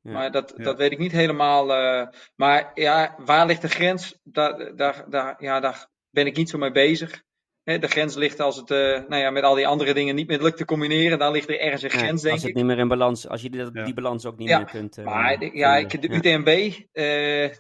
Ja, 0.02 0.12
maar 0.12 0.32
dat, 0.32 0.54
ja. 0.58 0.64
dat 0.64 0.78
weet 0.78 0.92
ik 0.92 0.98
niet 0.98 1.12
helemaal. 1.12 1.70
Uh, 1.70 2.08
maar 2.36 2.72
ja, 2.74 3.16
waar 3.18 3.46
ligt 3.46 3.62
de 3.62 3.70
grens? 3.70 4.20
Daar, 4.24 4.76
daar, 4.76 5.06
daar, 5.10 5.44
ja, 5.44 5.60
daar 5.60 5.90
ben 6.10 6.26
ik 6.26 6.36
niet 6.36 6.50
zo 6.50 6.58
mee 6.58 6.72
bezig. 6.72 7.24
Hè, 7.72 7.80
de 7.80 7.88
grens 7.88 8.16
ligt 8.16 8.40
als 8.40 8.56
het 8.56 8.72
uh, 8.72 8.78
nou 9.08 9.22
ja, 9.22 9.30
met 9.30 9.44
al 9.44 9.56
die 9.56 9.68
andere 9.68 9.94
dingen 9.94 10.16
niet 10.16 10.28
meer 10.28 10.42
lukt 10.42 10.58
te 10.58 10.66
combineren. 10.66 11.20
Dan 11.20 11.32
ligt 11.32 11.50
er 11.50 11.60
ergens 11.60 11.84
een 11.84 11.90
grens, 11.90 12.22
denk 12.22 12.34
Als 12.34 12.44
het 12.44 12.54
niet 12.54 12.66
meer 12.66 12.80
in 12.80 12.88
balans, 12.88 13.28
als 13.28 13.42
je 13.42 13.50
die, 13.50 13.72
die 13.72 13.94
balans 13.94 14.26
ook 14.26 14.38
niet 14.38 14.48
meer 14.48 14.66
kunt. 14.66 15.04
maar 15.04 15.56
ja, 15.56 15.78
ik, 15.78 16.02
de 16.02 16.10
UTMB, 16.10 16.74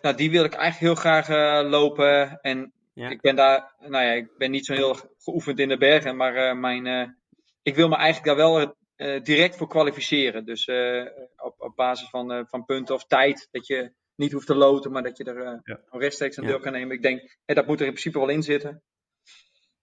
nou, 0.01 0.15
die 0.15 0.31
wil 0.31 0.43
ik 0.43 0.53
eigenlijk 0.53 0.79
heel 0.79 0.95
graag 0.95 1.27
lopen. 1.69 2.39
En 2.41 2.73
ja. 2.93 3.09
Ik 3.09 3.21
ben 3.21 3.35
daar, 3.35 3.75
nou 3.79 4.05
ja, 4.05 4.11
ik 4.11 4.37
ben 4.37 4.51
niet 4.51 4.65
zo 4.65 4.73
heel 4.73 4.95
geoefend 5.17 5.59
in 5.59 5.69
de 5.69 5.77
bergen, 5.77 6.15
maar 6.15 6.35
uh, 6.35 6.59
mijn, 6.59 6.85
uh, 6.85 7.07
ik 7.61 7.75
wil 7.75 7.87
me 7.87 7.95
eigenlijk 7.95 8.25
daar 8.25 8.49
wel 8.49 8.75
uh, 8.95 9.23
direct 9.23 9.57
voor 9.57 9.67
kwalificeren. 9.67 10.45
Dus 10.45 10.69
op, 11.35 11.55
op 11.57 11.75
basis 11.75 12.09
van, 12.09 12.47
van 12.47 12.65
punten 12.65 12.95
of 12.95 13.05
tijd, 13.05 13.47
dat 13.51 13.67
je 13.67 13.91
niet 14.15 14.31
hoeft 14.31 14.47
te 14.47 14.55
loten, 14.55 14.91
maar 14.91 15.03
dat 15.03 15.17
je 15.17 15.23
er 15.23 15.61
ja. 15.63 15.81
rechtstreeks 15.89 16.39
aan 16.39 16.45
deel 16.45 16.59
kan 16.59 16.71
nemen. 16.71 16.95
Ik 16.95 17.01
denk, 17.01 17.37
dat 17.45 17.67
moet 17.67 17.79
er 17.79 17.85
in 17.85 17.91
principe 17.91 18.19
wel 18.19 18.29
in 18.29 18.43
zitten. 18.43 18.83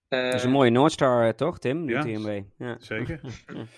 Dat 0.09 0.33
is 0.33 0.43
een 0.43 0.51
mooie 0.51 0.71
Noordstar, 0.71 1.35
toch, 1.35 1.59
Tim? 1.59 1.85
De 1.85 1.93
ja, 1.93 2.01
TMB. 2.01 2.43
Ja, 2.57 2.75
zeker. 2.79 3.21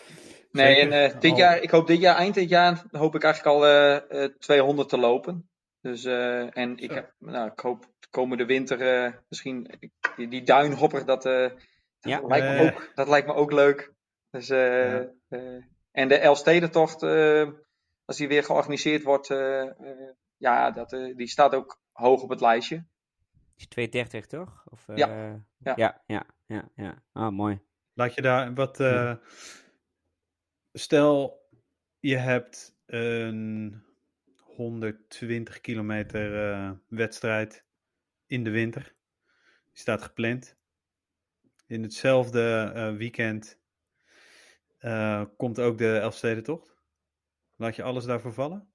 nee, 0.51 0.89
en 0.89 1.19
dit 1.19 1.37
jaar, 1.37 1.61
ik 1.61 1.69
hoop 1.69 1.87
dit 1.87 1.99
jaar, 1.99 2.15
eind 2.15 2.33
dit 2.33 2.49
jaar, 2.49 2.83
hoop 2.91 3.15
ik 3.15 3.23
eigenlijk 3.23 3.55
al 3.55 4.29
200 4.39 4.89
te 4.89 4.97
lopen. 4.97 5.51
Dus, 5.81 6.05
uh, 6.05 6.57
en 6.57 6.77
ik, 6.77 6.91
heb, 6.91 7.13
nou, 7.17 7.51
ik 7.51 7.59
hoop 7.59 7.85
komende 8.09 8.45
winter 8.45 9.05
uh, 9.05 9.13
misschien 9.29 9.79
die, 10.15 10.27
die 10.27 10.43
duinhopper, 10.43 11.05
dat, 11.05 11.25
uh, 11.25 11.33
dat, 11.41 11.57
ja. 11.99 12.21
lijkt 12.27 12.47
me 12.47 12.71
ook, 12.71 12.91
dat 12.95 13.07
lijkt 13.07 13.27
me 13.27 13.33
ook 13.33 13.51
leuk. 13.51 13.93
Dus, 14.31 14.47
ja. 14.47 15.11
en 15.91 16.07
de 16.07 16.17
Elfstedentocht, 16.17 17.03
als 18.05 18.17
die 18.17 18.27
weer 18.27 18.43
georganiseerd 18.43 19.03
wordt, 19.03 19.27
ja, 20.37 20.71
dat, 20.71 20.89
die 20.89 21.27
staat 21.27 21.55
ook 21.55 21.81
hoog 21.91 22.21
op 22.21 22.29
het 22.29 22.41
lijstje. 22.41 22.83
Is 23.61 23.67
230 23.67 24.25
toch? 24.27 24.63
Of, 24.69 24.87
ja. 24.95 25.07
ja. 25.57 25.73
Ja, 25.75 26.01
ja, 26.05 26.25
ja, 26.45 26.69
ja. 26.75 27.03
Ah, 27.11 27.31
mooi. 27.31 27.59
Laat 27.93 28.15
je 28.15 28.21
daar 28.21 28.53
wat. 28.53 28.79
Stel, 30.73 31.47
je 31.99 32.15
hebt 32.17 32.75
een 32.85 33.83
120 34.37 35.61
kilometer 35.61 36.51
uh, 36.51 36.71
wedstrijd 36.87 37.65
in 38.25 38.43
de 38.43 38.49
winter. 38.49 38.95
Die 39.71 39.79
staat 39.79 40.01
gepland. 40.01 40.57
In 41.67 41.83
hetzelfde 41.83 42.71
uh, 42.75 42.97
weekend 42.97 43.59
uh, 44.79 45.25
komt 45.37 45.59
ook 45.59 45.77
de 45.77 45.97
Elfstedentocht. 45.97 46.75
Laat 47.55 47.75
je 47.75 47.83
alles 47.83 48.05
daarvoor 48.05 48.33
vallen? 48.33 48.70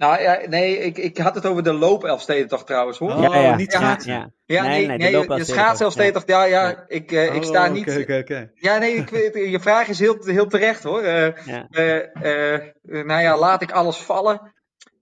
Nou 0.00 0.20
ja, 0.20 0.40
nee, 0.48 0.78
ik, 0.78 0.98
ik 0.98 1.18
had 1.18 1.34
het 1.34 1.46
over 1.46 1.62
de 1.62 1.72
loop 1.72 2.04
Elfstedentocht 2.04 2.66
trouwens 2.66 2.98
hoor. 2.98 3.12
Oh, 3.12 3.22
ja, 3.22 3.40
ja. 3.40 3.56
niet 3.56 3.72
schaatsen. 3.72 4.12
Ja, 4.12 4.32
ja. 4.44 4.62
nee, 4.62 4.86
nee, 4.86 4.96
nee, 4.96 5.26
de, 5.26 5.34
de 5.34 5.44
schaats 5.44 5.80
Elfstedentocht, 5.80 6.28
ja, 6.28 6.44
ja, 6.44 6.68
ja. 6.68 6.84
Ik, 6.88 7.12
uh, 7.12 7.34
ik 7.34 7.42
sta 7.42 7.66
oh, 7.66 7.72
niet... 7.72 7.90
Oké, 7.90 8.00
okay, 8.00 8.20
okay. 8.20 8.50
Ja, 8.54 8.78
nee, 8.78 8.94
ik, 8.94 9.10
je 9.34 9.60
vraag 9.60 9.88
is 9.88 9.98
heel, 9.98 10.16
heel 10.24 10.46
terecht 10.46 10.82
hoor. 10.82 11.02
Uh, 11.02 11.46
ja. 11.46 11.66
Uh, 11.70 12.58
nou 12.82 13.22
ja, 13.22 13.38
laat 13.38 13.62
ik 13.62 13.72
alles 13.72 13.96
vallen. 13.96 14.52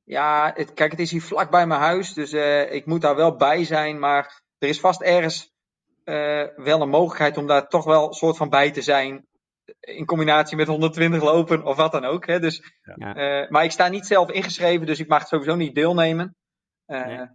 Ja, 0.04 0.52
het, 0.54 0.74
kijk, 0.74 0.90
het 0.90 1.00
is 1.00 1.10
hier 1.10 1.22
vlak 1.22 1.50
bij 1.50 1.66
mijn 1.66 1.80
huis, 1.80 2.12
dus 2.12 2.32
uh, 2.32 2.72
ik 2.72 2.86
moet 2.86 3.00
daar 3.00 3.16
wel 3.16 3.36
bij 3.36 3.64
zijn. 3.64 3.98
Maar 3.98 4.42
er 4.58 4.68
is 4.68 4.80
vast 4.80 5.02
ergens 5.02 5.52
uh, 6.04 6.42
wel 6.56 6.80
een 6.80 6.88
mogelijkheid 6.88 7.36
om 7.36 7.46
daar 7.46 7.68
toch 7.68 7.84
wel 7.84 8.06
een 8.06 8.12
soort 8.12 8.36
van 8.36 8.48
bij 8.48 8.70
te 8.70 8.82
zijn. 8.82 9.26
In 9.80 10.04
combinatie 10.04 10.56
met 10.56 10.66
120 10.66 11.22
lopen 11.22 11.64
of 11.64 11.76
wat 11.76 11.92
dan 11.92 12.04
ook. 12.04 12.26
Hè. 12.26 12.40
Dus, 12.40 12.62
ja. 12.94 13.42
uh, 13.42 13.50
maar 13.50 13.64
ik 13.64 13.70
sta 13.70 13.88
niet 13.88 14.06
zelf 14.06 14.30
ingeschreven, 14.30 14.86
dus 14.86 15.00
ik 15.00 15.08
mag 15.08 15.26
sowieso 15.26 15.54
niet 15.54 15.74
deelnemen. 15.74 16.36
Nee. 16.86 17.26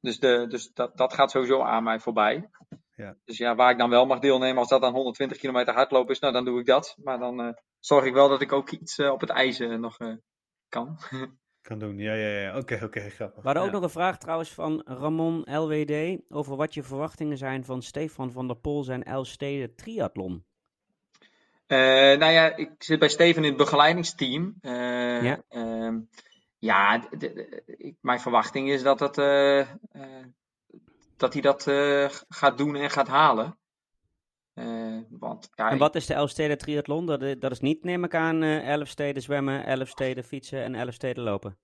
Dus, 0.00 0.18
de, 0.18 0.46
dus 0.48 0.72
dat, 0.72 0.96
dat 0.96 1.14
gaat 1.14 1.30
sowieso 1.30 1.62
aan 1.62 1.82
mij 1.82 2.00
voorbij. 2.00 2.48
Ja. 2.96 3.16
Dus 3.24 3.38
ja, 3.38 3.54
waar 3.54 3.70
ik 3.70 3.78
dan 3.78 3.90
wel 3.90 4.06
mag 4.06 4.18
deelnemen, 4.18 4.58
als 4.58 4.68
dat 4.68 4.80
dan 4.80 4.92
120 4.92 5.38
kilometer 5.38 5.74
hardlopen 5.74 6.14
is, 6.14 6.18
nou 6.18 6.32
dan 6.32 6.44
doe 6.44 6.60
ik 6.60 6.66
dat. 6.66 6.96
Maar 7.02 7.18
dan 7.18 7.58
zorg 7.78 8.04
ik 8.04 8.14
wel 8.14 8.28
dat 8.28 8.40
ik 8.40 8.52
ook 8.52 8.70
iets 8.70 8.98
op 8.98 9.20
het 9.20 9.30
ijs 9.30 9.58
nog 9.58 9.96
kan. 10.68 10.98
kan 11.68 11.78
doen, 11.78 11.98
ja, 11.98 12.14
ja, 12.14 12.28
ja. 12.28 12.56
Oké, 12.56 12.80
oké, 12.84 13.10
grappig. 13.10 13.42
We 13.42 13.48
hadden 13.48 13.62
ook 13.62 13.72
nog 13.72 13.82
een 13.82 13.90
vraag 13.90 14.18
trouwens 14.18 14.52
van 14.52 14.82
Ramon 14.84 15.40
LWD 15.40 16.20
over 16.28 16.56
wat 16.56 16.74
je 16.74 16.82
verwachtingen 16.82 17.38
zijn 17.38 17.64
van 17.64 17.82
Stefan 17.82 18.32
van 18.32 18.46
der 18.46 18.56
Pol 18.56 18.84
zijn 18.84 19.02
Elstede 19.02 19.74
triathlon. 19.74 20.44
Uh, 21.66 21.78
nou 22.18 22.32
ja, 22.32 22.56
ik 22.56 22.70
zit 22.78 22.98
bij 22.98 23.08
Steven 23.08 23.42
in 23.42 23.48
het 23.48 23.58
begeleidingsteam. 23.58 24.54
Uh, 24.62 25.22
ja, 25.22 25.42
uh, 25.50 25.92
ja 26.58 26.98
de, 26.98 27.16
de, 27.18 27.94
mijn 28.00 28.20
verwachting 28.20 28.70
is 28.70 28.82
dat, 28.82 29.00
het, 29.00 29.18
uh, 29.18 29.66
dat 31.16 31.32
hij 31.32 31.42
dat 31.42 31.62
gaat 32.28 32.58
doen 32.58 32.76
en 32.76 32.90
gaat 32.90 33.08
halen. 33.08 33.58
want, 35.08 35.50
ja, 35.54 35.70
en 35.70 35.78
wat 35.78 35.94
is 35.94 36.06
de 36.06 36.14
Elfsteden 36.14 36.58
triathlon? 36.58 37.06
Dat, 37.06 37.40
dat 37.40 37.50
is 37.50 37.60
niet, 37.60 37.84
neem 37.84 38.04
ik 38.04 38.14
aan, 38.14 38.42
elf 38.42 38.88
steden 38.88 39.22
zwemmen, 39.22 39.66
elf 39.66 39.88
steden 39.88 40.24
fietsen 40.24 40.62
en 40.62 40.74
elf 40.74 40.94
steden 40.94 41.24
lopen. 41.24 41.58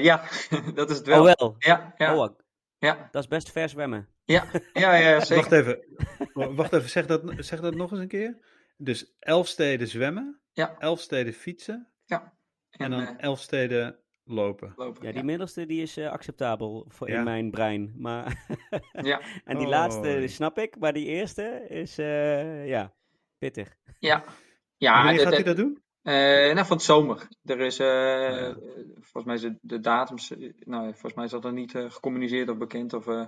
ja, 0.00 0.24
dat 0.74 0.90
is 0.90 0.96
het 0.96 1.06
wel. 1.06 1.18
Oh 1.20 1.32
wel? 1.36 1.54
Ja, 1.58 1.94
ja. 1.96 2.16
Oh, 2.16 2.36
ja. 2.78 3.08
Dat 3.10 3.22
is 3.22 3.28
best 3.28 3.50
ver 3.50 3.68
zwemmen. 3.68 4.08
Ja, 4.24 4.44
ja, 4.72 4.94
ja 4.94 5.20
zeker. 5.24 5.36
Wacht 5.36 5.52
even, 5.52 6.56
wacht 6.56 6.72
even 6.72 6.90
zeg, 6.90 7.06
dat, 7.06 7.22
zeg 7.36 7.60
dat 7.60 7.74
nog 7.74 7.90
eens 7.90 8.00
een 8.00 8.08
keer. 8.08 8.38
Dus 8.84 9.14
elf 9.18 9.46
steden 9.48 9.88
zwemmen, 9.88 10.40
ja. 10.52 10.76
elf 10.78 11.00
steden 11.00 11.32
fietsen 11.32 11.88
ja. 12.04 12.32
en, 12.70 12.84
en 12.84 12.90
dan 12.90 13.00
uh, 13.00 13.10
elf 13.18 13.40
steden 13.40 13.96
lopen. 14.24 14.72
lopen 14.76 15.06
ja, 15.06 15.12
die 15.12 15.22
middelste 15.22 15.66
die 15.66 15.82
is 15.82 15.98
uh, 15.98 16.10
acceptabel 16.10 16.84
voor 16.88 17.08
Ja. 17.10 17.18
in 17.18 17.24
mijn 17.24 17.50
brein. 17.50 17.92
Maar 17.96 18.46
Ja. 18.92 19.20
en 19.44 19.56
die 19.56 19.64
Oh, 19.66 19.72
laatste 19.72 20.18
die 20.18 20.28
snap 20.28 20.58
ik, 20.58 20.78
maar 20.78 20.92
die 20.92 21.06
eerste 21.06 21.66
is 21.68 21.98
uh, 21.98 22.66
ja, 22.66 22.92
pittig. 23.38 23.76
Ja. 23.98 24.24
En 24.24 24.32
Ja, 24.76 25.04
wanneer 25.04 25.20
gaat 25.22 25.32
hij 25.32 25.42
dat 25.42 25.56
doen? 25.56 25.82
eh, 26.02 26.14
nou, 26.54 26.66
van 26.66 26.76
het 26.76 26.86
zomer. 26.86 27.28
Er 27.44 27.60
is, 27.60 27.78
eh, 27.78 27.86
Ja. 27.86 28.54
volgens 28.94 29.24
mij 29.24 29.34
is 29.34 29.40
de, 29.40 29.58
de 29.60 29.80
datums, 29.80 30.30
eh, 30.30 30.52
nou, 30.58 30.84
volgens 30.90 31.14
mij 31.14 31.24
is 31.24 31.30
dat 31.30 31.44
er 31.44 31.52
niet 31.52 31.74
eh, 31.74 31.90
gecommuniceerd 31.90 32.48
of 32.48 32.56
bekend. 32.56 32.92
Of, 32.92 33.06
eh, 33.06 33.26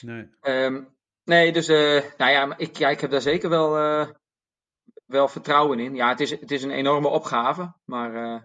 Nee. 0.00 0.28
Ehm, 0.40 0.82
nee, 1.24 1.52
dus 1.52 1.68
eh, 1.68 2.02
nou 2.16 2.30
ja, 2.30 2.58
ik, 2.58 2.76
ja, 2.76 2.88
ik 2.88 3.00
heb 3.00 3.10
daar 3.10 3.20
zeker 3.20 3.48
wel, 3.48 3.76
eh, 3.76 4.08
wel 5.06 5.28
vertrouwen 5.28 5.78
in. 5.78 5.94
Ja, 5.94 6.08
het 6.08 6.20
is, 6.20 6.30
het 6.30 6.50
is 6.50 6.62
een 6.62 6.70
enorme 6.70 7.08
opgave, 7.08 7.72
maar, 7.84 8.14
eh, 8.14 8.42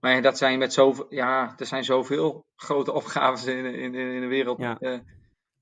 maar 0.00 0.14
ja, 0.14 0.20
dat 0.20 0.38
zijn 0.38 0.58
met 0.58 0.72
zoveel, 0.72 1.06
ja, 1.08 1.54
er 1.58 1.66
zijn 1.66 1.84
zoveel 1.84 2.46
grote 2.56 2.92
opgaves 3.00 3.44
in, 3.44 3.64
in, 3.64 3.94
in 3.94 4.20
de 4.20 4.26
wereld. 4.26 4.58
Ja. 4.58 4.78
eh, 4.78 4.98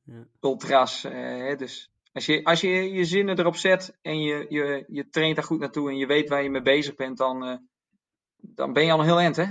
Ja. 0.05 0.27
Ultra's. 0.41 1.05
eh, 1.05 1.13
hè, 1.13 1.57
dus 1.57 1.91
als 2.13 2.27
je, 2.27 2.45
als 2.45 2.61
je 2.61 2.69
je 2.93 3.05
zinnen 3.05 3.39
erop 3.39 3.57
zet 3.57 3.99
en 4.03 4.21
je, 4.23 4.47
je, 4.49 4.85
je 4.89 5.09
traint 5.09 5.37
daar 5.37 5.45
goed 5.45 5.59
naartoe 5.61 5.89
en 5.91 5.97
je 5.97 6.07
weet 6.07 6.29
waar 6.29 6.43
je 6.43 6.51
mee 6.51 6.63
bezig 6.63 6.95
bent, 6.95 7.17
dan, 7.19 7.69
dan 8.37 8.73
ben 8.73 8.85
je 8.85 8.93
al 8.93 8.99
een 8.99 9.05
heel 9.05 9.19
eind, 9.21 9.37
hè? 9.37 9.47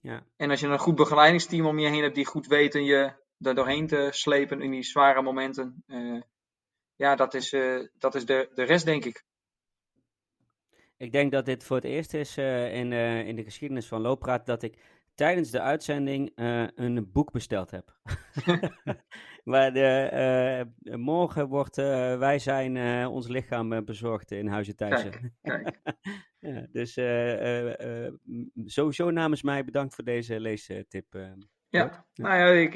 Ja. 0.00 0.26
En 0.36 0.50
als 0.50 0.60
je 0.60 0.66
een 0.66 0.78
goed 0.78 0.94
begeleidingsteam 0.94 1.66
om 1.66 1.78
je 1.78 1.88
heen 1.88 2.02
hebt 2.02 2.14
die 2.14 2.26
goed 2.26 2.46
weten 2.46 2.84
je 2.84 3.12
er 3.38 3.54
doorheen 3.54 3.86
te 3.86 4.08
slepen 4.10 4.60
in 4.60 4.70
die 4.70 4.82
zware 4.82 5.22
momenten. 5.22 5.84
ja, 6.96 7.14
dat 7.16 7.34
is, 7.34 7.56
dat 7.98 8.14
is 8.14 8.26
de, 8.26 8.50
de 8.54 8.62
rest, 8.62 8.84
denk 8.84 9.04
ik. 9.04 9.24
Ik 11.00 11.12
denk 11.12 11.32
dat 11.32 11.44
dit 11.44 11.64
voor 11.64 11.76
het 11.76 11.84
eerst 11.84 12.14
is 12.14 12.36
eh, 12.36 12.74
in, 12.74 12.92
eh, 12.92 13.26
in 13.26 13.36
de 13.36 13.44
geschiedenis 13.44 13.86
van 13.86 14.00
Looppraat 14.00 14.46
dat 14.46 14.62
ik 14.62 14.78
tijdens 15.14 15.50
de 15.50 15.60
uitzending 15.60 16.32
eh, 16.34 16.64
een 16.74 17.10
boek 17.12 17.32
besteld 17.32 17.70
heb. 17.70 17.92
maar 19.50 19.72
de, 19.72 20.66
morgen 20.96 21.48
wordt 21.48 21.76
Wij 21.76 22.38
zijn 22.38 23.06
ons 23.06 23.28
lichaam 23.28 23.84
bezorgd 23.84 24.30
in 24.30 24.46
Huizen 24.46 24.76
Thijssen. 24.76 25.34
Kijk, 25.42 25.80
ja, 26.38 26.66
dus 26.72 26.92
sowieso 28.64 29.10
namens 29.10 29.42
mij 29.42 29.64
bedankt 29.64 29.94
voor 29.94 30.04
deze 30.04 30.40
leestip. 30.40 31.18
Ja, 31.68 32.06
nou 32.14 32.36
ja, 32.36 32.46
ik, 32.46 32.72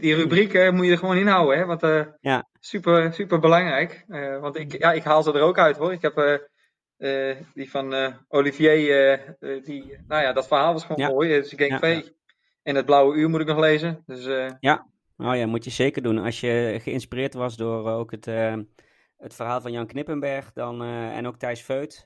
die 0.00 0.14
rubriek 0.14 0.72
moet 0.72 0.84
je 0.84 0.92
er 0.92 0.98
gewoon 0.98 1.16
in 1.16 1.26
houden, 1.26 1.58
hè? 1.58 1.64
Want 1.64 2.12
Ja. 2.20 2.48
super, 2.60 3.12
super 3.12 3.38
belangrijk. 3.38 4.04
Want 4.40 4.56
ik, 4.56 4.78
ja, 4.78 4.92
ik 4.92 5.02
haal 5.02 5.22
ze 5.22 5.32
er 5.32 5.42
ook 5.42 5.58
uit, 5.58 5.76
hoor. 5.76 5.92
Ik 5.92 6.02
heb 6.02 6.48
eh, 6.98 7.36
die 7.54 7.70
van 7.70 7.94
eh, 7.94 8.14
Olivier, 8.28 9.36
eh, 9.40 9.64
die, 9.64 9.96
nou 10.08 10.22
ja, 10.22 10.32
dat 10.32 10.46
verhaal 10.46 10.72
was 10.72 10.82
gewoon 10.84 11.00
Ja. 11.06 11.08
mooi. 11.08 11.28
Dus 11.28 11.52
ik 11.52 11.58
denk, 11.58 11.70
Ja, 11.70 11.78
hey, 11.78 12.12
en 12.62 12.74
het 12.74 12.84
blauwe 12.86 13.16
uur 13.16 13.30
moet 13.30 13.40
ik 13.40 13.46
nog 13.46 13.58
lezen. 13.58 14.02
Dus 14.06 14.26
eh, 14.26 14.74
Oh 15.20 15.36
ja, 15.36 15.46
moet 15.46 15.64
je 15.64 15.70
zeker 15.70 16.02
doen. 16.02 16.18
Als 16.18 16.40
je 16.40 16.78
geïnspireerd 16.82 17.34
was 17.34 17.56
door 17.56 17.88
ook 17.90 18.10
het, 18.10 18.24
het 19.16 19.34
verhaal 19.34 19.60
van 19.60 19.72
Jan 19.72 19.86
Knippenberg 19.86 20.52
dan, 20.52 20.82
en 20.82 21.26
ook 21.26 21.36
Thijs 21.36 21.62
Veut. 21.62 22.04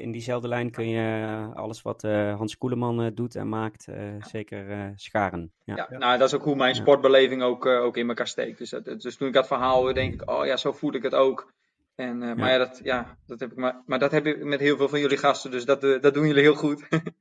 in 0.00 0.10
diezelfde 0.12 0.48
lijn 0.48 0.70
kun 0.70 0.88
je 0.88 1.36
alles 1.54 1.82
wat 1.82 2.02
Hans 2.36 2.58
Koeleman 2.58 3.14
doet 3.14 3.34
en 3.36 3.48
maakt 3.48 3.86
zeker 4.20 4.92
scharen. 4.94 5.52
Ja. 5.64 5.74
ja, 5.76 5.86
Ja. 5.90 5.98
nou, 5.98 6.18
dat 6.18 6.28
is 6.28 6.34
ook 6.34 6.44
hoe 6.44 6.56
mijn 6.56 6.74
Ja. 6.74 6.80
sportbeleving 6.80 7.42
ook, 7.42 7.66
ook 7.66 7.96
in 7.96 8.08
elkaar 8.08 8.28
steekt. 8.28 8.58
Dus, 8.58 8.70
dat, 8.70 8.84
dus 8.84 9.16
toen 9.16 9.28
ik 9.28 9.34
dat 9.34 9.46
verhaal 9.46 9.76
hoorde, 9.78 9.94
denk 9.94 10.12
ik, 10.12 10.30
oh 10.30 10.46
ja, 10.46 10.56
zo 10.56 10.72
voel 10.72 10.94
ik 10.94 11.02
het 11.02 11.14
ook. 11.14 11.52
En, 11.98 12.22
eh, 12.22 12.34
Maar 12.34 12.50
Ja. 12.50 12.58
dat, 12.58 12.80
ja, 12.82 13.18
dat 13.26 13.40
heb 13.40 13.50
ik 13.50 13.56
maar, 13.56 13.82
maar 13.86 13.98
dat 13.98 14.10
heb 14.10 14.26
ik 14.26 14.44
met 14.44 14.60
heel 14.60 14.76
veel 14.76 14.88
van 14.88 15.00
jullie 15.00 15.16
gasten, 15.16 15.50
dus 15.50 15.64
dat, 15.64 15.84
eh, 15.84 16.00
dat 16.00 16.14
doen 16.14 16.26
jullie 16.26 16.42
heel 16.42 16.54
goed. 16.54 16.88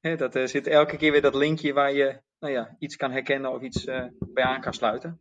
Hè, 0.00 0.16
dat 0.16 0.34
eh, 0.36 0.46
zit 0.46 0.66
elke 0.66 0.96
keer 0.96 1.12
weer 1.12 1.22
dat 1.22 1.34
linkje 1.34 1.72
waar 1.72 1.92
je 1.92 2.20
nou 2.40 2.52
ja, 2.52 2.76
iets 2.78 2.96
kan 2.96 3.10
herkennen 3.10 3.50
of 3.52 3.62
iets 3.62 3.84
eh, 3.84 4.04
bij 4.32 4.44
aan 4.44 4.60
kan 4.60 4.74
sluiten. 4.74 5.20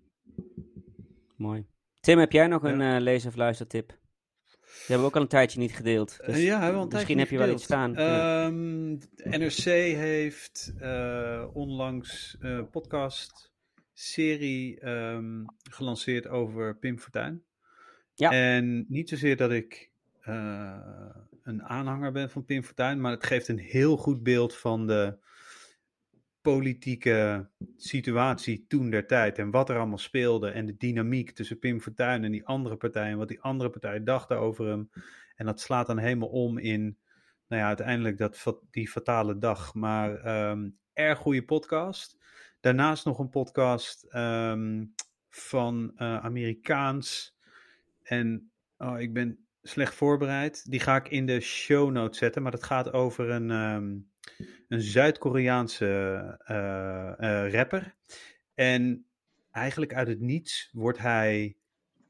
Mooi. 1.35 1.65
Tim, 1.99 2.19
heb 2.19 2.31
jij 2.31 2.47
nog 2.47 2.63
een 2.63 3.01
lees- 3.01 3.25
of 3.25 3.35
luistertip? 3.35 3.87
Die 3.87 3.97
hebben 4.87 4.99
we 4.99 5.05
ook 5.05 5.15
al 5.15 5.21
een 5.21 5.27
tijdje 5.27 5.59
niet 5.59 5.75
gedeeld. 5.75 6.19
Dus 6.25 6.41
ja, 6.41 6.69
een 6.69 6.87
misschien 6.89 7.19
heb 7.19 7.29
je 7.29 7.37
wel 7.37 7.49
iets 7.49 7.63
staan. 7.63 7.95
Ehm, 7.95 8.91
NRC 9.39 9.63
heeft 9.95 10.73
eh, 10.79 11.45
onlangs 11.53 12.35
een 12.39 12.69
podcast-serie 12.69 14.79
ehm, 14.79 15.43
gelanceerd 15.69 16.27
over 16.27 16.77
Pim 16.77 16.99
Fortuyn. 16.99 17.43
Ja. 18.19 18.31
En 18.31 18.85
niet 18.87 19.09
zozeer 19.09 19.37
dat 19.37 19.51
ik 19.51 19.91
eh, 20.21 21.09
een 21.43 21.63
aanhanger 21.63 22.11
ben 22.11 22.29
van 22.29 22.45
Pim 22.45 22.63
Fortuyn, 22.63 23.01
maar 23.01 23.11
het 23.11 23.25
geeft 23.25 23.47
een 23.47 23.59
heel 23.59 23.97
goed 23.97 24.23
beeld 24.23 24.55
van 24.55 24.87
de 24.87 25.17
politieke 26.41 27.49
situatie 27.77 28.65
toen 28.67 28.89
der 28.89 29.07
tijd 29.07 29.37
en 29.37 29.51
wat 29.51 29.69
er 29.69 29.77
allemaal 29.77 29.97
speelde 29.97 30.49
en 30.49 30.65
de 30.65 30.77
dynamiek 30.77 31.31
tussen 31.31 31.59
Pim 31.59 31.81
Fortuyn 31.81 32.23
en 32.23 32.31
die 32.31 32.45
andere 32.45 32.75
partij 32.75 33.09
en 33.11 33.17
wat 33.17 33.27
die 33.27 33.41
andere 33.41 33.69
partij 33.69 34.03
dachten 34.03 34.37
over 34.37 34.67
hem. 34.67 34.89
En 35.35 35.45
dat 35.45 35.61
slaat 35.61 35.87
dan 35.87 35.97
helemaal 35.97 36.29
om 36.29 36.57
in, 36.57 36.97
nou 37.47 37.61
ja, 37.61 37.67
uiteindelijk 37.67 38.17
dat, 38.17 38.61
die 38.71 38.89
fatale 38.89 39.37
dag. 39.37 39.73
Maar 39.73 40.15
ehm, 40.15 40.69
erg 40.93 41.19
goede 41.19 41.45
podcast. 41.45 42.17
Daarnaast 42.59 43.05
nog 43.05 43.19
een 43.19 43.29
podcast 43.29 44.03
ehm, 44.03 44.85
van 45.29 45.91
eh, 45.95 46.17
Amerikaans. 46.17 47.37
En 48.09 48.51
oh, 48.77 48.99
ik 48.99 49.13
ben 49.13 49.47
slecht 49.61 49.95
voorbereid. 49.95 50.71
Die 50.71 50.79
ga 50.79 50.95
ik 50.95 51.09
in 51.09 51.25
de 51.25 51.39
show 51.39 51.91
notes 51.91 52.17
zetten. 52.17 52.41
Maar 52.41 52.51
dat 52.51 52.63
gaat 52.63 52.93
over 52.93 53.29
een, 53.29 53.51
ehm, 53.51 53.97
een 54.67 54.81
Zuid-Koreaanse 54.81 55.85
eh, 56.45 57.45
eh, 57.45 57.53
rapper. 57.53 57.95
En 58.53 59.05
eigenlijk 59.51 59.93
uit 59.93 60.07
het 60.07 60.19
niets 60.19 60.69
wordt 60.71 60.97
hij 60.97 61.57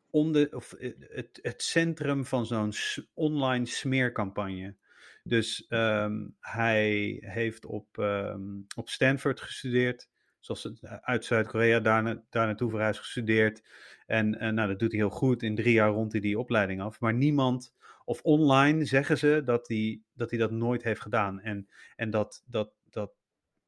onder, 0.10 0.56
of, 0.56 0.74
eh, 0.74 0.92
het, 1.00 1.40
het 1.42 1.64
centrum 1.64 2.26
van 2.26 2.46
zo'n 2.46 2.74
online 3.14 3.66
smeercampagne. 3.66 4.76
Dus 5.24 5.68
ehm, 5.68 6.28
hij 6.40 7.18
heeft 7.26 7.66
op, 7.66 7.98
ehm, 7.98 8.62
op 8.76 8.90
Stanford 8.90 9.42
gestudeerd, 9.42 10.10
zoals 10.40 10.80
eh, 10.82 10.94
uit 11.02 11.26
Zuid-Korea 11.26 11.80
daar, 11.80 12.04
daar 12.30 12.46
naartoe 12.46 12.70
verhuisd 12.70 13.00
gestudeerd. 13.00 13.64
En, 14.06 14.40
en 14.40 14.56
nou, 14.56 14.68
dat 14.68 14.80
doet 14.80 14.92
hij 14.92 15.00
heel 15.00 15.10
goed. 15.10 15.44
In 15.44 15.56
drie 15.56 15.74
jaar 15.74 15.90
rond 15.90 16.12
hij 16.12 16.22
die 16.22 16.40
opleiding 16.40 16.82
af. 16.82 17.00
Maar 17.00 17.14
niemand, 17.14 17.76
of 18.06 18.22
online 18.22 18.86
zeggen 18.86 19.18
ze 19.18 19.42
dat 19.46 19.68
hij 19.68 20.02
dat, 20.14 20.52
nooit 20.52 20.84
heeft 20.84 21.02
gedaan. 21.02 21.40
En, 21.42 21.70
en 21.96 22.10
dat, 22.10 22.44
dat, 22.46 22.74
dat 22.90 23.14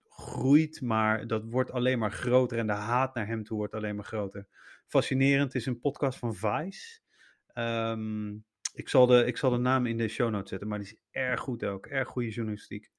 groeit, 0.09 0.81
maar 0.81 1.27
dat 1.27 1.43
wordt 1.45 1.71
alleen 1.71 1.99
maar 1.99 2.11
groter. 2.11 2.57
En 2.57 2.67
de 2.67 2.73
haat 2.73 3.15
naar 3.15 3.27
hem 3.27 3.43
toe 3.43 3.57
wordt 3.57 3.73
alleen 3.73 3.95
maar 3.95 4.05
groter. 4.05 4.47
Fascinerend 4.85 5.55
is 5.55 5.65
een 5.65 5.79
podcast 5.79 6.19
van 6.19 6.35
Vice. 6.35 6.99
Ehm, 7.47 8.29
ik, 8.73 8.89
zal 8.89 9.05
de, 9.05 9.25
ik 9.25 9.37
zal 9.37 9.49
de 9.49 9.57
naam 9.57 9.85
in 9.85 9.97
de 9.97 10.07
show 10.07 10.29
notes 10.29 10.49
zetten, 10.49 10.67
maar 10.67 10.79
die 10.79 10.87
is 10.87 10.99
erg 11.11 11.39
goed 11.39 11.63
ook. 11.63 11.85
Erg 11.85 12.07
goede 12.07 12.29
journalistiek. 12.29 12.91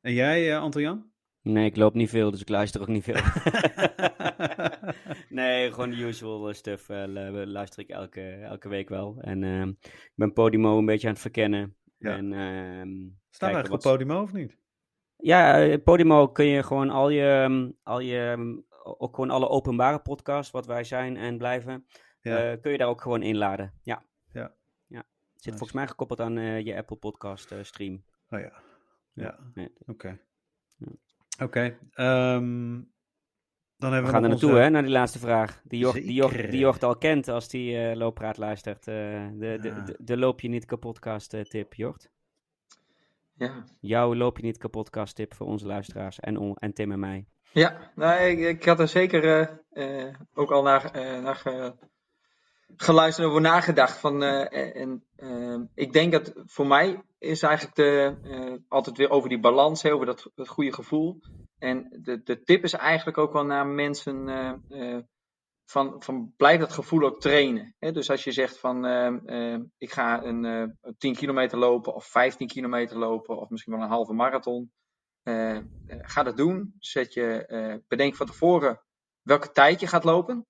En 0.00 0.12
jij, 0.12 0.52
eh 0.52 0.60
Anton-Jan? 0.60 1.07
Nee, 1.42 1.64
ik 1.64 1.76
loop 1.76 1.94
niet 1.94 2.08
veel, 2.10 2.30
dus 2.30 2.40
ik 2.40 2.48
luister 2.48 2.80
ook 2.80 2.88
niet 2.88 3.04
veel. 3.04 3.14
nee, 5.28 5.72
gewoon 5.72 5.90
de 5.90 5.96
usual 5.96 6.54
stuff 6.54 6.88
eh, 6.88 7.04
lu- 7.06 7.46
luister 7.46 7.80
ik 7.82 7.88
elke, 7.88 8.30
elke 8.30 8.68
week 8.68 8.88
wel. 8.88 9.16
En 9.20 9.44
ehm, 9.44 9.68
ik 9.88 10.12
ben 10.14 10.32
Podimo 10.32 10.78
een 10.78 10.86
beetje 10.86 11.06
aan 11.06 11.12
het 11.12 11.22
verkennen. 11.22 11.76
Ja. 11.98 12.16
En, 12.16 12.32
ehm, 12.32 13.08
Staan 13.30 13.50
eigenlijk 13.50 13.84
op 13.84 13.90
Podimo 13.92 14.22
of 14.22 14.32
niet? 14.32 14.56
Ja, 15.16 15.62
eh, 15.62 15.82
Podimo 15.84 16.28
kun 16.28 16.44
je 16.44 16.62
gewoon 16.62 16.90
al 16.90 17.08
je, 17.08 17.42
ehm, 17.44 17.70
al 17.82 18.00
je 18.00 18.18
ehm, 18.36 18.56
ook 18.98 19.14
gewoon 19.14 19.30
alle 19.30 19.48
openbare 19.48 19.98
podcasts, 19.98 20.52
wat 20.52 20.66
wij 20.66 20.84
zijn 20.84 21.16
en 21.16 21.38
blijven, 21.38 21.86
kun 22.60 22.70
je 22.72 22.78
daar 22.78 22.88
ook 22.88 23.00
gewoon 23.02 23.22
inladen. 23.22 23.72
Ja. 23.82 24.02
Ja. 24.32 24.54
ja. 24.86 25.04
Zit 25.34 25.52
volgens 25.52 25.72
mij 25.72 25.86
gekoppeld 25.86 26.20
aan 26.20 26.64
je 26.64 26.76
Apple 26.76 26.96
Podcast 26.96 27.54
stream. 27.62 28.04
Oh 28.30 28.40
ja. 28.40 28.52
Ja. 29.12 29.38
Oké. 29.86 30.20
Oké. 31.38 31.78
Ehm, 31.92 32.80
dan 33.76 33.92
hebben 33.92 34.10
we, 34.10 34.16
gaan 34.16 34.22
er 34.22 34.28
naartoe, 34.28 34.54
hè, 34.54 34.70
naar 34.70 34.82
die 34.82 34.90
laatste 34.90 35.18
vraag. 35.18 35.60
Die 35.64 35.78
Jocht, 35.78 35.94
die 35.94 36.12
Jocht, 36.12 36.50
die 36.50 36.60
Jocht 36.60 36.82
al 36.82 36.96
kent 36.96 37.28
als 37.28 37.48
die 37.48 37.90
uh, 37.90 37.94
loopraad 37.94 38.36
luistert. 38.36 38.86
Uh, 38.86 38.94
de, 38.94 39.58
de, 39.60 39.82
de, 39.82 39.96
de, 39.98 40.16
Loop 40.16 40.40
je 40.40 40.48
niet 40.48 40.64
kapotcast 40.64 41.34
uh, 41.34 41.40
tip, 41.40 41.74
Jocht. 41.74 42.10
Ja. 43.34 43.64
Jouw 43.80 44.14
Loop 44.14 44.36
je 44.36 44.42
niet 44.42 44.58
kapotcast 44.58 45.14
tip 45.14 45.34
voor 45.34 45.46
onze 45.46 45.66
luisteraars 45.66 46.20
en, 46.20 46.36
on, 46.36 46.56
en 46.56 46.72
Tim 46.72 46.92
en 46.92 46.98
mij. 46.98 47.26
Ja, 47.52 47.92
nou, 47.94 48.20
ik, 48.20 48.38
ik 48.38 48.64
had 48.64 48.80
er 48.80 48.88
zeker 48.88 49.50
ook 50.34 50.50
al 50.50 50.62
naar, 50.62 50.90
naar 51.22 51.42
geluisterd 52.76 53.28
over 53.28 53.40
nagedacht. 53.40 53.98
Van, 53.98 54.22
en, 54.22 55.04
ik 55.74 55.92
denk 55.92 56.12
dat 56.12 56.32
voor 56.44 56.66
mij 56.66 57.02
is 57.18 57.42
eigenlijk 57.42 57.76
de, 57.76 58.60
altijd 58.68 58.96
weer 58.96 59.10
over 59.10 59.28
die 59.28 59.40
balans, 59.40 59.84
over 59.84 60.06
dat, 60.06 60.30
goede 60.36 60.72
gevoel. 60.72 61.20
En 61.58 61.98
de, 62.02 62.22
de 62.22 62.42
tip 62.42 62.64
is 62.64 62.72
eigenlijk 62.72 63.18
ook 63.18 63.32
wel 63.32 63.44
naar 63.44 63.66
mensen 63.66 64.28
uh, 64.68 64.98
van, 65.64 66.02
van 66.02 66.32
blijf 66.36 66.60
dat 66.60 66.72
gevoel 66.72 67.02
ook 67.02 67.20
trainen. 67.20 67.74
Hè? 67.78 67.92
Dus 67.92 68.10
als 68.10 68.24
je 68.24 68.32
zegt 68.32 68.58
van 68.58 68.86
uh, 68.86 69.58
ik 69.78 69.92
ga 69.92 70.24
een 70.24 70.76
10 70.98 71.14
kilometer 71.14 71.58
lopen 71.58 71.94
of 71.94 72.06
15 72.06 72.46
kilometer 72.46 72.98
lopen 72.98 73.38
of 73.38 73.48
misschien 73.48 73.72
wel 73.72 73.82
een 73.82 73.88
halve 73.88 74.12
marathon. 74.12 74.72
ga 75.86 76.22
dat 76.22 76.36
doen. 76.36 76.74
Zet 76.78 77.12
je, 77.12 77.82
bedenk 77.88 78.16
van 78.16 78.26
tevoren 78.26 78.80
welke 79.22 79.50
tijd 79.50 79.80
je 79.80 79.86
gaat 79.86 80.04
lopen. 80.04 80.46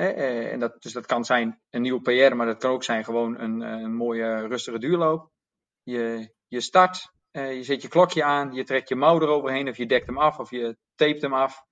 En 0.00 0.58
dat, 0.58 0.82
dus 0.82 0.92
dat 0.92 1.06
kan 1.06 1.24
zijn 1.24 1.60
een 1.70 1.82
nieuwe 1.82 2.00
PR, 2.00 2.36
maar 2.36 2.46
dat 2.46 2.58
kan 2.58 2.70
ook 2.70 2.84
zijn 2.84 3.04
gewoon 3.04 3.38
een, 3.38 3.60
een 3.60 3.94
mooie 3.94 4.46
rustige 4.46 4.78
duurloop. 4.78 5.30
Je, 5.82 6.34
je 6.48 6.60
start 6.60 7.10
uh, 7.32 7.54
je 7.54 7.62
zet 7.62 7.82
je 7.82 7.88
klokje 7.88 8.24
aan, 8.24 8.52
je 8.52 8.64
trekt 8.64 8.88
je 8.88 8.94
mouw 8.94 9.20
eroverheen 9.20 9.68
of 9.68 9.76
je 9.76 9.86
dekt 9.86 10.06
hem 10.06 10.18
af 10.18 10.38
of 10.38 10.50
je 10.50 10.76
tapet 10.94 11.22
hem 11.22 11.34
af. 11.34 11.64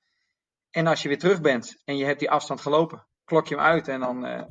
En 0.71 0.87
als 0.87 1.03
je 1.03 1.09
weer 1.09 1.19
terug 1.19 1.41
bent 1.41 1.83
en 1.85 1.97
je 1.97 2.05
hebt 2.05 2.19
die 2.19 2.31
afstand 2.31 2.61
gelopen, 2.61 3.07
klok 3.25 3.47
je 3.47 3.55
hem 3.55 3.65
uit 3.65 3.89
en 3.89 4.01
dan 4.01 4.47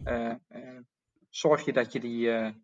zorg 1.29 1.65
je 1.65 1.73
dat 1.73 1.91
je 1.91 1.99
die, 1.99 2.55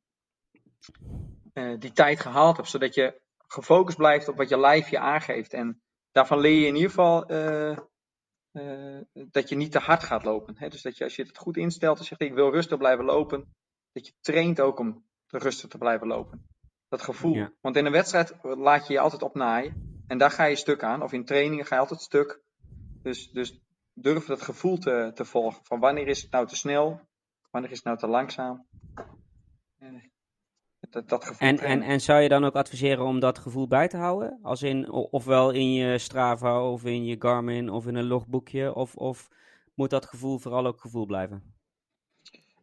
die 1.78 1.92
tijd 1.92 2.20
gehaald 2.20 2.58
hebt, 2.58 2.70
zodat 2.70 2.94
je 2.94 3.22
gefocust 3.48 3.98
blijft 3.98 4.28
op 4.28 4.38
wat 4.38 4.50
je 4.50 4.60
lijf 4.60 4.90
je 4.90 5.00
aangeeft. 5.00 5.54
En 5.54 5.82
daarvan 6.12 6.40
leer 6.40 6.60
je 6.60 6.68
in 6.68 6.76
ieder 6.76 6.90
geval 6.90 7.26
dat 9.14 9.50
je 9.50 9.56
niet 9.56 9.72
te 9.72 9.80
hard 9.80 10.04
gaat 10.04 10.24
lopen. 10.24 10.56
Hè? 10.58 10.70
Dus 10.70 10.82
dat 10.82 10.98
je 10.98 11.04
als 11.04 11.16
je 11.16 11.24
het 11.24 11.38
goed 11.38 11.58
instelt 11.58 12.00
en 12.00 12.06
zegt 12.06 12.22
ik 12.22 12.34
wil 12.34 12.52
rustig 12.52 12.78
blijven 12.78 13.06
lopen, 13.06 13.54
dat 13.92 14.08
je 14.08 14.14
traint 14.22 14.62
ook 14.62 14.80
om 14.80 15.06
rustig 15.28 15.70
te 15.70 15.78
blijven 15.78 16.08
lopen. 16.08 16.48
Dat 16.88 17.02
gevoel. 17.02 17.48
Want 17.62 17.76
in 17.76 17.86
een 17.86 17.92
wedstrijd 17.92 18.36
laat 18.42 18.88
je 18.88 18.94
je 18.94 19.00
altijd 19.00 19.22
opnaaien. 19.22 20.02
En 20.08 20.18
daar 20.18 20.32
ga 20.32 20.44
je 20.44 20.56
stuk 20.56 20.84
aan. 20.84 21.02
Of 21.02 21.14
in 21.14 21.26
trainingen 21.26 21.66
ga 21.66 21.76
je 21.76 21.82
altijd 21.82 22.02
stuk. 22.02 22.42
Dus, 23.02 23.32
dus 23.32 23.62
durf 23.94 24.26
dat 24.26 24.42
gevoel 24.42 24.78
te, 24.78 25.12
te 25.14 25.26
volgen. 25.26 25.66
Van 25.66 25.80
wanneer 25.80 26.08
is 26.08 26.22
het 26.22 26.32
nou 26.32 26.48
te 26.48 26.56
snel? 26.56 27.02
Wanneer 27.52 27.72
is 27.72 27.78
het 27.78 27.86
nou 27.86 27.98
te 27.98 28.08
langzaam? 28.08 28.68
Eh, 30.94 31.00
dat, 31.00 31.10
dat 31.10 31.26
gevoel 31.26 31.48
en, 31.48 31.60
en, 31.60 31.82
en 31.82 32.00
zou 32.00 32.22
je 32.22 32.30
dan 32.30 32.46
ook 32.46 32.56
adviseren 32.56 33.06
om 33.06 33.20
dat 33.20 33.40
gevoel 33.40 33.68
bij 33.68 33.88
te 33.88 33.98
houden? 33.98 34.40
Als 34.42 34.62
in, 34.62 34.92
ofwel 34.92 35.52
in 35.52 35.74
je 35.74 35.98
Strava 35.98 36.70
of 36.70 36.86
in 36.86 37.06
je 37.06 37.16
Garmin 37.20 37.70
of 37.70 37.88
in 37.88 37.96
een 37.96 38.08
logboekje? 38.08 38.74
Of, 38.76 38.96
of 38.96 39.30
moet 39.76 39.90
dat 39.90 40.06
gevoel 40.06 40.38
vooral 40.38 40.66
ook 40.66 40.82
gevoel 40.82 41.06
blijven? 41.06 41.52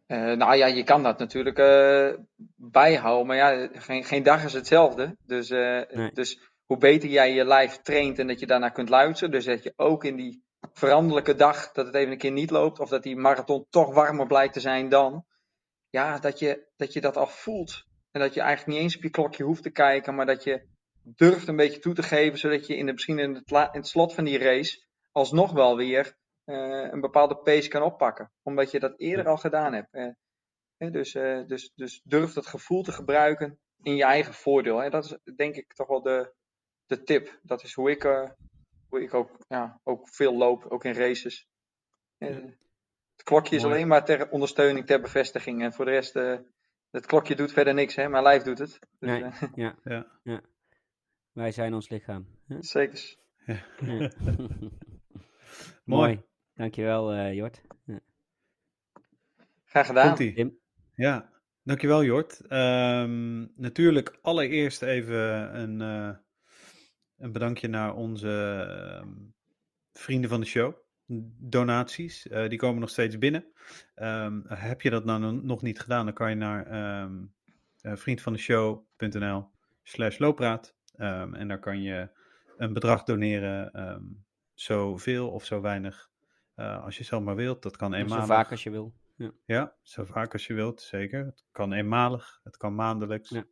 Uh, 0.07 0.17
nou 0.17 0.55
ja, 0.55 0.65
je 0.65 0.83
kan 0.83 1.03
dat 1.03 1.19
natuurlijk 1.19 1.57
uh, 1.57 2.13
bijhouden, 2.55 3.27
maar 3.27 3.35
ja, 3.35 3.69
geen, 3.73 4.03
geen 4.03 4.23
dag 4.23 4.43
is 4.43 4.53
hetzelfde. 4.53 5.15
Dus, 5.25 5.49
uh, 5.49 6.09
dus 6.13 6.39
hoe 6.65 6.77
beter 6.77 7.09
jij 7.09 7.33
je 7.33 7.45
lijf 7.45 7.77
traint 7.77 8.19
en 8.19 8.27
dat 8.27 8.39
je 8.39 8.45
daarna 8.45 8.69
kunt 8.69 8.89
luisteren, 8.89 9.31
dus 9.31 9.45
dat 9.45 9.63
je 9.63 9.73
ook 9.75 10.03
in 10.03 10.15
die 10.15 10.43
veranderlijke 10.73 11.35
dag, 11.35 11.71
dat 11.71 11.85
het 11.85 11.95
even 11.95 12.11
een 12.11 12.17
keer 12.17 12.31
niet 12.31 12.51
loopt, 12.51 12.79
of 12.79 12.89
dat 12.89 13.03
die 13.03 13.15
marathon 13.15 13.65
toch 13.69 13.93
warmer 13.93 14.27
blijkt 14.27 14.53
te 14.53 14.59
zijn 14.59 14.89
dan, 14.89 15.25
ja, 15.89 16.19
dat 16.19 16.39
je 16.39 16.67
dat, 16.75 16.93
je 16.93 17.01
dat 17.01 17.17
al 17.17 17.27
voelt. 17.27 17.85
En 18.11 18.19
dat 18.19 18.33
je 18.33 18.41
eigenlijk 18.41 18.71
niet 18.71 18.83
eens 18.83 18.95
op 18.95 19.03
je 19.03 19.09
klokje 19.09 19.43
hoeft 19.43 19.63
te 19.63 19.69
kijken, 19.69 20.15
maar 20.15 20.25
dat 20.25 20.43
je 20.43 20.65
durft 21.03 21.47
een 21.47 21.55
beetje 21.55 21.79
toe 21.79 21.93
te 21.93 22.03
geven, 22.03 22.39
zodat 22.39 22.67
je 22.67 22.75
in 22.75 22.85
de, 22.85 22.91
misschien 22.91 23.19
in 23.19 23.33
het, 23.33 23.51
in 23.51 23.79
het 23.79 23.87
slot 23.87 24.13
van 24.13 24.23
die 24.23 24.37
race 24.37 24.85
alsnog 25.11 25.51
wel 25.51 25.75
weer 25.75 26.15
uh, 26.45 26.91
een 26.91 27.01
bepaalde 27.01 27.35
pace 27.35 27.69
kan 27.69 27.81
oppakken. 27.81 28.31
Omdat 28.43 28.71
je 28.71 28.79
dat 28.79 28.99
eerder 28.99 29.27
al 29.27 29.37
gedaan 29.37 29.73
hebt. 29.73 29.93
Uh, 29.93 30.91
dus, 30.91 31.15
uh, 31.15 31.47
dus, 31.47 31.71
dus 31.75 32.01
durf 32.03 32.33
dat 32.33 32.47
gevoel 32.47 32.83
te 32.83 32.91
gebruiken 32.91 33.59
in 33.81 33.95
je 33.95 34.03
eigen 34.03 34.33
voordeel. 34.33 34.89
Dat 34.89 35.03
is 35.03 35.35
denk 35.35 35.55
ik 35.55 35.73
toch 35.73 35.87
wel 35.87 36.01
de, 36.01 36.33
de 36.85 37.03
tip. 37.03 37.39
Dat 37.43 37.63
is 37.63 37.73
hoe 37.73 37.91
ik, 37.91 38.03
hoe 38.89 39.01
ik 39.01 39.13
ook, 39.13 39.37
ja, 39.47 39.79
ook 39.83 40.09
veel 40.09 40.37
loop, 40.37 40.65
ook 40.69 40.83
in 40.83 40.93
races. 40.93 41.47
Het 42.17 43.23
klokje 43.23 43.55
is 43.55 43.63
alleen 43.63 43.87
maar 43.87 44.05
ter 44.05 44.29
ondersteuning, 44.29 44.85
ter 44.85 45.01
bevestiging. 45.01 45.63
En 45.63 45.73
voor 45.73 45.85
de 45.85 45.91
rest, 45.91 46.13
het 46.91 47.05
klokje 47.05 47.35
doet 47.35 47.51
verder 47.51 47.73
niks. 47.73 47.95
Hè? 47.95 48.09
Mijn 48.09 48.23
lijf 48.23 48.43
doet 48.43 48.59
het. 48.59 48.79
Dus, 48.99 49.09
nee, 49.09 49.19
ja, 49.55 49.75
ja. 49.83 50.05
ja. 50.23 50.41
Wij 51.31 51.51
zijn 51.51 51.73
ons 51.73 51.89
lichaam. 51.89 52.27
Zeker. 52.59 53.15
Ja. 53.45 53.65
Mooi. 55.83 56.21
Dankjewel, 56.53 57.13
uh, 57.13 57.33
Jort. 57.33 57.61
Ja. 57.85 57.99
Graag 59.65 59.85
gedaan. 59.85 60.15
Tim. 60.15 60.59
Ja, 60.95 61.29
dankjewel 61.63 62.03
Jort. 62.03 62.41
Um, 62.49 63.51
natuurlijk 63.55 64.19
allereerst 64.21 64.81
even 64.81 65.19
een, 65.59 65.79
uh, 65.81 66.15
een 67.17 67.31
bedankje 67.31 67.67
naar 67.67 67.95
onze 67.95 68.27
uh, 69.03 69.11
vrienden 69.93 70.29
van 70.29 70.39
de 70.39 70.45
show. 70.45 70.73
Donaties, 71.37 72.27
uh, 72.27 72.49
die 72.49 72.57
komen 72.57 72.79
nog 72.79 72.89
steeds 72.89 73.17
binnen. 73.17 73.45
Um, 73.95 74.43
heb 74.47 74.81
je 74.81 74.89
dat 74.89 75.05
nou 75.05 75.41
nog 75.43 75.61
niet 75.61 75.79
gedaan, 75.79 76.05
dan 76.05 76.13
kan 76.13 76.29
je 76.29 76.35
naar 76.35 77.01
um, 77.03 77.33
vriendvandeshow.nl 77.81 79.49
slash 79.83 80.17
loopraad. 80.17 80.75
en 80.95 81.47
daar 81.47 81.59
kan 81.59 81.81
je 81.81 82.09
een 82.57 82.73
bedrag 82.73 83.03
doneren, 83.03 83.71
zoveel 84.53 85.29
of 85.29 85.45
zo 85.45 85.61
weinig 85.61 86.11
uh, 86.61 86.83
als 86.83 86.97
je 86.97 87.03
zelf 87.03 87.23
maar 87.23 87.35
wilt. 87.35 87.61
Dat 87.61 87.77
kan 87.77 87.93
eenmalig. 87.93 88.25
Zo 88.25 88.33
vaak 88.33 88.51
als 88.51 88.63
je 88.63 88.69
wil. 88.69 88.93
Ja. 89.15 89.31
ja, 89.45 89.75
zo 89.81 90.05
vaak 90.05 90.33
als 90.33 90.47
je 90.47 90.53
wilt, 90.53 90.81
zeker. 90.81 91.25
Het 91.25 91.43
kan 91.51 91.73
eenmalig, 91.73 92.39
het 92.43 92.57
kan 92.57 92.75
maandelijks. 92.75 93.29
Ja. 93.29 93.43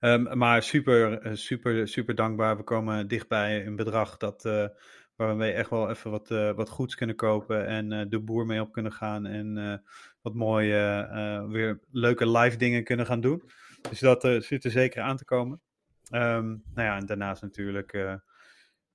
Um, 0.00 0.38
maar 0.38 0.62
super, 0.62 1.18
eh, 1.18 1.34
super, 1.34 1.88
super 1.88 2.14
dankbaar. 2.14 2.56
We 2.56 2.62
komen 2.62 3.08
dichtbij 3.08 3.66
een 3.66 3.76
bedrag 3.76 4.16
dat, 4.16 4.44
uh, 4.44 4.66
waar 5.16 5.36
we 5.36 5.52
echt 5.52 5.70
wel 5.70 5.90
even 5.90 6.10
wat, 6.10 6.30
uh, 6.30 6.52
wat 6.52 6.68
goeds 6.68 6.94
kunnen 6.94 7.16
kopen 7.16 7.66
en 7.66 8.08
de 8.08 8.20
boer 8.20 8.46
mee 8.46 8.60
op 8.60 8.72
kunnen 8.72 8.92
gaan 8.92 9.26
en 9.26 9.82
wat 10.20 10.34
mooie, 10.34 11.08
weer 11.48 11.80
leuke 11.90 12.30
live 12.30 12.56
dingen 12.56 12.84
kunnen 12.84 13.06
gaan 13.06 13.20
doen. 13.20 13.42
Dus 13.90 13.98
dat 13.98 14.22
zit 14.44 14.64
er 14.64 14.70
zeker 14.70 15.02
aan 15.02 15.16
te 15.16 15.24
komen. 15.24 15.60
Um, 16.12 16.62
nou 16.74 16.88
ja, 16.88 16.96
en 16.96 17.06
daarnaast 17.06 17.42
natuurlijk 17.42 18.18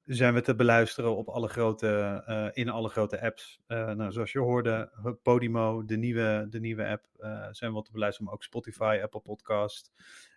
zijn 0.03 0.33
we 0.33 0.41
te 0.41 0.55
beluisteren 0.55 1.17
op 1.17 1.27
alle 1.27 1.47
grote, 1.47 2.51
in 2.53 2.69
alle 2.69 2.89
grote 2.89 3.21
apps. 3.21 3.61
Nou, 3.67 4.11
zoals 4.11 4.31
je 4.31 4.39
hoorde, 4.39 4.91
Podimo, 5.23 5.85
de 5.85 5.97
nieuwe, 5.97 6.47
de 6.49 6.59
nieuwe 6.59 6.87
app, 6.87 7.05
zijn 7.51 7.73
we 7.73 7.81
te 7.81 7.91
beluisteren, 7.91 8.25
maar 8.25 8.33
ook 8.35 8.43
Spotify, 8.43 8.99
Apple 9.03 9.21
Podcast. 9.21 9.91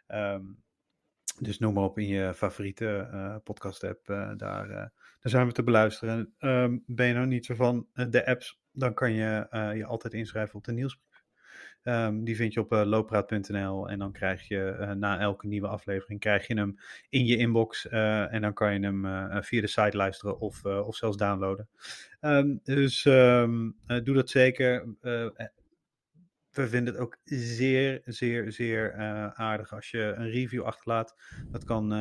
Um, 0.08 0.62
dus 1.40 1.58
noem 1.58 1.74
maar 1.74 1.84
op 1.84 1.98
in 1.98 2.06
je 2.06 2.34
favoriete 2.34 3.40
podcast 3.44 3.84
app, 3.84 4.06
daar, 4.36 4.92
daar 5.22 5.32
zijn 5.32 5.46
we 5.46 5.52
te 5.52 5.62
beluisteren. 5.62 6.34
Um, 6.38 6.82
ben 6.86 7.06
je 7.06 7.14
nou 7.14 7.26
niet 7.26 7.46
zo 7.46 7.54
van 7.54 7.86
de 7.92 8.26
apps, 8.26 8.60
dan 8.72 8.94
kan 8.94 9.12
je 9.12 9.46
je 9.76 9.84
altijd 9.84 10.14
inschrijven 10.14 10.54
op 10.54 10.64
de 10.64 10.72
nieuwsbrief. 10.72 11.10
Um, 11.84 12.24
die 12.24 12.36
vind 12.36 12.52
je 12.52 12.60
op 12.60 12.72
uh, 12.72 12.82
looppraat.nl 12.84 13.88
en 13.88 13.98
dan 13.98 14.12
krijg 14.12 14.48
je 14.48 14.94
na 14.98 15.18
elke 15.18 15.46
nieuwe 15.46 15.68
aflevering 15.68 16.20
krijg 16.20 16.46
je 16.46 16.54
hem 16.54 16.78
in 17.08 17.26
je 17.26 17.36
inbox 17.36 17.88
en 17.88 18.40
dan 18.40 18.52
kan 18.52 18.72
je 18.72 18.80
hem 18.80 19.02
via 19.42 19.60
de 19.60 19.66
site 19.66 19.96
luisteren 19.96 20.40
of, 20.40 20.64
of 20.64 20.96
zelfs 20.96 21.16
downloaden. 21.16 21.68
Um, 22.20 22.60
dus 22.62 23.02
doe 23.02 24.14
dat 24.14 24.30
zeker. 24.30 24.96
we 26.50 26.68
vinden 26.68 26.94
het 26.94 27.02
ook 27.02 27.18
zeer, 27.24 28.00
zeer, 28.04 28.52
zeer 28.52 28.94
aardig 29.34 29.74
als 29.74 29.90
je 29.90 30.14
een 30.16 30.30
review 30.30 30.62
achterlaat. 30.62 31.16
Dat 31.50 31.64
kan 31.64 31.92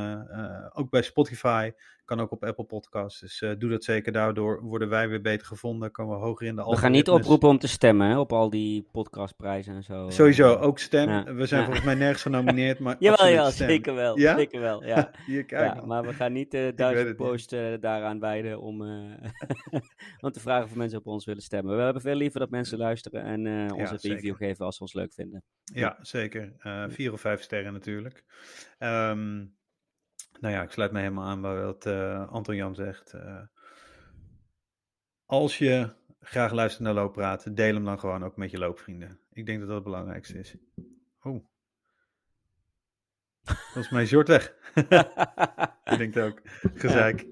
ook 0.74 0.90
bij 0.90 1.02
Spotify 1.02 1.72
kan 2.16 2.20
ook 2.20 2.32
op 2.32 2.44
Apple 2.44 2.66
Podcasts. 2.66 3.20
Dus 3.20 3.40
doe 3.58 3.70
dat 3.70 3.84
zeker. 3.84 4.12
Daardoor 4.12 4.62
worden 4.62 4.90
wij 4.90 5.10
weer 5.10 5.22
beter 5.22 5.48
gevonden. 5.48 5.92
Komen 5.92 6.20
we 6.20 6.26
hoger 6.26 6.48
in 6.48 6.56
de 6.56 6.64
We 6.64 6.78
gaan 6.78 6.92
niet 6.92 7.10
oproepen 7.10 7.50
om 7.50 7.58
te 7.58 7.68
stemmen 7.68 8.08
hè, 8.08 8.20
op 8.20 8.34
al 8.34 8.50
die 8.50 8.88
podcastprijzen 8.92 9.76
en 9.76 9.84
zo. 9.84 10.10
Sowieso, 10.10 10.56
ook 10.56 10.80
stem. 10.80 11.36
We 11.36 11.46
zijn 11.46 11.64
volgens 11.64 11.86
mij 11.86 11.96
nergens 11.96 12.22
genomineerd. 12.22 12.80
Maar 12.82 12.96
Jawel, 13.00 13.28
ja, 13.28 13.50
zeker 13.50 13.96
wel. 13.96 14.18
Ja? 14.18 14.36
Zeker 14.36 14.62
wel, 14.62 14.86
ja. 14.86 15.12
Hier, 15.28 15.46
kijk 15.46 15.86
maar 15.86 16.04
we 16.04 16.14
gaan 16.14 16.34
niet 16.34 16.54
uh, 16.54 16.68
duizend 16.76 17.16
posts 17.16 17.56
daaraan 17.80 18.20
wijden 18.20 18.60
om, 18.60 18.82
om 20.20 20.32
te 20.32 20.40
vragen 20.40 20.64
of 20.64 20.76
mensen 20.76 21.00
op 21.00 21.08
ons 21.08 21.26
willen 21.26 21.42
stemmen. 21.42 21.76
We 21.76 21.82
hebben 21.82 22.02
veel 22.02 22.16
liever 22.16 22.40
dat 22.40 22.50
mensen 22.50 22.78
luisteren 22.78 23.24
en 23.24 23.74
onze 23.74 23.98
review 24.02 24.36
geven 24.36 24.66
als 24.66 24.76
ze 24.76 24.82
ons 24.82 24.94
leuk 24.94 25.14
vinden. 25.14 25.44
Ja, 25.64 25.98
zeker. 26.02 26.54
vier 26.88 27.14
of 27.14 27.22
vijf 27.22 27.42
sterren 27.42 27.74
natuurlijk. 27.74 28.24
Um, 28.80 29.60
nou 30.42 30.54
ja, 30.54 30.62
ik 30.62 30.72
sluit 30.72 30.92
me 30.92 31.00
helemaal 31.00 31.26
aan 31.26 31.42
bij 31.42 31.62
wat 31.62 31.86
uh, 31.86 32.28
Anton 32.28 32.56
Jan 32.56 32.76
zegt. 32.76 33.14
Uh, 33.14 33.42
als 35.26 35.58
je 35.58 35.94
graag 36.20 36.52
luistert 36.52 36.84
naar 36.84 36.94
looppraten, 36.94 37.56
deel 37.56 37.74
hem 37.74 37.86
dan 37.86 38.00
gewoon 38.00 38.24
ook 38.24 38.36
met 38.36 38.52
je 38.52 38.58
loopvrienden. 38.58 39.20
Ik 39.32 39.46
denk 39.46 39.60
dat 39.60 39.68
dat 39.68 39.76
het 39.76 39.86
belangrijkste 39.86 40.40
is. 40.40 40.56
Oh. 41.22 41.46
Volgens 43.44 43.90
mij 43.90 44.02
is 44.02 44.10
Jort 44.10 44.28
weg. 44.28 44.54
ik 45.92 45.98
denk 45.98 46.14
het 46.14 46.24
ook. 46.24 46.42
Gezeik. 46.74 47.26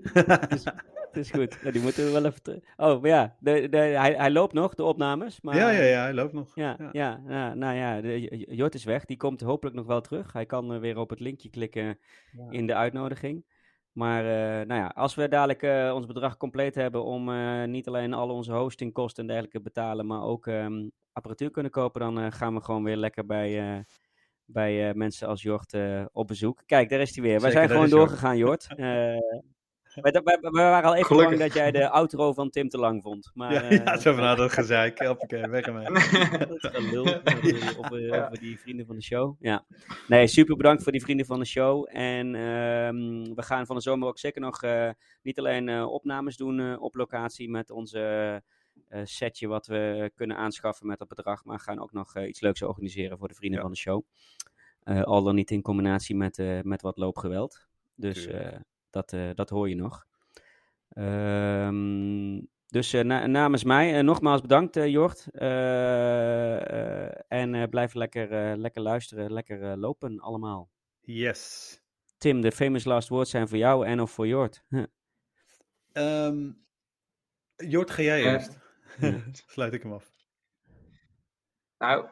het 1.14 1.18
is 1.18 1.32
goed. 1.32 1.74
die 1.74 1.82
moeten 1.82 2.06
we 2.06 2.12
wel 2.12 2.26
even. 2.26 2.64
Oh, 2.78 3.02
maar 3.02 3.10
ja, 3.10 3.36
de, 3.40 3.70
de, 3.70 3.78
hij, 3.78 4.14
hij 4.14 4.32
loopt 4.32 4.54
nog, 4.54 4.76
de 4.76 4.84
opnames. 4.84 5.42
Maar... 5.42 5.56
Ja, 5.56 5.70
ja, 5.70 5.84
ja, 5.84 6.02
hij 6.02 6.14
loopt 6.14 6.34
nog. 6.34 6.56
Ja, 6.56 6.76
ja. 6.80 6.90
ja 6.92 7.22
nou, 7.26 7.56
nou 7.56 7.76
ja, 7.76 8.02
de, 8.02 8.46
Jort 8.56 8.74
is 8.74 8.84
weg. 8.84 9.06
Die 9.06 9.18
komt 9.18 9.42
hopelijk 9.42 9.76
nog 9.76 9.86
wel 9.86 10.02
terug. 10.02 10.34
Hij 10.34 10.46
kan 10.46 10.74
uh, 10.74 10.80
weer 10.80 10.98
op 10.98 11.10
het 11.10 11.20
linkje 11.20 11.50
klikken 11.50 12.00
ja. 12.32 12.48
in 12.50 12.68
de 12.68 12.76
uitnodiging. 12.76 13.46
Maar 13.92 14.24
uh, 14.24 14.68
nou 14.68 14.82
ja, 14.82 14.88
als 14.88 15.16
we 15.16 15.28
dadelijk 15.28 15.64
uh, 15.64 15.92
ons 15.96 16.06
bedrag 16.06 16.38
compleet 16.38 16.76
hebben 16.76 17.04
om 17.04 17.32
niet 17.72 17.88
alleen 17.88 18.14
al 18.14 18.30
onze 18.30 18.52
hostingkosten 18.52 19.22
en 19.22 19.28
dergelijke 19.28 19.62
betalen, 19.62 20.06
maar 20.06 20.22
ook 20.22 20.46
um, 20.46 20.92
apparatuur 21.12 21.52
kunnen 21.52 21.72
kopen, 21.72 22.02
dan 22.02 22.32
gaan 22.32 22.54
we 22.54 22.62
gewoon 22.62 22.84
weer 22.84 22.98
lekker 22.98 23.26
bij 23.26 23.84
bij 24.52 24.90
uh, 24.90 24.94
mensen 24.94 25.28
als 25.28 25.42
Jort 25.42 25.74
uh, 25.74 26.06
op 26.12 26.28
bezoek. 26.28 26.64
Kijk, 26.66 26.90
daar 26.90 27.00
is 27.00 27.16
hij 27.16 27.24
weer. 27.24 27.40
Wij 27.40 27.52
zijn 27.52 27.70
gewoon 27.70 27.90
doorgegaan, 27.90 28.38
Jort. 28.38 28.68
Uh, 28.76 29.18
we, 30.04 30.22
we, 30.24 30.38
we, 30.42 30.50
waren 30.52 30.90
al 30.90 30.96
even 30.96 31.06
Gelukkig. 31.06 31.38
bang 31.38 31.50
dat 31.50 31.58
jij 31.58 31.72
de 31.72 31.90
outro 31.90 32.34
van 32.34 32.50
Tim 32.50 32.70
te 32.70 32.78
lang 32.78 33.02
vond. 33.04 33.32
Maar, 33.34 33.54
ja, 33.74 33.84
ja 33.84 33.98
zo 33.98 34.14
van 34.14 34.24
nou, 34.24 34.38
dat 34.38 34.52
gezeik. 34.52 35.00
Hoppakee, 35.00 35.48
weg 35.48 35.66
ermee. 35.66 35.86
dat 36.38 36.52
is 36.52 36.70
gelul 36.72 37.06
over, 37.06 37.78
over, 37.78 38.26
over, 38.26 38.40
die 38.40 38.60
vrienden 38.60 38.86
van 38.86 38.96
de 38.96 39.02
show. 39.02 39.36
Ja. 39.40 39.66
Nee, 40.08 40.28
super 40.28 40.56
bedankt 40.56 40.84
voor 40.84 40.92
die 40.92 41.02
vrienden 41.02 41.26
van 41.26 41.40
de 41.40 41.46
show. 41.46 41.88
En 41.92 42.36
um, 42.36 43.36
we 43.36 43.42
gaan 43.42 43.66
van 43.66 43.76
de 43.76 43.82
zomer 43.82 44.08
ook 44.08 44.20
zeker 44.20 44.42
nog 44.42 44.64
uh, 44.64 44.90
niet 45.22 45.40
alleen 45.40 45.68
uh, 45.68 45.92
opnames 45.92 46.38
doen 46.38 46.60
uh, 46.60 46.82
op 46.82 46.96
locatie 46.96 47.50
met 47.50 47.72
onze 47.72 48.44
setje 49.04 49.48
wat 49.48 49.68
we 49.68 50.12
kunnen 50.16 50.38
aanschaffen 50.38 50.88
met 50.88 51.00
dat 51.00 51.08
bedrag. 51.08 51.46
Maar 51.46 51.60
gaan 51.60 51.80
ook 51.80 51.92
nog 51.92 52.18
iets 52.18 52.42
leuks 52.42 52.62
organiseren 52.62 53.18
voor 53.18 53.28
de 53.28 53.34
vrienden 53.34 53.58
ja. 53.58 53.66
van 53.66 53.74
de 53.74 53.80
show. 53.80 54.04
al 54.84 55.24
dan 55.24 55.36
niet 55.36 55.52
in 55.52 55.62
combinatie 55.62 56.16
met, 56.16 56.64
met 56.64 56.82
wat 56.82 56.98
loopgeweld. 56.98 57.68
Dus 57.96 58.28
dat, 58.90 59.14
uh, 59.14 59.30
dat 59.34 59.50
hoor 59.50 59.70
je 59.70 59.76
nog. 59.76 60.06
Um, 60.94 62.50
dus 62.68 62.94
uh, 62.94 63.02
na 63.02 63.28
namens 63.28 63.64
mij 63.64 63.98
uh, 63.98 64.04
nogmaals 64.04 64.42
bedankt, 64.42 64.76
Jort. 64.76 65.28
en 67.28 67.70
blijf 67.70 67.94
lekker, 67.94 68.58
lekker 68.58 68.82
luisteren, 68.82 69.34
lekker 69.34 69.78
lopen 69.78 70.20
allemaal. 70.20 70.70
Yes. 71.02 71.74
Tim, 72.18 72.42
de 72.42 72.52
famous 72.52 72.84
last 72.84 73.10
words 73.10 73.30
zijn 73.30 73.48
voor 73.48 73.58
jou 73.58 73.86
en 73.86 74.02
of 74.02 74.12
voor 74.12 74.28
Jort. 74.28 74.64
Huh. 74.70 74.84
Um, 75.94 76.66
Jort, 77.56 77.92
ga 77.92 78.02
jij 78.02 78.24
eerst. 78.24 78.58
Sluit 79.54 79.74
ik 79.74 79.84
hem 79.84 79.94
af. 79.94 80.12
Nou, 81.78 82.08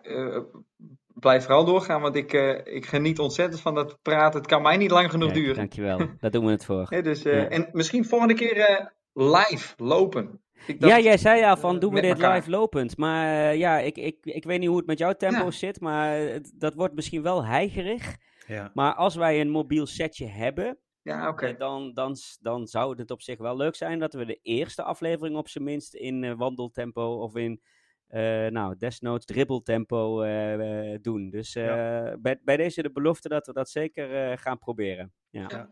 blijf 1.19 1.44
vooral 1.44 1.65
doorgaan, 1.65 2.02
want 2.02 2.15
ik, 2.15 2.34
uh, 2.34 2.57
ik 2.64 2.85
geniet 2.85 3.19
ontzettend 3.19 3.61
van 3.61 3.76
dat 3.76 4.02
praten. 4.02 4.39
Het 4.39 4.49
kan 4.49 4.61
mij 4.61 4.77
niet 4.77 4.91
lang 4.91 5.10
genoeg 5.10 5.27
ja, 5.27 5.34
duren. 5.34 5.56
Dankjewel, 5.56 5.98
daar 6.19 6.31
doen 6.31 6.45
we 6.45 6.52
het 6.52 6.65
voor. 6.65 6.88
ja, 6.95 7.02
dus, 7.02 7.26
uh, 7.26 7.34
ja. 7.34 7.49
En 7.49 7.69
misschien 7.72 8.06
volgende 8.06 8.34
keer 8.34 8.57
uh, 8.57 8.85
live 9.14 9.73
lopen. 9.77 10.41
ja, 10.80 10.99
jij 10.99 11.18
zei 11.18 11.39
ja 11.39 11.57
van 11.57 11.80
doen 11.80 11.94
we 11.94 12.02
dit 12.02 12.11
elkaar. 12.11 12.35
live 12.35 12.49
lopend. 12.49 12.98
Maar 12.98 13.56
ja, 13.56 13.80
ik, 13.80 13.98
ik, 13.98 14.18
ik 14.22 14.44
weet 14.44 14.60
niet 14.60 14.68
hoe 14.68 14.77
het 14.77 14.88
met 14.88 14.98
jouw 14.98 15.14
tempo 15.14 15.44
ja. 15.44 15.52
zit, 15.52 15.80
maar 15.80 16.18
het, 16.18 16.53
dat 16.56 16.73
wordt 16.73 16.95
misschien 16.95 17.22
wel 17.22 17.45
heigerig. 17.45 18.15
Ja. 18.48 18.72
Maar 18.73 18.94
als 18.94 19.15
wij 19.15 19.41
een 19.41 19.49
mobiel 19.49 19.85
setje 19.85 20.26
hebben, 20.26 20.77
ja, 21.02 21.30
okay. 21.30 21.57
dan, 21.57 21.94
dan, 21.94 22.15
dan 22.39 22.68
zou 22.68 22.99
het 22.99 23.11
op 23.11 23.22
zich 23.22 23.38
wel 23.38 23.57
leuk 23.57 23.76
zijn 23.76 23.99
dat 23.99 24.14
we 24.14 24.26
de 24.26 24.39
eerste 24.41 24.84
aflevering 24.84 25.38
op 25.38 25.48
zijn 25.48 25.64
minst 25.64 25.94
in 25.94 26.35
wandeltempo 26.38 27.22
of 27.22 27.35
in 27.35 27.61
uh, 28.10 28.48
nou, 28.48 28.78
desnoods 28.78 29.26
dribbeltempo 29.26 30.24
uh, 30.24 30.58
uh, 30.58 30.98
doen. 31.02 31.30
Dus 31.30 31.54
ja. 31.54 32.18
bij, 32.18 32.40
bij 32.44 32.58
deze 32.58 32.82
de 32.82 32.92
belofte 32.92 33.30
dat 33.30 33.48
we 33.48 33.54
dat 33.54 33.70
zeker 33.70 34.38
gaan 34.38 34.58
proberen. 34.58 35.14
Ja. 35.30 35.46
ja. 35.48 35.72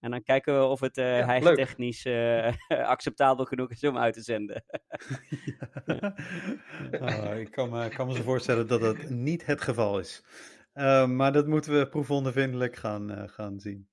En 0.00 0.10
dan 0.10 0.22
kijken 0.22 0.58
we 0.58 0.64
of 0.64 0.80
het 0.80 0.98
uh, 0.98 1.18
ja, 1.18 1.24
hijgtechnisch 1.24 2.06
acceptabel 2.68 3.44
genoeg 3.44 3.70
is 3.70 3.84
om 3.84 3.98
uit 3.98 4.14
te 4.14 4.22
zenden. 4.22 4.64
oh, 7.00 7.38
ik 7.38 7.50
kan 7.50 7.70
me, 7.70 7.88
kan 7.88 8.06
me 8.06 8.14
zo 8.14 8.22
voorstellen 8.22 8.66
dat 8.66 8.80
dat 8.80 9.08
niet 9.08 9.46
het 9.46 9.60
geval 9.60 9.98
is. 9.98 10.24
maar 11.06 11.32
dat 11.32 11.46
moeten 11.46 11.78
we 11.78 11.88
proefondervindelijk 11.88 12.76
gaan, 12.76 13.28
gaan 13.28 13.60
zien. 13.60 13.88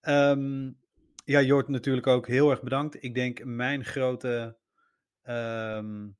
Um, 0.00 0.78
ja, 1.24 1.40
Jort 1.40 1.68
natuurlijk 1.68 2.06
ook 2.06 2.26
heel 2.26 2.50
erg 2.50 2.62
bedankt. 2.62 3.02
Ik 3.02 3.14
denk 3.14 3.44
mijn 3.44 3.84
grote... 3.84 4.56
Um, 5.22 6.16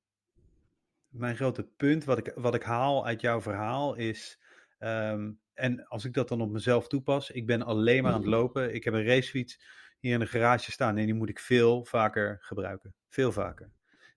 mijn 1.15 1.37
grote 1.37 1.63
punt, 1.77 2.05
wat 2.05 2.19
ik, 2.19 2.33
wat 2.35 2.55
ik 2.55 2.63
haal 2.63 3.07
uit 3.07 3.21
jouw 3.21 3.41
verhaal, 3.41 3.95
is. 3.95 4.39
Um, 4.79 5.41
en 5.55 5.87
als 5.87 6.05
ik 6.05 6.15
dat 6.15 6.29
dan 6.29 6.41
op 6.41 6.51
mezelf 6.51 6.89
toepas, 6.89 7.31
ik 7.31 7.47
ben 7.47 7.63
alleen 7.63 8.03
maar 8.03 8.13
aan 8.13 8.21
het 8.21 8.29
lopen. 8.29 8.75
Ik 8.75 8.85
heb 8.85 8.95
een 8.95 9.07
racefiets 9.07 9.61
hier 9.99 10.13
in 10.13 10.21
de 10.21 10.27
garage 10.27 10.73
staan 10.73 10.97
en 10.97 11.05
die 11.05 11.15
moet 11.15 11.29
ik 11.29 11.39
veel 11.39 11.85
vaker 11.85 12.39
gebruiken. 12.41 12.95
Veel 13.09 13.33
vaker. 13.33 13.71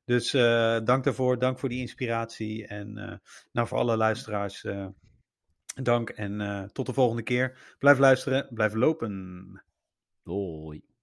Dus 0.06 0.34
uh, 0.34 0.80
dank 0.84 1.04
daarvoor, 1.04 1.40
dank 1.40 1.60
voor 1.60 1.70
die 1.70 1.80
inspiratie. 1.80 2.68
En 2.68 2.98
uh, 2.98 3.14
nou, 3.52 3.68
voor 3.68 3.78
alle 3.78 3.98
luisteraars, 3.98 4.64
uh, 4.64 4.88
dank 5.82 6.10
en 6.10 6.70
tot 6.74 6.86
de 6.86 6.94
volgende 6.94 7.24
keer. 7.24 7.76
Blijf 7.80 7.98
luisteren, 7.98 8.48
blijf 8.50 8.74
lopen. 8.74 9.64
Hoi. 10.24 10.97